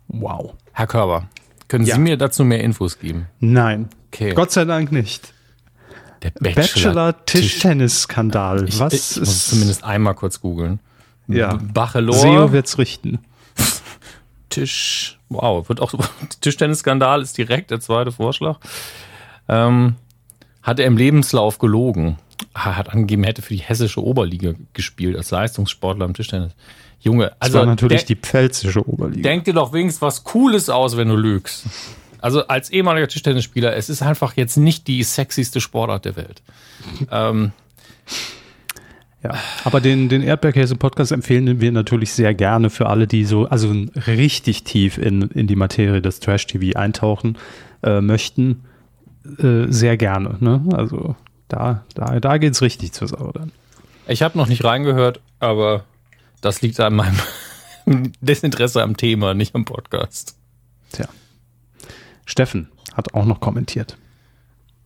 Wow. 0.09 0.55
Herr 0.73 0.89
Körber, 0.89 1.29
können 1.69 1.87
ja. 1.87 1.95
Sie 1.95 2.01
mir 2.01 2.17
dazu 2.17 2.45
mehr 2.45 2.65
Infos 2.65 2.99
geben? 2.99 3.29
Nein. 3.39 3.91
Okay. 4.09 4.35
Gott 4.35 4.51
sei 4.51 4.65
Dank 4.65 4.91
nicht. 4.91 5.33
Der 6.23 6.31
Bachelor-Tischtennis-Skandal. 6.31 8.63
Bachelor 8.63 8.87
Was 8.87 8.93
ich, 8.93 9.17
ich 9.17 9.23
ist 9.23 9.51
zumindest 9.51 9.85
einmal 9.85 10.15
kurz 10.15 10.41
googeln. 10.41 10.81
Ja. 11.29 11.55
Bachelor. 11.55 12.13
SEO 12.13 12.53
wird's 12.53 12.79
richten. 12.79 13.21
Tisch. 14.51 15.19
Wow, 15.29 15.69
wird 15.69 15.81
auch 15.81 15.95
Tischtennis-Skandal 16.41 17.23
ist 17.23 17.39
direkt 17.39 17.71
der 17.71 17.81
zweite 17.81 18.13
Vorschlag. 18.13 18.59
Ähm, 19.49 19.97
hat 20.63 20.79
er 20.79 20.87
im 20.87 20.97
Lebenslauf 20.97 21.59
gelogen. 21.59 22.19
Hat 22.55 22.91
angegeben, 22.91 23.25
hätte 23.25 23.43
für 23.43 23.55
die 23.55 23.61
hessische 23.61 24.03
Oberliga 24.03 24.55
gespielt 24.73 25.17
als 25.17 25.31
Leistungssportler 25.31 26.05
im 26.05 26.15
Tischtennis. 26.15 26.53
Junge, 27.01 27.33
also 27.39 27.59
das 27.59 27.61
war 27.61 27.67
natürlich 27.67 28.05
die 28.05 28.17
pfälzische 28.17 28.87
Oberliga. 28.87 29.23
Denk 29.23 29.45
dir 29.45 29.55
doch 29.55 29.73
wenigstens 29.73 30.03
was 30.03 30.25
Cooles 30.25 30.69
aus, 30.69 30.97
wenn 30.97 31.09
du 31.09 31.17
lügst. 31.17 31.65
Also 32.21 32.47
als 32.47 32.71
ehemaliger 32.71 33.09
Tischtennisspieler, 33.09 33.75
es 33.77 33.89
ist 33.89 34.03
einfach 34.03 34.37
jetzt 34.37 34.57
nicht 34.57 34.87
die 34.87 35.03
sexyste 35.03 35.61
Sportart 35.61 36.05
der 36.05 36.17
Welt. 36.17 36.43
ähm, 37.11 37.53
ja, 39.23 39.35
aber 39.65 39.81
den, 39.81 40.09
den 40.09 40.23
Erdbeerkäse-Podcast 40.23 41.13
empfehlen 41.13 41.61
wir 41.61 41.73
natürlich 41.73 42.13
sehr 42.13 42.33
gerne 42.33 42.71
für 42.71 42.87
alle, 42.89 43.07
die 43.07 43.25
so, 43.27 43.47
also 43.47 43.75
richtig 44.07 44.65
tief 44.65 44.97
in, 44.97 45.23
in 45.23 45.47
die 45.47 45.57
Materie 45.57 46.01
des 46.01 46.21
Trash-TV 46.21 46.79
eintauchen 46.79 47.37
äh, 47.83 48.01
möchten. 48.01 48.65
Äh, 49.39 49.67
sehr 49.69 49.99
gerne. 49.99 50.37
Ne? 50.41 50.63
Also 50.73 51.17
da, 51.49 51.85
da, 51.95 52.19
da 52.19 52.39
geht's 52.39 52.63
richtig 52.63 52.93
zur 52.93 53.09
Sache 53.09 53.31
dann. 53.35 53.53
Ich 54.09 54.23
habe 54.23 54.39
noch 54.39 54.47
nicht 54.47 54.65
reingehört, 54.65 55.21
aber 55.39 55.85
das 56.41 56.63
liegt 56.63 56.81
an 56.81 56.95
meinem 56.95 57.19
Desinteresse 58.21 58.83
am 58.83 58.97
Thema, 58.97 59.35
nicht 59.35 59.55
am 59.55 59.67
Podcast. 59.67 60.35
Tja. 60.93 61.07
Steffen 62.31 62.71
hat 62.95 63.15
auch 63.15 63.25
noch 63.25 63.41
kommentiert. 63.41 63.99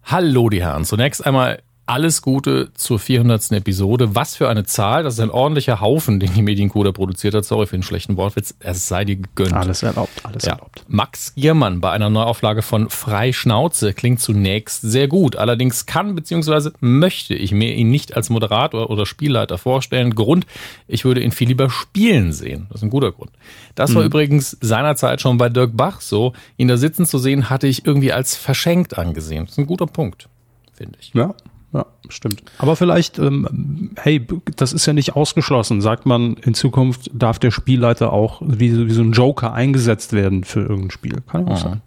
Hallo, 0.02 0.48
die 0.48 0.62
Herren. 0.62 0.84
Zunächst 0.84 1.24
einmal 1.24 1.62
alles 1.86 2.22
Gute 2.22 2.70
zur 2.74 2.98
400. 2.98 3.52
Episode. 3.52 4.14
Was 4.14 4.36
für 4.36 4.48
eine 4.48 4.64
Zahl. 4.64 5.02
Das 5.02 5.14
ist 5.14 5.20
ein 5.20 5.30
ordentlicher 5.30 5.80
Haufen, 5.80 6.18
den 6.18 6.32
die 6.32 6.42
Mediencoder 6.42 6.92
produziert 6.92 7.34
hat. 7.34 7.44
Sorry 7.44 7.66
für 7.66 7.76
den 7.76 7.82
schlechten 7.82 8.16
Wortwitz. 8.16 8.54
Es 8.60 8.88
sei 8.88 9.04
dir 9.04 9.16
gegönnt. 9.16 9.52
Alles 9.52 9.82
erlaubt, 9.82 10.10
alles 10.22 10.44
ja. 10.44 10.52
erlaubt. 10.52 10.84
Max 10.88 11.34
Giermann 11.34 11.80
bei 11.80 11.90
einer 11.90 12.08
Neuauflage 12.08 12.62
von 12.62 12.88
Freischnauze 12.88 13.92
klingt 13.92 14.20
zunächst 14.20 14.80
sehr 14.80 15.08
gut. 15.08 15.36
Allerdings 15.36 15.84
kann 15.84 16.14
bzw. 16.14 16.70
möchte 16.80 17.34
ich 17.34 17.52
mir 17.52 17.74
ihn 17.74 17.90
nicht 17.90 18.16
als 18.16 18.30
Moderator 18.30 18.88
oder 18.88 19.04
Spielleiter 19.04 19.58
vorstellen. 19.58 20.14
Grund, 20.14 20.46
ich 20.88 21.04
würde 21.04 21.22
ihn 21.22 21.32
viel 21.32 21.48
lieber 21.48 21.68
spielen 21.68 22.32
sehen. 22.32 22.66
Das 22.70 22.80
ist 22.80 22.84
ein 22.84 22.90
guter 22.90 23.12
Grund. 23.12 23.30
Das 23.74 23.94
war 23.94 24.02
mhm. 24.02 24.06
übrigens 24.06 24.56
seinerzeit 24.60 25.20
schon 25.20 25.36
bei 25.36 25.50
Dirk 25.50 25.76
Bach 25.76 26.00
so. 26.00 26.32
Ihn 26.56 26.68
da 26.68 26.78
sitzen 26.78 27.04
zu 27.04 27.18
sehen, 27.18 27.50
hatte 27.50 27.66
ich 27.66 27.86
irgendwie 27.86 28.12
als 28.12 28.36
verschenkt 28.36 28.96
angesehen. 28.96 29.44
Das 29.44 29.52
ist 29.52 29.58
ein 29.58 29.66
guter 29.66 29.86
Punkt, 29.86 30.28
finde 30.72 30.98
ich. 31.00 31.12
Ja, 31.12 31.34
ja, 31.74 31.86
stimmt. 32.08 32.42
Aber 32.58 32.76
vielleicht, 32.76 33.18
ähm, 33.18 33.90
hey, 33.96 34.24
das 34.56 34.72
ist 34.72 34.86
ja 34.86 34.92
nicht 34.92 35.16
ausgeschlossen. 35.16 35.80
Sagt 35.80 36.06
man, 36.06 36.34
in 36.34 36.54
Zukunft 36.54 37.10
darf 37.12 37.38
der 37.40 37.50
Spielleiter 37.50 38.12
auch 38.12 38.40
wie, 38.44 38.86
wie 38.88 38.92
so 38.92 39.02
ein 39.02 39.12
Joker 39.12 39.52
eingesetzt 39.52 40.12
werden 40.12 40.44
für 40.44 40.60
irgendein 40.60 40.92
Spiel. 40.92 41.20
Kann 41.28 41.46
ja 41.46 41.52
auch 41.52 41.58
sein. 41.58 41.82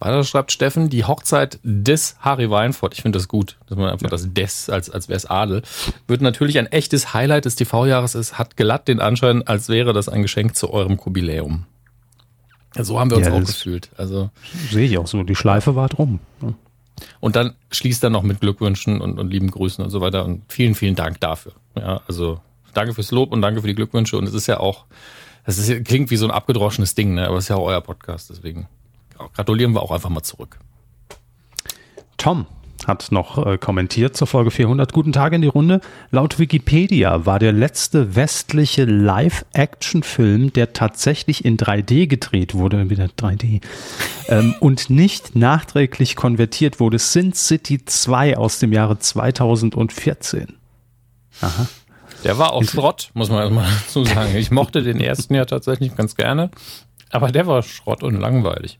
Weiter 0.00 0.22
schreibt 0.24 0.52
Steffen, 0.52 0.90
die 0.90 1.04
Hochzeit 1.04 1.58
des 1.62 2.16
Harry 2.20 2.50
Weinfurt, 2.50 2.92
ich 2.92 3.00
finde 3.00 3.18
das 3.18 3.26
gut, 3.26 3.56
dass 3.68 3.78
man 3.78 3.88
einfach 3.90 4.04
ja. 4.04 4.10
das 4.10 4.34
des, 4.34 4.68
als, 4.68 4.90
als 4.90 5.08
wäre 5.08 5.16
es 5.16 5.24
Adel, 5.24 5.62
wird 6.06 6.20
natürlich 6.20 6.58
ein 6.58 6.66
echtes 6.66 7.14
Highlight 7.14 7.46
des 7.46 7.56
TV-Jahres 7.56 8.14
ist, 8.14 8.36
hat 8.36 8.58
glatt 8.58 8.86
den 8.86 9.00
Anschein, 9.00 9.46
als 9.46 9.70
wäre 9.70 9.94
das 9.94 10.10
ein 10.10 10.20
Geschenk 10.20 10.56
zu 10.56 10.70
eurem 10.70 10.98
Jubiläum. 11.02 11.64
So 12.76 13.00
haben 13.00 13.10
wir 13.10 13.16
uns 13.16 13.26
ja, 13.28 13.32
auch 13.32 13.40
gefühlt. 13.40 13.90
Also 13.96 14.30
sehe 14.70 14.86
ich 14.86 14.98
auch 14.98 15.06
so. 15.06 15.22
Die 15.22 15.36
Schleife 15.36 15.76
war 15.76 15.88
drum. 15.88 16.18
Und 17.20 17.36
dann 17.36 17.54
schließt 17.70 18.02
er 18.04 18.10
noch 18.10 18.22
mit 18.22 18.40
Glückwünschen 18.40 19.00
und, 19.00 19.18
und 19.18 19.30
lieben 19.30 19.50
Grüßen 19.50 19.82
und 19.84 19.90
so 19.90 20.00
weiter. 20.00 20.24
Und 20.24 20.42
vielen, 20.48 20.74
vielen 20.74 20.94
Dank 20.94 21.20
dafür. 21.20 21.52
Ja, 21.76 22.00
also 22.06 22.40
danke 22.72 22.94
fürs 22.94 23.10
Lob 23.10 23.32
und 23.32 23.42
danke 23.42 23.60
für 23.60 23.66
die 23.66 23.74
Glückwünsche. 23.74 24.16
Und 24.16 24.28
es 24.28 24.34
ist 24.34 24.46
ja 24.46 24.60
auch, 24.60 24.84
das 25.44 25.58
ist, 25.58 25.84
klingt 25.84 26.10
wie 26.10 26.16
so 26.16 26.26
ein 26.26 26.30
abgedroschenes 26.30 26.94
Ding, 26.94 27.14
ne? 27.14 27.26
aber 27.26 27.38
es 27.38 27.44
ist 27.44 27.48
ja 27.48 27.56
auch 27.56 27.66
euer 27.66 27.80
Podcast. 27.80 28.30
Deswegen 28.30 28.68
gratulieren 29.34 29.72
wir 29.72 29.82
auch 29.82 29.90
einfach 29.90 30.10
mal 30.10 30.22
zurück. 30.22 30.58
Tom 32.16 32.46
hat 32.86 33.10
noch 33.10 33.44
äh, 33.46 33.58
kommentiert 33.58 34.16
zur 34.16 34.26
Folge 34.26 34.50
400. 34.50 34.92
Guten 34.92 35.12
Tag 35.12 35.32
in 35.32 35.42
die 35.42 35.48
Runde. 35.48 35.80
Laut 36.10 36.38
Wikipedia 36.38 37.26
war 37.26 37.38
der 37.38 37.52
letzte 37.52 38.16
westliche 38.16 38.84
Live-Action-Film, 38.84 40.52
der 40.52 40.72
tatsächlich 40.72 41.44
in 41.44 41.56
3D 41.56 42.06
gedreht 42.06 42.54
wurde, 42.54 42.90
wieder 42.90 43.06
3D, 43.06 43.60
ähm, 44.28 44.54
und 44.60 44.90
nicht 44.90 45.36
nachträglich 45.36 46.16
konvertiert 46.16 46.80
wurde, 46.80 46.98
Sin 46.98 47.32
City 47.32 47.84
2 47.84 48.36
aus 48.36 48.58
dem 48.58 48.72
Jahre 48.72 48.98
2014. 48.98 50.54
Aha. 51.40 51.66
Der 52.24 52.38
war 52.38 52.52
auch 52.52 52.64
Schrott, 52.64 53.10
muss 53.14 53.28
man 53.28 53.40
erstmal 53.40 53.68
dazu 53.86 54.04
sagen. 54.04 54.34
Ich 54.36 54.50
mochte 54.50 54.82
den 54.82 55.00
ersten 55.00 55.34
ja 55.34 55.44
tatsächlich 55.44 55.94
ganz 55.94 56.16
gerne, 56.16 56.50
aber 57.10 57.30
der 57.30 57.46
war 57.46 57.62
Schrott 57.62 58.02
und 58.02 58.18
langweilig. 58.18 58.78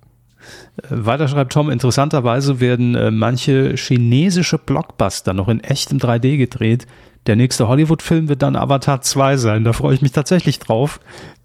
Weiter 0.88 1.28
schreibt 1.28 1.52
Tom, 1.52 1.70
interessanterweise 1.70 2.60
werden 2.60 2.94
äh, 2.94 3.10
manche 3.10 3.76
chinesische 3.76 4.58
Blockbuster 4.58 5.32
noch 5.34 5.48
in 5.48 5.60
echtem 5.60 5.98
3D 5.98 6.36
gedreht. 6.36 6.86
Der 7.26 7.36
nächste 7.36 7.68
Hollywood-Film 7.68 8.28
wird 8.28 8.42
dann 8.42 8.56
Avatar 8.56 9.00
2 9.00 9.36
sein. 9.36 9.64
Da 9.64 9.72
freue 9.72 9.94
ich 9.94 10.02
mich 10.02 10.12
tatsächlich 10.12 10.58
drauf. 10.58 11.00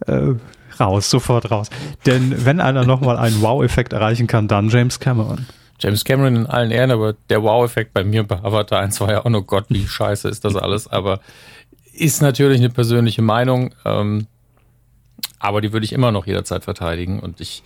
Äh, 0.06 0.34
raus, 0.80 1.10
sofort 1.10 1.52
raus. 1.52 1.70
Denn 2.06 2.46
wenn 2.46 2.60
einer 2.60 2.86
nochmal 2.86 3.18
einen 3.18 3.42
Wow-Effekt 3.42 3.94
erreichen 3.94 4.28
kann, 4.28 4.48
dann 4.48 4.70
James 4.70 5.00
Cameron. 5.00 5.46
James 5.80 6.04
Cameron 6.04 6.36
in 6.36 6.46
allen 6.46 6.72
Ehren, 6.72 6.92
aber 6.92 7.14
der 7.30 7.42
Wow-Effekt 7.42 7.94
bei 7.94 8.04
mir 8.04 8.24
bei 8.24 8.38
Avatar 8.38 8.82
1 8.82 9.00
war 9.02 9.12
ja 9.12 9.26
auch 9.26 9.30
nur 9.30 9.46
Gott, 9.46 9.66
wie 9.70 9.88
scheiße 9.88 10.28
ist 10.28 10.44
das 10.44 10.56
alles. 10.56 10.88
Aber 10.88 11.22
ist 11.94 12.22
natürlich 12.22 12.60
eine 12.60 12.70
persönliche 12.70 13.22
Meinung. 13.22 13.74
Ähm, 13.86 14.28
aber 15.40 15.62
die 15.62 15.72
würde 15.72 15.86
ich 15.86 15.94
immer 15.94 16.12
noch 16.12 16.28
jederzeit 16.28 16.66
verteidigen. 16.66 17.20
Und 17.20 17.40
ich 17.40 17.64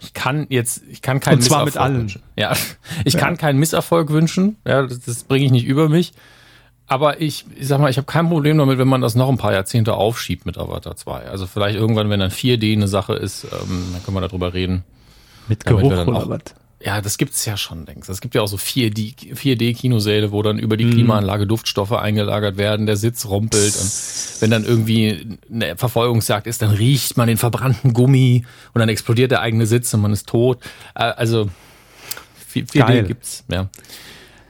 ich 0.00 0.14
kann 0.14 0.46
jetzt, 0.48 0.82
ich 0.88 1.02
kann 1.02 1.20
keinen 1.20 1.36
Und 1.36 1.42
zwar 1.42 1.64
Misserfolg 1.64 1.74
mit 1.74 1.76
allen. 1.76 2.00
Wünschen. 2.02 2.22
Ja, 2.36 2.52
ich 3.04 3.14
ja. 3.14 3.20
kann 3.20 3.36
keinen 3.36 3.58
Misserfolg 3.58 4.10
wünschen. 4.10 4.56
Ja, 4.66 4.82
das, 4.82 5.00
das 5.00 5.24
bringe 5.24 5.44
ich 5.44 5.52
nicht 5.52 5.66
über 5.66 5.88
mich. 5.88 6.12
Aber 6.86 7.20
ich, 7.20 7.44
ich 7.54 7.68
sag 7.68 7.80
mal, 7.80 7.88
ich 7.88 7.98
habe 7.98 8.06
kein 8.06 8.28
Problem 8.28 8.58
damit, 8.58 8.78
wenn 8.78 8.88
man 8.88 9.00
das 9.00 9.14
noch 9.14 9.28
ein 9.28 9.38
paar 9.38 9.52
Jahrzehnte 9.52 9.94
aufschiebt 9.94 10.44
mit 10.44 10.58
Avatar 10.58 10.96
2. 10.96 11.28
Also 11.28 11.46
vielleicht 11.46 11.76
irgendwann, 11.76 12.10
wenn 12.10 12.18
dann 12.18 12.32
4D 12.32 12.72
eine 12.72 12.88
Sache 12.88 13.14
ist, 13.14 13.44
ähm, 13.44 13.90
dann 13.92 14.02
können 14.02 14.16
wir 14.16 14.22
darüber 14.22 14.54
reden. 14.54 14.82
Mit 15.46 15.64
Geruch 15.64 15.84
oder 15.84 16.28
was? 16.28 16.40
Ja, 16.82 17.02
das 17.02 17.18
gibt's 17.18 17.44
ja 17.44 17.58
schon 17.58 17.84
längst. 17.84 18.08
Es 18.08 18.22
gibt 18.22 18.34
ja 18.34 18.40
auch 18.40 18.48
so 18.48 18.56
4D, 18.56 19.34
4D-Kinosäle, 19.34 20.30
wo 20.32 20.42
dann 20.42 20.58
über 20.58 20.78
die 20.78 20.86
mhm. 20.86 20.92
Klimaanlage 20.92 21.46
Duftstoffe 21.46 21.92
eingelagert 21.92 22.56
werden, 22.56 22.86
der 22.86 22.96
Sitz 22.96 23.26
rumpelt 23.26 23.76
und 23.76 23.92
wenn 24.40 24.50
dann 24.50 24.64
irgendwie 24.64 25.38
eine 25.52 25.76
Verfolgungsjagd 25.76 26.46
ist, 26.46 26.62
dann 26.62 26.70
riecht 26.70 27.18
man 27.18 27.28
den 27.28 27.36
verbrannten 27.36 27.92
Gummi 27.92 28.46
und 28.72 28.78
dann 28.78 28.88
explodiert 28.88 29.30
der 29.30 29.42
eigene 29.42 29.66
Sitz 29.66 29.92
und 29.92 30.00
man 30.00 30.12
ist 30.12 30.26
tot. 30.26 30.62
Äh, 30.94 31.02
also 31.02 31.50
4D 32.52 32.78
Geil. 32.78 33.04
gibt's, 33.04 33.44
ja. 33.48 33.68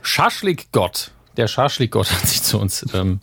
Schaschlik-Gott, 0.02 1.10
der 1.36 1.48
Schaschlik-Gott 1.48 2.12
hat 2.12 2.28
sich 2.28 2.42
zu 2.42 2.60
uns 2.60 2.86
ähm, 2.94 3.20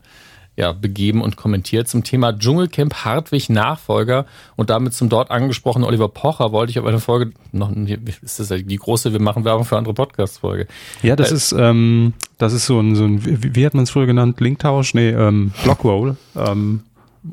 ja, 0.58 0.74
begeben 0.74 1.22
und 1.22 1.38
kommentiert. 1.38 1.88
Zum 1.88 2.04
Thema 2.04 2.34
Dschungelcamp 2.34 3.06
Hartwig 3.06 3.50
Nachfolger 3.50 4.26
und 4.56 4.72
damit 4.72 4.94
zum 4.94 5.08
dort 5.08 5.30
angesprochenen 5.30 5.88
Oliver 5.88 6.10
Pocher 6.10 6.52
wollte 6.52 6.72
ich 6.72 6.80
auf 6.80 6.86
eine 6.86 7.00
Folge, 7.00 7.32
noch, 7.52 7.72
ist 7.72 8.40
das 8.40 8.48
die 8.50 8.76
große, 8.76 9.14
wir 9.14 9.22
machen 9.22 9.46
Werbung 9.46 9.66
für 9.66 9.78
andere 9.78 9.94
Podcast-Folge. 9.94 10.68
Ja, 11.04 11.16
das 11.16 11.32
äh, 11.32 11.36
ist, 11.36 11.52
ähm, 11.52 12.14
das 12.40 12.54
ist 12.54 12.66
so 12.66 12.80
ein, 12.80 12.96
so 12.96 13.06
ein 13.06 13.24
wie, 13.24 13.56
wie 13.56 13.66
hat 13.66 13.76
man 13.76 13.84
es 13.84 13.92
früher 13.92 14.08
genannt? 14.08 14.42
Linktausch? 14.42 14.96
Nee, 14.96 15.10
ähm, 15.10 15.52
Blockroll. 15.64 16.18
Ähm, 16.36 16.82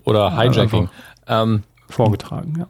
oder 0.05 0.37
Hijacking. 0.37 0.91
Ähm, 1.27 1.63
vorgetragen, 1.89 2.57
ja. 2.59 2.67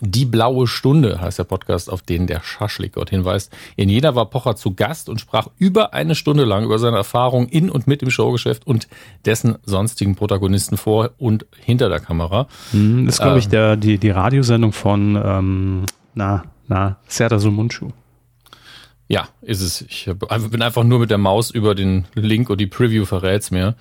Die 0.00 0.24
blaue 0.24 0.66
Stunde 0.66 1.20
heißt 1.20 1.38
der 1.38 1.44
Podcast, 1.44 1.90
auf 1.90 2.02
den 2.02 2.26
der 2.26 2.40
Schaschlik-Gott 2.42 3.10
hinweist. 3.10 3.52
In 3.76 3.88
jeder 3.88 4.14
war 4.14 4.26
Pocher 4.26 4.56
zu 4.56 4.74
Gast 4.74 5.08
und 5.08 5.20
sprach 5.20 5.48
über 5.58 5.94
eine 5.94 6.14
Stunde 6.14 6.44
lang 6.44 6.64
über 6.64 6.78
seine 6.78 6.96
Erfahrungen 6.96 7.48
in 7.48 7.70
und 7.70 7.86
mit 7.86 8.02
dem 8.02 8.10
Showgeschäft 8.10 8.66
und 8.66 8.88
dessen 9.24 9.56
sonstigen 9.64 10.16
Protagonisten 10.16 10.76
vor 10.76 11.10
und 11.18 11.46
hinter 11.58 11.88
der 11.88 12.00
Kamera. 12.00 12.46
Hm, 12.72 13.06
das 13.06 13.16
ist, 13.16 13.20
glaube 13.20 13.38
ich, 13.38 13.46
ähm, 13.46 13.50
der, 13.50 13.76
die, 13.76 13.98
die 13.98 14.10
Radiosendung 14.10 14.72
von, 14.72 15.20
ähm, 15.22 15.86
na, 16.14 16.44
na, 16.66 16.96
Serdar 17.06 17.38
Sumunchu. 17.38 17.90
Ja, 19.06 19.28
ist 19.42 19.60
es. 19.60 19.82
Ich 19.82 20.10
bin 20.50 20.62
einfach 20.62 20.82
nur 20.82 20.98
mit 20.98 21.10
der 21.10 21.18
Maus 21.18 21.50
über 21.50 21.74
den 21.74 22.06
Link 22.14 22.48
und 22.48 22.58
die 22.58 22.66
Preview 22.66 23.04
verrät's 23.04 23.50
mir. 23.50 23.74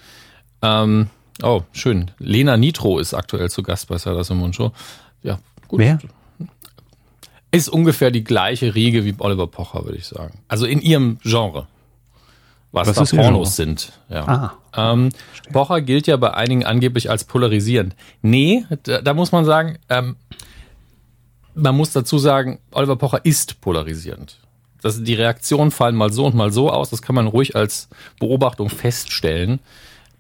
Ähm, 0.62 1.08
oh, 1.42 1.62
schön. 1.72 2.12
Lena 2.20 2.58
Nitro 2.58 3.00
ist 3.00 3.14
aktuell 3.14 3.50
zu 3.50 3.64
Gast 3.64 3.88
bei 3.88 3.98
Serdar 3.98 4.26
Sumunchu. 4.26 4.72
Ja, 5.24 5.40
Gut. 5.74 5.80
Wer? 5.80 5.98
Ist 7.50 7.68
ungefähr 7.68 8.12
die 8.12 8.24
gleiche 8.24 8.76
Riege 8.76 9.06
wie 9.06 9.16
Oliver 9.18 9.48
Pocher, 9.48 9.86
würde 9.86 9.98
ich 9.98 10.06
sagen. 10.06 10.40
Also 10.48 10.68
in 10.68 10.80
ihrem 10.82 11.18
Genre. 11.24 11.68
Was, 12.72 12.96
was 12.96 13.10
da 13.10 13.18
Pornos 13.18 13.56
sind. 13.56 13.92
Ja. 14.08 14.54
Ah. 14.72 14.94
Ähm, 14.94 15.10
Pocher 15.52 15.82
gilt 15.82 16.06
ja 16.06 16.16
bei 16.18 16.36
einigen 16.36 16.64
angeblich 16.64 17.10
als 17.10 17.24
polarisierend. 17.24 17.96
Nee, 18.22 18.68
da, 18.84 19.02
da 19.02 19.16
muss 19.16 19.32
man 19.32 19.46
sagen, 19.46 19.80
ähm, 19.90 20.16
man 21.56 21.76
muss 21.76 21.92
dazu 21.92 22.20
sagen, 22.20 22.60
Oliver 22.72 22.96
Pocher 22.96 23.26
ist 23.26 23.60
polarisierend. 23.60 24.38
Das, 24.84 25.02
die 25.02 25.16
Reaktionen 25.16 25.72
fallen 25.72 25.96
mal 25.96 26.14
so 26.14 26.28
und 26.28 26.36
mal 26.36 26.52
so 26.52 26.70
aus. 26.70 26.92
Das 26.92 27.02
kann 27.02 27.16
man 27.16 27.26
ruhig 27.26 27.56
als 27.56 27.90
Beobachtung 28.20 28.70
feststellen. 28.70 29.60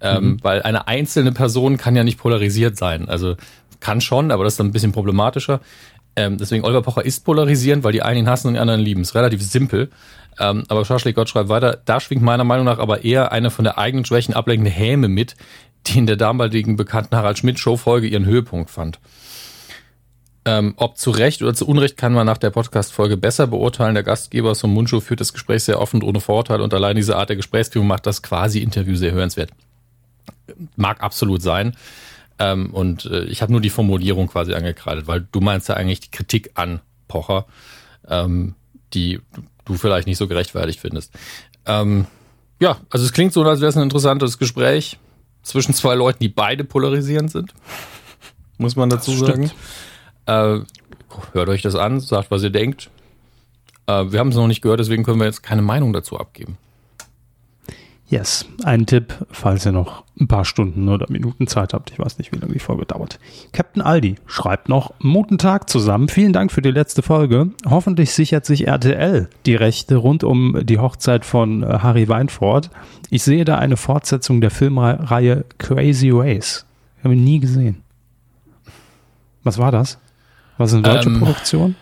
Ähm, 0.02 0.24
mhm. 0.24 0.44
Weil 0.44 0.64
eine 0.64 0.88
einzelne 0.88 1.32
Person 1.32 1.78
kann 1.78 1.96
ja 1.96 2.04
nicht 2.04 2.18
polarisiert 2.18 2.76
sein. 2.76 3.08
Also 3.08 3.36
kann 3.84 4.01
schon, 4.01 4.31
aber 4.31 4.45
das 4.45 4.53
ist 4.53 4.60
dann 4.60 4.68
ein 4.68 4.72
bisschen 4.72 4.93
problematischer. 4.93 5.60
Ähm, 6.15 6.38
deswegen 6.38 6.64
Oliver 6.64 6.81
Pocher 6.81 7.05
ist 7.05 7.26
polarisierend, 7.26 7.84
weil 7.84 7.91
die 7.91 8.01
einen 8.01 8.19
ihn 8.19 8.30
hassen 8.30 8.47
und 8.47 8.53
die 8.53 8.60
anderen 8.60 8.80
lieben. 8.80 9.01
Ist 9.01 9.14
relativ 9.14 9.43
simpel. 9.43 9.89
Ähm, 10.39 10.64
aber 10.69 10.85
Schaschlik 10.85 11.15
Gott 11.15 11.30
schreibt 11.30 11.49
weiter, 11.49 11.81
da 11.84 11.99
schwingt 11.99 12.23
meiner 12.23 12.45
Meinung 12.45 12.65
nach 12.65 12.80
aber 12.80 13.03
eher 13.03 13.31
eine 13.31 13.51
von 13.51 13.65
der 13.65 13.77
eigenen 13.77 14.05
Schwächen 14.05 14.34
ablenkende 14.34 14.72
Häme 14.72 15.10
mit, 15.10 15.35
die 15.85 15.99
in 15.99 16.07
der 16.07 16.15
damaligen 16.15 16.77
bekannten 16.77 17.15
Harald 17.15 17.38
Schmidt 17.38 17.60
Show 17.60 17.76
Folge 17.76 18.07
ihren 18.07 18.26
Höhepunkt 18.26 18.69
fand. 18.69 18.99
Ähm, 20.45 20.73
ob 20.77 20.97
zu 20.97 21.11
Recht 21.11 21.41
oder 21.41 21.53
zu 21.53 21.68
Unrecht 21.68 21.97
kann 21.97 22.14
man 22.14 22.26
nach 22.26 22.38
der 22.38 22.49
Podcast-Folge 22.51 23.18
besser 23.18 23.47
beurteilen. 23.47 23.93
Der 23.93 24.03
Gastgeber 24.03 24.55
zum 24.55 24.73
Mundschuh 24.73 25.01
führt 25.01 25.19
das 25.19 25.34
Gespräch 25.34 25.64
sehr 25.64 25.80
offen 25.80 26.01
und 26.01 26.07
ohne 26.07 26.22
Vorurteile 26.22 26.64
und 26.64 26.73
allein 26.73 26.95
diese 26.95 27.18
Art 27.18 27.30
der 27.30 27.35
Gesprächsführung 27.35 27.88
macht 27.88 28.05
das 28.05 28.23
quasi 28.23 28.60
Interview 28.60 28.95
sehr 28.95 29.11
hörenswert. 29.11 29.51
Mag 30.76 31.01
absolut 31.01 31.41
sein. 31.41 31.76
Ähm, 32.39 32.73
und 32.73 33.05
äh, 33.05 33.26
ich 33.26 33.41
habe 33.41 33.51
nur 33.51 33.61
die 33.61 33.69
Formulierung 33.69 34.27
quasi 34.27 34.53
angekreidet, 34.53 35.07
weil 35.07 35.27
du 35.31 35.39
meinst 35.39 35.69
ja 35.69 35.76
eigentlich 35.76 35.99
die 35.99 36.11
Kritik 36.11 36.51
an 36.55 36.81
Pocher, 37.07 37.45
ähm, 38.07 38.55
die 38.93 39.19
du 39.65 39.76
vielleicht 39.76 40.07
nicht 40.07 40.18
so 40.18 40.27
gerechtfertigt 40.27 40.80
findest. 40.80 41.14
Ähm, 41.65 42.07
ja, 42.60 42.77
also 42.89 43.05
es 43.05 43.14
klingt 43.14 43.34
so, 43.34 43.43
als 43.43 43.61
wäre 43.61 43.69
es 43.69 43.77
ein 43.77 43.84
interessantes 43.84 44.38
Gespräch 44.38 44.97
zwischen 45.41 45.73
zwei 45.73 45.95
Leuten, 45.95 46.19
die 46.19 46.30
beide 46.30 46.64
polarisierend 46.64 47.31
sind. 47.31 47.53
Muss 48.57 48.76
man 48.76 48.89
dazu 48.89 49.11
sagen. 49.11 49.51
Äh, 50.26 50.60
hört 51.34 51.49
euch 51.49 51.61
das 51.61 51.76
an, 51.76 51.99
sagt, 51.99 52.31
was 52.31 52.43
ihr 52.43 52.49
denkt. 52.49 52.89
Äh, 53.88 54.11
wir 54.11 54.19
haben 54.19 54.30
es 54.30 54.35
noch 54.35 54.47
nicht 54.47 54.61
gehört, 54.61 54.80
deswegen 54.80 55.03
können 55.03 55.19
wir 55.19 55.26
jetzt 55.26 55.43
keine 55.43 55.61
Meinung 55.61 55.93
dazu 55.93 56.18
abgeben. 56.19 56.57
Yes, 58.14 58.45
ein 58.64 58.85
Tipp, 58.85 59.11
falls 59.31 59.65
ihr 59.65 59.72
noch 59.72 60.03
ein 60.19 60.27
paar 60.27 60.45
Stunden 60.45 60.88
oder 60.88 61.07
Minuten 61.10 61.48
Zeit 61.48 61.73
habt. 61.73 61.90
Ich 61.90 61.98
weiß 61.98 62.19
nicht, 62.19 62.31
wie 62.31 62.38
lange 62.38 62.53
die 62.53 62.60
Folge 62.60 62.85
dauert. 62.85 63.18
Captain 63.53 63.81
Aldi 63.81 64.18
schreibt 64.27 64.69
noch, 64.69 64.94
guten 64.99 65.40
Tag 65.40 65.68
zusammen. 65.68 66.10
Vielen 66.10 66.31
Dank 66.31 66.52
für 66.52 66.61
die 66.61 66.69
letzte 66.69 67.02
Folge. 67.02 67.49
Hoffentlich 67.68 68.11
sichert 68.11 68.45
sich 68.45 68.68
RTL 68.68 69.30
die 69.48 69.56
Rechte 69.56 69.95
rund 69.95 70.23
um 70.23 70.60
die 70.61 70.77
Hochzeit 70.77 71.26
von 71.26 71.64
äh, 71.64 71.80
Harry 71.80 72.07
Weinfurt. 72.07 72.69
Ich 73.10 73.23
sehe 73.23 73.45
da 73.45 73.57
eine 73.57 73.77
Fortsetzung 73.77 74.41
der 74.41 74.52
Filmreihe 74.52 75.45
Crazy 75.57 76.11
Race. 76.11 76.68
Habe 77.03 77.15
ich 77.15 77.19
nie 77.19 77.40
gesehen. 77.40 77.81
Was 79.44 79.57
war 79.57 79.72
das? 79.72 79.98
Was 80.60 80.69
ist 80.69 80.76
eine 80.76 80.84
deutsche 80.84 81.10
ähm, 81.10 81.18
Produktion? 81.18 81.76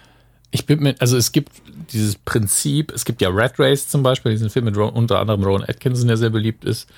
Ich 0.51 0.65
bin 0.65 0.81
mir, 0.81 0.95
also 0.99 1.17
es 1.17 1.31
gibt 1.31 1.49
dieses 1.93 2.15
Prinzip, 2.15 2.91
es 2.91 3.05
gibt 3.05 3.21
ja 3.21 3.29
Red 3.29 3.53
Race 3.57 3.87
zum 3.87 4.03
Beispiel, 4.03 4.33
diesen 4.33 4.49
Film 4.49 4.65
mit 4.65 4.77
Ron, 4.77 4.93
unter 4.93 5.19
anderem 5.19 5.43
Rowan 5.43 5.63
Atkinson, 5.63 6.07
der 6.07 6.17
sehr 6.17 6.29
beliebt 6.29 6.65
ist. 6.65 6.89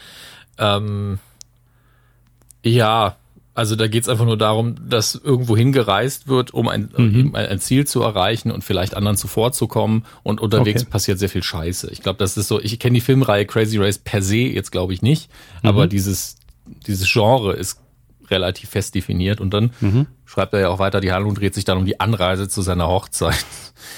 Ähm, 0.57 1.19
ja, 2.63 3.17
also 3.55 3.75
da 3.75 3.87
geht 3.87 4.03
es 4.03 4.09
einfach 4.09 4.25
nur 4.25 4.37
darum, 4.37 4.75
dass 4.89 5.13
irgendwo 5.13 5.55
hingereist 5.55 6.27
wird, 6.27 6.53
um 6.53 6.67
ein, 6.67 6.89
mhm. 6.97 7.35
ein, 7.35 7.59
Ziel 7.59 7.85
zu 7.85 8.01
erreichen 8.01 8.49
und 8.49 8.63
vielleicht 8.63 8.95
anderen 8.95 9.15
zuvorzukommen. 9.15 10.05
Und 10.23 10.41
unterwegs 10.41 10.81
okay. 10.81 10.89
passiert 10.89 11.19
sehr 11.19 11.29
viel 11.29 11.43
Scheiße. 11.43 11.91
Ich 11.91 12.01
glaube, 12.01 12.17
das 12.17 12.35
ist 12.35 12.47
so, 12.47 12.59
ich 12.59 12.79
kenne 12.79 12.95
die 12.95 13.01
Filmreihe 13.01 13.45
Crazy 13.45 13.77
Race 13.77 13.99
per 13.99 14.23
se 14.23 14.37
jetzt 14.37 14.71
glaube 14.71 14.93
ich 14.93 15.03
nicht, 15.03 15.29
mhm. 15.61 15.69
aber 15.69 15.87
dieses, 15.87 16.37
dieses 16.87 17.11
Genre 17.11 17.53
ist 17.53 17.79
relativ 18.33 18.69
fest 18.69 18.95
definiert. 18.95 19.39
Und 19.39 19.53
dann 19.53 19.71
mhm. 19.79 20.07
schreibt 20.25 20.53
er 20.53 20.59
ja 20.59 20.69
auch 20.69 20.79
weiter, 20.79 20.99
die 20.99 21.13
Handlung 21.13 21.35
dreht 21.35 21.53
sich 21.53 21.63
dann 21.63 21.77
um 21.77 21.85
die 21.85 21.99
Anreise 21.99 22.49
zu 22.49 22.61
seiner 22.61 22.87
Hochzeit. 22.87 23.45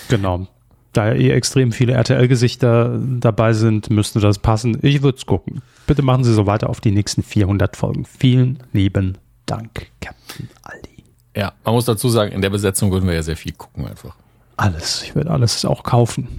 Genau. 0.09 0.47
Da 0.93 1.11
eh 1.11 1.31
extrem 1.31 1.71
viele 1.71 1.93
RTL-Gesichter 1.93 2.97
dabei 3.19 3.53
sind, 3.53 3.89
müsste 3.89 4.19
das 4.19 4.39
passen. 4.39 4.77
Ich 4.81 5.01
würde 5.01 5.17
es 5.17 5.25
gucken. 5.25 5.61
Bitte 5.87 6.01
machen 6.01 6.23
Sie 6.23 6.33
so 6.33 6.47
weiter 6.47 6.69
auf 6.69 6.79
die 6.79 6.91
nächsten 6.91 7.21
400 7.21 7.75
Folgen. 7.75 8.05
Vielen 8.05 8.63
lieben 8.71 9.17
Dank, 9.45 9.87
Captain 9.99 10.49
Aldi. 10.63 11.03
Ja, 11.35 11.51
man 11.65 11.75
muss 11.75 11.85
dazu 11.85 12.07
sagen, 12.09 12.31
in 12.31 12.41
der 12.41 12.49
Besetzung 12.49 12.91
würden 12.91 13.07
wir 13.07 13.13
ja 13.13 13.23
sehr 13.23 13.35
viel 13.35 13.51
gucken 13.51 13.85
einfach. 13.87 14.15
Alles. 14.57 15.03
Ich 15.03 15.15
würde 15.15 15.31
alles 15.31 15.65
auch 15.65 15.83
kaufen. 15.83 16.29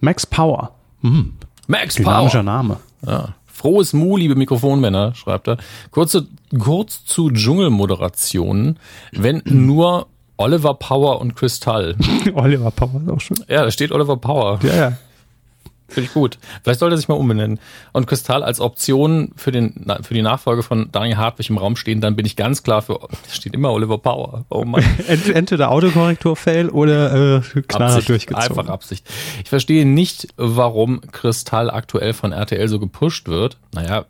Max 0.00 0.26
Power. 0.26 0.74
Mhm. 1.00 1.32
Max 1.66 1.94
Dynamischer 1.94 2.42
Power. 2.42 2.42
Name. 2.42 2.76
Ja. 3.06 3.34
Frohes 3.56 3.94
Mu, 3.94 4.16
liebe 4.18 4.34
Mikrofonmänner, 4.34 5.14
schreibt 5.14 5.48
er. 5.48 5.56
Kurze, 5.90 6.26
kurz 6.58 7.06
zu 7.06 7.30
Dschungelmoderationen. 7.30 8.78
Wenn 9.12 9.40
nur 9.46 10.08
Oliver 10.36 10.74
Power 10.74 11.20
und 11.20 11.34
Kristall. 11.34 11.96
Oliver 12.34 12.70
Power 12.70 13.00
ist 13.02 13.10
auch 13.10 13.20
schon. 13.20 13.38
Ja, 13.48 13.64
da 13.64 13.70
steht 13.70 13.92
Oliver 13.92 14.18
Power. 14.18 14.60
Ja, 14.62 14.74
ja. 14.74 14.92
Finde 15.88 16.08
ich 16.08 16.14
gut. 16.14 16.38
Vielleicht 16.62 16.80
sollte 16.80 16.94
er 16.94 16.98
sich 16.98 17.08
mal 17.08 17.14
umbenennen. 17.14 17.60
Und 17.92 18.06
Kristall 18.06 18.42
als 18.42 18.60
Option 18.60 19.32
für, 19.36 19.52
den, 19.52 19.86
für 20.02 20.14
die 20.14 20.22
Nachfolge 20.22 20.62
von 20.62 20.88
Daniel 20.90 21.16
Hartwig 21.16 21.48
im 21.48 21.58
Raum 21.58 21.76
stehen, 21.76 22.00
dann 22.00 22.16
bin 22.16 22.26
ich 22.26 22.34
ganz 22.34 22.62
klar 22.62 22.82
für, 22.82 22.98
steht 23.30 23.54
immer 23.54 23.70
Oliver 23.70 23.98
Power. 23.98 24.44
Oh 24.48 24.64
mein. 24.64 24.84
Entweder 25.06 25.70
Autokorrektur-Fail 25.70 26.70
oder 26.70 27.36
äh, 27.36 27.62
knallhart 27.62 28.08
durchgezogen. 28.08 28.58
Einfach 28.58 28.68
Absicht. 28.68 29.06
Ich 29.44 29.48
verstehe 29.48 29.86
nicht, 29.86 30.28
warum 30.36 31.00
Kristall 31.12 31.70
aktuell 31.70 32.12
von 32.14 32.32
RTL 32.32 32.68
so 32.68 32.80
gepusht 32.80 33.28
wird. 33.28 33.58
Naja, 33.72 34.06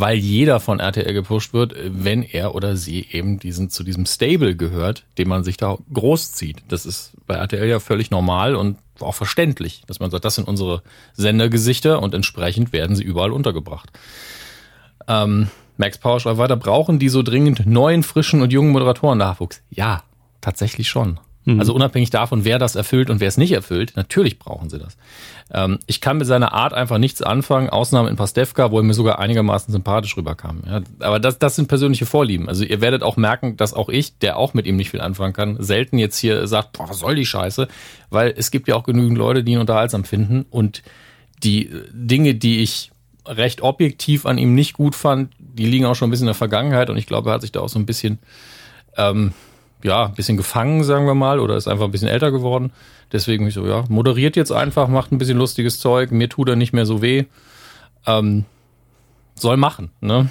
weil 0.00 0.16
jeder 0.16 0.60
von 0.60 0.80
RTL 0.80 1.12
gepusht 1.12 1.52
wird, 1.52 1.74
wenn 1.76 2.22
er 2.22 2.54
oder 2.54 2.76
sie 2.76 3.06
eben 3.10 3.38
diesen 3.38 3.70
zu 3.70 3.84
diesem 3.84 4.06
Stable 4.06 4.56
gehört, 4.56 5.04
dem 5.18 5.28
man 5.28 5.44
sich 5.44 5.56
da 5.56 5.78
großzieht. 5.92 6.62
Das 6.68 6.86
ist 6.86 7.12
bei 7.26 7.34
RTL 7.34 7.68
ja 7.68 7.80
völlig 7.80 8.10
normal 8.10 8.56
und 8.56 8.78
auch 9.00 9.14
verständlich, 9.14 9.82
dass 9.86 10.00
man 10.00 10.10
sagt, 10.10 10.24
das 10.24 10.34
sind 10.34 10.48
unsere 10.48 10.82
Sendergesichter 11.14 12.02
und 12.02 12.14
entsprechend 12.14 12.72
werden 12.72 12.96
sie 12.96 13.04
überall 13.04 13.32
untergebracht. 13.32 13.90
Ähm, 15.08 15.48
Max 15.76 15.98
Power 15.98 16.20
schreibt 16.20 16.38
weiter, 16.38 16.56
brauchen 16.56 16.98
die 16.98 17.08
so 17.08 17.22
dringend 17.22 17.66
neuen, 17.66 18.02
frischen 18.02 18.42
und 18.42 18.52
jungen 18.52 18.72
Moderatoren 18.72 19.18
Nachwuchs? 19.18 19.62
Ja, 19.70 20.02
tatsächlich 20.40 20.88
schon. 20.88 21.18
Mhm. 21.54 21.60
Also 21.60 21.74
unabhängig 21.74 22.10
davon, 22.10 22.44
wer 22.44 22.58
das 22.58 22.76
erfüllt 22.76 23.10
und 23.10 23.20
wer 23.20 23.28
es 23.28 23.36
nicht 23.36 23.52
erfüllt, 23.52 23.92
natürlich 23.96 24.38
brauchen 24.38 24.70
sie 24.70 24.78
das. 24.78 24.96
Ähm, 25.52 25.78
ich 25.86 26.00
kann 26.00 26.18
mit 26.18 26.26
seiner 26.26 26.52
Art 26.52 26.72
einfach 26.72 26.98
nichts 26.98 27.22
anfangen, 27.22 27.70
Ausnahme 27.70 28.08
in 28.08 28.16
Pastewka, 28.16 28.70
wo 28.70 28.78
er 28.78 28.82
mir 28.82 28.94
sogar 28.94 29.18
einigermaßen 29.18 29.72
sympathisch 29.72 30.16
rüberkam. 30.16 30.62
Ja, 30.66 30.80
aber 31.00 31.18
das, 31.18 31.38
das 31.38 31.56
sind 31.56 31.68
persönliche 31.68 32.06
Vorlieben. 32.06 32.48
Also 32.48 32.64
ihr 32.64 32.80
werdet 32.80 33.02
auch 33.02 33.16
merken, 33.16 33.56
dass 33.56 33.74
auch 33.74 33.88
ich, 33.88 34.18
der 34.18 34.36
auch 34.36 34.54
mit 34.54 34.66
ihm 34.66 34.76
nicht 34.76 34.90
viel 34.90 35.00
anfangen 35.00 35.32
kann, 35.32 35.56
selten 35.62 35.98
jetzt 35.98 36.18
hier 36.18 36.46
sagt, 36.46 36.72
boah, 36.72 36.88
was 36.88 37.00
soll 37.00 37.14
die 37.14 37.26
Scheiße? 37.26 37.68
Weil 38.10 38.34
es 38.36 38.50
gibt 38.50 38.68
ja 38.68 38.76
auch 38.76 38.84
genügend 38.84 39.18
Leute, 39.18 39.44
die 39.44 39.52
ihn 39.52 39.58
unterhaltsam 39.58 40.04
finden 40.04 40.46
und 40.50 40.82
die 41.42 41.70
Dinge, 41.92 42.34
die 42.34 42.60
ich 42.60 42.90
recht 43.26 43.62
objektiv 43.62 44.26
an 44.26 44.38
ihm 44.38 44.54
nicht 44.54 44.74
gut 44.74 44.94
fand, 44.94 45.32
die 45.38 45.66
liegen 45.66 45.86
auch 45.86 45.94
schon 45.94 46.08
ein 46.08 46.10
bisschen 46.10 46.24
in 46.24 46.32
der 46.32 46.34
Vergangenheit 46.34 46.90
und 46.90 46.96
ich 46.96 47.06
glaube, 47.06 47.30
er 47.30 47.34
hat 47.34 47.42
sich 47.42 47.52
da 47.52 47.60
auch 47.60 47.68
so 47.68 47.78
ein 47.78 47.86
bisschen 47.86 48.18
ähm, 48.96 49.32
ja, 49.82 50.06
ein 50.06 50.14
bisschen 50.14 50.36
gefangen, 50.36 50.84
sagen 50.84 51.06
wir 51.06 51.14
mal, 51.14 51.40
oder 51.40 51.56
ist 51.56 51.68
einfach 51.68 51.84
ein 51.84 51.90
bisschen 51.90 52.08
älter 52.08 52.30
geworden. 52.30 52.72
Deswegen 53.12 53.46
ich 53.46 53.54
so, 53.54 53.66
ja, 53.66 53.84
moderiert 53.88 54.36
jetzt 54.36 54.52
einfach, 54.52 54.88
macht 54.88 55.12
ein 55.12 55.18
bisschen 55.18 55.38
lustiges 55.38 55.80
Zeug, 55.80 56.10
mir 56.12 56.28
tut 56.28 56.48
er 56.48 56.56
nicht 56.56 56.72
mehr 56.72 56.86
so 56.86 57.02
weh. 57.02 57.24
Ähm, 58.06 58.44
soll 59.34 59.56
machen, 59.56 59.90
ne? 60.00 60.30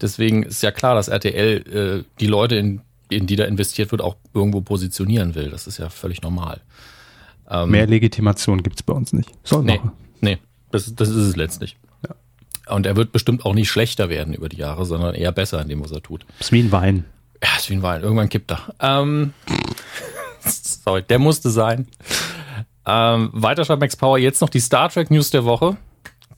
Deswegen 0.00 0.42
ist 0.42 0.62
ja 0.62 0.72
klar, 0.72 0.96
dass 0.96 1.08
RTL 1.08 2.02
äh, 2.02 2.04
die 2.18 2.26
Leute, 2.26 2.56
in, 2.56 2.80
in 3.08 3.26
die 3.26 3.36
da 3.36 3.44
investiert 3.44 3.92
wird, 3.92 4.02
auch 4.02 4.16
irgendwo 4.34 4.60
positionieren 4.60 5.36
will. 5.36 5.50
Das 5.50 5.68
ist 5.68 5.78
ja 5.78 5.88
völlig 5.88 6.22
normal. 6.22 6.60
Ähm, 7.48 7.70
mehr 7.70 7.86
Legitimation 7.86 8.62
gibt's 8.62 8.82
bei 8.82 8.92
uns 8.92 9.12
nicht. 9.12 9.30
Soll 9.44 9.62
nee, 9.62 9.76
machen. 9.76 9.92
Nee, 10.20 10.38
das, 10.72 10.92
das 10.94 11.08
ist 11.08 11.16
es 11.16 11.36
letztlich. 11.36 11.76
Ja. 12.06 12.74
Und 12.74 12.86
er 12.86 12.96
wird 12.96 13.12
bestimmt 13.12 13.44
auch 13.44 13.54
nicht 13.54 13.70
schlechter 13.70 14.08
werden 14.08 14.34
über 14.34 14.48
die 14.48 14.56
Jahre, 14.56 14.84
sondern 14.84 15.14
eher 15.14 15.32
besser 15.32 15.62
in 15.62 15.68
dem, 15.68 15.82
was 15.82 15.92
er 15.92 16.02
tut. 16.02 16.26
Das 16.38 16.48
ist 16.48 16.52
wie 16.52 16.60
ein 16.60 16.72
Wein. 16.72 17.04
Ja, 17.42 17.48
ist 17.58 17.70
wie 17.70 17.74
ein 17.74 17.82
Wein. 17.82 18.02
Irgendwann 18.02 18.28
kippt 18.28 18.52
er. 18.52 18.74
Ähm, 18.80 19.34
sorry, 20.40 21.02
der 21.02 21.18
musste 21.18 21.50
sein. 21.50 21.88
Ähm, 22.86 23.30
weiter 23.32 23.64
schreibt 23.64 23.80
Max 23.80 23.96
Power 23.96 24.18
jetzt 24.18 24.40
noch 24.40 24.48
die 24.48 24.60
Star 24.60 24.88
Trek 24.88 25.10
News 25.10 25.30
der 25.30 25.44
Woche. 25.44 25.76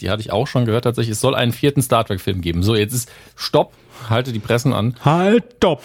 Die 0.01 0.11
hatte 0.11 0.21
ich 0.21 0.33
auch 0.33 0.47
schon 0.47 0.65
gehört 0.65 0.85
tatsächlich. 0.85 1.13
Es 1.13 1.21
soll 1.21 1.35
einen 1.35 1.53
vierten 1.53 1.83
Star 1.83 2.05
Trek 2.05 2.21
Film 2.21 2.41
geben. 2.41 2.63
So, 2.63 2.75
jetzt 2.75 2.93
ist 2.93 3.11
Stopp. 3.37 3.73
Halte 4.09 4.33
die 4.33 4.41
Pressen 4.41 4.73
an. 4.73 4.97
Halt, 5.05 5.55
stopp. 5.57 5.83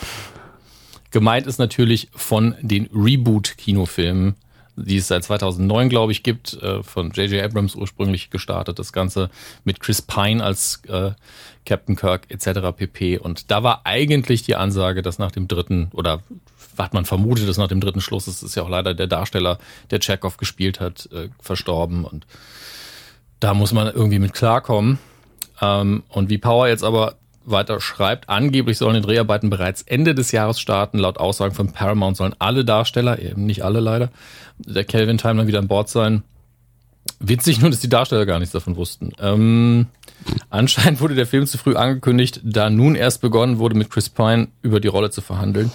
Gemeint 1.12 1.48
ist 1.48 1.58
natürlich 1.58 2.10
von 2.14 2.56
den 2.62 2.88
Reboot-Kinofilmen, 2.94 4.36
die 4.86 4.98
es 4.98 5.08
seit 5.08 5.24
2009, 5.24 5.90
glaube 5.90 6.12
ich, 6.12 6.24
gibt, 6.24 6.54
äh, 6.62 6.84
von 6.84 7.12
J.J. 7.12 7.44
Abrams 7.44 7.76
ursprünglich 7.76 8.30
gestartet. 8.30 8.80
Das 8.80 8.94
Ganze 8.94 9.30
mit 9.64 9.80
Chris 9.80 10.02
Pine 10.02 10.44
als 10.44 10.82
äh, 10.88 11.12
Captain 11.66 11.96
Kirk 11.96 12.24
etc. 12.30 12.76
pp. 12.76 13.18
Und 13.18 13.52
da 13.52 13.64
war 13.64 13.82
eigentlich 13.86 14.44
die 14.44 14.56
Ansage, 14.56 15.02
dass 15.02 15.20
nach 15.20 15.32
dem 15.32 15.48
dritten 15.48 15.90
oder 15.94 16.22
hat 16.78 16.94
man 16.94 17.06
vermutet, 17.06 17.48
dass 17.48 17.58
nach 17.58 17.68
dem 17.68 17.82
dritten 17.82 18.02
Schluss, 18.02 18.28
es 18.28 18.42
ist 18.42 18.56
ja 18.56 18.64
auch 18.64 18.70
leider 18.70 18.94
der 18.94 19.08
Darsteller, 19.08 19.60
der 19.92 20.00
Chekhov 20.00 20.38
gespielt 20.38 20.80
hat, 20.80 21.10
äh, 21.12 21.30
verstorben 21.40 22.06
und 22.06 22.26
da 23.40 23.54
muss 23.54 23.74
man 23.74 23.88
irgendwie 23.88 24.20
mit 24.20 24.34
klarkommen. 24.34 24.98
Ähm, 25.62 26.04
und 26.10 26.30
wie 26.30 26.38
Power 26.38 26.68
jetzt 26.68 26.84
aber 26.84 27.16
weiter 27.52 27.82
schreibt, 27.82 28.30
angeblich 28.30 28.78
sollen 28.78 28.96
die 28.96 29.02
Dreharbeiten 29.02 29.50
bereits 29.50 29.82
Ende 29.82 30.16
des 30.16 30.32
Jahres 30.32 30.60
starten. 30.60 31.00
Laut 31.00 31.18
Aussagen 31.18 31.54
von 31.54 31.72
Paramount 31.72 32.18
sollen 32.18 32.36
alle 32.40 32.66
Darsteller, 32.66 33.20
eben 33.20 33.46
nicht 33.46 33.64
alle 33.64 33.80
leider, 33.80 34.10
der 34.58 34.84
Kelvin 34.84 35.18
Time 35.18 35.36
dann 35.36 35.48
wieder 35.48 35.60
an 35.60 35.68
Bord 35.68 35.90
sein. 35.90 36.24
Witzig 37.20 37.60
nur, 37.60 37.70
dass 37.70 37.80
die 37.80 37.90
Darsteller 37.90 38.26
gar 38.26 38.40
nichts 38.40 38.54
davon 38.54 38.76
wussten. 38.76 39.12
Ähm, 39.20 39.88
anscheinend 40.50 41.02
wurde 41.02 41.16
der 41.16 41.28
Film 41.28 41.46
zu 41.48 41.58
früh 41.58 41.76
angekündigt, 41.76 42.42
da 42.44 42.70
nun 42.70 42.96
erst 42.96 43.22
begonnen 43.22 43.58
wurde, 43.58 43.76
mit 43.76 43.90
Chris 43.90 44.10
Pine 44.10 44.48
über 44.62 44.80
die 44.80 44.88
Rolle 44.88 45.10
zu 45.10 45.22
verhandeln. 45.22 45.72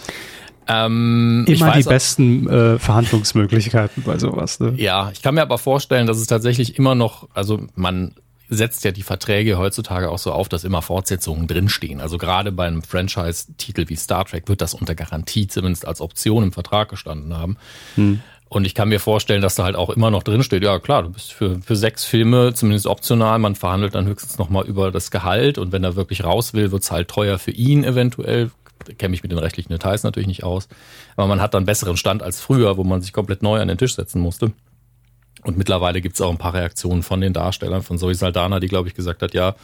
Ähm, 0.66 1.44
Immer 1.46 1.68
weiß, 1.68 1.84
die 1.84 1.88
besten 1.88 2.48
äh, 2.48 2.78
Verhandlungsmöglichkeiten 2.78 4.02
bei 4.02 4.18
sowas. 4.18 4.60
Ne? 4.60 4.74
Ja, 4.76 5.10
ich 5.12 5.22
kann 5.22 5.34
mir 5.34 5.42
aber 5.42 5.58
vorstellen, 5.58 6.06
dass 6.06 6.18
es 6.18 6.26
tatsächlich 6.26 6.78
immer 6.78 6.94
noch, 6.94 7.28
also 7.34 7.60
man 7.74 8.14
setzt 8.56 8.84
ja 8.84 8.92
die 8.92 9.02
Verträge 9.02 9.58
heutzutage 9.58 10.10
auch 10.10 10.18
so 10.18 10.32
auf, 10.32 10.48
dass 10.48 10.64
immer 10.64 10.82
Fortsetzungen 10.82 11.46
drinstehen. 11.46 12.00
Also 12.00 12.18
gerade 12.18 12.52
beim 12.52 12.82
Franchise-Titel 12.82 13.88
wie 13.88 13.96
Star 13.96 14.24
Trek 14.24 14.48
wird 14.48 14.60
das 14.60 14.74
unter 14.74 14.94
Garantie 14.94 15.46
zumindest 15.46 15.86
als 15.86 16.00
Option 16.00 16.44
im 16.44 16.52
Vertrag 16.52 16.88
gestanden 16.88 17.36
haben. 17.36 17.56
Hm. 17.96 18.20
Und 18.48 18.66
ich 18.66 18.74
kann 18.74 18.88
mir 18.88 19.00
vorstellen, 19.00 19.42
dass 19.42 19.56
da 19.56 19.64
halt 19.64 19.74
auch 19.74 19.90
immer 19.90 20.10
noch 20.10 20.22
drinsteht, 20.22 20.62
ja 20.62 20.78
klar, 20.78 21.02
du 21.02 21.10
bist 21.10 21.32
für, 21.32 21.60
für 21.60 21.74
sechs 21.74 22.04
Filme 22.04 22.54
zumindest 22.54 22.86
optional, 22.86 23.38
man 23.38 23.56
verhandelt 23.56 23.94
dann 23.94 24.06
höchstens 24.06 24.38
nochmal 24.38 24.64
über 24.66 24.92
das 24.92 25.10
Gehalt 25.10 25.58
und 25.58 25.72
wenn 25.72 25.82
er 25.82 25.96
wirklich 25.96 26.22
raus 26.22 26.54
will, 26.54 26.70
wird's 26.70 26.92
halt 26.92 27.08
teuer 27.08 27.38
für 27.38 27.50
ihn 27.50 27.82
eventuell. 27.82 28.50
Kenne 28.98 29.10
mich 29.10 29.22
mit 29.22 29.32
den 29.32 29.38
rechtlichen 29.38 29.72
Details 29.72 30.02
natürlich 30.02 30.26
nicht 30.26 30.44
aus. 30.44 30.68
Aber 31.16 31.26
man 31.26 31.40
hat 31.40 31.54
dann 31.54 31.64
besseren 31.64 31.96
Stand 31.96 32.22
als 32.22 32.40
früher, 32.40 32.76
wo 32.76 32.84
man 32.84 33.00
sich 33.00 33.12
komplett 33.12 33.42
neu 33.42 33.60
an 33.60 33.68
den 33.68 33.78
Tisch 33.78 33.96
setzen 33.96 34.20
musste. 34.20 34.52
Und 35.44 35.58
mittlerweile 35.58 36.00
gibt 36.00 36.14
es 36.14 36.20
auch 36.20 36.30
ein 36.30 36.38
paar 36.38 36.54
Reaktionen 36.54 37.02
von 37.02 37.20
den 37.20 37.32
Darstellern, 37.32 37.82
von 37.82 37.98
Zoe 37.98 38.14
Saldana, 38.14 38.60
die, 38.60 38.66
glaube 38.66 38.88
ich, 38.88 38.94
gesagt 38.94 39.22
hat, 39.22 39.34
ja, 39.34 39.54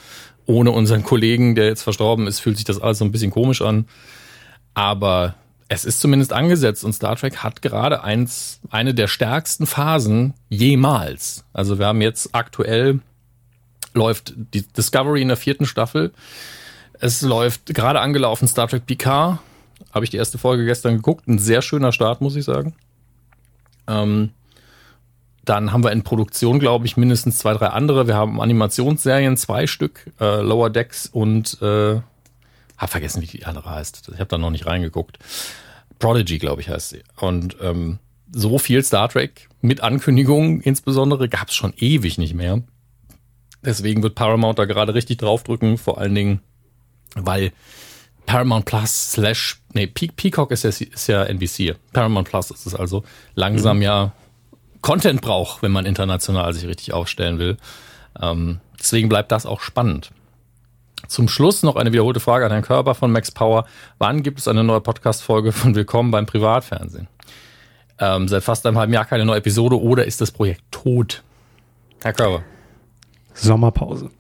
ohne 0.47 0.71
unseren 0.71 1.03
Kollegen, 1.03 1.55
der 1.55 1.67
jetzt 1.67 1.83
verstorben 1.83 2.27
ist, 2.27 2.41
fühlt 2.41 2.57
sich 2.57 2.65
das 2.65 2.81
alles 2.81 2.99
so 2.99 3.05
ein 3.05 3.13
bisschen 3.13 3.31
komisch 3.31 3.63
an. 3.63 3.87
Aber 4.75 5.35
es 5.69 5.85
ist 5.85 6.01
zumindest 6.01 6.33
angesetzt 6.33 6.85
und 6.85 6.93
Star 6.93 7.17
Trek 7.17 7.39
hat 7.39 7.63
gerade 7.63 8.03
eins, 8.03 8.61
eine 8.71 8.93
der 8.93 9.09
stärksten 9.09 9.67
Phasen 9.67 10.35
jemals. 10.49 11.45
Also 11.53 11.79
wir 11.79 11.87
haben 11.87 12.03
jetzt 12.03 12.35
aktuell 12.35 13.01
läuft 13.95 14.35
die 14.37 14.63
Discovery 14.63 15.23
in 15.23 15.29
der 15.29 15.37
vierten 15.37 15.67
Staffel. 15.67 16.13
Es 17.01 17.23
läuft 17.23 17.67
gerade 17.75 18.01
angelaufen 18.01 18.47
Star 18.47 18.69
Trek 18.69 18.87
Picard. 18.87 19.39
Habe 19.93 20.05
ich 20.05 20.11
die 20.11 20.17
erste 20.17 20.39
Folge 20.39 20.65
gestern 20.65 20.97
geguckt. 20.97 21.27
Ein 21.27 21.39
sehr 21.39 21.63
schöner 21.63 21.93
Start, 21.93 22.21
muss 22.21 22.37
ich 22.37 22.45
sagen. 22.45 22.75
Ähm, 23.89 24.31
dann 25.51 25.73
haben 25.73 25.83
wir 25.83 25.91
in 25.91 26.05
Produktion, 26.05 26.61
glaube 26.61 26.87
ich, 26.87 26.97
mindestens 26.97 27.39
zwei, 27.39 27.55
drei 27.55 27.67
andere. 27.67 28.07
Wir 28.07 28.15
haben 28.15 28.41
Animationsserien, 28.41 29.37
zwei 29.37 29.67
Stück, 29.67 30.07
äh, 30.21 30.43
Lower 30.43 30.71
Decks 30.71 31.07
und 31.09 31.61
äh, 31.61 32.01
hab 32.79 32.91
vergessen, 32.91 33.21
wie 33.21 33.27
die 33.27 33.45
andere 33.45 33.69
heißt. 33.69 34.11
Ich 34.13 34.21
habe 34.21 34.29
da 34.29 34.39
noch 34.39 34.51
nicht 34.51 34.67
reingeguckt. 34.67 35.19
Prodigy, 35.99 36.39
glaube 36.39 36.61
ich, 36.61 36.69
heißt 36.69 36.91
sie. 36.91 37.03
Und 37.17 37.57
ähm, 37.61 37.99
so 38.31 38.61
viel 38.61 38.85
Star 38.85 39.09
Trek 39.09 39.49
mit 39.61 39.81
Ankündigungen 39.81 40.61
insbesondere 40.61 41.29
gab 41.29 41.49
es 41.49 41.57
schon 41.57 41.75
ewig 41.77 42.17
nicht 42.17 42.35
mehr. 42.35 42.63
Deswegen 43.65 44.05
wird 44.05 44.15
Paramount 44.15 44.57
da 44.57 44.67
gerade 44.67 44.95
richtig 44.95 45.19
draufdrücken, 45.19 45.79
vor 45.79 45.99
allen 45.99 46.15
Dingen, 46.15 46.41
weil 47.17 47.51
Paramount 48.25 48.67
Plus 48.67 49.11
slash, 49.11 49.61
nee, 49.73 49.89
Peacock 49.89 50.53
ist 50.53 50.63
ja, 50.63 50.71
ist 50.71 51.09
ja 51.09 51.25
NBC. 51.25 51.75
Paramount 51.93 52.29
Plus 52.29 52.53
ist 52.53 52.67
es 52.67 52.77
also 52.77 53.03
langsam 53.35 53.79
mhm. 53.79 53.83
ja 53.83 54.13
Content 54.83 55.21
braucht, 55.21 55.63
wenn 55.63 55.73
man 55.73 55.87
international 55.87 56.53
sich 56.53 56.67
richtig 56.67 56.93
aufstellen 56.93 57.39
will. 57.39 57.57
Ähm, 58.21 58.61
deswegen 58.79 59.09
bleibt 59.09 59.33
das 59.33 59.47
auch 59.47 59.61
spannend. 59.61 60.11
Zum 61.07 61.29
Schluss 61.29 61.63
noch 61.63 61.77
eine 61.77 61.93
wiederholte 61.93 62.21
Frage 62.21 62.45
an 62.45 62.51
Herrn 62.53 62.63
Körper 62.63 62.95
von 62.95 63.11
Max 63.11 63.31
Power. 63.31 63.67
Wann 63.99 64.23
gibt 64.23 64.39
es 64.39 64.49
eine 64.49 64.65
neue 64.65 64.81
Podcast-Folge 64.81 65.53
von 65.53 65.75
Willkommen 65.75 66.11
beim 66.11 66.27
Privatfernsehen? 66.27 67.09
Ähm, 67.99 68.29
seit 68.29 68.43
fast 68.43 68.67
einem 68.67 68.79
halben 68.79 68.93
Jahr 68.93 69.05
keine 69.05 69.25
neue 69.25 69.39
Episode 69.39 69.81
oder 69.81 70.05
ist 70.05 70.21
das 70.21 70.31
Projekt 70.31 70.63
tot? 70.71 71.23
Herr 72.03 72.13
Körper. 72.13 72.45
Sommerpause. 73.35 74.11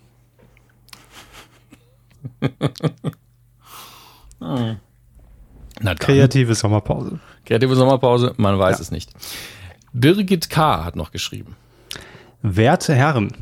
Kreative 5.99 6.55
Sommerpause. 6.55 7.21
Kreative 7.45 7.75
Sommerpause, 7.75 8.35
man 8.37 8.59
weiß 8.59 8.79
ja. 8.79 8.83
es 8.83 8.91
nicht. 8.91 9.11
Birgit 9.93 10.51
K. 10.51 10.85
hat 10.85 10.97
noch 10.97 11.11
geschrieben. 11.11 11.57
Werte 12.43 12.95
Herren, 12.95 13.33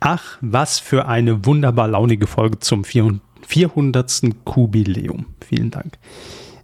ach, 0.00 0.38
was 0.40 0.78
für 0.78 1.06
eine 1.08 1.44
wunderbar 1.46 1.88
launige 1.88 2.26
Folge 2.26 2.58
zum 2.60 2.84
400. 2.84 4.22
Kubiläum. 4.44 5.26
Vielen 5.46 5.70
Dank. 5.70 5.98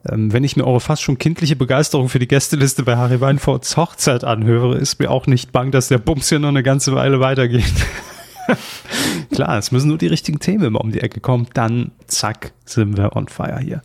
Ähm, 0.09 0.33
wenn 0.33 0.45
ich 0.45 0.57
mir 0.57 0.67
eure 0.67 0.81
fast 0.81 1.03
schon 1.03 1.19
kindliche 1.19 1.57
Begeisterung 1.57 2.09
für 2.09 2.19
die 2.19 2.29
Gästeliste 2.29 2.85
bei 2.85 2.97
Harry 2.97 3.21
Weinforts 3.21 3.77
Hochzeit 3.77 4.25
anhöre, 4.25 4.79
ist 4.79 4.99
mir 4.99 5.11
auch 5.11 5.27
nicht 5.27 5.53
bang, 5.53 5.71
dass 5.71 5.89
der 5.89 5.99
Bums 5.99 6.29
hier 6.29 6.39
noch 6.39 6.49
eine 6.49 6.63
ganze 6.63 6.95
Weile 6.95 7.21
weitergeht. 7.21 7.65
Klar, 9.33 9.59
es 9.59 9.73
müssen 9.73 9.89
nur 9.89 9.99
die 9.99 10.07
richtigen 10.07 10.41
Themen 10.41 10.65
immer 10.65 10.81
um 10.81 10.93
die 10.93 11.01
Ecke 11.01 11.21
kommen, 11.21 11.49
dann 11.55 11.93
zack, 12.07 12.53
sind 12.65 12.97
wir 12.97 13.17
on 13.17 13.29
fire 13.29 13.59
hier. 13.61 13.83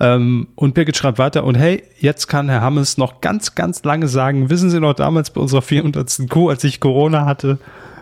Ähm, 0.00 0.48
und 0.54 0.74
Birgit 0.74 0.96
schreibt 0.96 1.18
weiter, 1.18 1.44
und 1.44 1.56
hey, 1.56 1.82
jetzt 1.98 2.28
kann 2.28 2.48
Herr 2.48 2.60
Hammes 2.60 2.98
noch 2.98 3.20
ganz, 3.20 3.54
ganz 3.54 3.82
lange 3.84 4.08
sagen, 4.08 4.50
wissen 4.50 4.70
Sie 4.70 4.80
noch 4.80 4.94
damals 4.94 5.30
bei 5.30 5.40
unserer 5.40 5.62
400. 5.62 6.28
Kuh, 6.28 6.48
als 6.48 6.64
ich 6.64 6.80
Corona 6.80 7.24
hatte, 7.24 7.58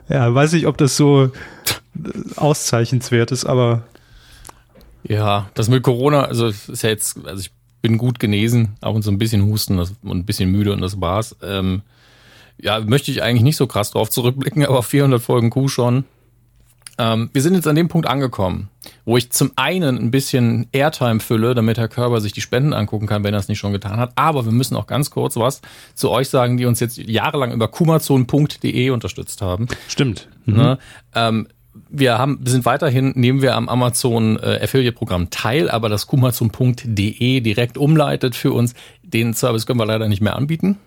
ja, 0.09 0.33
weiß 0.33 0.53
ich, 0.53 0.67
ob 0.67 0.77
das 0.77 0.97
so 0.97 1.31
auszeichnenswert 2.37 3.33
ist, 3.33 3.45
aber. 3.45 3.83
Ja, 5.03 5.49
das 5.55 5.69
mit 5.69 5.83
Corona, 5.83 6.25
also 6.25 6.49
ist 6.49 6.83
ja 6.83 6.91
jetzt, 6.91 7.19
also 7.25 7.41
ich 7.41 7.51
bin 7.81 7.99
gut 7.99 8.19
genesen, 8.19 8.77
auch 8.81 8.95
und 8.95 9.03
so 9.03 9.11
ein 9.11 9.19
bisschen 9.19 9.45
Husten 9.45 9.79
und 9.79 9.97
ein 10.05 10.25
bisschen 10.25 10.51
müde 10.51 10.73
und 10.73 10.81
das 10.81 11.01
war's. 11.01 11.37
Ähm, 11.43 11.83
ja, 12.59 12.81
möchte 12.81 13.11
ich 13.11 13.23
eigentlich 13.23 13.43
nicht 13.43 13.57
so 13.57 13.67
krass 13.67 13.91
drauf 13.91 14.11
zurückblicken, 14.11 14.65
aber 14.65 14.83
400 14.83 15.21
Folgen 15.21 15.51
Kuh 15.51 15.69
schon. 15.69 16.05
Ähm, 16.99 17.29
wir 17.33 17.43
sind 17.43 17.55
jetzt 17.55 17.69
an 17.69 17.77
dem 17.77 17.89
Punkt 17.89 18.09
angekommen, 18.09 18.71
wo 19.05 19.17
ich 19.19 19.31
zum 19.31 19.53
einen 19.57 19.99
ein 19.99 20.11
bisschen 20.11 20.67
Airtime 20.73 21.21
fülle, 21.21 21.55
damit 21.55 21.77
Herr 21.77 21.89
Körber 21.89 22.21
sich 22.21 22.33
die 22.33 22.41
Spenden 22.41 22.73
angucken 22.73 23.07
kann, 23.07 23.23
wenn 23.23 23.35
er 23.35 23.41
es 23.41 23.49
nicht 23.49 23.59
schon 23.59 23.73
getan 23.73 23.99
hat. 23.99 24.13
Aber 24.17 24.47
wir 24.47 24.53
müssen 24.53 24.77
auch 24.77 24.87
ganz 24.87 25.11
kurz 25.11 25.37
was 25.37 25.61
zu 25.95 26.11
euch 26.11 26.31
sagen, 26.31 26.57
die 26.57 26.65
uns 26.65 26.81
jetzt 26.81 26.97
jahrelang 26.97 27.53
über 27.53 27.69
kumazon.de 27.69 28.91
unterstützt 28.91 29.43
haben. 29.43 29.69
Stimmt. 29.89 30.29
Mhm. 30.47 30.57
Ne? 30.57 30.79
Ähm, 31.15 31.49
wir 31.91 32.17
haben, 32.17 32.39
wir 32.41 32.51
sind 32.51 32.65
weiterhin, 32.65 33.13
nehmen 33.15 33.43
wir 33.43 33.55
am 33.55 33.69
Amazon 33.69 34.39
äh, 34.39 34.61
Affiliate 34.63 34.97
Programm 34.97 35.29
teil, 35.29 35.69
aber 35.69 35.91
das 35.91 36.07
kumazon.de 36.07 37.41
direkt 37.41 37.77
umleitet 37.77 38.35
für 38.35 38.53
uns. 38.53 38.73
Den 39.03 39.35
Service 39.35 39.67
können 39.67 39.79
wir 39.79 39.85
leider 39.87 40.09
nicht 40.09 40.23
mehr 40.23 40.37
anbieten. 40.37 40.79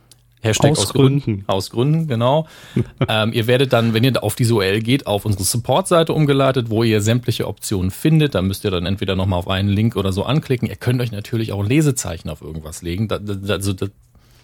Hashtag 0.41 0.71
aus, 0.71 0.79
aus 0.79 0.93
Gründen. 0.93 1.21
Gründen. 1.21 1.43
Aus 1.47 1.69
Gründen, 1.69 2.07
genau. 2.07 2.47
ähm, 3.09 3.33
ihr 3.33 3.47
werdet 3.47 3.73
dann, 3.73 3.93
wenn 3.93 4.03
ihr 4.03 4.23
auf 4.23 4.35
diese 4.35 4.53
URL 4.53 4.79
geht, 4.81 5.05
auf 5.05 5.25
unsere 5.25 5.43
Support-Seite 5.43 6.13
umgeleitet, 6.13 6.69
wo 6.69 6.83
ihr 6.83 7.01
sämtliche 7.01 7.47
Optionen 7.47 7.91
findet. 7.91 8.35
Da 8.35 8.41
müsst 8.41 8.63
ihr 8.63 8.71
dann 8.71 8.85
entweder 8.85 9.15
nochmal 9.15 9.39
auf 9.39 9.47
einen 9.47 9.69
Link 9.69 9.95
oder 9.95 10.13
so 10.13 10.23
anklicken. 10.23 10.69
Ihr 10.69 10.77
könnt 10.77 11.01
euch 11.01 11.11
natürlich 11.11 11.51
auch 11.51 11.63
Lesezeichen 11.63 12.29
auf 12.29 12.41
irgendwas 12.41 12.81
legen. 12.81 13.07
Da, 13.09 13.19
da, 13.19 13.53
also 13.53 13.73
das, 13.73 13.89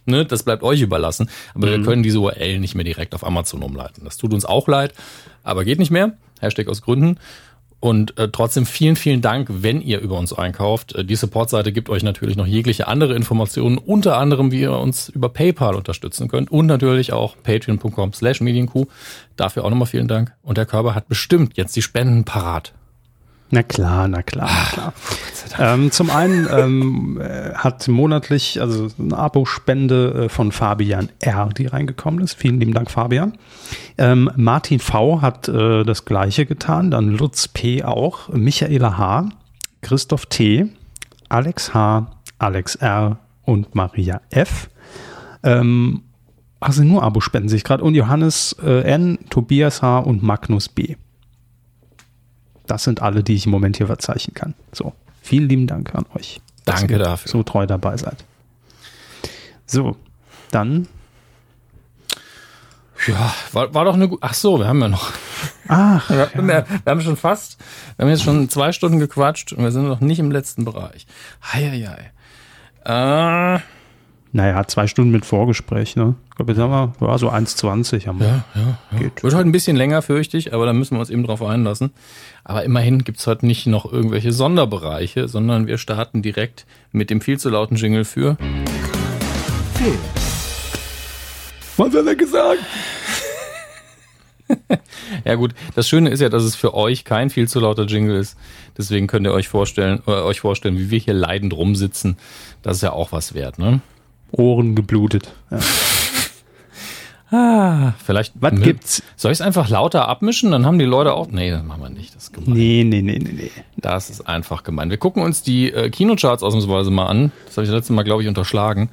ne, 0.05 0.25
das 0.25 0.43
bleibt 0.43 0.63
euch 0.63 0.81
überlassen. 0.81 1.29
Aber 1.53 1.67
mhm. 1.67 1.71
wir 1.71 1.83
können 1.83 2.03
diese 2.03 2.19
URL 2.19 2.59
nicht 2.59 2.75
mehr 2.75 2.85
direkt 2.85 3.15
auf 3.15 3.25
Amazon 3.25 3.63
umleiten. 3.63 4.03
Das 4.03 4.17
tut 4.17 4.33
uns 4.33 4.43
auch 4.43 4.67
leid, 4.67 4.93
aber 5.43 5.63
geht 5.63 5.79
nicht 5.79 5.91
mehr. 5.91 6.17
Hashtag 6.41 6.67
aus 6.67 6.81
Gründen. 6.81 7.17
Und 7.79 8.17
äh, 8.17 8.29
trotzdem 8.29 8.65
vielen, 8.65 8.95
vielen 8.95 9.21
Dank, 9.21 9.47
wenn 9.49 9.81
ihr 9.81 9.99
über 9.99 10.17
uns 10.17 10.33
einkauft. 10.33 10.95
Äh, 10.95 11.05
die 11.05 11.15
Supportseite 11.15 11.71
gibt 11.71 11.89
euch 11.89 12.03
natürlich 12.03 12.35
noch 12.35 12.47
jegliche 12.47 12.87
andere 12.87 13.15
Informationen, 13.15 13.77
unter 13.77 14.17
anderem, 14.17 14.51
wie 14.51 14.61
ihr 14.61 14.71
uns 14.71 15.09
über 15.09 15.29
PayPal 15.29 15.75
unterstützen 15.75 16.27
könnt 16.27 16.51
und 16.51 16.65
natürlich 16.65 17.13
auch 17.13 17.35
patreon.com 17.43 18.13
slash 18.13 18.41
medienkuh. 18.41 18.85
Dafür 19.35 19.65
auch 19.65 19.69
nochmal 19.69 19.87
vielen 19.87 20.07
Dank. 20.07 20.33
Und 20.41 20.57
der 20.57 20.65
Körper 20.65 20.95
hat 20.95 21.07
bestimmt 21.07 21.57
jetzt 21.57 21.75
die 21.75 21.81
Spenden 21.81 22.23
parat. 22.23 22.73
Na 23.55 23.63
klar, 23.63 24.09
na 24.09 24.21
klar, 24.21 24.49
na 24.49 24.91
klar. 24.91 24.93
Ähm, 25.57 25.89
zum 25.89 26.09
einen 26.09 26.45
ähm, 26.51 27.21
äh, 27.21 27.53
hat 27.53 27.87
monatlich 27.87 28.59
also 28.59 28.89
eine 28.99 29.17
Abo-Spende 29.17 30.25
äh, 30.25 30.29
von 30.29 30.51
Fabian 30.51 31.07
R., 31.19 31.47
die 31.57 31.67
reingekommen 31.67 32.21
ist. 32.21 32.33
Vielen 32.33 32.59
lieben 32.59 32.73
Dank, 32.73 32.91
Fabian. 32.91 33.37
Ähm, 33.97 34.29
Martin 34.35 34.79
V. 34.79 35.21
hat 35.21 35.47
äh, 35.47 35.85
das 35.85 36.03
gleiche 36.03 36.45
getan, 36.45 36.91
dann 36.91 37.07
Lutz 37.07 37.47
P. 37.47 37.85
auch, 37.85 38.27
Michaela 38.27 38.97
H., 38.97 39.29
Christoph 39.81 40.25
T., 40.25 40.65
Alex 41.29 41.73
H., 41.73 42.07
Alex 42.37 42.75
R. 42.75 43.19
und 43.45 43.73
Maria 43.73 44.19
F. 44.31 44.69
Ähm, 45.43 46.01
also 46.59 46.83
nur 46.83 47.03
Abo-Spenden 47.03 47.47
sich 47.47 47.63
gerade. 47.63 47.85
Und 47.85 47.95
Johannes 47.95 48.53
äh, 48.61 48.81
N., 48.81 49.17
Tobias 49.29 49.81
H. 49.81 49.99
und 49.99 50.23
Magnus 50.23 50.67
B. 50.67 50.97
Das 52.67 52.83
sind 52.83 53.01
alle, 53.01 53.23
die 53.23 53.35
ich 53.35 53.45
im 53.45 53.51
Moment 53.51 53.77
hier 53.77 53.87
verzeichnen 53.87 54.33
kann. 54.33 54.53
So, 54.71 54.93
vielen 55.21 55.49
lieben 55.49 55.67
Dank 55.67 55.93
an 55.95 56.05
euch. 56.15 56.41
Danke 56.65 56.97
dafür. 56.97 57.31
So 57.31 57.43
treu 57.43 57.65
dabei 57.65 57.97
seid. 57.97 58.23
So, 59.65 59.95
dann. 60.51 60.87
Ja, 63.07 63.33
war, 63.51 63.73
war 63.73 63.85
doch 63.85 63.93
eine 63.93 64.07
gute. 64.07 64.23
Ach 64.23 64.33
so, 64.33 64.59
wir 64.59 64.67
haben 64.67 64.81
ja 64.81 64.87
noch. 64.87 65.11
Ach, 65.67 66.09
wir, 66.09 66.29
ja. 66.35 66.47
wir, 66.47 66.65
haben 66.85 67.01
schon 67.01 67.17
fast, 67.17 67.59
wir 67.97 68.05
haben 68.05 68.09
jetzt 68.11 68.23
schon 68.23 68.49
zwei 68.49 68.71
Stunden 68.71 68.99
gequatscht 68.99 69.53
und 69.53 69.63
wir 69.63 69.71
sind 69.71 69.87
noch 69.87 69.99
nicht 69.99 70.19
im 70.19 70.31
letzten 70.31 70.65
Bereich. 70.65 71.05
Heieiei. 71.53 72.11
Äh, 72.85 73.59
naja, 74.35 74.67
zwei 74.67 74.85
Stunden 74.87 75.11
mit 75.11 75.25
Vorgespräch, 75.25 75.95
ne? 75.95 76.15
Ich 76.29 76.35
glaube, 76.35 76.51
jetzt 76.51 76.61
haben 76.61 76.93
wir 76.99 77.07
ja, 77.07 77.17
so 77.17 77.31
1,20 77.31 78.05
haben 78.05 78.19
wir. 78.19 78.27
Ja, 78.27 78.43
ja, 78.53 78.77
ja. 78.91 78.97
Geht. 78.99 79.23
Wird 79.23 79.33
heute 79.33 79.47
ein 79.47 79.53
bisschen 79.53 79.77
länger, 79.77 80.01
fürchte 80.01 80.37
ich, 80.37 80.53
aber 80.53 80.65
da 80.65 80.73
müssen 80.73 80.95
wir 80.95 80.99
uns 80.99 81.09
eben 81.09 81.23
drauf 81.23 81.41
einlassen. 81.41 81.91
Aber 82.43 82.65
immerhin 82.65 83.05
gibt's 83.05 83.25
heute 83.27 83.45
nicht 83.45 83.65
noch 83.65 83.89
irgendwelche 83.89 84.33
Sonderbereiche, 84.33 85.29
sondern 85.29 85.67
wir 85.67 85.77
starten 85.77 86.21
direkt 86.21 86.65
mit 86.91 87.09
dem 87.11 87.21
viel 87.21 87.39
zu 87.39 87.49
lauten 87.49 87.77
Jingle 87.77 88.03
für 88.03 88.35
Film. 89.75 89.99
Was 91.77 91.95
hat 91.95 92.05
er 92.05 92.15
gesagt? 92.15 92.59
ja 95.23 95.35
gut, 95.35 95.55
das 95.75 95.87
Schöne 95.87 96.09
ist 96.09 96.19
ja, 96.19 96.27
dass 96.27 96.43
es 96.43 96.57
für 96.57 96.73
euch 96.73 97.05
kein 97.05 97.29
viel 97.29 97.47
zu 97.47 97.61
lauter 97.61 97.85
Jingle 97.85 98.17
ist. 98.17 98.37
Deswegen 98.77 99.07
könnt 99.07 99.25
ihr 99.25 99.31
euch 99.31 99.47
vorstellen, 99.47 100.01
äh, 100.07 100.11
euch 100.11 100.41
vorstellen, 100.41 100.77
wie 100.77 100.91
wir 100.91 100.99
hier 100.99 101.13
leidend 101.13 101.53
rumsitzen. 101.53 102.17
Das 102.63 102.75
ist 102.75 102.83
ja 102.83 102.91
auch 102.91 103.13
was 103.13 103.33
wert, 103.33 103.59
ne? 103.59 103.79
Ohren 104.37 104.75
geblutet. 104.75 105.33
Ja. 105.51 105.59
Ah, 107.31 107.93
vielleicht. 108.05 108.33
Was 108.35 108.53
mit, 108.53 108.63
gibt's? 108.63 109.03
Soll 109.15 109.31
ich 109.31 109.39
es 109.39 109.41
einfach 109.41 109.67
lauter 109.67 110.07
abmischen? 110.07 110.51
Dann 110.51 110.65
haben 110.65 110.77
die 110.77 110.85
Leute 110.85 111.13
auch. 111.13 111.27
Nee, 111.27 111.49
das 111.49 111.63
machen 111.63 111.81
wir 111.81 111.89
nicht. 111.89 112.15
Das 112.15 112.25
ist 112.25 112.33
gemein. 112.33 112.53
Nee, 112.53 112.83
nee, 112.85 113.01
nee, 113.01 113.17
nee, 113.17 113.31
nee. 113.33 113.51
Das 113.77 114.09
ist 114.09 114.27
einfach 114.27 114.63
gemein. 114.63 114.91
Wir 114.91 114.97
gucken 114.97 115.23
uns 115.23 115.41
die 115.41 115.71
äh, 115.71 115.89
Kinocharts 115.89 116.43
ausnahmsweise 116.43 116.91
mal 116.91 117.07
an. 117.07 117.31
Das 117.45 117.57
habe 117.57 117.63
ich 117.63 117.69
das 117.69 117.77
letzte 117.77 117.93
Mal, 117.93 118.03
glaube 118.03 118.21
ich, 118.21 118.27
unterschlagen, 118.27 118.89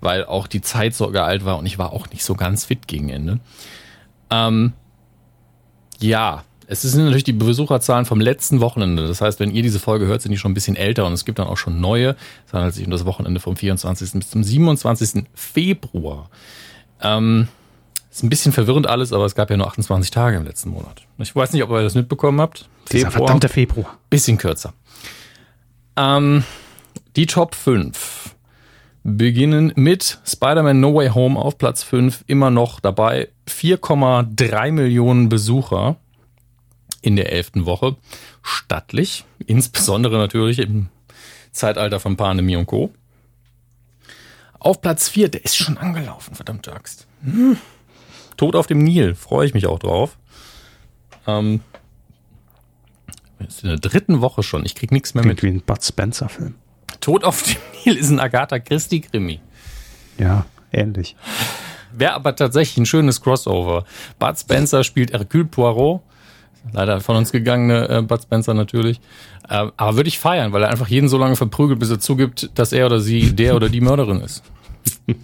weil 0.00 0.24
auch 0.24 0.48
die 0.48 0.60
Zeit 0.60 0.94
so 0.94 1.10
geeilt 1.10 1.44
war 1.44 1.58
und 1.58 1.66
ich 1.66 1.78
war 1.78 1.92
auch 1.92 2.10
nicht 2.10 2.24
so 2.24 2.34
ganz 2.34 2.64
fit 2.64 2.88
gegen 2.88 3.08
Ende. 3.08 3.38
Ähm, 4.30 4.72
ja, 6.00 6.42
es 6.68 6.82
sind 6.82 7.04
natürlich 7.04 7.24
die 7.24 7.32
Besucherzahlen 7.32 8.04
vom 8.04 8.20
letzten 8.20 8.60
Wochenende. 8.60 9.06
Das 9.06 9.20
heißt, 9.20 9.38
wenn 9.38 9.50
ihr 9.50 9.62
diese 9.62 9.78
Folge 9.78 10.06
hört, 10.06 10.22
sind 10.22 10.32
die 10.32 10.38
schon 10.38 10.50
ein 10.50 10.54
bisschen 10.54 10.76
älter 10.76 11.06
und 11.06 11.12
es 11.12 11.24
gibt 11.24 11.38
dann 11.38 11.46
auch 11.46 11.56
schon 11.56 11.80
neue. 11.80 12.16
Es 12.46 12.52
handelt 12.52 12.74
sich 12.74 12.84
um 12.84 12.90
das 12.90 13.04
Wochenende 13.04 13.40
vom 13.40 13.56
24. 13.56 14.12
bis 14.12 14.30
zum 14.30 14.42
27. 14.42 15.24
Februar. 15.34 16.28
Ähm, 17.00 17.48
ist 18.10 18.22
ein 18.22 18.30
bisschen 18.30 18.52
verwirrend 18.52 18.86
alles, 18.86 19.12
aber 19.12 19.26
es 19.26 19.34
gab 19.34 19.50
ja 19.50 19.56
nur 19.56 19.68
28 19.68 20.10
Tage 20.10 20.38
im 20.38 20.44
letzten 20.44 20.70
Monat. 20.70 21.02
Ich 21.18 21.36
weiß 21.36 21.52
nicht, 21.52 21.62
ob 21.62 21.70
ihr 21.70 21.82
das 21.82 21.94
mitbekommen 21.94 22.40
habt. 22.40 22.68
Dieser 22.90 23.10
verdammte 23.10 23.48
Februar. 23.48 23.98
Bisschen 24.10 24.38
kürzer. 24.38 24.72
Ähm, 25.96 26.44
die 27.14 27.26
Top 27.26 27.54
5 27.54 28.34
beginnen 29.04 29.72
mit 29.76 30.18
Spider-Man 30.24 30.80
No 30.80 30.94
Way 30.94 31.10
Home 31.10 31.38
auf 31.38 31.58
Platz 31.58 31.84
5, 31.84 32.24
immer 32.26 32.50
noch 32.50 32.80
dabei. 32.80 33.28
4,3 33.48 34.72
Millionen 34.72 35.28
Besucher 35.28 35.96
in 37.06 37.14
der 37.14 37.32
elften 37.32 37.66
Woche. 37.66 37.96
Stattlich, 38.42 39.24
insbesondere 39.46 40.18
natürlich 40.18 40.58
im 40.58 40.88
Zeitalter 41.52 42.00
von 42.00 42.16
Pandemie 42.16 42.56
und 42.56 42.66
Co. 42.66 42.92
Auf 44.58 44.80
Platz 44.80 45.08
4, 45.08 45.28
der 45.28 45.44
ist 45.44 45.56
schon 45.56 45.78
angelaufen, 45.78 46.34
verdammte 46.34 46.72
Axt. 46.72 47.06
Hm. 47.22 47.56
Tod 48.36 48.56
auf 48.56 48.66
dem 48.66 48.78
Nil, 48.78 49.14
freue 49.14 49.46
ich 49.46 49.54
mich 49.54 49.66
auch 49.66 49.78
drauf. 49.78 50.18
Ähm, 51.28 51.60
ist 53.38 53.62
in 53.62 53.68
der 53.68 53.78
dritten 53.78 54.20
Woche 54.20 54.42
schon, 54.42 54.66
ich 54.66 54.74
krieg 54.74 54.90
nichts 54.90 55.14
mehr 55.14 55.22
Klingt 55.22 55.42
mit. 55.42 55.52
wie 55.52 55.56
ein 55.56 55.62
Bud 55.62 55.84
Spencer-Film. 55.84 56.56
Tod 57.00 57.22
auf 57.22 57.44
dem 57.44 57.56
Nil 57.84 57.96
ist 57.96 58.10
ein 58.10 58.18
Agatha 58.18 58.58
Christie-Krimi. 58.58 59.40
Ja, 60.18 60.44
ähnlich. 60.72 61.14
Wäre 61.92 62.14
aber 62.14 62.34
tatsächlich 62.34 62.78
ein 62.78 62.86
schönes 62.86 63.20
Crossover. 63.20 63.84
Bud 64.18 64.38
Spencer 64.38 64.82
spielt 64.82 65.12
Hercule 65.12 65.44
Poirot 65.44 66.02
leider 66.72 67.00
von 67.00 67.16
uns 67.16 67.32
gegangene 67.32 67.88
äh, 67.88 68.02
Bud 68.02 68.22
Spencer 68.22 68.54
natürlich. 68.54 69.00
Äh, 69.48 69.66
aber 69.76 69.96
würde 69.96 70.08
ich 70.08 70.18
feiern, 70.18 70.52
weil 70.52 70.62
er 70.62 70.70
einfach 70.70 70.88
jeden 70.88 71.08
so 71.08 71.18
lange 71.18 71.36
verprügelt, 71.36 71.78
bis 71.78 71.90
er 71.90 72.00
zugibt, 72.00 72.50
dass 72.54 72.72
er 72.72 72.86
oder 72.86 73.00
sie 73.00 73.34
der 73.34 73.56
oder 73.56 73.68
die 73.68 73.80
Mörderin 73.80 74.20
ist. 74.20 74.42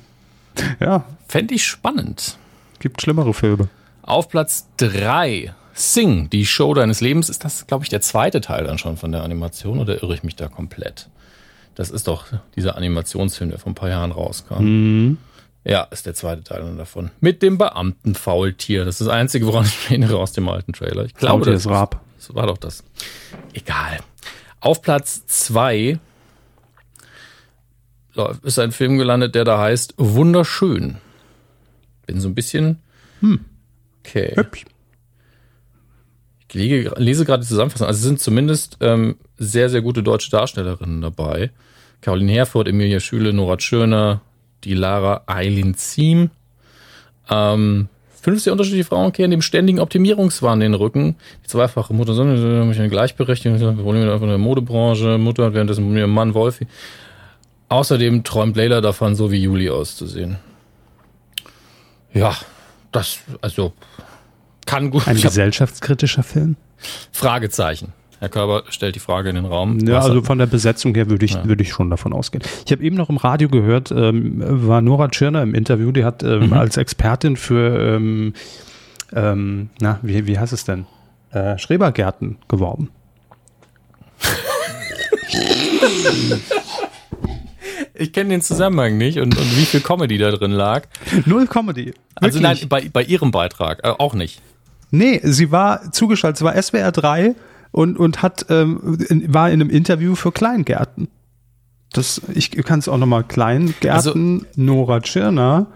ja. 0.80 1.04
Fände 1.28 1.54
ich 1.54 1.64
spannend. 1.64 2.36
Gibt 2.78 3.00
schlimmere 3.00 3.32
Filme. 3.32 3.68
Auf 4.02 4.28
Platz 4.28 4.66
drei 4.76 5.54
Sing, 5.74 6.28
die 6.28 6.44
Show 6.44 6.74
deines 6.74 7.00
Lebens. 7.00 7.30
Ist 7.30 7.44
das, 7.44 7.66
glaube 7.66 7.84
ich, 7.84 7.90
der 7.90 8.00
zweite 8.00 8.40
Teil 8.40 8.64
dann 8.64 8.78
schon 8.78 8.96
von 8.96 9.12
der 9.12 9.22
Animation 9.22 9.78
oder 9.78 10.02
irre 10.02 10.14
ich 10.14 10.22
mich 10.22 10.36
da 10.36 10.48
komplett? 10.48 11.08
Das 11.74 11.90
ist 11.90 12.06
doch 12.08 12.26
dieser 12.54 12.76
Animationsfilm, 12.76 13.50
der 13.50 13.58
vor 13.58 13.72
ein 13.72 13.74
paar 13.74 13.88
Jahren 13.88 14.12
rauskam. 14.12 14.64
Mhm. 14.64 15.18
Ja, 15.64 15.82
ist 15.84 16.06
der 16.06 16.14
zweite 16.14 16.42
Teil 16.42 16.76
davon. 16.76 17.10
Mit 17.20 17.42
dem 17.42 17.56
Beamten 17.56 18.14
Faultier. 18.14 18.84
Das 18.84 19.00
ist 19.00 19.06
das 19.06 19.14
Einzige, 19.14 19.46
woran 19.46 19.64
ich 19.64 19.76
mich 19.76 19.90
erinnere 19.90 20.18
aus 20.18 20.32
dem 20.32 20.48
alten 20.48 20.72
Trailer. 20.72 21.04
Ich 21.04 21.14
glaube, 21.14 21.44
Faultier 21.44 21.52
das, 21.52 21.66
ist 21.66 21.70
das 22.28 22.34
war 22.34 22.46
doch 22.46 22.58
das. 22.58 22.84
Egal. 23.52 24.00
Auf 24.60 24.82
Platz 24.82 25.26
zwei 25.26 25.98
ist 28.42 28.58
ein 28.58 28.72
Film 28.72 28.98
gelandet, 28.98 29.34
der 29.34 29.44
da 29.44 29.58
heißt 29.58 29.94
Wunderschön. 29.96 30.98
Bin 32.06 32.20
so 32.20 32.28
ein 32.28 32.34
bisschen. 32.34 32.80
Hm. 33.20 33.44
Okay. 34.00 34.32
Hübsch. 34.34 34.64
Ich 36.48 36.54
lege, 36.54 36.92
lese 36.98 37.24
gerade 37.24 37.42
die 37.42 37.48
Zusammenfassung. 37.48 37.86
Also 37.86 37.98
es 37.98 38.04
sind 38.04 38.20
zumindest 38.20 38.76
ähm, 38.80 39.16
sehr, 39.38 39.70
sehr 39.70 39.80
gute 39.80 40.02
deutsche 40.02 40.30
Darstellerinnen 40.30 41.00
dabei. 41.00 41.50
Caroline 42.02 42.32
Herfurth, 42.32 42.68
Emilia 42.68 43.00
Schüle, 43.00 43.32
Nora 43.32 43.58
Schöner, 43.58 44.20
die 44.64 44.74
Lara 44.74 45.22
Eileen 45.26 45.74
Ziem. 45.74 46.30
Ähm, 47.28 47.88
fünf 48.20 48.42
sehr 48.42 48.52
unterschiedliche 48.52 48.84
Frauen 48.84 49.12
kehren 49.12 49.30
dem 49.30 49.42
ständigen 49.42 49.80
Optimierungswahn 49.80 50.60
den 50.60 50.74
Rücken. 50.74 51.16
Die 51.44 51.48
zweifache 51.48 51.94
Mutter 51.94 52.14
Sonne, 52.14 52.64
mich 52.64 52.78
eine 52.78 52.88
Gleichberechtigung, 52.88 53.58
Probleme 53.76 54.10
einfach 54.12 54.22
in 54.22 54.28
der 54.28 54.38
Modebranche, 54.38 55.18
Mutter 55.18 55.46
hat 55.46 55.54
währenddessen 55.54 55.96
ihrem 55.96 56.10
Mann 56.10 56.34
Wolfi. 56.34 56.66
Außerdem 57.68 58.22
träumt 58.22 58.56
Leila 58.56 58.80
davon, 58.80 59.14
so 59.14 59.30
wie 59.30 59.38
Juli 59.38 59.70
auszusehen. 59.70 60.36
Ja, 62.12 62.36
das, 62.92 63.20
also, 63.40 63.72
kann 64.66 64.90
gut. 64.90 65.08
Ein 65.08 65.20
gesellschaftskritischer 65.20 66.22
Film? 66.22 66.56
Fragezeichen. 67.10 67.94
Herr 68.22 68.28
Körber 68.28 68.62
stellt 68.68 68.94
die 68.94 69.00
Frage 69.00 69.30
in 69.30 69.34
den 69.34 69.46
Raum. 69.46 69.80
Ja, 69.80 69.98
also 69.98 70.22
von 70.22 70.38
der 70.38 70.46
Besetzung 70.46 70.94
her 70.94 71.10
würde 71.10 71.24
ich, 71.24 71.32
ja. 71.32 71.44
würde 71.44 71.64
ich 71.64 71.70
schon 71.70 71.90
davon 71.90 72.12
ausgehen. 72.12 72.44
Ich 72.64 72.70
habe 72.70 72.80
eben 72.84 72.94
noch 72.94 73.08
im 73.08 73.16
Radio 73.16 73.48
gehört, 73.48 73.90
ähm, 73.90 74.34
war 74.38 74.80
Nora 74.80 75.08
Tschirner 75.08 75.42
im 75.42 75.56
Interview, 75.56 75.90
die 75.90 76.04
hat 76.04 76.22
ähm, 76.22 76.46
mhm. 76.46 76.52
als 76.52 76.76
Expertin 76.76 77.36
für, 77.36 77.96
ähm, 77.96 78.34
ähm, 79.12 79.70
na, 79.80 79.98
wie, 80.02 80.24
wie 80.28 80.38
heißt 80.38 80.52
es 80.52 80.64
denn? 80.64 80.86
Äh, 81.32 81.58
Schrebergärten 81.58 82.38
geworben. 82.46 82.90
Ich 87.94 88.12
kenne 88.12 88.30
den 88.30 88.42
Zusammenhang 88.42 88.98
nicht 88.98 89.18
und, 89.18 89.36
und 89.36 89.56
wie 89.56 89.64
viel 89.64 89.80
Comedy 89.80 90.18
da 90.18 90.30
drin 90.30 90.52
lag. 90.52 90.84
Null 91.26 91.48
Comedy. 91.48 91.86
Wirklich. 91.86 91.96
Also 92.14 92.38
nein, 92.38 92.56
bei, 92.68 92.88
bei 92.88 93.02
ihrem 93.02 93.32
Beitrag 93.32 93.80
äh, 93.82 93.88
auch 93.88 94.14
nicht. 94.14 94.40
Nee, 94.92 95.20
sie 95.24 95.50
war 95.50 95.90
zugeschaltet, 95.90 96.38
sie 96.38 96.44
war 96.44 96.62
SWR 96.62 96.92
3 96.92 97.34
und, 97.72 97.98
und 97.98 98.22
hat, 98.22 98.46
ähm, 98.50 98.80
war 99.28 99.50
in 99.50 99.60
einem 99.60 99.70
Interview 99.70 100.14
für 100.14 100.30
Kleingärten. 100.30 101.08
Das, 101.92 102.22
ich 102.32 102.50
kann 102.50 102.78
es 102.78 102.88
auch 102.88 102.98
nochmal 102.98 103.24
Kleingärten, 103.24 103.90
also, 103.90 104.14
Nora 104.56 105.00
Tschirner. 105.00 105.66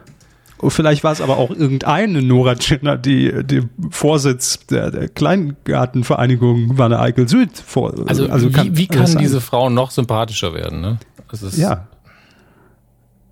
Vielleicht 0.68 1.05
war 1.05 1.12
es 1.12 1.20
aber 1.20 1.36
auch 1.36 1.51
irgendeine 1.51 2.23
Nora 2.23 2.55
Tschirner, 2.55 2.97
die, 2.97 3.44
die 3.44 3.62
Vorsitz 3.90 4.64
der, 4.66 4.90
der 4.90 5.09
Kleingartenvereinigung 5.09 6.78
Wanne 6.78 6.98
Eickel 6.98 7.28
Süd 7.28 7.59
vor. 7.59 7.93
Also, 8.06 8.28
also 8.28 8.48
kann, 8.51 8.68
wie, 8.68 8.78
wie 8.78 8.86
kann 8.86 9.18
diese 9.18 9.43
Frau 9.43 9.68
noch 9.68 9.90
sympathischer 9.90 10.55
werden, 10.55 10.81
ne? 10.81 10.98
Ist, 11.31 11.59
ja. 11.59 11.89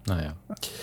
Naja. 0.06 0.34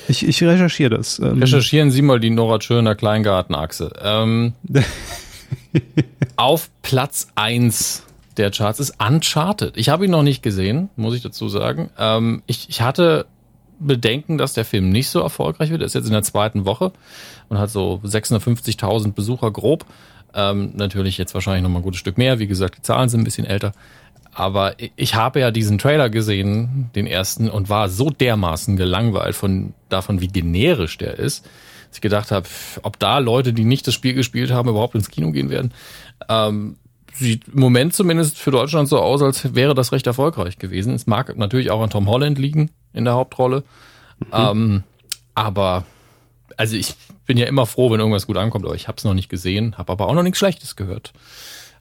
Ich, 0.08 0.28
ich 0.28 0.42
recherchiere 0.42 0.98
das. 0.98 1.20
Ähm. 1.20 1.40
Recherchieren 1.40 1.92
Sie 1.92 2.02
mal 2.02 2.20
die 2.20 2.32
Nora 2.32 2.58
Tschirner 2.58 2.96
Kleingartenachse. 2.96 3.94
Ähm, 4.04 4.54
Auf 6.36 6.70
Platz 6.82 7.28
1 7.36 8.04
der 8.38 8.52
Charts 8.52 8.80
ist 8.80 8.96
Uncharted. 9.00 9.78
Ich 9.78 9.90
habe 9.90 10.06
ihn 10.06 10.12
noch 10.12 10.24
nicht 10.24 10.42
gesehen, 10.42 10.90
muss 10.96 11.16
ich 11.16 11.22
dazu 11.22 11.50
sagen. 11.50 11.90
Ähm, 11.98 12.44
ich, 12.48 12.70
ich 12.70 12.82
hatte 12.82 13.26
Bedenken, 13.80 14.38
dass 14.38 14.54
der 14.54 14.66
Film 14.66 14.90
nicht 14.90 15.10
so 15.10 15.20
erfolgreich 15.20 15.70
wird. 15.70 15.82
Er 15.82 15.86
ist 15.86 15.96
jetzt 15.96 16.06
in 16.06 16.14
der 16.14 16.24
zweiten 16.24 16.66
Woche 16.66 16.92
und 17.50 17.58
hat 17.58 17.70
so 17.70 18.00
650.000 18.04 19.14
Besucher 19.14 19.52
grob. 19.52 19.86
Ähm, 20.34 20.72
natürlich 20.76 21.18
jetzt 21.18 21.34
wahrscheinlich 21.34 21.64
noch 21.64 21.70
mal 21.70 21.80
ein 21.80 21.84
gutes 21.84 22.00
Stück 22.00 22.18
mehr. 22.18 22.40
Wie 22.40 22.48
gesagt, 22.48 22.78
die 22.78 22.82
Zahlen 22.82 23.10
sind 23.10 23.22
ein 23.22 23.26
bisschen 23.26 23.46
älter. 23.46 23.74
Aber 24.34 24.76
ich 24.96 25.16
habe 25.16 25.42
ja 25.42 25.52
diesen 25.52 25.78
Trailer 25.78 26.10
gesehen, 26.10 26.90
den 26.96 27.06
ersten, 27.06 27.50
und 27.50 27.68
war 27.68 27.90
so 27.90 28.10
dermaßen 28.10 28.78
gelangweilt 28.78 29.36
von 29.36 29.74
davon, 29.90 30.22
wie 30.22 30.30
generisch 30.30 30.98
der 30.98 31.20
ist, 31.20 31.46
dass 31.92 31.98
ich 31.98 32.02
gedacht 32.02 32.32
habe, 32.32 32.48
ob 32.84 32.98
da 33.00 33.18
Leute, 33.18 33.52
die 33.52 33.66
nicht 33.66 33.86
das 33.86 33.94
Spiel 33.94 34.14
gespielt 34.14 34.50
haben, 34.50 34.70
überhaupt 34.70 34.96
ins 34.96 35.10
Kino 35.10 35.32
gehen 35.32 35.50
werden. 35.50 35.74
Ähm, 36.30 36.78
sieht 37.14 37.50
im 37.50 37.60
Moment 37.60 37.94
zumindest 37.94 38.38
für 38.38 38.52
Deutschland 38.52 38.88
so 38.88 38.98
aus, 39.00 39.22
als 39.22 39.54
wäre 39.54 39.76
das 39.76 39.92
recht 39.92 40.08
erfolgreich 40.08 40.58
gewesen. 40.58 40.94
Es 40.94 41.06
mag 41.06 41.36
natürlich 41.38 41.70
auch 41.70 41.82
an 41.82 41.90
Tom 41.90 42.08
Holland 42.08 42.40
liegen 42.40 42.72
in 42.94 43.04
der 43.04 43.16
Hauptrolle. 43.16 43.66
Mhm. 44.20 44.28
Ähm, 44.32 44.84
aber 45.36 45.84
also 46.56 46.78
ich 46.78 46.96
bin 47.26 47.38
ja 47.38 47.46
immer 47.46 47.66
froh, 47.66 47.92
wenn 47.92 48.00
irgendwas 48.00 48.26
gut 48.26 48.38
ankommt, 48.38 48.64
aber 48.66 48.76
ich 48.76 48.88
habe 48.88 48.98
es 48.98 49.04
noch 49.04 49.14
nicht 49.14 49.28
gesehen, 49.28 49.78
habe 49.78 49.92
aber 49.92 50.08
auch 50.08 50.14
noch 50.14 50.24
nichts 50.24 50.40
Schlechtes 50.40 50.78
gehört. 50.78 51.12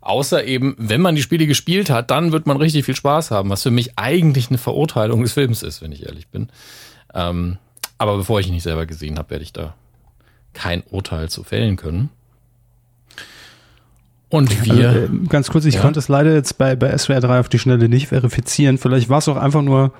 Außer 0.01 0.45
eben, 0.45 0.75
wenn 0.77 1.01
man 1.01 1.15
die 1.15 1.23
Spiele 1.23 1.47
gespielt 1.47 1.89
hat, 1.89 2.11
dann 2.11 2.33
wird 2.33 2.47
man 2.47 2.57
richtig 2.57 2.85
viel 2.85 2.97
Spaß 2.97 3.31
haben, 3.31 3.51
was 3.51 3.63
für 3.63 3.71
mich 3.71 3.97
eigentlich 3.97 4.49
eine 4.49 4.59
Verurteilung 4.59 5.23
des 5.23 5.35
Films 5.35 5.63
ist, 5.63 5.83
wenn 5.83 5.93
ich 5.93 6.07
ehrlich 6.07 6.27
bin. 6.29 6.49
Ähm, 7.15 7.59
aber 7.97 8.17
bevor 8.17 8.41
ich 8.41 8.49
ihn 8.49 8.55
nicht 8.55 8.63
selber 8.63 8.87
gesehen 8.87 9.19
habe, 9.19 9.31
werde 9.31 9.45
ich 9.45 9.53
da 9.53 9.75
kein 10.53 10.83
Urteil 10.91 11.29
zu 11.29 11.43
fällen 11.43 11.77
können. 11.77 12.11
Und 14.29 14.65
wir. 14.65 14.89
Also, 14.89 15.01
äh, 15.01 15.09
ganz 15.29 15.51
kurz, 15.51 15.65
ich 15.65 15.75
ja. 15.75 15.81
konnte 15.81 15.99
es 15.99 16.09
leider 16.09 16.33
jetzt 16.33 16.57
bei, 16.57 16.77
bei 16.77 16.97
SWR 16.97 17.21
3 17.21 17.41
auf 17.41 17.49
die 17.49 17.59
Schnelle 17.59 17.89
nicht 17.89 18.09
verifizieren. 18.09 18.79
Vielleicht 18.79 19.09
war 19.09 19.19
es 19.19 19.29
auch 19.29 19.37
einfach 19.37 19.63
nur. 19.63 19.93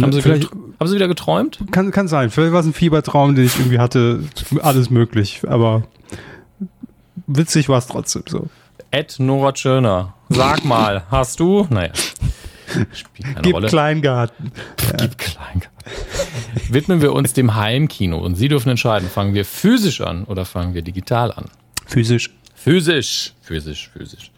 Haben 0.00 0.12
Sie, 0.12 0.22
vielleicht, 0.22 0.50
haben 0.50 0.88
Sie 0.88 0.94
wieder 0.96 1.08
geträumt? 1.08 1.58
Kann, 1.70 1.90
kann 1.92 2.08
sein. 2.08 2.30
Vielleicht 2.30 2.52
war 2.52 2.60
es 2.60 2.66
ein 2.66 2.72
Fiebertraum, 2.72 3.34
den 3.34 3.44
ich 3.44 3.56
irgendwie 3.58 3.78
hatte. 3.78 4.24
Alles 4.60 4.90
möglich. 4.90 5.42
Aber 5.46 5.84
witzig 7.26 7.68
war 7.68 7.78
es 7.78 7.86
trotzdem 7.86 8.22
so. 8.26 8.48
Ed 8.90 9.16
Nora 9.18 9.54
Schöner. 9.54 10.14
Sag 10.30 10.64
mal, 10.64 11.04
hast 11.10 11.38
du? 11.40 11.66
Naja. 11.70 11.92
Spielt 12.92 13.28
keine 13.28 13.42
Gib 13.42 13.54
Rolle. 13.54 13.68
Kleingarten. 13.68 14.52
Gib 14.98 15.18
Kleingarten. 15.18 15.70
Widmen 16.70 17.02
wir 17.02 17.12
uns 17.12 17.32
dem 17.32 17.54
Heimkino 17.54 18.18
und 18.18 18.36
Sie 18.36 18.48
dürfen 18.48 18.70
entscheiden, 18.70 19.08
fangen 19.08 19.34
wir 19.34 19.44
physisch 19.44 20.00
an 20.00 20.24
oder 20.24 20.44
fangen 20.44 20.74
wir 20.74 20.82
digital 20.82 21.32
an? 21.32 21.46
Physisch. 21.86 22.30
Physisch. 22.54 23.34
Physisch, 23.42 23.90
physisch. 23.92 24.30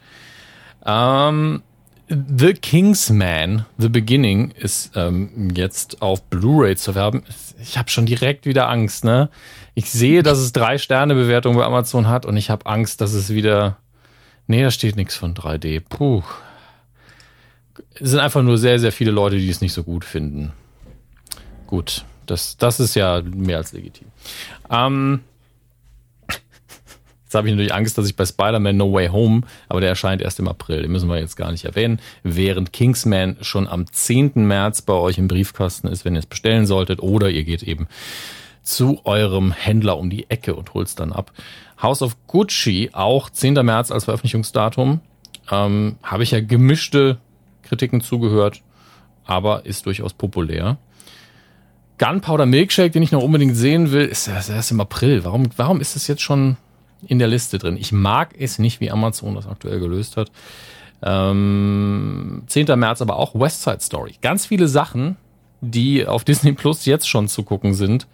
Ähm, 0.85 1.61
The 2.09 2.53
Kingsman, 2.53 3.65
The 3.77 3.89
Beginning, 3.89 4.51
ist 4.51 4.91
ähm, 4.95 5.49
jetzt 5.53 6.01
auf 6.01 6.23
Blu-ray 6.23 6.77
zu 6.77 6.95
werben. 6.95 7.23
Ich 7.61 7.77
habe 7.77 7.89
schon 7.89 8.05
direkt 8.05 8.45
wieder 8.45 8.69
Angst, 8.69 9.03
ne? 9.03 9.29
Ich 9.73 9.91
sehe, 9.91 10.23
dass 10.23 10.37
es 10.37 10.53
drei 10.53 10.77
Sterne 10.77 11.15
Bewertung 11.15 11.55
bei 11.55 11.65
Amazon 11.65 12.07
hat 12.07 12.25
und 12.25 12.37
ich 12.37 12.49
habe 12.49 12.65
Angst, 12.65 13.01
dass 13.01 13.13
es 13.13 13.29
wieder. 13.29 13.77
Nee, 14.47 14.63
da 14.63 14.71
steht 14.71 14.95
nichts 14.95 15.15
von 15.15 15.33
3D. 15.33 15.81
Puh. 15.81 16.23
Es 17.99 18.11
sind 18.11 18.19
einfach 18.19 18.43
nur 18.43 18.57
sehr, 18.57 18.79
sehr 18.79 18.91
viele 18.91 19.11
Leute, 19.11 19.37
die 19.37 19.49
es 19.49 19.61
nicht 19.61 19.73
so 19.73 19.83
gut 19.83 20.05
finden. 20.05 20.53
Gut, 21.67 22.05
das, 22.25 22.57
das 22.57 22.79
ist 22.79 22.95
ja 22.95 23.21
mehr 23.21 23.57
als 23.57 23.73
legitim. 23.73 24.07
Ähm, 24.69 25.21
Jetzt 27.23 27.35
habe 27.35 27.47
ich 27.47 27.53
natürlich 27.53 27.73
Angst, 27.73 27.97
dass 27.97 28.07
ich 28.07 28.15
bei 28.15 28.25
Spider-Man 28.25 28.77
No 28.77 28.93
Way 28.93 29.09
Home, 29.09 29.41
aber 29.67 29.81
der 29.81 29.89
erscheint 29.89 30.21
erst 30.21 30.39
im 30.39 30.47
April, 30.47 30.81
den 30.81 30.91
müssen 30.91 31.09
wir 31.09 31.19
jetzt 31.19 31.35
gar 31.35 31.51
nicht 31.51 31.65
erwähnen, 31.65 31.99
während 32.23 32.71
Kingsman 32.71 33.35
schon 33.41 33.67
am 33.67 33.91
10. 33.91 34.47
März 34.47 34.81
bei 34.81 34.93
euch 34.93 35.17
im 35.17 35.27
Briefkasten 35.27 35.87
ist, 35.87 36.05
wenn 36.05 36.15
ihr 36.15 36.19
es 36.19 36.25
bestellen 36.25 36.65
solltet, 36.65 37.01
oder 37.01 37.29
ihr 37.29 37.43
geht 37.43 37.63
eben 37.63 37.87
zu 38.63 39.01
eurem 39.03 39.51
Händler 39.51 39.97
um 39.97 40.09
die 40.09 40.29
Ecke 40.29 40.55
und 40.55 40.73
holt 40.73 40.87
es 40.87 40.95
dann 40.95 41.11
ab. 41.11 41.31
House 41.81 42.01
of 42.01 42.15
Gucci, 42.27 42.91
auch 42.93 43.29
10. 43.29 43.53
März 43.53 43.91
als 43.91 44.05
Veröffentlichungsdatum, 44.05 45.01
ähm, 45.51 45.97
habe 46.03 46.23
ich 46.23 46.31
ja 46.31 46.41
gemischte 46.41 47.17
Kritiken 47.67 48.01
zugehört, 48.01 48.61
aber 49.25 49.65
ist 49.65 49.85
durchaus 49.85 50.13
populär. 50.13 50.77
Gunpowder 51.97 52.45
Milkshake, 52.45 52.91
den 52.91 53.03
ich 53.03 53.11
noch 53.11 53.23
unbedingt 53.23 53.55
sehen 53.55 53.91
will, 53.91 54.05
ist 54.05 54.27
erst 54.27 54.71
im 54.71 54.79
April. 54.79 55.23
Warum, 55.25 55.49
warum 55.57 55.81
ist 55.81 55.95
es 55.95 56.07
jetzt 56.07 56.21
schon 56.21 56.57
in 57.05 57.19
der 57.19 57.27
Liste 57.27 57.57
drin. 57.57 57.77
Ich 57.77 57.91
mag 57.91 58.33
es 58.37 58.59
nicht, 58.59 58.79
wie 58.79 58.91
Amazon 58.91 59.35
das 59.35 59.47
aktuell 59.47 59.79
gelöst 59.79 60.17
hat. 60.17 60.31
Ähm, 61.01 62.43
10. 62.47 62.79
März 62.79 63.01
aber 63.01 63.17
auch 63.17 63.35
West 63.35 63.63
Side 63.63 63.81
Story. 63.81 64.15
Ganz 64.21 64.45
viele 64.45 64.67
Sachen, 64.67 65.15
die 65.61 66.05
auf 66.07 66.23
Disney 66.25 66.53
Plus 66.53 66.85
jetzt 66.85 67.07
schon 67.07 67.27
zu 67.27 67.43
gucken 67.43 67.73
sind, 67.73 68.07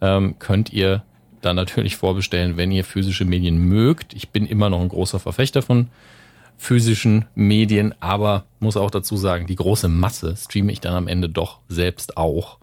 ähm, 0.00 0.38
könnt 0.38 0.72
ihr 0.72 1.02
dann 1.40 1.56
natürlich 1.56 1.96
vorbestellen, 1.96 2.56
wenn 2.56 2.72
ihr 2.72 2.84
physische 2.84 3.24
Medien 3.24 3.58
mögt. 3.58 4.12
Ich 4.14 4.30
bin 4.30 4.46
immer 4.46 4.70
noch 4.70 4.80
ein 4.80 4.88
großer 4.88 5.18
Verfechter 5.18 5.62
von 5.62 5.88
physischen 6.58 7.24
Medien, 7.34 7.94
aber 8.00 8.44
muss 8.60 8.76
auch 8.76 8.90
dazu 8.90 9.16
sagen, 9.16 9.46
die 9.46 9.56
große 9.56 9.88
Masse 9.88 10.36
streame 10.36 10.72
ich 10.72 10.80
dann 10.80 10.94
am 10.94 11.08
Ende 11.08 11.28
doch 11.28 11.60
selbst 11.68 12.16
auch. 12.16 12.58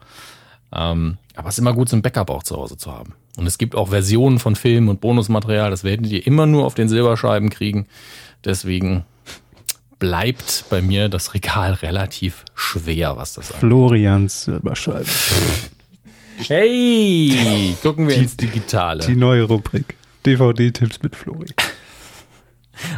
Ähm, 0.73 1.17
aber 1.35 1.49
es 1.49 1.55
ist 1.55 1.59
immer 1.59 1.73
gut, 1.73 1.89
so 1.89 1.95
ein 1.95 2.01
Backup 2.01 2.29
auch 2.29 2.43
zu 2.43 2.55
Hause 2.55 2.77
zu 2.77 2.91
haben. 2.91 3.13
Und 3.37 3.47
es 3.47 3.57
gibt 3.57 3.75
auch 3.75 3.89
Versionen 3.89 4.39
von 4.39 4.55
Filmen 4.55 4.89
und 4.89 5.01
Bonusmaterial, 5.01 5.71
das 5.71 5.83
werdet 5.83 6.07
ihr 6.07 6.25
immer 6.27 6.45
nur 6.45 6.65
auf 6.65 6.75
den 6.75 6.89
Silberscheiben 6.89 7.49
kriegen. 7.49 7.87
Deswegen 8.43 9.05
bleibt 9.97 10.65
bei 10.69 10.81
mir 10.81 11.09
das 11.09 11.33
Regal 11.33 11.73
relativ 11.73 12.43
schwer, 12.53 13.17
was 13.17 13.33
das 13.33 13.51
angeht. 13.51 13.61
Florians 13.61 14.43
Silberscheiben. 14.43 15.09
Hey, 16.37 17.75
gucken 17.81 18.07
wir 18.07 18.15
die, 18.15 18.23
ins 18.23 18.35
Digitale. 18.35 19.05
Die 19.05 19.15
neue 19.15 19.43
Rubrik. 19.43 19.95
DVD-Tipps 20.25 21.01
mit 21.01 21.15
Flori. 21.15 21.47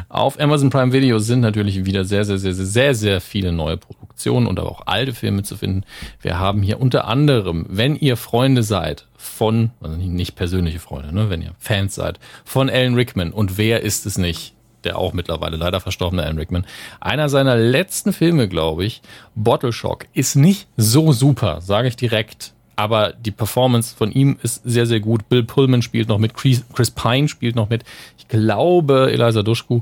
Auf 0.10 0.40
Amazon 0.40 0.70
Prime 0.70 0.94
Video 0.94 1.20
sind 1.20 1.42
natürlich 1.42 1.86
wieder 1.86 2.06
sehr, 2.06 2.26
sehr, 2.26 2.38
sehr, 2.38 2.54
sehr, 2.54 2.66
sehr, 2.66 2.96
sehr 2.96 3.22
viele 3.22 3.52
neue 3.52 3.78
Produktionen 3.78 4.48
und 4.48 4.60
aber 4.60 4.72
auch 4.72 4.88
alte 4.88 5.14
Filme 5.14 5.44
zu 5.44 5.58
finden. 5.58 5.84
Wir 6.22 6.40
haben 6.40 6.62
hier 6.62 6.80
unter 6.80 7.08
anderem, 7.08 7.66
wenn 7.70 7.96
ihr 7.96 8.18
Freunde 8.18 8.64
seid 8.64 9.08
von, 9.16 9.72
also 9.82 9.96
nicht 9.96 10.36
persönliche 10.36 10.80
Freunde, 10.80 11.14
ne, 11.14 11.30
wenn 11.30 11.42
ihr 11.42 11.54
Fans 11.60 11.96
seid, 11.96 12.20
von 12.44 12.70
Alan 12.70 12.96
Rickman 12.96 13.32
und 13.32 13.58
wer 13.58 13.82
ist 13.82 14.06
es 14.06 14.18
nicht? 14.18 14.54
Der 14.84 14.98
auch 14.98 15.12
mittlerweile 15.14 15.58
leider 15.58 15.82
verstorbene 15.82 16.24
Alan 16.24 16.38
Rickman. 16.38 16.66
Einer 17.00 17.30
seiner 17.30 17.56
letzten 17.56 18.14
Filme, 18.14 18.48
glaube 18.48 18.86
ich, 18.86 19.02
Bottle 19.36 19.74
Shock, 19.74 20.06
ist 20.14 20.36
nicht 20.36 20.68
so 20.78 21.12
super, 21.12 21.62
sage 21.62 21.88
ich 21.88 21.96
direkt 21.96 22.54
aber 22.78 23.12
die 23.14 23.32
Performance 23.32 23.96
von 23.96 24.12
ihm 24.12 24.38
ist 24.44 24.62
sehr, 24.64 24.86
sehr 24.86 25.00
gut. 25.00 25.28
Bill 25.30 25.44
Pullman 25.44 25.82
spielt 25.82 26.08
noch 26.08 26.20
mit, 26.20 26.36
Chris, 26.36 26.64
Pine 26.92 27.28
spielt 27.28 27.56
noch 27.56 27.70
mit. 27.70 27.84
Ich 28.18 28.28
glaube, 28.28 29.12
Eliza 29.12 29.42
Duschku. 29.42 29.82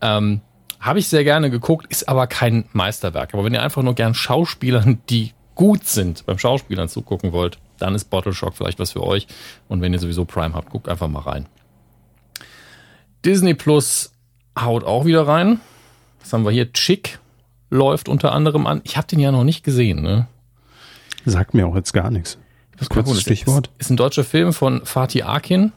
Ähm, 0.00 0.40
Habe 0.80 0.98
ich 0.98 1.08
sehr 1.08 1.22
gerne 1.22 1.48
geguckt, 1.48 1.86
ist 1.88 2.08
aber 2.08 2.26
kein 2.26 2.64
Meisterwerk. 2.72 3.32
Aber 3.34 3.44
wenn 3.44 3.54
ihr 3.54 3.62
einfach 3.62 3.82
nur 3.82 3.94
gern 3.94 4.14
Schauspielern, 4.14 4.98
die 5.08 5.32
gut 5.54 5.86
sind, 5.86 6.26
beim 6.26 6.38
Schauspielern 6.38 6.88
zugucken 6.88 7.30
wollt, 7.30 7.58
dann 7.78 7.94
ist 7.94 8.10
Bottle 8.10 8.34
Shock 8.34 8.56
vielleicht 8.56 8.80
was 8.80 8.90
für 8.90 9.04
euch. 9.04 9.28
Und 9.68 9.80
wenn 9.80 9.92
ihr 9.92 10.00
sowieso 10.00 10.24
Prime 10.24 10.54
habt, 10.54 10.70
guckt 10.70 10.88
einfach 10.88 11.08
mal 11.08 11.20
rein. 11.20 11.46
Disney 13.24 13.54
Plus 13.54 14.12
haut 14.58 14.82
auch 14.82 15.04
wieder 15.04 15.26
rein. 15.26 15.60
Was 16.20 16.32
haben 16.32 16.44
wir 16.44 16.50
hier? 16.50 16.72
Chick 16.72 17.20
läuft 17.70 18.08
unter 18.08 18.32
anderem 18.32 18.66
an. 18.66 18.80
Ich 18.82 18.96
habe 18.96 19.06
den 19.06 19.20
ja 19.20 19.30
noch 19.30 19.44
nicht 19.44 19.62
gesehen, 19.62 20.02
ne? 20.02 20.26
Sagt 21.24 21.54
mir 21.54 21.66
auch 21.66 21.76
jetzt 21.76 21.92
gar 21.92 22.10
nichts. 22.10 22.38
Das 22.78 22.88
kurzes 22.88 23.20
Stichwort. 23.20 23.68
Ist, 23.78 23.86
ist 23.86 23.90
ein 23.90 23.96
deutscher 23.96 24.24
Film 24.24 24.52
von 24.52 24.84
Fatih 24.84 25.22
Akin. 25.22 25.72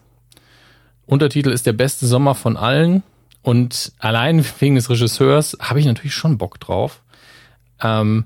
Untertitel 1.05 1.51
ist 1.51 1.65
der 1.65 1.73
beste 1.73 2.07
Sommer 2.07 2.35
von 2.35 2.57
allen. 2.57 3.03
Und 3.41 3.93
allein 3.99 4.43
wegen 4.59 4.75
des 4.75 4.89
Regisseurs 4.89 5.57
habe 5.59 5.79
ich 5.79 5.85
natürlich 5.85 6.13
schon 6.13 6.37
Bock 6.37 6.59
drauf. 6.59 7.01
Ähm, 7.81 8.25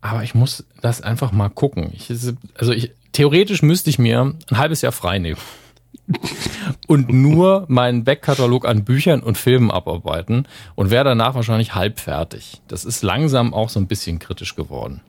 aber 0.00 0.22
ich 0.22 0.34
muss 0.34 0.64
das 0.80 1.00
einfach 1.00 1.32
mal 1.32 1.48
gucken. 1.48 1.90
Ich, 1.94 2.10
also 2.58 2.72
ich, 2.72 2.92
theoretisch 3.12 3.62
müsste 3.62 3.90
ich 3.90 3.98
mir 3.98 4.34
ein 4.50 4.58
halbes 4.58 4.82
Jahr 4.82 4.92
frei 4.92 5.18
nehmen. 5.18 5.40
und 6.86 7.10
nur 7.10 7.64
meinen 7.68 8.04
Backkatalog 8.04 8.66
an 8.66 8.84
Büchern 8.84 9.22
und 9.22 9.38
Filmen 9.38 9.70
abarbeiten 9.70 10.46
und 10.74 10.90
wäre 10.90 11.04
danach 11.04 11.34
wahrscheinlich 11.34 11.74
halb 11.74 11.98
fertig. 11.98 12.60
Das 12.68 12.84
ist 12.84 13.02
langsam 13.02 13.54
auch 13.54 13.70
so 13.70 13.80
ein 13.80 13.86
bisschen 13.86 14.18
kritisch 14.18 14.54
geworden 14.54 15.00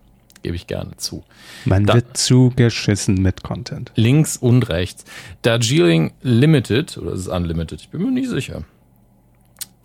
gebe 0.46 0.56
ich 0.56 0.68
gerne 0.68 0.96
zu. 0.98 1.24
Man 1.66 1.88
da, 1.88 1.96
wird 1.96 2.16
zugeschissen 2.16 3.16
mit 3.16 3.42
Content. 3.42 3.92
Links 3.96 4.38
und 4.38 4.70
rechts. 4.70 5.04
Darjeeling 5.42 6.14
Limited, 6.22 7.00
oder 7.00 7.14
ist 7.14 7.22
es 7.22 7.28
Unlimited? 7.28 7.82
Ich 7.82 7.90
bin 7.90 8.04
mir 8.04 8.12
nicht 8.12 8.30
sicher. 8.30 8.64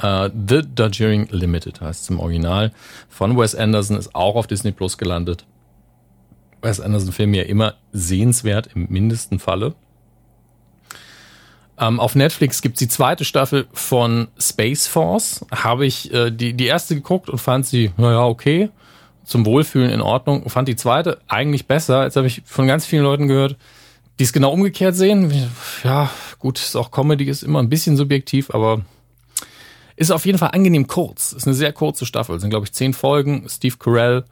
Uh, 0.03 0.29
The 0.29 0.61
Darjeeling 0.75 1.29
Limited 1.31 1.81
heißt 1.81 2.03
es 2.03 2.11
im 2.11 2.21
Original. 2.21 2.73
Von 3.09 3.39
Wes 3.39 3.55
Anderson 3.55 3.97
ist 3.97 4.15
auch 4.15 4.35
auf 4.35 4.47
Disney 4.47 4.71
Plus 4.71 4.99
gelandet. 4.99 5.47
Wes 6.61 6.79
Anderson 6.79 7.13
Film 7.13 7.33
ja 7.33 7.45
immer 7.45 7.77
sehenswert 7.93 8.69
im 8.75 8.87
mindesten 8.91 9.39
Falle. 9.39 9.75
Ähm, 11.79 11.99
auf 12.01 12.15
Netflix 12.15 12.61
gibt's 12.61 12.81
die 12.81 12.89
zweite 12.89 13.25
Staffel 13.25 13.67
von 13.73 14.29
Space 14.39 14.87
Force. 14.87 15.47
Habe 15.51 15.87
ich 15.87 16.13
äh, 16.13 16.31
die, 16.31 16.53
die 16.53 16.67
erste 16.67 16.97
geguckt 16.97 17.31
und 17.31 17.39
fand 17.39 17.65
sie, 17.65 17.93
naja, 17.97 18.27
okay. 18.27 18.69
Zum 19.31 19.47
Wohlfühlen 19.47 19.91
in 19.91 20.01
Ordnung. 20.01 20.51
Fand 20.51 20.67
die 20.67 20.75
zweite 20.75 21.21
eigentlich 21.29 21.69
besser. 21.69 22.03
Jetzt 22.03 22.17
habe 22.17 22.27
ich 22.27 22.43
von 22.45 22.67
ganz 22.67 22.85
vielen 22.85 23.05
Leuten 23.05 23.29
gehört, 23.29 23.57
die 24.19 24.25
es 24.25 24.33
genau 24.33 24.51
umgekehrt 24.51 24.97
sehen. 24.97 25.33
Ja, 25.85 26.11
gut, 26.41 26.59
ist 26.59 26.75
auch 26.75 26.91
Comedy, 26.91 27.27
ist 27.27 27.45
immer 27.45 27.61
ein 27.61 27.69
bisschen 27.69 27.97
subjektiv, 27.97 28.51
aber 28.51 28.81
ist 29.95 30.11
auf 30.11 30.27
jeden 30.27 30.39
Fall 30.39 30.51
angenehm 30.51 30.89
kurz. 30.89 31.33
Ist 31.33 31.47
eine 31.47 31.55
sehr 31.55 31.73
kurze 31.73 32.07
Staffel. 32.07 32.35
Es 32.35 32.41
sind, 32.41 32.51
glaube 32.51 32.67
ich, 32.67 32.73
zehn 32.73 32.93
Folgen. 32.93 33.47
Steve 33.49 33.77
Carell 33.79 34.25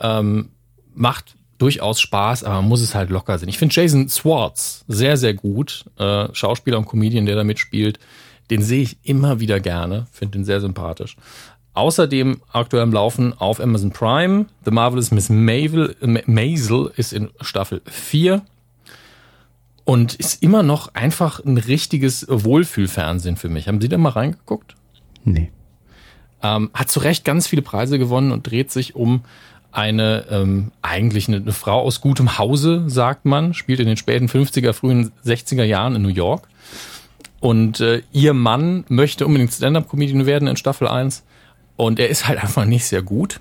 ähm, 0.00 0.50
macht 0.94 1.34
durchaus 1.58 2.00
Spaß, 2.00 2.44
aber 2.44 2.56
man 2.56 2.68
muss 2.68 2.82
es 2.82 2.94
halt 2.94 3.10
locker 3.10 3.36
sehen. 3.36 3.48
Ich 3.48 3.58
finde 3.58 3.74
Jason 3.74 4.08
Swartz 4.08 4.84
sehr, 4.86 5.16
sehr 5.16 5.34
gut. 5.34 5.86
Äh, 5.98 6.28
Schauspieler 6.32 6.78
und 6.78 6.86
Comedian, 6.86 7.26
der 7.26 7.34
da 7.34 7.42
mitspielt. 7.42 7.98
Den 8.48 8.62
sehe 8.62 8.82
ich 8.82 8.98
immer 9.02 9.40
wieder 9.40 9.58
gerne. 9.58 10.06
Finde 10.12 10.38
ihn 10.38 10.44
sehr 10.44 10.60
sympathisch. 10.60 11.16
Außerdem 11.80 12.42
aktuell 12.52 12.82
im 12.82 12.92
Laufen 12.92 13.32
auf 13.32 13.58
Amazon 13.58 13.90
Prime. 13.90 14.44
The 14.66 14.70
Marvelous 14.70 15.12
Miss 15.12 15.30
Maisel, 15.30 15.96
Maisel 16.26 16.92
ist 16.94 17.14
in 17.14 17.30
Staffel 17.40 17.80
4 17.86 18.42
und 19.84 20.14
ist 20.16 20.42
immer 20.42 20.62
noch 20.62 20.94
einfach 20.94 21.42
ein 21.42 21.56
richtiges 21.56 22.26
Wohlfühlfernsehen 22.28 23.36
für 23.38 23.48
mich. 23.48 23.66
Haben 23.66 23.80
Sie 23.80 23.88
da 23.88 23.96
mal 23.96 24.10
reingeguckt? 24.10 24.76
Nee. 25.24 25.50
Ähm, 26.42 26.68
hat 26.74 26.90
zu 26.90 27.00
Recht 27.00 27.24
ganz 27.24 27.46
viele 27.46 27.62
Preise 27.62 27.98
gewonnen 27.98 28.30
und 28.30 28.50
dreht 28.50 28.70
sich 28.70 28.94
um 28.94 29.22
eine 29.72 30.26
ähm, 30.28 30.72
eigentlich 30.82 31.28
eine, 31.28 31.38
eine 31.38 31.52
Frau 31.52 31.80
aus 31.80 32.02
gutem 32.02 32.36
Hause, 32.36 32.84
sagt 32.88 33.24
man, 33.24 33.54
spielt 33.54 33.80
in 33.80 33.86
den 33.86 33.96
späten 33.96 34.26
50er, 34.26 34.74
frühen 34.74 35.12
60er 35.24 35.64
Jahren 35.64 35.96
in 35.96 36.02
New 36.02 36.08
York. 36.10 36.46
Und 37.40 37.80
äh, 37.80 38.02
ihr 38.12 38.34
Mann 38.34 38.84
möchte 38.88 39.24
unbedingt 39.24 39.54
Stand-up-Comedian 39.54 40.26
werden 40.26 40.46
in 40.46 40.58
Staffel 40.58 40.86
1 40.86 41.24
und 41.80 41.98
er 41.98 42.10
ist 42.10 42.28
halt 42.28 42.42
einfach 42.42 42.66
nicht 42.66 42.84
sehr 42.84 43.00
gut. 43.00 43.40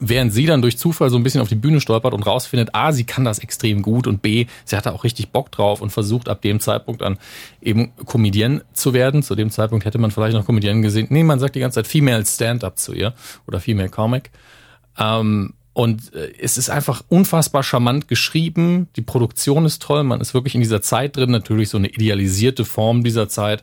Während 0.00 0.32
sie 0.32 0.46
dann 0.46 0.60
durch 0.60 0.76
Zufall 0.76 1.08
so 1.08 1.16
ein 1.16 1.22
bisschen 1.22 1.40
auf 1.40 1.48
die 1.48 1.54
Bühne 1.54 1.80
stolpert 1.80 2.12
und 2.12 2.26
rausfindet, 2.26 2.74
A, 2.74 2.92
sie 2.92 3.04
kann 3.04 3.24
das 3.24 3.38
extrem 3.38 3.82
gut 3.82 4.08
und 4.08 4.22
B, 4.22 4.46
sie 4.64 4.76
hatte 4.76 4.92
auch 4.92 5.04
richtig 5.04 5.30
Bock 5.30 5.52
drauf 5.52 5.80
und 5.80 5.90
versucht 5.90 6.28
ab 6.28 6.42
dem 6.42 6.58
Zeitpunkt 6.58 7.02
an 7.02 7.16
eben 7.62 7.92
Comedian 8.06 8.62
zu 8.72 8.92
werden. 8.92 9.22
Zu 9.22 9.36
dem 9.36 9.50
Zeitpunkt 9.50 9.84
hätte 9.84 9.98
man 9.98 10.10
vielleicht 10.10 10.34
noch 10.34 10.46
Comedian 10.46 10.82
gesehen. 10.82 11.06
Nee, 11.10 11.22
man 11.22 11.38
sagt 11.38 11.54
die 11.54 11.60
ganze 11.60 11.76
Zeit 11.76 11.86
Female 11.86 12.26
Stand-up 12.26 12.76
zu 12.76 12.92
ihr 12.92 13.14
oder 13.46 13.60
Female 13.60 13.88
Comic. 13.88 14.30
Ähm, 14.98 15.54
und 15.74 16.12
äh, 16.14 16.32
es 16.40 16.58
ist 16.58 16.70
einfach 16.70 17.02
unfassbar 17.08 17.62
charmant 17.62 18.08
geschrieben. 18.08 18.88
Die 18.96 19.02
Produktion 19.02 19.64
ist 19.64 19.80
toll. 19.80 20.02
Man 20.02 20.20
ist 20.20 20.34
wirklich 20.34 20.56
in 20.56 20.60
dieser 20.60 20.82
Zeit 20.82 21.16
drin. 21.16 21.30
Natürlich 21.30 21.68
so 21.68 21.78
eine 21.78 21.88
idealisierte 21.88 22.64
Form 22.64 23.04
dieser 23.04 23.28
Zeit. 23.28 23.62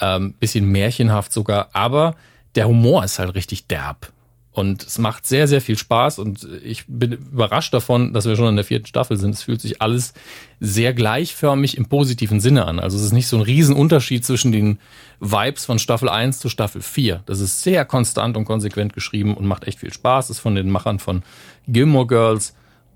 Ähm, 0.00 0.34
bisschen 0.40 0.70
märchenhaft 0.70 1.32
sogar. 1.32 1.70
Aber 1.72 2.16
der 2.56 2.68
Humor 2.68 3.04
ist 3.04 3.18
halt 3.18 3.34
richtig 3.34 3.66
derb. 3.66 4.12
Und 4.56 4.82
es 4.84 4.96
macht 4.96 5.26
sehr, 5.26 5.48
sehr 5.48 5.60
viel 5.60 5.76
Spaß 5.76 6.18
und 6.18 6.48
ich 6.64 6.86
bin 6.88 7.12
überrascht 7.12 7.74
davon, 7.74 8.14
dass 8.14 8.24
wir 8.24 8.36
schon 8.36 8.48
in 8.48 8.56
der 8.56 8.64
vierten 8.64 8.86
Staffel 8.86 9.18
sind. 9.18 9.34
Es 9.34 9.42
fühlt 9.42 9.60
sich 9.60 9.82
alles 9.82 10.14
sehr 10.60 10.94
gleichförmig 10.94 11.76
im 11.76 11.84
positiven 11.90 12.40
Sinne 12.40 12.64
an. 12.64 12.80
Also 12.80 12.96
es 12.96 13.04
ist 13.04 13.12
nicht 13.12 13.28
so 13.28 13.36
ein 13.36 13.42
Riesenunterschied 13.42 14.24
zwischen 14.24 14.52
den 14.52 14.78
Vibes 15.20 15.66
von 15.66 15.78
Staffel 15.78 16.08
1 16.08 16.38
zu 16.38 16.48
Staffel 16.48 16.80
4. 16.80 17.22
Das 17.26 17.40
ist 17.40 17.62
sehr 17.64 17.84
konstant 17.84 18.34
und 18.38 18.46
konsequent 18.46 18.94
geschrieben 18.94 19.36
und 19.36 19.44
macht 19.44 19.64
echt 19.64 19.80
viel 19.80 19.92
Spaß. 19.92 20.30
ist 20.30 20.38
von 20.38 20.54
den 20.54 20.70
Machern 20.70 21.00
von 21.00 21.22
Gilmore 21.68 22.06
Girls 22.06 22.54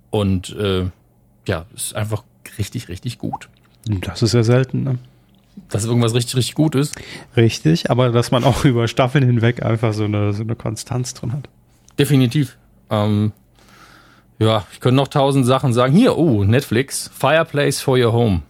und 0.09 0.57
äh, 0.57 0.87
ja, 1.47 1.67
ist 1.75 1.95
einfach 1.95 2.25
richtig, 2.57 2.89
richtig 2.89 3.19
gut. 3.19 3.51
Das 3.85 4.23
ist 4.23 4.33
ja 4.33 4.43
selten, 4.43 4.83
ne? 4.83 4.99
Dass 5.69 5.85
irgendwas 5.85 6.15
richtig, 6.15 6.37
richtig 6.37 6.55
gut 6.55 6.75
ist. 6.75 6.97
Richtig, 7.37 7.91
aber 7.91 8.11
dass 8.11 8.31
man 8.31 8.45
auch 8.45 8.65
über 8.65 8.89
Staffeln 8.89 9.25
hinweg 9.25 9.65
einfach 9.65 9.93
so 9.93 10.05
eine, 10.05 10.33
so 10.33 10.43
eine 10.43 10.57
Konstanz 10.57 11.15
drin 11.15 11.33
hat. 11.33 11.49
Definitiv. 11.99 12.57
Ähm, 12.91 13.33
ja, 14.39 14.65
ich 14.73 14.81
könnte 14.81 14.97
noch 14.97 15.09
tausend 15.09 15.47
Sachen 15.47 15.73
sagen. 15.73 15.93
Hier, 15.93 16.17
oh, 16.17 16.45
Netflix, 16.45 17.11
Fireplace 17.13 17.81
for 17.81 17.99
Your 17.99 18.13
Home. 18.13 18.43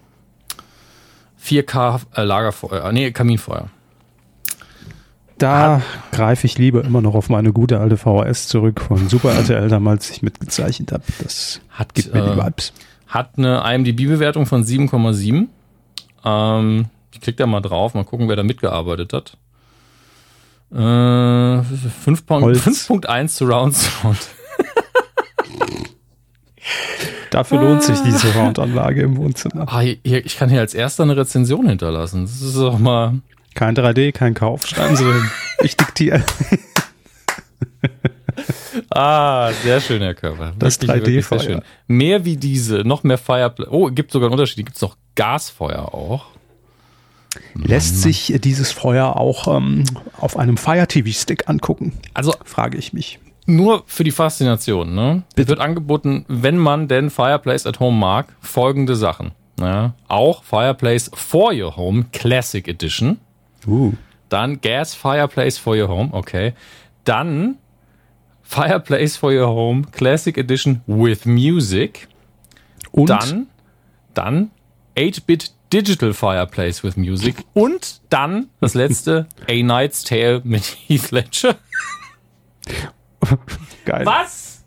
4K 1.42 2.00
äh, 2.14 2.22
Lagerfeuer, 2.22 2.92
nee, 2.92 3.10
Kaminfeuer. 3.10 3.68
Da 5.38 5.80
greife 6.12 6.46
ich 6.46 6.58
lieber 6.58 6.84
immer 6.84 7.00
noch 7.00 7.14
auf 7.14 7.30
meine 7.30 7.52
gute 7.52 7.80
alte 7.80 7.96
VHS 7.96 8.46
zurück 8.48 8.80
von 8.80 9.08
Super 9.08 9.32
RTL 9.32 9.68
damals 9.68 10.10
ich 10.10 10.20
mitgezeichnet 10.20 10.92
habe. 10.92 11.02
Das 11.22 11.62
hat, 11.70 11.94
gibt 11.94 12.12
mir 12.12 12.22
die 12.22 12.38
äh, 12.38 12.44
Vibes. 12.44 12.74
Hat 13.06 13.38
eine 13.38 13.62
IMDb-Bewertung 13.64 14.44
von 14.44 14.64
7,7. 14.64 15.46
Ähm, 16.26 16.86
ich 17.12 17.20
klicke 17.20 17.38
da 17.38 17.46
mal 17.46 17.60
drauf, 17.60 17.94
mal 17.94 18.04
gucken, 18.04 18.28
wer 18.28 18.36
da 18.36 18.42
mitgearbeitet 18.42 19.12
hat. 19.12 19.36
Äh, 20.72 20.76
5.1 20.76 23.28
Surround 23.28 23.76
Sound. 23.76 24.18
Dafür 27.30 27.60
lohnt 27.60 27.82
sich 27.82 28.00
diese 28.00 28.32
Soundanlage 28.32 29.02
im 29.02 29.16
Wohnzimmer. 29.16 29.66
Ah, 29.68 29.80
hier, 29.80 29.98
ich 30.04 30.36
kann 30.36 30.48
hier 30.48 30.60
als 30.60 30.74
erster 30.74 31.04
eine 31.04 31.16
Rezension 31.16 31.68
hinterlassen. 31.68 32.22
Das 32.22 32.40
ist 32.40 32.56
doch 32.56 32.78
mal. 32.78 33.20
Kein 33.54 33.76
3D, 33.76 34.12
kein 34.12 34.34
Kauf. 34.34 34.66
Schreiben 34.66 34.96
Sie 34.96 35.04
hin. 35.04 35.30
Ich 35.62 35.76
diktiere. 35.76 36.22
ah, 38.90 39.52
sehr 39.62 39.80
schön, 39.80 40.02
Herr 40.02 40.14
Körper. 40.14 40.52
Das 40.58 40.80
3D-Feuer. 40.80 41.62
Mehr 41.86 42.24
wie 42.24 42.36
diese, 42.36 42.78
noch 42.78 43.02
mehr 43.02 43.18
Fireplace. 43.18 43.68
Oh, 43.70 43.88
gibt 43.88 44.12
sogar 44.12 44.26
einen 44.26 44.34
Unterschied. 44.34 44.64
Gibt 44.64 44.76
es 44.76 44.82
noch 44.82 44.96
Gasfeuer 45.14 45.94
auch? 45.94 46.26
Lässt 47.54 48.02
sich 48.02 48.34
dieses 48.42 48.72
Feuer 48.72 49.16
auch 49.16 49.56
ähm, 49.56 49.84
auf 50.18 50.36
einem 50.36 50.56
Fire 50.56 50.86
TV 50.86 51.10
Stick 51.10 51.48
angucken? 51.48 51.92
Also 52.14 52.34
frage 52.44 52.76
ich 52.76 52.92
mich. 52.92 53.18
Nur 53.46 53.84
für 53.86 54.04
die 54.04 54.10
Faszination, 54.10 54.94
ne? 54.94 55.22
Bitte. 55.34 55.48
Wird 55.48 55.60
angeboten, 55.60 56.24
wenn 56.28 56.58
man 56.58 56.88
denn 56.88 57.10
Fireplace 57.10 57.66
at 57.66 57.80
Home 57.80 57.96
mag, 57.96 58.34
folgende 58.40 58.96
Sachen. 58.96 59.32
Ja, 59.58 59.94
auch 60.08 60.42
Fireplace 60.42 61.10
for 61.14 61.52
Your 61.52 61.76
Home 61.76 62.06
Classic 62.12 62.66
Edition. 62.66 63.18
Uh. 63.66 63.92
Dann 64.28 64.60
Gas 64.60 64.94
Fireplace 64.94 65.58
for 65.58 65.76
Your 65.76 65.88
Home, 65.88 66.10
okay. 66.12 66.54
Dann 67.04 67.56
Fireplace 68.42 69.16
for 69.16 69.32
Your 69.32 69.48
Home 69.48 69.82
Classic 69.92 70.36
Edition 70.38 70.80
with 70.86 71.24
Music. 71.24 72.08
Und 72.92 73.10
dann, 73.10 73.46
dann 74.14 74.50
8-Bit 74.96 75.52
Digital 75.72 76.12
Fireplace 76.12 76.82
with 76.82 76.96
Music 76.96 77.36
und 77.54 78.00
dann 78.10 78.48
das 78.60 78.74
letzte 78.74 79.26
A 79.48 79.52
Knight's 79.52 80.04
Tale 80.04 80.40
mit 80.44 80.64
Heath 80.64 81.10
Ledger. 81.10 81.56
Geil. 83.84 84.06
Was? 84.06 84.64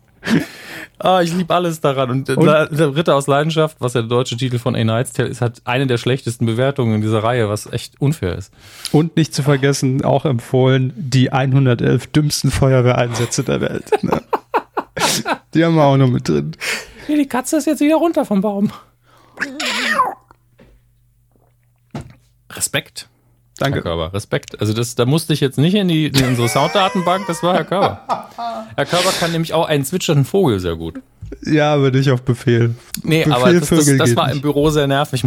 Ah, 0.98 1.20
ich 1.20 1.34
liebe 1.34 1.52
alles 1.54 1.80
daran. 1.80 2.10
Und, 2.10 2.30
und, 2.30 2.46
der 2.46 2.96
Ritter 2.96 3.14
aus 3.14 3.26
Leidenschaft, 3.26 3.76
was 3.80 3.94
ja 3.94 4.00
der 4.00 4.08
deutsche 4.08 4.36
Titel 4.36 4.58
von 4.58 4.74
A 4.74 4.80
Knight's 4.80 5.12
Tale 5.12 5.28
ist, 5.28 5.40
hat 5.40 5.60
eine 5.64 5.86
der 5.86 5.98
schlechtesten 5.98 6.46
Bewertungen 6.46 6.94
in 6.94 7.00
dieser 7.02 7.22
Reihe, 7.22 7.48
was 7.48 7.70
echt 7.70 8.00
unfair 8.00 8.36
ist. 8.36 8.52
Und 8.92 9.16
nicht 9.16 9.34
zu 9.34 9.42
vergessen, 9.42 10.04
auch 10.04 10.24
empfohlen, 10.24 10.92
die 10.96 11.30
111 11.30 12.06
dümmsten 12.08 12.50
Feuerwehreinsätze 12.50 13.44
der 13.44 13.60
Welt. 13.60 14.02
Ne? 14.02 14.22
die 15.54 15.64
haben 15.64 15.74
wir 15.74 15.84
auch 15.84 15.96
noch 15.96 16.08
mit 16.08 16.28
drin. 16.28 16.56
Nee, 17.08 17.16
die 17.16 17.28
Katze 17.28 17.58
ist 17.58 17.66
jetzt 17.66 17.80
wieder 17.80 17.96
runter 17.96 18.24
vom 18.24 18.40
Baum. 18.40 18.72
Respekt. 22.56 23.08
Danke. 23.58 23.76
Herr 23.76 23.82
Körber, 23.82 24.12
Respekt. 24.12 24.60
Also 24.60 24.72
das, 24.72 24.96
da 24.96 25.06
musste 25.06 25.32
ich 25.32 25.40
jetzt 25.40 25.58
nicht 25.58 25.74
in, 25.74 25.86
die, 25.86 26.06
in 26.06 26.24
unsere 26.24 26.48
Sounddatenbank, 26.48 27.26
das 27.28 27.42
war 27.42 27.54
Herr 27.54 27.64
Körber. 27.64 28.00
Herr 28.76 28.86
Körber 28.86 29.10
kann 29.18 29.30
nämlich 29.30 29.52
auch 29.52 29.66
einen 29.68 29.84
zwitschernden 29.84 30.24
Vogel 30.24 30.58
sehr 30.58 30.74
gut. 30.74 31.00
Ja, 31.44 31.74
aber 31.74 31.90
nicht 31.90 32.10
auf 32.10 32.22
Befehl. 32.22 32.74
Nee, 33.02 33.18
Befehl 33.24 33.32
aber 33.32 33.52
das, 33.52 33.68
das, 33.68 33.96
das 33.96 34.16
war 34.16 34.30
im 34.30 34.40
Büro 34.40 34.70
sehr 34.70 34.88
nervig, 34.88 35.22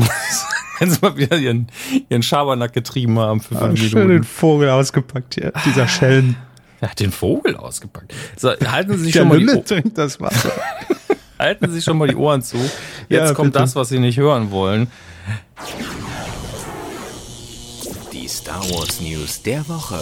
wenn 0.80 0.90
sie 0.90 1.00
mal 1.02 1.16
wieder 1.16 1.38
ihren, 1.38 1.68
ihren 2.10 2.22
Schabernack 2.22 2.74
getrieben 2.74 3.18
haben 3.18 3.40
für 3.40 3.56
fünf 3.56 3.74
Minuten. 3.74 3.90
Schön 3.90 4.10
den 4.10 4.24
Vogel 4.24 4.70
ausgepackt 4.70 5.36
hier, 5.36 5.54
dieser 5.66 5.88
Schellen. 5.88 6.36
Er 6.82 6.92
hat 6.92 7.00
den 7.00 7.12
Vogel 7.12 7.56
ausgepackt. 7.56 8.14
So, 8.36 8.50
halten 8.50 8.98
Sie 8.98 9.06
sich 9.06 9.16
schon 9.16 9.28
mal 9.28 9.40
die 9.40 9.62
trinkt 9.64 9.98
das 9.98 10.20
Wasser. 10.22 10.52
halten 11.40 11.68
Sie 11.70 11.76
sich 11.76 11.84
schon 11.84 11.98
mal 11.98 12.08
die 12.08 12.16
Ohren 12.16 12.42
zu. 12.42 12.58
Jetzt 13.10 13.30
ja, 13.30 13.34
kommt 13.34 13.56
das, 13.56 13.76
was 13.76 13.90
Sie 13.90 14.00
nicht 14.00 14.18
hören 14.18 14.52
wollen. 14.52 14.88
Star 18.28 18.62
Wars 18.72 19.02
News 19.02 19.42
der 19.42 19.68
Woche. 19.68 20.00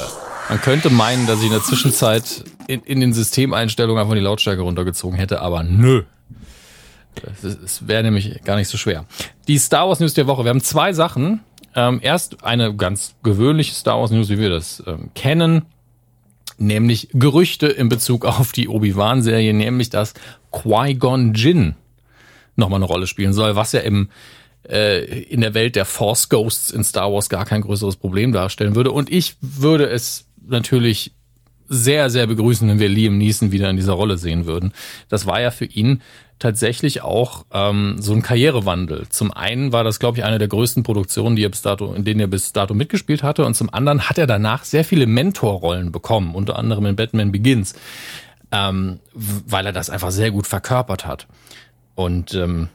Man 0.49 0.61
könnte 0.61 0.89
meinen, 0.89 1.27
dass 1.27 1.39
ich 1.39 1.45
in 1.45 1.51
der 1.51 1.63
Zwischenzeit 1.63 2.43
in, 2.67 2.81
in 2.81 2.99
den 2.99 3.13
Systemeinstellungen 3.13 4.01
einfach 4.01 4.15
die 4.15 4.21
Lautstärke 4.21 4.61
runtergezogen 4.61 5.17
hätte, 5.17 5.41
aber 5.41 5.63
nö. 5.63 6.03
Es 7.41 7.87
wäre 7.87 8.03
nämlich 8.03 8.43
gar 8.43 8.57
nicht 8.57 8.67
so 8.67 8.77
schwer. 8.77 9.05
Die 9.47 9.57
Star 9.57 9.87
Wars 9.87 9.99
News 9.99 10.13
der 10.13 10.27
Woche. 10.27 10.43
Wir 10.43 10.49
haben 10.49 10.61
zwei 10.61 10.93
Sachen. 10.93 11.41
Ähm, 11.75 11.99
erst 12.01 12.43
eine 12.43 12.75
ganz 12.75 13.15
gewöhnliche 13.23 13.73
Star 13.73 13.99
Wars 13.99 14.11
News, 14.11 14.29
wie 14.29 14.39
wir 14.39 14.49
das 14.49 14.83
ähm, 14.85 15.11
kennen, 15.13 15.65
nämlich 16.57 17.09
Gerüchte 17.13 17.67
in 17.67 17.89
Bezug 17.89 18.25
auf 18.25 18.51
die 18.51 18.69
Obi-Wan-Serie, 18.69 19.53
nämlich 19.53 19.89
dass 19.89 20.13
Qui-Gon 20.51 21.33
Jinn 21.33 21.75
nochmal 22.55 22.77
eine 22.77 22.85
Rolle 22.85 23.07
spielen 23.07 23.33
soll, 23.33 23.55
was 23.55 23.73
ja 23.73 23.81
im 23.81 24.09
in 24.67 25.41
der 25.41 25.53
Welt 25.53 25.75
der 25.75 25.85
Force 25.85 26.29
Ghosts 26.29 26.71
in 26.71 26.83
Star 26.83 27.11
Wars 27.11 27.29
gar 27.29 27.45
kein 27.45 27.61
größeres 27.61 27.97
Problem 27.97 28.31
darstellen 28.31 28.75
würde. 28.75 28.91
Und 28.91 29.11
ich 29.11 29.35
würde 29.41 29.87
es 29.87 30.25
natürlich 30.47 31.11
sehr, 31.67 32.09
sehr 32.09 32.27
begrüßen, 32.27 32.67
wenn 32.67 32.79
wir 32.79 32.89
Liam 32.89 33.17
Neeson 33.17 33.51
wieder 33.51 33.69
in 33.69 33.75
dieser 33.75 33.93
Rolle 33.93 34.17
sehen 34.17 34.45
würden. 34.45 34.73
Das 35.09 35.25
war 35.25 35.41
ja 35.41 35.51
für 35.51 35.65
ihn 35.65 36.01
tatsächlich 36.37 37.01
auch 37.01 37.45
ähm, 37.53 37.95
so 37.99 38.13
ein 38.13 38.21
Karrierewandel. 38.21 39.07
Zum 39.09 39.31
einen 39.31 39.71
war 39.71 39.83
das, 39.83 39.99
glaube 39.99 40.17
ich, 40.17 40.23
eine 40.23 40.37
der 40.37 40.47
größten 40.47 40.83
Produktionen, 40.83 41.35
die 41.35 41.43
er 41.43 41.49
bis 41.49 41.61
dato, 41.61 41.93
in 41.93 42.03
denen 42.03 42.19
er 42.19 42.27
bis 42.27 42.53
dato 42.53 42.73
mitgespielt 42.73 43.23
hatte. 43.23 43.45
Und 43.45 43.55
zum 43.55 43.73
anderen 43.73 44.09
hat 44.09 44.17
er 44.17 44.27
danach 44.27 44.63
sehr 44.63 44.83
viele 44.83 45.07
Mentorrollen 45.07 45.91
bekommen, 45.91 46.35
unter 46.35 46.59
anderem 46.59 46.85
in 46.87 46.95
Batman 46.95 47.31
Begins, 47.31 47.73
ähm, 48.51 48.99
weil 49.13 49.65
er 49.65 49.73
das 49.73 49.89
einfach 49.89 50.11
sehr 50.11 50.31
gut 50.31 50.45
verkörpert 50.45 51.05
hat. 51.05 51.27
Und 51.95 52.33
ähm, 52.33 52.67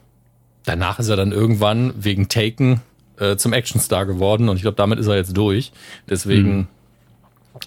danach 0.65 0.99
ist 0.99 1.09
er 1.09 1.17
dann 1.17 1.33
irgendwann 1.33 1.93
wegen 1.97 2.29
Taken 2.29 2.81
äh, 3.19 3.37
zum 3.37 3.53
Actionstar 3.53 4.07
geworden 4.07 4.49
und 4.49 4.57
ich 4.57 4.63
glaube, 4.63 4.77
damit 4.77 4.99
ist 4.99 5.07
er 5.07 5.17
jetzt 5.17 5.37
durch. 5.37 5.73
Deswegen, 6.09 6.57
mhm. 6.57 6.67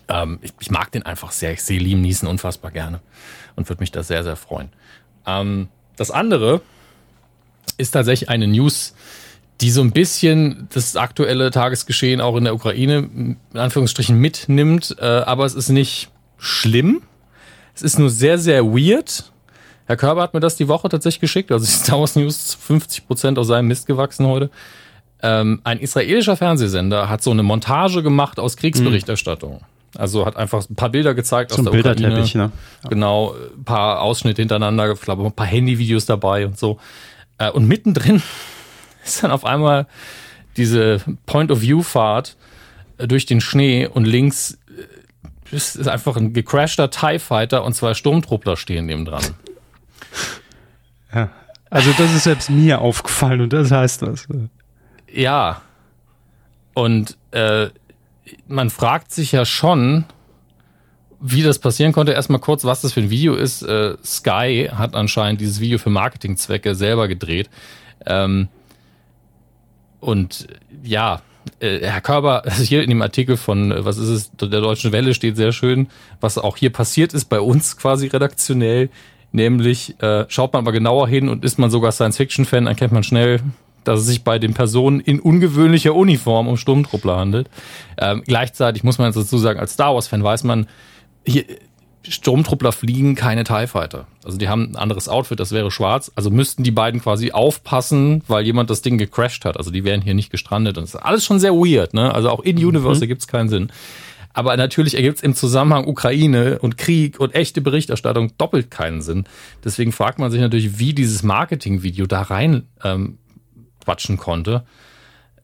ähm, 0.08 0.40
ich, 0.42 0.54
ich, 0.60 0.72
mag 0.72 0.92
den 0.92 1.04
einfach 1.04 1.32
sehr. 1.32 1.54
Ich 1.54 1.64
sehe 1.64 1.80
Liam 1.80 2.02
Neeson 2.02 2.28
unfassbar 2.28 2.72
gerne 2.72 3.00
und 3.56 3.70
würde 3.70 3.82
mich 3.82 3.92
da 3.92 4.04
sehr, 4.04 4.24
sehr 4.24 4.36
freuen. 4.36 4.70
Ähm, 5.26 5.70
das 5.96 6.12
andere 6.12 6.62
ist 7.78 7.92
tatsächlich 7.92 8.30
eine 8.30 8.48
News, 8.48 8.96
die 9.62 9.70
so 9.70 9.82
ein 9.82 9.92
bisschen 9.92 10.68
das 10.74 10.96
aktuelle 10.96 11.52
Tagesgeschehen 11.52 12.22
auch 12.22 12.36
in 12.36 12.44
der 12.44 12.56
Ukraine 12.56 12.98
in 12.98 13.38
Anführungsstrichen 13.54 14.18
mitnimmt, 14.18 14.96
äh, 15.00 15.06
aber 15.06 15.46
es 15.46 15.54
ist 15.54 15.70
nicht 15.70 16.10
schlimm. 16.38 17.04
Es 17.76 17.82
ist 17.82 17.98
nur 17.98 18.10
sehr, 18.10 18.38
sehr 18.38 18.66
weird. 18.66 19.32
Herr 19.86 19.98
Körber 19.98 20.22
hat 20.22 20.34
mir 20.34 20.40
das 20.40 20.56
die 20.56 20.68
Woche 20.68 20.90
tatsächlich 20.90 21.22
geschickt, 21.22 21.52
also 21.52 21.66
die 21.66 21.72
Star 21.84 22.00
Wars 22.00 22.16
News 22.16 22.56
50 22.56 23.08
Prozent 23.08 23.40
aus 23.40 23.48
seinem 23.48 23.68
Mist 23.68 23.88
gewachsen 23.88 24.26
heute. 24.28 24.50
Ähm, 25.22 25.62
ein 25.64 25.80
israelischer 25.80 26.36
Fernsehsender 26.36 27.10
hat 27.10 27.24
so 27.24 27.32
eine 27.32 27.44
Montage 27.44 28.04
gemacht 28.04 28.40
aus 28.40 28.58
Kriegsberichterstattung. 28.58 29.56
Mhm. 29.56 29.60
Also 29.96 30.26
hat 30.26 30.38
einfach 30.38 30.68
ein 30.70 30.76
paar 30.76 30.90
Bilder 30.90 31.14
gezeigt 31.14 31.52
Zum 31.52 31.68
aus 31.68 31.72
der 31.72 31.80
Ukraine. 31.80 32.26
Ne? 32.34 32.52
Genau, 32.90 33.36
ein 33.56 33.64
paar 33.64 34.02
Ausschnitte 34.02 34.42
hintereinander, 34.42 34.92
ich 34.92 35.02
glaube, 35.02 35.24
ein 35.24 35.32
paar 35.32 35.46
Handyvideos 35.46 36.06
dabei 36.06 36.46
und 36.46 36.58
so. 36.58 36.80
Äh, 37.38 37.52
und 37.52 37.68
mittendrin 37.68 38.22
ist 39.06 39.24
dann 39.24 39.32
auf 39.32 39.46
einmal 39.46 39.88
diese 40.58 41.02
Point-of-View-Fahrt 41.26 42.36
äh, 42.98 43.08
durch 43.08 43.26
den 43.26 43.40
Schnee 43.40 43.88
und 43.88 44.06
links 44.06 44.58
äh, 45.52 45.56
ist 45.56 45.88
einfach 45.88 46.18
ein 46.18 46.34
gecrashter 46.34 46.90
TIE 46.90 47.20
Fighter 47.20 47.64
und 47.64 47.74
zwei 47.74 47.94
Sturmtruppler 47.94 48.58
stehen 48.58 48.88
neben 48.88 49.06
dran. 49.06 49.24
Ja. 51.14 51.30
Also 51.70 51.92
das 51.98 52.14
ist 52.14 52.24
selbst 52.24 52.50
mir 52.50 52.82
aufgefallen 52.82 53.42
und 53.42 53.54
das 53.54 53.72
heißt 53.72 54.04
was. 54.04 54.28
Ja. 55.12 55.62
Und 56.74 57.18
äh, 57.32 57.70
man 58.48 58.70
fragt 58.70 59.12
sich 59.12 59.32
ja 59.32 59.46
schon, 59.46 60.06
wie 61.20 61.42
das 61.42 61.60
passieren 61.60 61.94
konnte. 61.94 62.12
Erstmal 62.12 62.40
kurz, 62.40 62.66
was 62.66 62.82
das 62.82 62.94
für 62.94 63.00
ein 63.00 63.10
Video 63.10 63.34
ist. 63.36 63.64
Äh, 63.64 63.96
Sky 64.04 64.70
hat 64.74 64.94
anscheinend 64.94 65.40
dieses 65.42 65.60
Video 65.60 65.78
für 65.78 65.90
Marketingzwecke 65.90 66.76
selber 66.76 67.08
gedreht. 67.08 67.50
Ähm, 68.06 68.50
und 70.00 70.48
ja, 70.84 71.22
äh, 71.60 71.80
Herr 71.80 72.02
Körber, 72.02 72.44
also 72.46 72.64
hier 72.64 72.84
in 72.84 72.90
dem 72.90 73.02
Artikel 73.02 73.38
von, 73.38 73.72
äh, 73.72 73.86
was 73.86 73.98
ist 73.98 74.10
es, 74.10 74.32
der 74.32 74.62
Deutschen 74.62 74.92
Welle 74.92 75.14
steht 75.14 75.38
sehr 75.38 75.54
schön, 75.54 75.88
was 76.20 76.38
auch 76.38 76.58
hier 76.58 76.72
passiert 76.72 77.14
ist 77.14 77.26
bei 77.26 77.40
uns 77.40 77.78
quasi 77.78 78.08
redaktionell. 78.08 78.90
Nämlich 79.34 80.00
äh, 80.02 80.26
schaut 80.30 80.54
man 80.54 80.62
aber 80.62 80.72
genauer 80.72 81.08
hin 81.08 81.28
und 81.28 81.44
ist 81.44 81.58
man 81.60 81.70
sogar 81.70 81.92
Science-Fiction-Fan, 81.92 82.68
erkennt 82.68 82.94
man 82.94 83.04
schnell, 83.04 83.42
dass 83.84 84.00
es 84.00 84.06
sich 84.06 84.24
bei 84.24 84.40
den 84.40 84.54
Personen 84.54 85.00
in 85.00 85.20
ungewöhnlicher 85.20 85.96
Uniform 85.96 86.48
um 86.48 86.56
Sturmtruppler 86.56 87.18
handelt. 87.18 87.50
Ähm, 87.98 88.24
gleichzeitig 88.26 88.84
muss 88.84 89.00
man 89.00 89.08
jetzt 89.08 89.18
dazu 89.18 89.40
sagen, 89.40 89.60
als 89.60 89.74
Star 89.74 89.94
Wars-Fan 89.96 90.24
weiß 90.24 90.44
man, 90.44 90.68
hier, 91.26 91.46
Sturmtruppler 92.08 92.72
fliegen 92.72 93.16
keine 93.16 93.44
TIE 93.44 93.66
Fighter. 93.68 94.08
Also 94.24 94.38
die 94.38 94.50
haben 94.50 94.72
ein 94.72 94.76
anderes 94.76 95.08
Outfit, 95.08 95.40
das 95.40 95.52
wäre 95.52 95.72
schwarz. 95.72 96.12
Also 96.16 96.30
müssten 96.30 96.64
die 96.64 96.72
beiden 96.72 97.02
quasi 97.02 97.32
aufpassen, 97.32 98.24
weil 98.28 98.46
jemand 98.46 98.70
das 98.70 98.82
Ding 98.82 98.98
gecrashed 98.98 99.46
hat. 99.46 99.58
Also 99.58 99.72
die 99.72 99.84
wären 99.84 100.02
hier 100.02 100.14
nicht 100.14 100.30
gestrandet. 100.30 100.78
Und 100.78 100.84
das 100.84 100.96
ist 100.96 101.02
alles 101.02 101.26
schon 101.26 101.40
sehr 101.40 101.54
weird, 101.54 101.94
ne? 101.94 102.14
Also 102.14 102.30
auch 102.30 102.42
in 102.42 102.58
Universe 102.58 102.98
mhm. 102.98 103.04
ergibt 103.04 103.22
es 103.22 103.28
keinen 103.28 103.50
Sinn. 103.50 103.72
Aber 104.34 104.58
natürlich 104.58 104.96
ergibt 104.96 105.18
es 105.18 105.24
im 105.24 105.36
Zusammenhang 105.36 105.86
Ukraine 105.86 106.60
und 106.60 106.78
Krieg 106.78 107.20
und 107.20 107.36
echte 107.36 107.62
Berichterstattung 107.62 108.36
doppelt 108.38 108.72
keinen 108.72 109.02
Sinn. 109.02 109.26
Deswegen 109.64 109.92
fragt 109.92 110.18
man 110.20 110.32
sich 110.32 110.42
natürlich, 110.42 110.80
wie 110.80 110.94
dieses 110.94 111.22
Marketingvideo 111.24 112.08
da 112.08 112.24
rein 112.24 112.68
ähm, 112.84 113.20
quatschen 113.84 114.18
konnte. 114.18 114.64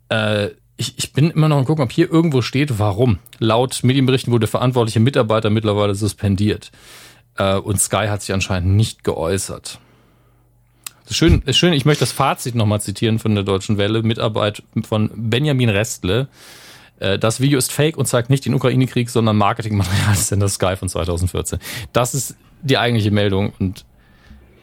Äh, 0.09 0.49
ich, 0.77 0.97
ich 0.97 1.13
bin 1.13 1.29
immer 1.29 1.49
noch 1.49 1.57
am 1.57 1.65
gucken, 1.65 1.83
ob 1.83 1.91
hier 1.91 2.11
irgendwo 2.11 2.41
steht, 2.41 2.79
warum. 2.79 3.19
Laut 3.37 3.83
Medienberichten 3.83 4.31
wurde 4.31 4.47
verantwortliche 4.47 4.99
Mitarbeiter 4.99 5.49
mittlerweile 5.49 5.93
suspendiert. 5.93 6.71
Äh, 7.37 7.55
und 7.55 7.79
Sky 7.79 8.07
hat 8.07 8.21
sich 8.21 8.33
anscheinend 8.33 8.75
nicht 8.75 9.03
geäußert. 9.03 9.79
Das 11.03 11.11
ist 11.11 11.17
schön, 11.17 11.41
ist 11.45 11.57
schön, 11.57 11.73
ich 11.73 11.85
möchte 11.85 12.01
das 12.01 12.11
Fazit 12.11 12.55
nochmal 12.55 12.81
zitieren 12.81 13.19
von 13.19 13.35
der 13.35 13.43
Deutschen 13.43 13.77
Welle, 13.77 14.03
Mitarbeit 14.03 14.63
von 14.83 15.09
Benjamin 15.15 15.69
Restle. 15.69 16.27
Äh, 16.99 17.19
das 17.19 17.39
Video 17.39 17.57
ist 17.57 17.71
fake 17.71 17.97
und 17.97 18.05
zeigt 18.05 18.29
nicht 18.29 18.45
den 18.45 18.53
Ukraine-Krieg, 18.53 19.09
sondern 19.09 19.37
Marketingmaterial 19.37 20.13
des 20.13 20.27
Sender 20.27 20.49
Sky 20.49 20.75
von 20.75 20.89
2014. 20.89 21.59
Das 21.93 22.13
ist 22.13 22.35
die 22.61 22.77
eigentliche 22.77 23.11
Meldung 23.11 23.53
und 23.59 23.85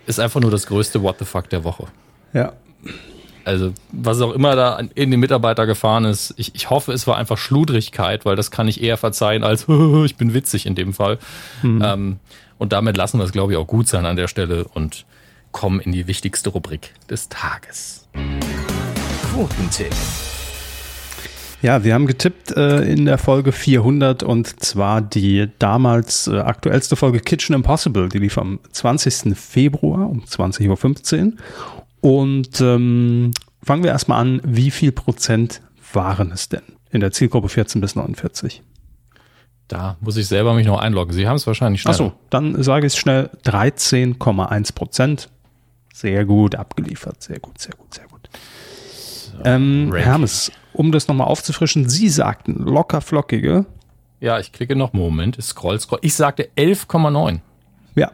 ist 0.06 0.20
einfach 0.20 0.40
nur 0.40 0.50
das 0.50 0.66
größte 0.66 1.02
What 1.02 1.16
the 1.18 1.24
fuck 1.24 1.48
der 1.50 1.64
Woche. 1.64 1.86
Ja, 2.32 2.52
also 3.46 3.72
was 3.92 4.20
auch 4.20 4.32
immer 4.32 4.56
da 4.56 4.80
in 4.96 5.12
den 5.12 5.20
Mitarbeiter 5.20 5.66
gefahren 5.66 6.04
ist, 6.04 6.34
ich, 6.36 6.56
ich 6.56 6.68
hoffe, 6.68 6.92
es 6.92 7.06
war 7.06 7.16
einfach 7.16 7.38
Schludrigkeit, 7.38 8.24
weil 8.24 8.34
das 8.34 8.50
kann 8.50 8.66
ich 8.66 8.82
eher 8.82 8.96
verzeihen 8.96 9.44
als 9.44 9.66
ich 10.04 10.16
bin 10.16 10.34
witzig 10.34 10.66
in 10.66 10.74
dem 10.74 10.92
Fall. 10.92 11.18
Mhm. 11.62 11.82
Ähm, 11.84 12.16
und 12.58 12.72
damit 12.72 12.96
lassen 12.96 13.18
wir 13.18 13.24
es, 13.24 13.30
glaube 13.30 13.52
ich, 13.52 13.58
auch 13.58 13.66
gut 13.66 13.86
sein 13.86 14.04
an 14.04 14.16
der 14.16 14.26
Stelle 14.26 14.64
und 14.74 15.06
kommen 15.52 15.78
in 15.78 15.92
die 15.92 16.08
wichtigste 16.08 16.50
Rubrik 16.50 16.92
des 17.08 17.28
Tages. 17.28 18.08
Quotentipp. 19.32 19.94
Ja, 21.66 21.82
wir 21.82 21.94
haben 21.94 22.06
getippt 22.06 22.56
äh, 22.56 22.82
in 22.82 23.06
der 23.06 23.18
Folge 23.18 23.50
400 23.50 24.22
und 24.22 24.62
zwar 24.62 25.02
die 25.02 25.48
damals 25.58 26.28
äh, 26.28 26.38
aktuellste 26.38 26.94
Folge 26.94 27.18
Kitchen 27.18 27.56
Impossible. 27.56 28.08
Die 28.08 28.18
lief 28.18 28.38
am 28.38 28.60
20. 28.70 29.36
Februar 29.36 30.08
um 30.08 30.22
20.15 30.22 31.24
Uhr. 31.26 31.32
Und 32.00 32.60
ähm, 32.60 33.32
fangen 33.64 33.82
wir 33.82 33.90
erstmal 33.90 34.20
an, 34.20 34.40
wie 34.44 34.70
viel 34.70 34.92
Prozent 34.92 35.60
waren 35.92 36.30
es 36.30 36.48
denn 36.48 36.62
in 36.92 37.00
der 37.00 37.10
Zielgruppe 37.10 37.48
14 37.48 37.80
bis 37.80 37.96
49? 37.96 38.62
Da 39.66 39.96
muss 39.98 40.16
ich 40.16 40.28
selber 40.28 40.54
mich 40.54 40.68
noch 40.68 40.78
einloggen. 40.78 41.14
Sie 41.14 41.26
haben 41.26 41.34
es 41.34 41.48
wahrscheinlich 41.48 41.82
schnell. 41.82 41.94
Achso, 41.94 42.12
dann 42.30 42.62
sage 42.62 42.86
ich 42.86 42.92
es 42.92 42.96
schnell. 42.96 43.28
13,1 43.44 44.72
Prozent. 44.72 45.30
Sehr 45.92 46.26
gut 46.26 46.54
abgeliefert. 46.54 47.24
Sehr 47.24 47.40
gut, 47.40 47.60
sehr 47.60 47.74
gut, 47.74 47.92
sehr 47.92 48.06
gut. 48.06 48.15
Ähm, 49.44 49.92
Hermes, 49.94 50.52
um 50.72 50.92
das 50.92 51.08
nochmal 51.08 51.26
aufzufrischen, 51.26 51.88
Sie 51.88 52.08
sagten 52.08 52.54
locker 52.64 53.00
flockige. 53.00 53.66
Ja, 54.20 54.38
ich 54.38 54.52
klicke 54.52 54.76
noch. 54.76 54.92
Moment, 54.92 55.42
scroll, 55.42 55.78
scroll. 55.80 55.98
Ich 56.02 56.14
sagte 56.14 56.48
11,9. 56.56 57.40
Ja, 57.94 58.10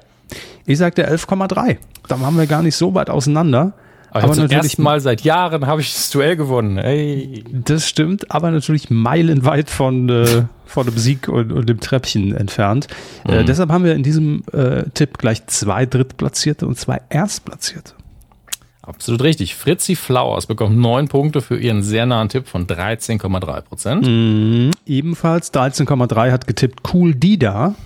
ich 0.66 0.78
sagte 0.78 1.09
11,3. 1.09 1.78
Da 2.09 2.20
waren 2.20 2.36
wir 2.36 2.47
gar 2.47 2.62
nicht 2.62 2.77
so 2.77 2.94
weit 2.94 3.11
auseinander. 3.11 3.74
Aber, 4.11 4.24
aber 4.24 4.36
natürlich 4.36 4.77
Mal 4.77 5.01
seit 5.01 5.23
Jahren 5.23 5.66
habe 5.66 5.81
ich 5.81 5.94
das 5.94 6.11
Duell 6.11 6.36
gewonnen. 6.36 6.77
Hey. 6.77 7.44
Das 7.51 7.89
stimmt, 7.89 8.31
aber 8.31 8.51
natürlich 8.51 8.90
meilenweit 8.90 9.70
von, 9.70 10.09
äh, 10.11 10.44
von 10.66 10.85
dem 10.85 10.99
Sieg 10.99 11.28
und, 11.28 11.51
und 11.51 11.66
dem 11.66 11.81
Treppchen 11.81 12.36
entfernt. 12.36 12.89
Äh, 13.24 13.32
mhm. 13.32 13.39
Äh, 13.39 13.44
deshalb 13.44 13.70
haben 13.70 13.85
wir 13.85 13.94
in 13.94 14.03
diesem 14.03 14.44
äh, 14.53 14.82
Tipp 14.93 15.16
gleich 15.16 15.47
zwei 15.47 15.86
Drittplatzierte 15.86 16.66
und 16.66 16.78
zwei 16.78 17.01
Erstplatzierte. 17.09 17.94
Absolut 18.83 19.23
richtig. 19.23 19.55
Fritzi 19.55 19.95
Flowers 19.95 20.47
bekommt 20.47 20.77
neun 20.77 21.07
Punkte 21.07 21.41
für 21.41 21.59
ihren 21.59 21.83
sehr 21.83 22.05
nahen 22.05 22.29
Tipp 22.29 22.49
von 22.49 22.67
13,3 22.67 23.61
Prozent. 23.61 24.07
Mhm. 24.07 24.73
Ebenfalls 24.87 25.55
13,3 25.55 26.33
hat 26.33 26.49
getippt 26.49 26.81
Cool 26.93 27.15
Dida. 27.15 27.77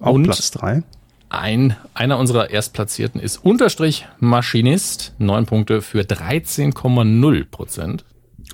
Auch 0.00 0.14
und 0.14 0.24
Platz 0.24 0.50
drei. 0.50 0.82
Ein, 1.28 1.76
einer 1.94 2.18
unserer 2.18 2.50
Erstplatzierten 2.50 3.20
ist 3.20 3.38
Unterstrich 3.38 4.06
Maschinist, 4.20 5.12
neun 5.18 5.46
Punkte 5.46 5.82
für 5.82 6.00
13,0 6.00 7.44
Prozent. 7.44 8.04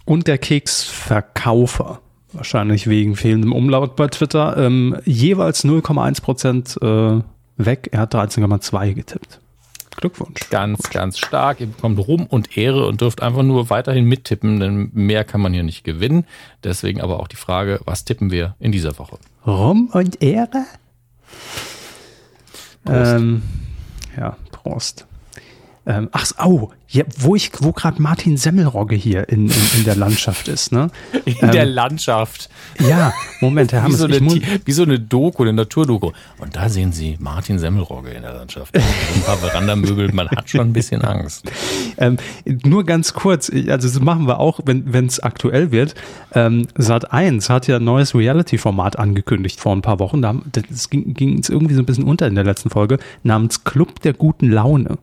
Und 0.05 0.27
der 0.27 0.39
Keksverkaufer, 0.39 2.01
wahrscheinlich 2.33 2.87
wegen 2.87 3.15
fehlendem 3.17 3.53
Umlaut 3.53 3.97
bei 3.97 4.09
Twitter, 4.09 4.57
ähm, 4.57 4.97
jeweils 5.05 5.65
0,1 5.65 6.23
Prozent 6.23 6.79
äh, 6.83 7.21
weg. 7.57 7.89
Er 7.93 8.01
hat 8.01 8.15
13,2 8.15 8.95
getippt. 8.95 9.42
Glückwunsch. 9.97 10.49
Ganz, 10.51 10.83
Gut. 10.83 10.91
ganz 10.93 11.19
stark. 11.19 11.61
Ihr 11.61 11.67
bekommt 11.67 11.99
Ruhm 11.99 12.27
und 12.27 12.57
Ehre 12.57 12.87
und 12.87 13.01
dürft 13.01 13.23
einfach 13.23 13.43
nur 13.43 13.71
weiterhin 13.71 14.05
mittippen, 14.05 14.61
denn 14.61 14.91
mehr 14.93 15.25
kann 15.25 15.41
man 15.41 15.53
hier 15.53 15.63
nicht 15.63 15.85
gewinnen. 15.85 16.27
Deswegen 16.65 17.01
aber 17.01 17.21
auch 17.21 17.29
die 17.29 17.37
Frage, 17.37 17.81
was 17.85 18.05
tippen 18.05 18.31
wir 18.31 18.57
in 18.59 18.73
dieser 18.73 18.99
Woche? 18.99 19.19
Ruhm 19.47 19.91
und 19.93 20.23
Ehre? 20.23 20.65
Ähm, 22.87 23.43
ja, 24.17 24.37
Prost. 24.51 25.07
Ähm, 25.85 26.09
ach, 26.13 26.31
oh, 26.45 26.71
ja, 26.89 27.05
wo 27.19 27.35
ich, 27.35 27.51
wo 27.61 27.73
gerade 27.73 28.01
Martin 28.01 28.37
Semmelrogge 28.37 28.95
hier 28.95 29.29
in, 29.29 29.47
in, 29.47 29.71
in 29.79 29.85
der 29.85 29.97
Landschaft 29.97 30.47
ist, 30.47 30.71
ne? 30.71 30.91
In 31.25 31.37
ähm, 31.41 31.51
der 31.51 31.65
Landschaft. 31.65 32.51
Ja, 32.79 33.13
Moment, 33.41 33.73
Herr 33.73 33.83
Hammes. 33.83 33.95
Wie, 33.95 33.99
so 33.99 34.05
eine, 34.05 34.61
wie 34.65 34.73
so 34.73 34.83
eine 34.83 35.01
Doku, 35.01 35.43
eine 35.43 35.55
Naturdoku. 35.55 36.13
Und 36.39 36.55
da 36.55 36.69
sehen 36.69 36.93
Sie 36.93 37.17
Martin 37.19 37.59
Semmelrogge 37.59 38.11
in 38.11 38.23
der 38.23 38.35
Landschaft. 38.35 38.77
ein 38.77 39.23
paar 39.25 39.39
Verandamöbel, 39.39 40.13
man 40.13 40.29
hat 40.31 40.51
schon 40.51 40.61
ein 40.61 40.73
bisschen 40.73 41.03
Angst. 41.03 41.51
Ähm, 41.99 42.17
nur 42.65 42.85
ganz 42.85 43.13
kurz, 43.13 43.51
also 43.51 43.89
das 43.89 44.01
machen 44.01 44.27
wir 44.27 44.41
auch, 44.41 44.61
wenn 44.65 45.07
es 45.07 45.21
aktuell 45.21 45.73
wird. 45.73 45.95
Ähm, 46.33 46.67
Sat 46.77 47.13
1 47.13 47.51
hat 47.51 47.67
ja 47.67 47.77
ein 47.77 47.85
neues 47.85 48.15
Reality-Format 48.15 48.99
angekündigt 48.99 49.61
vor 49.61 49.73
ein 49.73 49.83
paar 49.83 49.99
Wochen. 49.99 50.23
Das 50.23 50.91
ging, 50.91 51.13
ging 51.15 51.39
es 51.39 51.49
irgendwie 51.49 51.75
so 51.75 51.83
ein 51.83 51.87
bisschen 51.87 52.05
unter 52.05 52.27
in 52.27 52.35
der 52.35 52.45
letzten 52.45 52.71
Folge, 52.71 52.99
namens 53.23 53.65
Club 53.65 54.01
der 54.01 54.15
guten 54.15 54.51
Laune. 54.51 54.99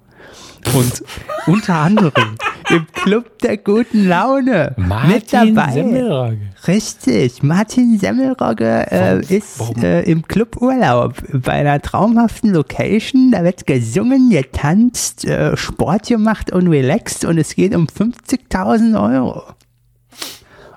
Und 0.73 1.03
unter 1.47 1.75
anderem 1.75 2.35
im 2.69 2.85
Club 2.93 3.39
der 3.39 3.57
guten 3.57 4.07
Laune 4.07 4.73
Martin 4.77 5.11
mit 5.11 5.33
dabei. 5.33 5.71
Semmelrogge. 5.71 6.39
Richtig, 6.67 7.41
Martin 7.41 7.97
Semmelrogge 7.97 8.85
äh, 8.91 9.21
ist 9.21 9.61
äh, 9.81 10.03
im 10.03 10.27
Club 10.27 10.57
Urlaub 10.61 11.15
bei 11.31 11.53
einer 11.53 11.81
traumhaften 11.81 12.53
Location. 12.53 13.31
Da 13.31 13.43
wird 13.43 13.65
gesungen, 13.65 14.29
getanzt, 14.29 15.25
äh, 15.25 15.55
Sport 15.57 16.07
gemacht 16.07 16.51
und 16.51 16.67
relaxed 16.67 17.25
und 17.25 17.37
es 17.37 17.55
geht 17.55 17.73
um 17.73 17.87
50.000 17.87 19.15
Euro. 19.15 19.43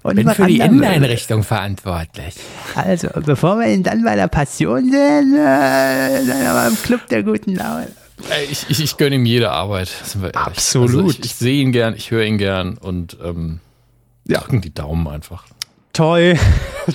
Und 0.03 0.17
bin 0.17 0.29
für 0.31 0.47
die 0.47 0.59
Inneneinrichtung 0.59 1.45
verantwortlich. 1.45 2.35
Also, 2.75 3.09
bevor 3.25 3.59
wir 3.61 3.69
ihn 3.69 3.85
dann 3.85 4.03
bei 4.03 4.17
der 4.17 4.27
Passion 4.27 4.91
sehen, 4.91 5.35
äh, 5.35 6.27
dann 6.27 6.47
aber 6.47 6.69
im 6.69 6.77
Club 6.83 7.07
der 7.09 7.23
guten 7.23 7.55
Laune. 7.55 7.89
Ich, 8.51 8.67
ich, 8.69 8.83
ich 8.83 8.97
gönne 8.97 9.17
ihm 9.17 9.27
jede 9.27 9.51
Arbeit. 9.51 9.91
Absolut. 10.35 10.91
Also 10.91 11.11
ich, 11.11 11.25
ich 11.25 11.35
sehe 11.35 11.63
ihn 11.63 11.73
gern, 11.73 11.95
ich 11.95 12.11
höre 12.11 12.25
ihn 12.25 12.39
gern 12.39 12.79
und 12.79 13.17
ähm, 13.23 13.61
ja. 14.27 14.41
drücken 14.41 14.61
die 14.61 14.73
Daumen 14.73 15.07
einfach. 15.09 15.45
Toll. 15.93 16.39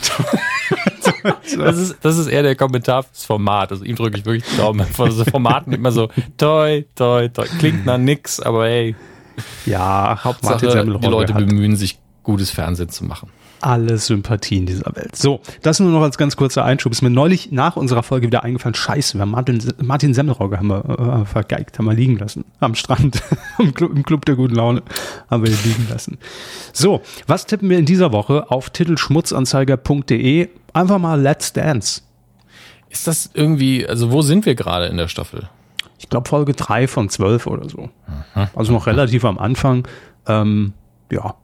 das, 1.57 1.77
ist, 1.77 1.97
das 2.01 2.17
ist 2.17 2.27
eher 2.27 2.43
der 2.43 2.55
Kommentar 2.55 3.03
fürs 3.03 3.25
Format. 3.25 3.71
Also 3.71 3.83
ihm 3.83 3.95
drücke 3.95 4.17
ich 4.17 4.25
wirklich 4.25 4.43
die 4.51 4.57
Daumen. 4.57 4.85
Von 4.87 5.11
so 5.11 5.23
Formaten 5.25 5.73
immer 5.73 5.91
so, 5.91 6.09
toi, 6.37 6.83
toi, 6.95 7.27
toi. 7.27 7.45
Klingt 7.59 7.85
nach 7.85 7.97
nix, 7.97 8.39
aber 8.39 8.65
hey. 8.65 8.95
Ja, 9.65 10.19
Hauptsache 10.23 10.83
die 10.83 11.07
Leute 11.07 11.33
bemühen 11.33 11.75
sich, 11.75 11.99
gutes 12.23 12.49
Fernsehen 12.49 12.89
zu 12.89 13.05
machen 13.05 13.29
alle 13.61 13.97
Sympathien 13.97 14.65
dieser 14.65 14.95
Welt. 14.95 15.15
So, 15.15 15.41
das 15.61 15.79
nur 15.79 15.91
noch 15.91 16.01
als 16.01 16.17
ganz 16.17 16.35
kurzer 16.35 16.63
Einschub. 16.63 16.91
Ist 16.91 17.01
mir 17.01 17.09
neulich 17.09 17.51
nach 17.51 17.75
unserer 17.75 18.03
Folge 18.03 18.27
wieder 18.27 18.43
eingefallen, 18.43 18.75
scheiße, 18.75 19.15
wir 19.15 19.21
haben 19.21 19.31
Martin, 19.31 19.61
Martin 19.81 20.13
Semmelrogge 20.13 20.57
haben 20.57 20.67
wir 20.67 21.21
äh, 21.21 21.25
vergeigt, 21.25 21.77
haben 21.77 21.85
wir 21.85 21.93
liegen 21.93 22.17
lassen. 22.17 22.45
Am 22.59 22.75
Strand, 22.75 23.21
im, 23.59 23.73
Club, 23.73 23.95
im 23.95 24.03
Club 24.03 24.25
der 24.25 24.35
guten 24.35 24.55
Laune 24.55 24.83
haben 25.29 25.43
wir 25.43 25.51
ihn 25.51 25.59
liegen 25.63 25.87
lassen. 25.89 26.17
So, 26.73 27.01
was 27.25 27.45
tippen 27.45 27.69
wir 27.69 27.77
in 27.77 27.85
dieser 27.85 28.11
Woche 28.11 28.49
auf 28.51 28.69
titelschmutzanzeiger.de? 28.69 30.49
Einfach 30.73 30.99
mal 30.99 31.19
Let's 31.19 31.53
Dance. 31.53 32.01
Ist 32.89 33.07
das 33.07 33.29
irgendwie, 33.33 33.87
also 33.87 34.11
wo 34.11 34.21
sind 34.21 34.45
wir 34.45 34.55
gerade 34.55 34.85
in 34.87 34.97
der 34.97 35.07
Staffel? 35.07 35.49
Ich 35.99 36.09
glaube 36.09 36.29
Folge 36.29 36.53
drei 36.53 36.87
von 36.87 37.09
zwölf 37.09 37.47
oder 37.47 37.67
so. 37.69 37.89
Mhm. 38.35 38.47
Also 38.55 38.71
noch 38.71 38.87
relativ 38.87 39.25
am 39.25 39.37
Anfang. 39.39 39.87
Ähm, 40.27 40.73
ja, 41.11 41.35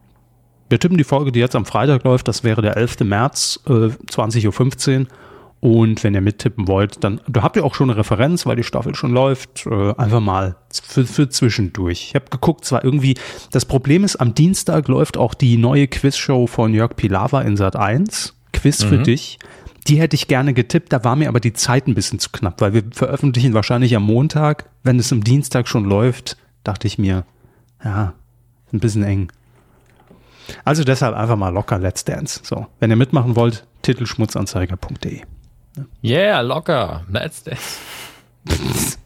wir 0.70 0.80
tippen 0.80 0.98
die 0.98 1.04
Folge, 1.04 1.32
die 1.32 1.40
jetzt 1.40 1.56
am 1.56 1.66
Freitag 1.66 2.04
läuft, 2.04 2.28
das 2.28 2.44
wäre 2.44 2.62
der 2.62 2.78
11. 2.78 3.02
März, 3.02 3.60
äh, 3.68 3.90
20.15 4.10 5.02
Uhr. 5.02 5.08
Und 5.64 6.04
wenn 6.04 6.14
ihr 6.14 6.20
mittippen 6.20 6.68
wollt, 6.68 7.06
dann 7.06 7.22
da 7.26 7.42
habt 7.42 7.56
ihr 7.56 7.64
auch 7.64 7.74
schon 7.74 7.90
eine 7.90 7.98
Referenz, 7.98 8.46
weil 8.46 8.58
die 8.58 8.64
Staffel 8.64 8.96
schon 8.96 9.14
läuft. 9.14 9.66
Äh, 9.66 9.94
einfach 9.96 10.20
mal 10.20 10.58
für, 10.70 11.06
für 11.06 11.30
zwischendurch. 11.30 12.08
Ich 12.10 12.16
habe 12.16 12.26
geguckt, 12.30 12.66
zwar 12.66 12.84
irgendwie, 12.84 13.16
das 13.52 13.64
Problem 13.64 14.04
ist, 14.04 14.18
am 14.18 14.34
Dienstag 14.34 14.90
läuft 14.90 15.16
auch 15.16 15.34
die 15.34 15.56
neue 15.56 15.88
Quizshow 15.88 16.48
von 16.48 16.74
Jörg 16.74 16.98
Pilawa 16.98 17.42
in 17.44 17.56
Sat 17.56 17.78
1. 17.78 18.36
Quiz 18.52 18.84
mhm. 18.84 18.90
für 18.90 18.98
dich. 19.00 19.40
Die 19.88 20.02
hätte 20.02 20.16
ich 20.16 20.28
gerne 20.28 20.54
getippt, 20.54 20.92
da 20.92 21.06
war 21.06 21.16
mir 21.16 21.30
aber 21.30 21.40
die 21.40 21.54
Zeit 21.54 21.88
ein 21.88 21.96
bisschen 21.96 22.20
zu 22.20 22.30
knapp, 22.32 22.60
weil 22.60 22.74
wir 22.74 22.84
veröffentlichen 22.92 23.54
wahrscheinlich 23.54 23.96
am 23.96 24.04
Montag. 24.04 24.70
Wenn 24.84 25.00
es 25.00 25.14
am 25.14 25.24
Dienstag 25.24 25.70
schon 25.70 25.86
läuft, 25.86 26.36
dachte 26.66 26.88
ich 26.88 26.98
mir, 26.98 27.26
ja, 27.84 28.14
ein 28.74 28.80
bisschen 28.82 29.04
eng. 29.04 29.32
Also 30.66 30.84
deshalb 30.84 31.16
einfach 31.16 31.36
mal 31.36 31.50
locker 31.50 31.80
Let's 31.80 32.04
Dance. 32.04 32.42
So, 32.44 32.68
wenn 32.80 32.90
ihr 32.90 32.96
mitmachen 32.96 33.36
wollt, 33.36 33.66
titelschmutzanzeiger.de. 33.84 35.22
Yeah, 36.04 36.42
locker. 36.42 37.04
Let's 37.10 37.44
Dance. 37.44 37.80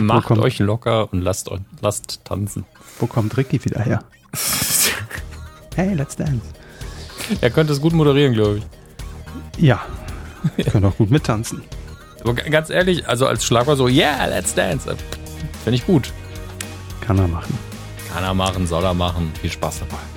Macht 0.00 0.26
kommt, 0.26 0.40
euch 0.40 0.58
locker 0.58 1.12
und 1.12 1.22
lasst, 1.22 1.50
lasst 1.80 2.24
tanzen. 2.24 2.64
Wo 2.98 3.06
kommt 3.06 3.36
Ricky 3.36 3.64
wieder 3.64 3.80
her? 3.80 4.04
hey, 5.74 5.94
Let's 5.94 6.16
Dance. 6.16 6.46
Er 7.40 7.50
könnte 7.50 7.72
es 7.72 7.80
gut 7.80 7.92
moderieren, 7.92 8.34
glaube 8.34 8.58
ich. 8.58 8.66
Ja, 9.58 9.84
er 10.56 10.64
könnte 10.64 10.88
auch 10.88 10.96
gut 10.96 11.10
mittanzen. 11.10 11.62
Aber 12.22 12.34
ganz 12.34 12.70
ehrlich, 12.70 13.08
also 13.08 13.26
als 13.26 13.44
Schlagwort 13.44 13.78
so, 13.78 13.88
yeah, 13.88 14.26
let's 14.26 14.54
dance. 14.54 14.96
Finde 15.64 15.76
ich 15.76 15.86
gut. 15.86 16.12
Kann 17.00 17.18
er 17.18 17.28
machen. 17.28 17.56
Kann 18.12 18.24
er 18.24 18.34
machen, 18.34 18.66
soll 18.66 18.84
er 18.84 18.94
machen. 18.94 19.32
Viel 19.40 19.50
Spaß 19.50 19.80
dabei. 19.80 20.15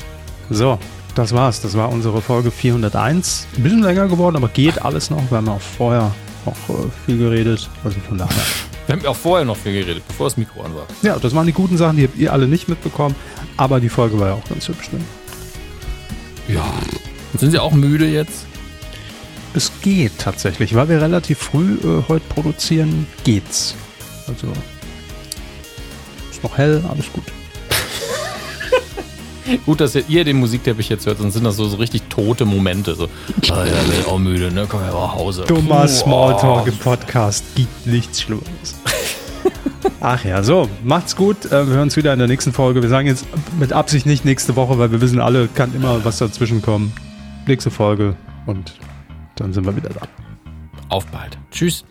So, 0.49 0.79
das 1.15 1.33
war's. 1.33 1.61
Das 1.61 1.75
war 1.75 1.89
unsere 1.89 2.21
Folge 2.21 2.51
401. 2.51 3.47
Ein 3.57 3.63
bisschen 3.63 3.83
länger 3.83 4.07
geworden, 4.07 4.35
aber 4.35 4.47
geht 4.47 4.81
alles 4.83 5.09
noch. 5.09 5.29
Wir 5.29 5.37
haben 5.37 5.49
auch 5.49 5.61
vorher 5.61 6.11
noch 6.45 6.55
äh, 6.69 6.87
viel 7.05 7.17
geredet. 7.17 7.69
Also 7.83 7.99
von 8.07 8.17
daher. 8.17 8.35
Wir 8.87 8.95
haben 8.95 9.05
auch 9.05 9.15
vorher 9.15 9.45
noch 9.45 9.57
viel 9.57 9.73
geredet, 9.73 10.03
bevor 10.07 10.27
das 10.27 10.37
Mikro 10.37 10.63
an 10.63 10.73
war. 10.75 10.87
Ja, 11.03 11.19
das 11.19 11.35
waren 11.35 11.45
die 11.45 11.53
guten 11.53 11.77
Sachen, 11.77 11.97
die 11.97 12.05
habt 12.05 12.17
ihr 12.17 12.33
alle 12.33 12.47
nicht 12.47 12.67
mitbekommen. 12.67 13.15
Aber 13.57 13.79
die 13.79 13.89
Folge 13.89 14.19
war 14.19 14.29
ja 14.29 14.33
auch 14.33 14.49
ganz 14.49 14.67
hübsch. 14.67 14.91
Ne? 14.91 14.99
Ja. 16.47 16.65
Sind 17.37 17.51
Sie 17.51 17.59
auch 17.59 17.73
müde 17.73 18.07
jetzt? 18.07 18.47
Es 19.53 19.71
geht 19.81 20.17
tatsächlich. 20.17 20.73
Weil 20.73 20.89
wir 20.89 21.01
relativ 21.01 21.37
früh 21.37 21.75
äh, 21.83 22.03
heute 22.07 22.25
produzieren, 22.29 23.05
geht's. 23.23 23.75
Also 24.27 24.47
ist 26.31 26.43
noch 26.43 26.57
hell, 26.57 26.83
alles 26.89 27.11
gut. 27.11 27.25
Gut, 29.65 29.81
dass 29.81 29.95
ihr 29.95 30.23
den 30.23 30.37
Musikteppich 30.37 30.89
jetzt 30.89 31.05
hört, 31.05 31.17
sonst 31.19 31.33
sind 31.33 31.43
das 31.43 31.55
so, 31.55 31.67
so 31.67 31.77
richtig 31.77 32.03
tote 32.09 32.45
Momente. 32.45 32.95
So, 32.95 33.05
oh, 33.05 33.07
ja, 33.47 33.63
bin 33.63 34.05
auch 34.07 34.19
müde, 34.19 34.51
ne? 34.51 34.65
Komm 34.67 34.81
ja 34.81 34.87
nach 34.87 35.15
Hause. 35.15 35.43
Dummer 35.47 35.87
Smalltalk 35.87 36.67
im 36.67 36.77
Podcast 36.77 37.43
gibt 37.55 37.87
nichts 37.87 38.21
Schlimmes. 38.21 38.75
Ach 40.01 40.23
ja, 40.23 40.43
so, 40.43 40.69
macht's 40.83 41.15
gut. 41.15 41.45
Äh, 41.45 41.67
wir 41.67 41.73
hören 41.73 41.83
uns 41.83 41.95
wieder 41.97 42.13
in 42.13 42.19
der 42.19 42.27
nächsten 42.27 42.53
Folge. 42.53 42.81
Wir 42.81 42.89
sagen 42.89 43.07
jetzt 43.07 43.25
mit 43.59 43.73
Absicht 43.73 44.05
nicht 44.05 44.25
nächste 44.25 44.55
Woche, 44.55 44.77
weil 44.77 44.91
wir 44.91 45.01
wissen 45.01 45.19
alle, 45.19 45.47
kann 45.47 45.73
immer 45.73 46.03
was 46.05 46.19
dazwischen 46.19 46.61
kommen. 46.61 46.93
Nächste 47.47 47.71
Folge 47.71 48.15
und 48.45 48.73
dann 49.35 49.53
sind 49.53 49.65
wir 49.65 49.75
wieder 49.75 49.89
da. 49.89 50.01
Auf 50.89 51.05
bald. 51.07 51.37
Tschüss. 51.51 51.83